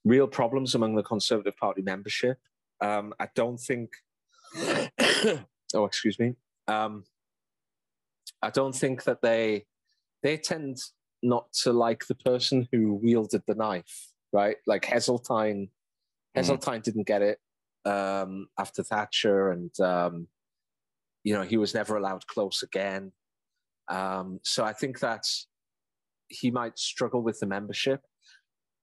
real 0.05 0.27
problems 0.27 0.75
among 0.75 0.95
the 0.95 1.03
Conservative 1.03 1.57
Party 1.57 1.81
membership. 1.81 2.37
Um, 2.81 3.13
I 3.19 3.27
don't 3.35 3.59
think. 3.59 3.89
oh, 5.73 5.85
excuse 5.85 6.19
me. 6.19 6.35
Um, 6.67 7.03
I 8.41 8.49
don't 8.49 8.75
think 8.75 9.03
that 9.05 9.21
they 9.21 9.65
they 10.23 10.37
tend 10.37 10.77
not 11.23 11.51
to 11.63 11.73
like 11.73 12.05
the 12.07 12.15
person 12.15 12.67
who 12.71 12.93
wielded 12.93 13.43
the 13.47 13.55
knife, 13.55 14.11
right? 14.31 14.57
Like 14.65 14.83
Heseltine, 14.83 15.69
mm-hmm. 15.69 16.39
Heseltine 16.39 16.79
mm. 16.79 16.83
didn't 16.83 17.07
get 17.07 17.21
it 17.21 17.39
um, 17.85 18.47
after 18.59 18.83
Thatcher, 18.83 19.51
and 19.51 19.79
um, 19.79 20.27
you 21.23 21.33
know 21.33 21.43
he 21.43 21.57
was 21.57 21.73
never 21.73 21.97
allowed 21.97 22.27
close 22.27 22.63
again. 22.63 23.11
Um, 23.89 24.39
so 24.43 24.65
I 24.65 24.73
think 24.73 24.99
that 24.99 25.23
he 26.27 26.51
might 26.51 26.77
struggle 26.77 27.23
with 27.23 27.39
the 27.39 27.47
membership. 27.47 28.01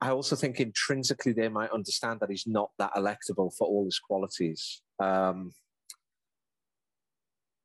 I 0.01 0.11
also 0.11 0.35
think 0.37 0.61
intrinsically 0.61 1.33
they 1.33 1.49
might 1.49 1.71
understand 1.71 2.21
that 2.21 2.31
he's 2.31 2.47
not 2.47 2.71
that 2.79 2.93
electable 2.95 3.55
for 3.57 3.67
all 3.67 3.85
his 3.85 3.99
qualities. 3.99 4.83
Um, 5.03 5.53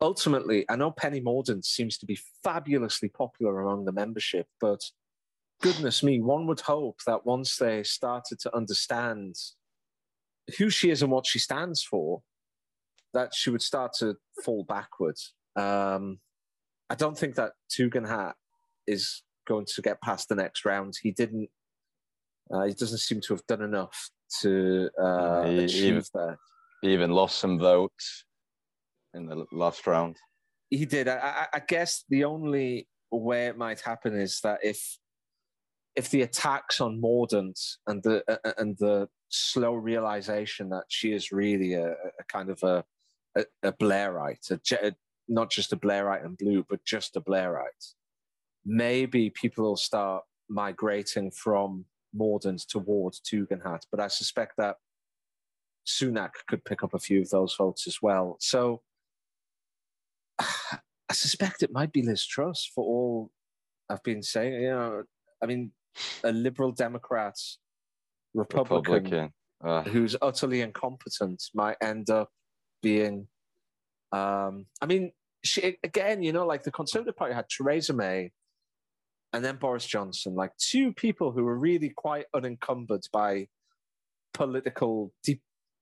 ultimately, 0.02 0.66
I 0.70 0.76
know 0.76 0.92
Penny 0.92 1.22
Mordaunt 1.22 1.66
seems 1.66 1.98
to 2.00 2.06
be 2.06 2.20
fabulously 2.44 3.10
popular 3.10 3.62
among 3.62 3.86
the 3.86 3.92
membership, 3.92 4.48
but 4.62 4.82
goodness 5.62 6.04
me, 6.04 6.20
one 6.20 6.48
would 6.48 6.62
hope 6.62 7.00
that 7.06 7.26
once 7.26 7.58
they 7.58 7.84
started 7.84 8.40
to 8.40 8.56
understand 8.56 9.36
who 10.58 10.70
she 10.70 10.90
is 10.90 11.02
and 11.02 11.12
what 11.12 11.28
she 11.28 11.40
stands 11.40 11.84
for, 11.84 12.22
that 13.14 13.34
she 13.34 13.50
would 13.50 13.62
start 13.62 13.94
to 14.00 14.16
fall 14.44 14.64
backwards. 14.64 15.34
Um, 15.56 16.20
I 16.90 16.96
don't 16.96 17.18
think 17.18 17.36
that 17.36 17.54
Tugendhat 17.70 18.34
is 18.88 19.24
going 19.48 19.66
to 19.76 19.82
get 19.82 20.02
past 20.02 20.30
the 20.30 20.36
next 20.36 20.66
round. 20.66 20.96
He 21.02 21.12
didn't. 21.12 21.50
Uh, 22.52 22.64
he 22.64 22.74
doesn't 22.74 23.00
seem 23.00 23.22
to 23.22 23.34
have 23.34 23.46
done 23.48 23.62
enough 23.62 24.10
to 24.42 24.90
uh, 25.00 25.44
achieve 25.46 25.84
even- 25.84 26.04
that. 26.14 26.38
He 26.82 26.94
even 26.94 27.12
lost 27.12 27.40
some 27.40 27.60
votes 27.60 28.24
in 29.14 29.26
the 29.26 29.46
last 29.52 29.86
round. 29.88 30.18
He 30.70 30.86
did. 30.86 31.08
I, 31.08 31.48
I, 31.52 31.62
guess 31.68 32.04
the 32.10 32.26
only 32.26 32.88
way 33.12 33.48
it 33.48 33.58
might 33.58 33.82
happen 33.82 34.16
is 34.16 34.40
that 34.42 34.60
if 34.64 34.98
if 35.96 36.12
the 36.12 36.22
attacks 36.22 36.80
on 36.80 37.02
Mordaunt 37.02 37.60
and 37.88 38.04
the 38.04 38.24
uh, 38.28 38.54
and 38.58 38.78
the 38.78 39.10
slow 39.30 39.74
realization 39.74 40.70
that 40.70 40.86
she 40.90 41.12
is 41.12 41.32
really 41.32 41.74
a, 41.74 41.92
a 41.92 42.24
kind 42.28 42.50
of 42.50 42.62
a 42.64 42.84
a, 43.36 43.46
a 43.64 43.74
Blairite, 43.74 44.52
a, 44.52 44.96
not 45.28 45.50
just 45.50 45.74
a 45.74 45.78
Blairite 45.78 46.26
and 46.26 46.38
blue, 46.38 46.66
but 46.70 46.84
just 46.86 47.16
a 47.16 47.22
Blairite, 47.22 47.94
maybe 48.66 49.30
people 49.30 49.64
will 49.64 49.78
start 49.78 50.24
migrating 50.50 51.32
from 51.32 51.86
Mordaunt 52.16 52.66
towards 52.68 53.22
Tugendhat. 53.22 53.82
But 53.92 54.00
I 54.00 54.08
suspect 54.08 54.54
that 54.58 54.78
Sunak 55.88 56.32
could 56.48 56.64
pick 56.66 56.84
up 56.84 56.94
a 56.94 57.00
few 57.00 57.22
of 57.22 57.30
those 57.30 57.56
votes 57.56 57.88
as 57.88 58.02
well. 58.02 58.38
So 58.40 58.82
I 61.10 61.14
suspect 61.14 61.64
it 61.64 61.72
might 61.72 61.92
be 61.92 62.04
Liz 62.04 62.26
Truss 62.26 62.70
for 62.74 62.84
all 62.84 63.32
I've 63.90 64.04
been 64.04 64.22
saying. 64.22 64.62
You 64.62 64.70
know, 64.70 65.04
I 65.42 65.46
mean, 65.48 65.72
a 66.24 66.32
liberal 66.32 66.72
Democrat, 66.72 67.36
Republican, 68.34 68.94
Republican. 68.94 69.34
Uh, 69.64 69.84
who's 69.84 70.16
utterly 70.22 70.62
incompetent 70.62 71.44
might 71.54 71.78
end 71.82 72.10
up 72.10 72.30
being. 72.82 73.28
Um, 74.12 74.66
I 74.82 74.86
mean, 74.86 75.12
she, 75.44 75.78
again, 75.84 76.24
you 76.24 76.32
know, 76.32 76.46
like 76.46 76.64
the 76.64 76.72
Conservative 76.72 77.16
Party 77.16 77.34
had 77.34 77.46
Theresa 77.50 77.94
May 77.94 78.32
and 79.34 79.46
then 79.46 79.58
Boris 79.58 79.86
Johnson, 79.86 80.36
like 80.36 80.52
two 80.58 80.94
people 80.94 81.32
who 81.32 81.44
were 81.44 81.58
really 81.58 81.90
quite 81.90 82.26
unencumbered 82.34 83.04
by 83.14 83.48
political, 84.34 85.14
deep, 85.24 85.42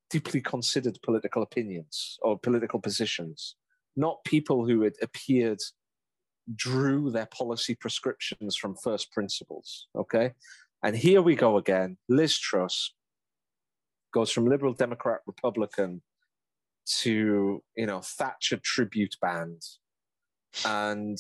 deeply 0.10 0.42
considered 0.42 1.00
political 1.04 1.42
opinions 1.44 2.18
or 2.22 2.38
political 2.38 2.80
positions, 2.80 3.56
not 3.98 4.24
people 4.24 4.66
who 4.66 4.84
had 4.84 4.94
appeared 5.02 5.60
drew 6.56 7.12
their 7.12 7.26
policy 7.26 7.76
prescriptions 7.76 8.56
from 8.56 8.76
first 8.76 9.12
principles. 9.12 9.88
Okay. 9.96 10.34
And 10.84 10.96
here 10.96 11.22
we 11.22 11.36
go 11.36 11.58
again. 11.58 11.98
Liz 12.08 12.38
Truss 12.38 12.94
goes 14.14 14.32
from 14.32 14.48
liberal 14.48 14.74
Democrat 14.74 15.20
Republican 15.26 16.02
to, 17.00 17.62
you 17.76 17.86
know, 17.86 18.02
Thatcher 18.02 18.60
tribute 18.64 19.16
band. 19.22 19.62
And 20.66 21.18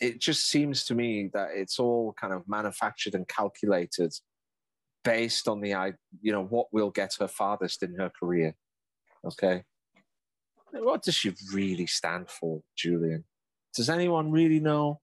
it 0.00 0.20
just 0.20 0.46
seems 0.48 0.84
to 0.86 0.94
me 0.94 1.28
that 1.34 1.48
it's 1.54 1.78
all 1.78 2.14
kind 2.18 2.32
of 2.32 2.48
manufactured 2.48 3.14
and 3.14 3.28
calculated 3.28 4.14
based 5.04 5.48
on 5.48 5.60
the, 5.60 5.94
you 6.22 6.32
know, 6.32 6.44
what 6.44 6.72
will 6.72 6.90
get 6.90 7.16
her 7.20 7.28
farthest 7.28 7.82
in 7.82 7.94
her 7.96 8.10
career. 8.18 8.54
Okay. 9.24 9.64
What 10.72 11.02
does 11.02 11.14
she 11.14 11.32
really 11.52 11.86
stand 11.86 12.28
for, 12.28 12.62
Julien? 12.76 13.24
Does 13.74 13.90
anyone 13.90 14.30
really 14.30 14.60
know? 14.60 15.00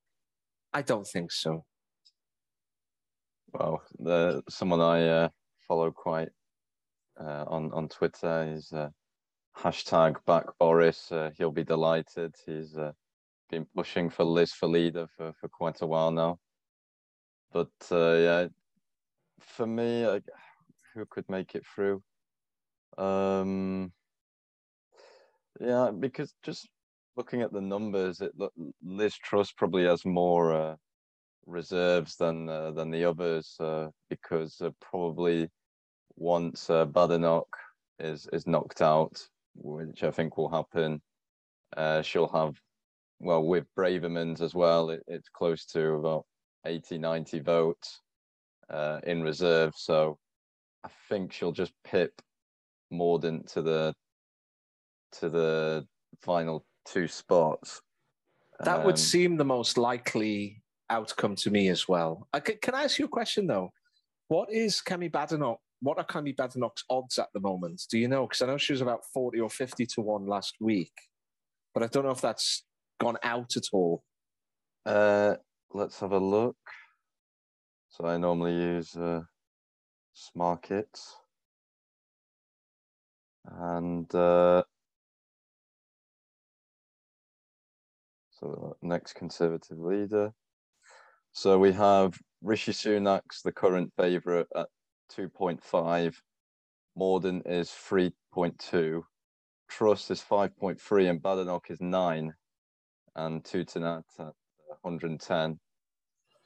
I 0.73 0.81
don't 0.81 1.07
think 1.07 1.31
so. 1.31 1.65
well, 3.53 3.81
the, 3.99 4.44
someone 4.49 4.81
I 4.81 5.07
uh, 5.07 5.30
follow 5.68 5.91
quite 5.91 6.30
uh, 7.19 7.45
on 7.48 7.72
on 7.73 7.88
Twitter 7.88 8.53
is 8.53 8.72
uh, 8.72 8.89
hashtag 9.57 10.18
back 10.26 10.45
Boris. 10.60 11.11
Uh, 11.11 11.31
he'll 11.38 11.52
be 11.52 11.64
delighted. 11.64 12.35
He's 12.45 12.77
uh, 12.77 12.91
been 13.49 13.65
pushing 13.76 14.10
for 14.10 14.23
Liz 14.23 14.52
for 14.53 14.68
leader 14.68 15.07
for, 15.15 15.34
for 15.39 15.48
quite 15.48 15.81
a 15.81 15.88
while 15.88 16.11
now. 16.11 16.39
But 17.52 17.72
uh, 17.91 18.14
yeah, 18.14 18.48
for 19.39 19.65
me, 19.65 20.06
who 20.94 21.06
could 21.06 21.30
make 21.30 21.56
it 21.56 21.65
through? 21.65 22.03
Um, 22.98 23.91
yeah, 25.60 25.92
because 25.92 26.34
just 26.44 26.68
looking 27.16 27.42
at 27.42 27.52
the 27.52 27.62
numbers, 27.62 28.22
it 28.22 28.32
Liz 28.84 29.16
Truss 29.16 29.52
probably 29.52 29.86
has 29.86 30.06
more 30.06 30.54
uh, 30.54 30.76
reserves 31.46 32.16
than 32.16 32.50
uh, 32.50 32.72
than 32.72 32.92
the 32.92 33.06
others 33.06 33.56
uh, 33.60 33.88
because 34.10 34.62
probably 34.82 35.50
once 36.16 36.70
uh, 36.70 36.86
Badenoch 36.86 37.48
is 38.00 38.28
is 38.34 38.48
knocked 38.48 38.82
out, 38.82 39.20
which 39.56 40.04
I 40.04 40.12
think 40.12 40.38
will 40.38 40.50
happen, 40.50 41.02
uh, 41.76 42.02
she'll 42.02 42.30
have 42.30 42.56
well 43.20 43.44
with 43.44 43.66
Braverman's 43.78 44.42
as 44.42 44.54
well. 44.54 44.90
It, 44.92 45.04
it's 45.08 45.30
close 45.30 45.66
to 45.68 45.94
about 45.94 46.26
80, 46.66 46.98
90 46.98 47.40
votes 47.40 48.02
uh, 48.70 49.00
in 49.04 49.24
reserve, 49.24 49.74
so 49.76 50.18
I 50.84 50.90
think 51.10 51.32
she'll 51.32 51.52
just 51.52 51.74
pip 51.84 52.12
Mordaunt 52.92 53.52
to 53.54 53.62
the 53.62 53.94
to 55.14 55.30
the 55.30 55.88
final 56.22 56.66
two 56.86 57.08
spots. 57.08 57.82
That 58.60 58.86
would 58.86 58.96
Um, 58.96 58.98
seem 58.98 59.38
the 59.38 59.46
most 59.46 59.78
likely 59.78 60.64
outcome 60.90 61.36
to 61.36 61.52
me 61.52 61.70
as 61.70 61.88
well. 61.88 62.28
I, 62.34 62.40
can, 62.40 62.58
can 62.62 62.76
I 62.76 62.84
ask 62.84 62.98
you 62.98 63.06
a 63.06 63.10
question 63.10 63.48
though? 63.48 63.72
What 64.30 64.52
is 64.52 64.82
Kemi 64.82 65.12
Badenoch? 65.12 65.60
What 65.82 65.98
are 66.00 66.06
Kemi 66.06 66.36
Badenoch's 66.36 66.84
odds 66.90 67.20
at 67.20 67.30
the 67.34 67.40
moment? 67.40 67.84
Do 67.90 68.00
you 68.00 68.08
know? 68.08 68.26
Because 68.26 68.42
I 68.42 68.48
know 68.48 68.58
she 68.58 68.74
was 68.74 68.82
about 68.82 69.06
forty 69.14 69.40
or 69.40 69.50
fifty 69.50 69.86
to 69.86 70.02
one 70.02 70.26
last 70.26 70.56
week, 70.60 70.94
but 71.74 71.84
I 71.84 71.88
don't 71.88 72.04
know 72.04 72.12
if 72.12 72.22
that's 72.22 72.64
gone 73.00 73.18
out 73.22 73.56
at 73.56 73.66
all. 73.72 74.04
Uh, 74.86 75.36
let's 75.72 76.00
have 76.00 76.14
a 76.14 76.20
look. 76.20 76.58
So 77.90 78.06
I 78.06 78.18
normally 78.18 78.54
use 78.54 78.96
uh. 78.96 79.22
And 83.46 84.14
uh, 84.16 84.64
so 88.40 88.76
next 88.82 89.14
Conservative 89.14 89.80
leader. 89.80 90.34
So 91.32 91.60
we 91.60 91.72
have 91.74 92.18
Rishi 92.42 92.72
Sunak's 92.72 93.42
the 93.44 93.52
current 93.52 93.92
favourite 93.98 94.48
at 94.56 94.68
2.5. 95.16 96.16
Mordaunt 96.98 97.44
is 97.46 97.70
3.2. 97.70 99.02
Truss 99.70 100.10
is 100.12 100.22
5.3 100.22 101.10
and 101.10 101.22
Badenoch 101.22 101.70
is 101.70 101.82
9. 101.82 102.34
And 103.16 103.44
Tugendhat 103.44 104.04
at 104.20 104.34
110. 104.82 105.60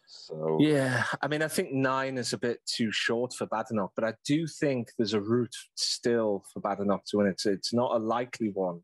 So 0.07 0.57
Yeah, 0.59 1.05
I 1.21 1.27
mean, 1.27 1.41
I 1.41 1.47
think 1.47 1.71
nine 1.71 2.17
is 2.17 2.33
a 2.33 2.37
bit 2.37 2.59
too 2.65 2.91
short 2.91 3.33
for 3.33 3.47
Badenoch, 3.47 3.91
but 3.95 4.03
I 4.03 4.13
do 4.25 4.45
think 4.45 4.89
there's 4.97 5.13
a 5.13 5.21
route 5.21 5.55
still 5.75 6.43
for 6.51 6.59
Badenoch 6.59 7.05
to 7.07 7.17
win. 7.17 7.27
It's 7.27 7.45
it's 7.45 7.73
not 7.73 7.95
a 7.95 7.97
likely 7.97 8.49
one, 8.49 8.81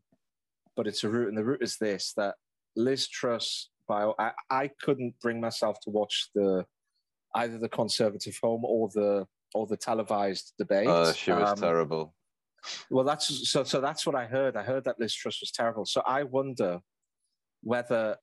but 0.74 0.86
it's 0.86 1.04
a 1.04 1.08
route, 1.10 1.28
and 1.28 1.36
the 1.36 1.44
route 1.44 1.62
is 1.62 1.76
this: 1.76 2.14
that 2.16 2.36
Liz 2.76 3.08
Truss. 3.08 3.70
By 3.86 4.12
I, 4.18 4.32
I 4.50 4.70
couldn't 4.82 5.14
bring 5.20 5.40
myself 5.40 5.78
to 5.84 5.90
watch 5.90 6.28
the 6.34 6.66
either 7.36 7.58
the 7.58 7.68
Conservative 7.70 8.36
home 8.42 8.64
or 8.64 8.88
the 8.92 9.26
or 9.54 9.66
the 9.66 9.76
televised 9.78 10.52
debate. 10.58 10.86
uh, 10.88 11.12
she 11.14 11.32
was 11.32 11.50
Um, 11.52 11.56
terrible. 11.58 12.14
well, 12.90 13.04
that's 13.04 13.50
so. 13.50 13.64
So 13.64 13.80
that's 13.80 14.04
what 14.06 14.14
I 14.14 14.26
heard. 14.26 14.56
I 14.56 14.62
heard 14.62 14.84
that 14.84 15.00
Liz 15.00 15.14
Truss 15.14 15.40
was 15.40 15.50
terrible. 15.50 15.86
So 15.86 16.02
I 16.06 16.24
wonder 16.24 16.80
whether 17.62 18.16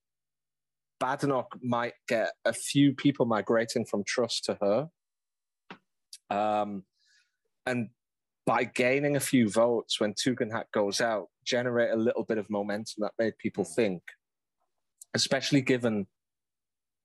Badenoch 0.99 1.47
might 1.63 1.93
get 2.07 2.31
a 2.45 2.53
few 2.53 2.93
people 2.93 3.25
migrating 3.25 3.85
from 3.85 4.03
Truss 4.05 4.39
to 4.41 4.57
her, 4.61 4.89
um, 6.29 6.83
and 7.65 7.89
by 8.45 8.65
gaining 8.65 9.15
a 9.15 9.19
few 9.19 9.49
votes 9.49 9.99
when 9.99 10.13
Tugendhat 10.13 10.65
goes 10.71 11.01
out, 11.01 11.29
generate 11.43 11.91
a 11.91 11.95
little 11.95 12.23
bit 12.23 12.37
of 12.37 12.47
momentum 12.51 12.95
that 12.99 13.13
made 13.17 13.35
people 13.39 13.63
think. 13.63 14.03
Especially 15.15 15.61
given, 15.61 16.05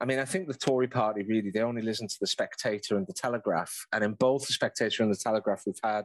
I 0.00 0.04
mean, 0.04 0.18
I 0.18 0.24
think 0.26 0.48
the 0.48 0.54
Tory 0.54 0.88
party 0.88 1.22
really 1.22 1.50
they 1.50 1.60
only 1.60 1.80
listen 1.80 2.08
to 2.08 2.16
the 2.20 2.26
Spectator 2.26 2.96
and 2.96 3.06
the 3.06 3.12
Telegraph, 3.14 3.86
and 3.92 4.04
in 4.04 4.12
both 4.14 4.46
the 4.46 4.52
Spectator 4.52 5.02
and 5.02 5.10
the 5.12 5.16
Telegraph, 5.16 5.62
we've 5.64 5.80
had 5.82 6.04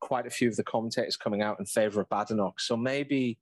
quite 0.00 0.26
a 0.26 0.30
few 0.30 0.48
of 0.48 0.56
the 0.56 0.64
commentators 0.64 1.16
coming 1.16 1.42
out 1.42 1.58
in 1.58 1.66
favour 1.66 2.00
of 2.00 2.08
Badenoch. 2.08 2.60
So 2.60 2.76
maybe 2.76 3.38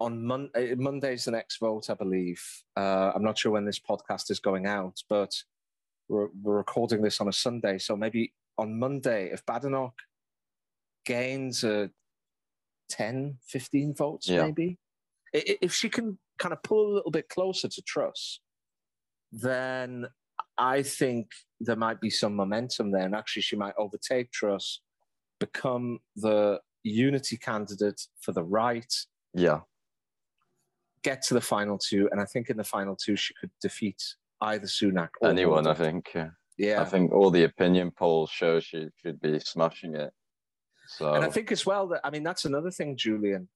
on 0.00 0.24
Mon- 0.24 0.50
uh, 0.56 0.74
Monday's 0.76 1.24
the 1.24 1.30
next 1.32 1.58
vote, 1.58 1.90
I 1.90 1.94
believe. 1.94 2.42
Uh, 2.76 3.12
I'm 3.14 3.22
not 3.22 3.38
sure 3.38 3.52
when 3.52 3.64
this 3.64 3.78
podcast 3.78 4.30
is 4.30 4.40
going 4.40 4.66
out, 4.66 5.02
but 5.08 5.32
we're, 6.08 6.28
we're 6.42 6.56
recording 6.56 7.02
this 7.02 7.20
on 7.20 7.28
a 7.28 7.32
Sunday. 7.32 7.78
So 7.78 7.96
maybe 7.96 8.32
on 8.58 8.78
Monday, 8.78 9.30
if 9.32 9.44
Badenoch 9.46 9.94
gains 11.04 11.62
uh, 11.64 11.88
10, 12.90 13.38
15 13.46 13.94
votes, 13.94 14.28
Yeah. 14.28 14.42
maybe, 14.44 14.78
if 15.32 15.72
she 15.72 15.88
can 15.88 16.18
kind 16.38 16.52
of 16.52 16.62
pull 16.62 16.92
a 16.92 16.94
little 16.94 17.10
bit 17.10 17.28
closer 17.28 17.68
to 17.68 17.82
Truss, 17.82 18.40
then 19.30 20.06
I 20.58 20.82
think 20.82 21.28
there 21.60 21.76
might 21.76 22.00
be 22.00 22.10
some 22.10 22.34
momentum 22.34 22.90
there. 22.90 23.04
And 23.04 23.14
actually, 23.14 23.42
she 23.42 23.56
might 23.56 23.74
overtake 23.78 24.32
Truss, 24.32 24.80
become 25.40 25.98
the 26.16 26.60
unity 26.82 27.36
candidate 27.36 28.00
for 28.20 28.32
the 28.32 28.44
right, 28.44 28.92
Yeah, 29.34 29.60
get 31.02 31.22
to 31.22 31.34
the 31.34 31.40
final 31.40 31.78
two, 31.78 32.08
and 32.10 32.20
I 32.20 32.24
think 32.24 32.50
in 32.50 32.56
the 32.56 32.64
final 32.64 32.96
two 32.96 33.16
she 33.16 33.34
could 33.40 33.50
defeat 33.60 34.02
either 34.40 34.66
Sunak 34.66 35.10
or 35.20 35.30
anyone, 35.30 35.66
I 35.66 35.74
think. 35.74 36.10
Yeah. 36.14 36.30
Yeah, 36.58 36.82
I 36.82 36.84
think 36.84 37.12
all 37.12 37.30
the 37.30 37.44
opinion 37.44 37.90
polls 37.90 38.30
show 38.30 38.60
she 38.60 38.88
should 39.02 39.20
be 39.20 39.40
smashing 39.40 39.96
it. 39.96 40.12
So 40.86 41.14
and 41.14 41.24
I 41.24 41.30
think 41.30 41.50
as 41.50 41.64
well 41.64 41.88
that 41.88 42.00
I 42.04 42.10
mean 42.10 42.22
that's 42.22 42.44
another 42.44 42.70
thing, 42.70 42.96
Julien. 42.96 43.48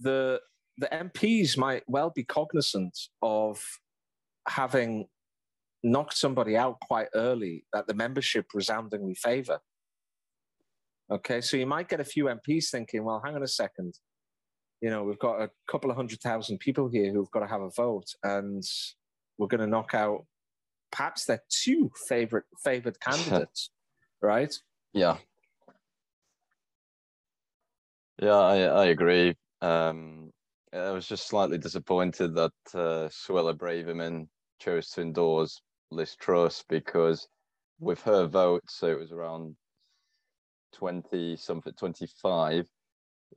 The 0.00 0.40
the 0.78 0.88
MPs 0.88 1.56
might 1.56 1.82
well 1.86 2.10
be 2.10 2.24
cognizant 2.24 2.98
of 3.20 3.62
having 4.48 5.06
knocked 5.82 6.16
somebody 6.16 6.56
out 6.56 6.78
quite 6.80 7.08
early 7.14 7.64
that 7.72 7.86
the 7.86 7.94
membership 7.94 8.46
resoundingly 8.54 9.14
favour. 9.14 9.60
Okay, 11.10 11.40
so 11.40 11.56
you 11.56 11.66
might 11.66 11.88
get 11.88 12.00
a 12.00 12.04
few 12.04 12.24
MPs 12.24 12.70
thinking, 12.70 13.04
well, 13.04 13.20
hang 13.24 13.34
on 13.34 13.42
a 13.42 13.48
second. 13.48 13.98
You 14.80 14.90
know, 14.90 15.04
we've 15.04 15.18
got 15.18 15.40
a 15.42 15.50
couple 15.70 15.90
of 15.90 15.96
hundred 15.96 16.20
thousand 16.20 16.58
people 16.58 16.88
here 16.88 17.12
who've 17.12 17.30
got 17.30 17.40
to 17.40 17.46
have 17.46 17.60
a 17.60 17.70
vote, 17.70 18.06
and 18.22 18.62
we're 19.38 19.48
going 19.48 19.60
to 19.60 19.66
knock 19.66 19.94
out 19.94 20.24
perhaps 20.90 21.24
their 21.24 21.42
two 21.50 21.90
favorite 22.08 22.44
favoured 22.64 22.98
candidates, 23.06 23.70
right? 24.22 24.54
yeah, 24.92 25.18
yeah, 28.20 28.36
I, 28.36 28.56
I 28.58 28.84
agree. 28.86 29.34
Um, 29.60 30.31
I 30.74 30.90
was 30.90 31.06
just 31.06 31.28
slightly 31.28 31.58
disappointed 31.58 32.34
that 32.34 32.52
uh, 32.74 33.08
Suella 33.08 33.54
Braverman 33.54 34.28
chose 34.58 34.88
to 34.90 35.02
endorse 35.02 35.60
Liz 35.90 36.16
Truss 36.16 36.64
because 36.68 37.28
with 37.78 38.00
her 38.02 38.26
vote, 38.26 38.62
so 38.68 38.86
it 38.86 38.98
was 38.98 39.12
around 39.12 39.56
20 40.74 41.36
something 41.36 41.74
25 41.74 42.66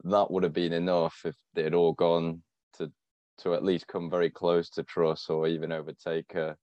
that 0.04 0.32
would 0.32 0.44
have 0.44 0.54
been 0.54 0.74
enough 0.74 1.22
if 1.26 1.36
they 1.54 1.64
had 1.64 1.74
all 1.74 1.94
gone 1.94 2.42
to 2.78 2.92
to 3.38 3.54
at 3.54 3.64
least 3.64 3.88
come 3.88 4.10
very 4.10 4.30
close 4.30 4.70
to 4.70 4.84
Truss 4.84 5.30
or 5.30 5.48
even 5.48 5.72
overtake 5.72 6.32
her. 6.34 6.56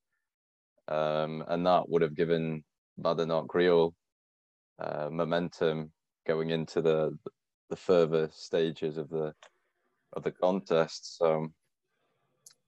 Um, 0.89 1.45
and 1.49 1.67
that 1.67 1.89
would 1.89 2.03
have 2.03 2.15
given 2.15 2.65
Badenoch 2.99 3.55
real 3.55 3.95
uh, 4.79 5.09
momentum 5.11 5.93
going 6.27 6.51
into 6.51 6.81
the 6.81 7.17
the 7.69 7.77
further 7.77 8.29
stages 8.33 8.97
of 8.99 9.09
the 9.09 9.35
of 10.15 10.23
the 10.23 10.31
contest 10.31 11.19
so 11.19 11.49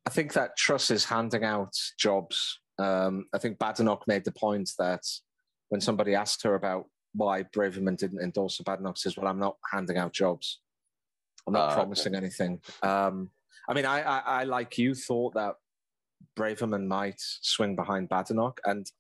I 0.07 0.11
think 0.11 0.35
that 0.35 0.57
Truss 0.57 0.91
is 0.91 1.05
handing 1.05 1.45
out 1.45 1.75
jobs. 1.99 2.61
Um, 2.79 3.27
I 3.33 3.39
think 3.39 3.59
Badenoch 3.59 4.03
made 4.07 4.25
the 4.25 4.33
point 4.33 4.71
that 4.79 5.03
when 5.71 5.81
somebody 5.81 6.15
asked 6.15 6.43
her 6.43 6.55
about 6.55 6.87
why 7.15 7.45
Braverman 7.45 7.97
didn't 7.97 8.23
endorse 8.23 8.59
her, 8.59 8.65
Badenoch 8.65 8.99
says, 8.99 9.17
"Well, 9.17 9.29
I'm 9.29 9.39
not 9.39 9.57
handing 9.73 9.97
out 9.97 10.13
jobs. 10.13 10.61
I'm 11.47 11.55
not 11.55 11.69
okay. 11.69 11.77
promising 11.77 12.15
anything." 12.15 12.61
Um, 12.83 13.31
I 13.69 13.75
mean, 13.75 13.87
I, 13.87 14.03
I, 14.03 14.19
I, 14.19 14.45
like 14.45 14.77
you, 14.77 14.95
thought 14.95 15.35
that 15.35 15.55
Braverman 16.37 16.87
might 16.87 17.19
swing 17.19 17.77
behind 17.77 18.11
Badenoch, 18.11 18.59
and 18.65 18.91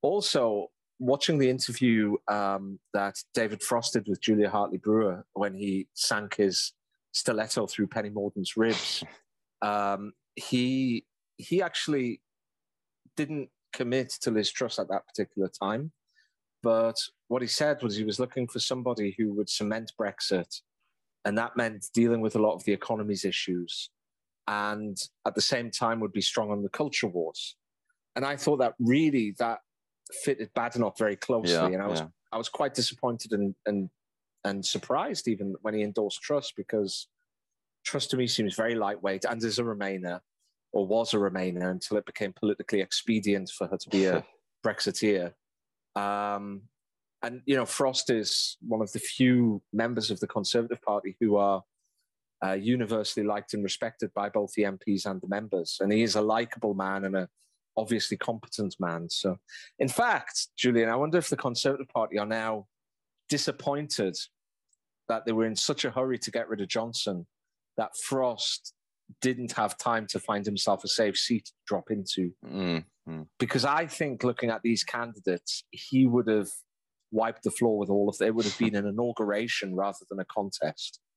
also 0.00 0.70
watching 0.98 1.38
the 1.38 1.50
interview 1.50 2.16
um, 2.28 2.80
that 2.94 3.16
David 3.34 3.62
Frost 3.62 3.92
did 3.92 4.08
with 4.08 4.20
Julia 4.20 4.50
Hartley 4.50 4.78
Brewer 4.78 5.24
when 5.34 5.54
he 5.54 5.88
sank 5.94 6.36
his 6.36 6.72
stiletto 7.12 7.66
through 7.66 7.86
Penny 7.86 8.10
Mordaunt's 8.10 8.56
ribs. 8.56 9.04
Um, 9.64 10.12
he 10.34 11.06
he 11.36 11.62
actually 11.62 12.20
didn't 13.16 13.48
commit 13.72 14.10
to 14.22 14.32
Liz 14.32 14.50
Truss 14.50 14.80
at 14.80 14.88
that 14.88 15.06
particular 15.06 15.48
time, 15.48 15.92
but 16.64 16.96
what 17.28 17.42
he 17.42 17.48
said 17.48 17.80
was 17.80 17.94
he 17.94 18.02
was 18.02 18.18
looking 18.18 18.48
for 18.48 18.58
somebody 18.58 19.14
who 19.16 19.32
would 19.34 19.48
cement 19.48 19.92
Brexit, 19.96 20.62
and 21.24 21.38
that 21.38 21.56
meant 21.56 21.86
dealing 21.94 22.20
with 22.20 22.34
a 22.34 22.40
lot 22.40 22.54
of 22.54 22.64
the 22.64 22.72
economy's 22.72 23.24
issues, 23.24 23.90
and 24.48 24.98
at 25.28 25.36
the 25.36 25.40
same 25.40 25.70
time 25.70 26.00
would 26.00 26.12
be 26.12 26.20
strong 26.20 26.50
on 26.50 26.64
the 26.64 26.68
culture 26.68 27.06
wars. 27.06 27.54
And 28.16 28.24
I 28.24 28.34
thought 28.34 28.58
that 28.58 28.74
really 28.80 29.36
that 29.38 29.60
fitted 30.24 30.50
Badenoch 30.54 30.98
very 30.98 31.14
closely, 31.14 31.52
yeah, 31.52 31.66
and 31.66 31.82
I 31.82 31.86
was 31.86 32.00
yeah. 32.00 32.08
I 32.32 32.38
was 32.38 32.48
quite 32.48 32.74
disappointed 32.74 33.30
and 33.30 33.54
and 33.66 33.90
and 34.44 34.64
surprised 34.64 35.28
even 35.28 35.54
when 35.62 35.74
he 35.74 35.82
endorsed 35.82 36.22
Truss 36.22 36.52
because 36.56 37.08
Truss 37.84 38.06
to 38.08 38.16
me 38.16 38.26
seems 38.26 38.54
very 38.54 38.74
lightweight 38.74 39.24
and 39.24 39.42
is 39.42 39.58
a 39.58 39.64
Remainer 39.64 40.20
or 40.72 40.86
was 40.86 41.14
a 41.14 41.18
Remainer 41.18 41.70
until 41.70 41.96
it 41.96 42.06
became 42.06 42.32
politically 42.32 42.80
expedient 42.80 43.50
for 43.50 43.66
her 43.66 43.76
to 43.76 43.88
be 43.88 44.06
a 44.06 44.24
Brexiteer. 44.66 45.32
Um, 45.94 46.62
and 47.22 47.42
you 47.44 47.56
know, 47.56 47.66
Frost 47.66 48.10
is 48.10 48.56
one 48.66 48.80
of 48.80 48.92
the 48.92 48.98
few 48.98 49.62
members 49.72 50.10
of 50.10 50.20
the 50.20 50.26
Conservative 50.26 50.82
Party 50.82 51.16
who 51.20 51.36
are 51.36 51.62
uh, 52.44 52.54
universally 52.54 53.24
liked 53.24 53.54
and 53.54 53.62
respected 53.62 54.12
by 54.14 54.28
both 54.28 54.52
the 54.54 54.64
MPs 54.64 55.06
and 55.06 55.20
the 55.20 55.28
members. 55.28 55.78
And 55.80 55.92
he 55.92 56.02
is 56.02 56.16
a 56.16 56.22
likable 56.22 56.74
man 56.74 57.04
and 57.04 57.16
a 57.16 57.28
obviously 57.76 58.16
competent 58.16 58.74
man. 58.80 59.08
So, 59.08 59.38
in 59.78 59.88
fact, 59.88 60.48
Julien, 60.56 60.88
I 60.88 60.96
wonder 60.96 61.18
if 61.18 61.28
the 61.28 61.36
Conservative 61.36 61.88
Party 61.88 62.18
are 62.18 62.26
now 62.26 62.66
disappointed 63.32 64.14
that 65.08 65.24
they 65.24 65.32
were 65.32 65.46
in 65.46 65.56
such 65.56 65.86
a 65.86 65.90
hurry 65.90 66.18
to 66.18 66.30
get 66.30 66.50
rid 66.50 66.60
of 66.60 66.68
Johnson 66.68 67.26
that 67.78 67.96
Frost 67.96 68.74
didn't 69.22 69.52
have 69.52 69.78
time 69.78 70.06
to 70.08 70.20
find 70.20 70.44
himself 70.44 70.84
a 70.84 70.88
safe 70.88 71.16
seat 71.16 71.46
to 71.46 71.52
drop 71.66 71.90
into. 71.90 72.32
Mm, 72.46 72.84
mm. 73.08 73.26
Because 73.38 73.64
I 73.64 73.86
think 73.86 74.22
looking 74.22 74.50
at 74.50 74.60
these 74.62 74.84
candidates, 74.84 75.64
he 75.70 76.06
would 76.06 76.28
have 76.28 76.50
wiped 77.10 77.44
the 77.44 77.50
floor 77.50 77.78
with 77.78 77.88
all 77.88 78.10
of 78.10 78.18
them. 78.18 78.28
It 78.28 78.34
would 78.34 78.44
have 78.44 78.58
been 78.58 78.74
an 78.74 78.86
inauguration 78.86 79.74
rather 79.74 80.04
than 80.10 80.20
a 80.20 80.26
contest. 80.26 81.00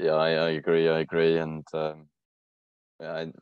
Yeah, 0.00 0.14
I, 0.14 0.30
I 0.30 0.50
agree. 0.50 0.88
I 0.88 0.98
agree, 0.98 1.38
and 1.38 1.64
um, 1.72 2.08
yeah, 3.00 3.12
I, 3.12 3.32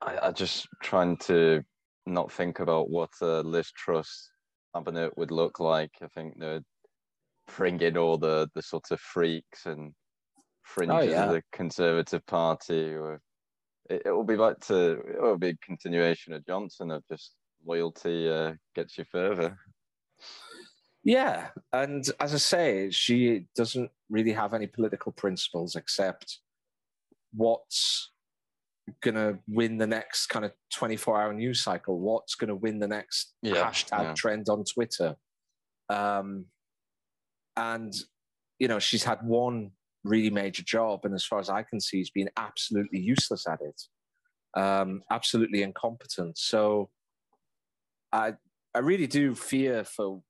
I, 0.10 0.28
I 0.28 0.32
just 0.32 0.66
trying 0.82 1.18
to 1.28 1.62
not 2.06 2.32
think 2.32 2.60
about 2.60 2.88
what 2.88 3.10
uh, 3.20 3.40
Liz 3.40 3.70
Truss 3.72 4.30
cabinet 4.76 5.16
would 5.16 5.30
look 5.30 5.60
like. 5.60 5.92
I 6.02 6.08
think 6.08 6.38
they'd 6.38 6.62
bring 7.56 7.80
in 7.80 7.96
all 7.96 8.18
the 8.18 8.48
the 8.54 8.62
sort 8.62 8.90
of 8.90 9.00
freaks 9.00 9.66
and 9.66 9.92
fringes 10.62 11.10
yeah. 11.10 11.26
of 11.26 11.32
the 11.32 11.42
Conservative 11.52 12.24
Party, 12.26 12.94
or 12.94 13.20
it, 13.88 14.02
it 14.06 14.10
will 14.10 14.24
be 14.24 14.36
like 14.36 14.58
to 14.66 14.92
it 14.92 15.20
will 15.20 15.38
be 15.38 15.50
a 15.50 15.64
continuation 15.64 16.32
of 16.32 16.46
Johnson 16.46 16.90
of 16.90 17.02
just 17.08 17.32
loyalty 17.64 18.30
uh, 18.30 18.54
gets 18.74 18.98
you 18.98 19.04
further. 19.10 19.58
Yeah, 21.04 21.48
and 21.72 22.04
as 22.18 22.34
I 22.34 22.38
say, 22.38 22.90
she 22.90 23.46
doesn't 23.54 23.90
really 24.10 24.32
have 24.32 24.54
any 24.54 24.66
political 24.66 25.12
principles 25.12 25.76
except 25.76 26.40
what's 27.32 28.10
going 29.02 29.14
to 29.14 29.38
win 29.48 29.78
the 29.78 29.86
next 29.86 30.26
kind 30.26 30.44
of 30.44 30.52
24 30.74 31.20
hour 31.20 31.32
news 31.32 31.62
cycle, 31.62 31.98
what's 31.98 32.34
going 32.34 32.48
to 32.48 32.54
win 32.54 32.78
the 32.78 32.88
next 32.88 33.34
Yeah, 33.42 33.64
hashtag 33.64 34.02
yeah. 34.02 34.14
trend 34.16 34.48
on 34.48 34.64
Twitter. 34.64 35.16
Um, 35.88 36.46
and, 37.56 37.94
you 38.58 38.68
know, 38.68 38.78
she's 38.78 39.04
had 39.04 39.18
one 39.22 39.70
really 40.04 40.30
major 40.30 40.62
job, 40.62 41.00
and 41.04 41.14
as 41.14 41.24
far 41.24 41.40
as 41.40 41.50
I 41.50 41.62
can 41.62 41.80
see, 41.80 41.98
has 41.98 42.10
been 42.10 42.30
absolutely 42.36 43.00
useless 43.00 43.46
at 43.48 43.60
it, 43.60 44.60
um, 44.60 45.02
absolutely 45.10 45.62
incompetent. 45.62 46.38
So 46.38 46.90
I, 48.12 48.34
I 48.74 48.78
really 48.80 49.06
do 49.06 49.34
fear 49.34 49.84
for 49.84 50.22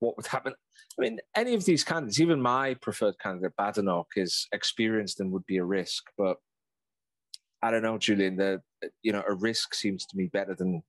what 0.00 0.16
would 0.16 0.26
happen. 0.26 0.54
I 0.98 1.02
mean, 1.02 1.18
any 1.36 1.54
of 1.54 1.64
these 1.64 1.84
candidates, 1.84 2.20
even 2.20 2.40
my 2.42 2.74
preferred 2.74 3.18
candidate, 3.18 3.52
Badenoch, 3.58 4.06
is 4.16 4.46
experienced 4.52 5.20
and 5.20 5.30
would 5.32 5.46
be 5.46 5.58
a 5.58 5.64
risk. 5.64 6.04
But 6.18 6.38
I 7.62 7.70
don't 7.70 7.82
know, 7.82 7.98
Julien. 7.98 8.36
The 8.36 8.62
you 9.02 9.12
know, 9.12 9.22
a 9.28 9.34
risk 9.34 9.74
seems 9.74 10.06
to 10.06 10.16
me 10.16 10.26
better 10.26 10.54
than 10.54 10.82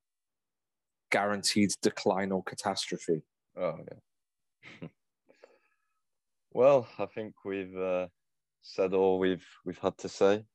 guaranteed 1.11 1.71
decline 1.81 2.31
or 2.31 2.43
catastrophe. 2.43 3.21
Oh 3.57 3.77
yeah. 4.81 4.87
well, 6.53 6.87
I 6.97 7.05
think 7.05 7.33
we've 7.43 7.75
uh, 7.77 8.07
said 8.61 8.93
all 8.93 9.19
we've 9.19 9.45
we've 9.65 9.79
had 9.79 9.97
to 9.99 10.09
say. 10.09 10.45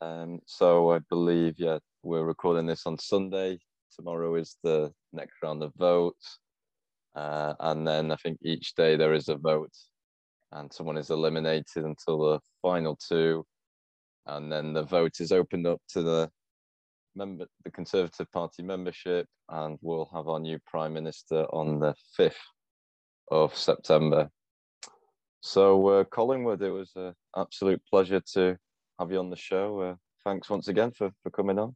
Um, 0.00 0.40
so 0.46 0.90
I 0.90 0.98
believe, 1.10 1.54
yeah, 1.58 1.78
we're 2.02 2.24
recording 2.24 2.66
this 2.66 2.86
on 2.86 2.98
Sunday. 2.98 3.60
Tomorrow 3.94 4.34
is 4.34 4.56
the 4.64 4.90
next 5.12 5.34
round 5.44 5.62
of 5.62 5.72
votes, 5.76 6.40
uh, 7.14 7.54
and 7.60 7.86
then 7.86 8.10
I 8.10 8.16
think 8.16 8.38
each 8.42 8.74
day 8.74 8.96
there 8.96 9.14
is 9.14 9.28
a 9.28 9.36
vote, 9.36 9.70
and 10.50 10.72
someone 10.72 10.96
is 10.96 11.10
eliminated 11.10 11.84
until 11.84 12.18
the 12.18 12.40
final 12.62 12.96
two, 12.96 13.44
and 14.26 14.50
then 14.50 14.72
the 14.72 14.82
vote 14.82 15.20
is 15.20 15.32
opened 15.32 15.66
up 15.66 15.80
to 15.90 16.02
the 16.02 16.30
member, 17.14 17.46
the 17.64 17.70
Conservative 17.70 18.30
Party 18.32 18.62
membership, 18.62 19.26
and 19.48 19.78
we'll 19.82 20.10
have 20.14 20.28
our 20.28 20.40
new 20.40 20.58
Prime 20.66 20.92
Minister 20.92 21.44
on 21.52 21.78
the 21.78 21.94
5th 22.18 22.34
of 23.30 23.56
September. 23.56 24.30
So, 25.40 25.88
uh, 25.88 26.04
Collingwood, 26.04 26.62
it 26.62 26.70
was 26.70 26.92
an 26.96 27.14
absolute 27.36 27.82
pleasure 27.90 28.22
to 28.34 28.56
have 28.98 29.10
you 29.10 29.18
on 29.18 29.30
the 29.30 29.36
show. 29.36 29.80
Uh, 29.80 29.94
thanks 30.24 30.48
once 30.48 30.68
again 30.68 30.92
for, 30.92 31.10
for 31.22 31.30
coming 31.30 31.58
on. 31.58 31.74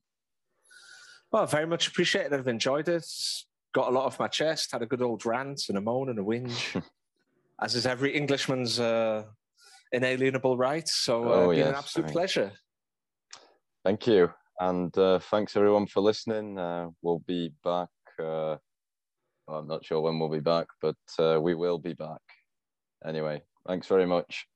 Well, 1.32 1.47
very 1.47 1.66
much 1.66 1.89
appreciated. 1.89 2.32
I've 2.32 2.47
enjoyed 2.47 2.89
it. 2.89 3.06
got 3.74 3.89
a 3.89 3.90
lot 3.90 4.06
off 4.06 4.20
my 4.20 4.28
chest, 4.28 4.70
had 4.73 4.82
a 4.82 4.86
good 4.86 5.02
old 5.02 5.27
rant 5.27 5.64
and 5.68 5.77
a 5.77 5.81
moan 5.81 6.09
and 6.09 6.18
a 6.18 6.23
whinge, 6.23 6.82
as 7.62 7.74
is 7.74 7.86
every 7.86 8.14
Englishman's 8.14 8.78
uh, 8.78 9.24
inalienable 9.93 10.57
rights. 10.57 10.97
So 11.05 11.25
uh, 11.25 11.35
Oh, 11.37 11.51
been 11.51 11.69
an 11.69 11.75
absolute 11.75 12.07
mean- 12.07 12.13
pleasure. 12.13 12.53
Thank 13.85 14.07
you. 14.07 14.31
And 14.59 14.97
uh, 14.99 15.19
thanks 15.19 15.57
everyone 15.57 15.87
for 15.87 16.01
listening. 16.01 16.59
Uh, 16.59 16.89
we'll 17.03 17.23
be 17.27 17.53
back. 17.63 17.89
Uh, 18.19 18.57
well, 19.47 19.59
I'm 19.59 19.69
not 19.69 19.85
sure 19.85 20.01
when 20.01 20.19
we'll 20.19 20.31
be 20.31 20.41
back, 20.41 20.67
but 20.81 20.97
uh, 21.19 21.39
we 21.41 21.55
will 21.55 21.79
be 21.79 21.93
back. 21.93 22.21
Anyway, 23.07 23.43
thanks 23.69 23.87
very 23.87 24.07
much. 24.07 24.47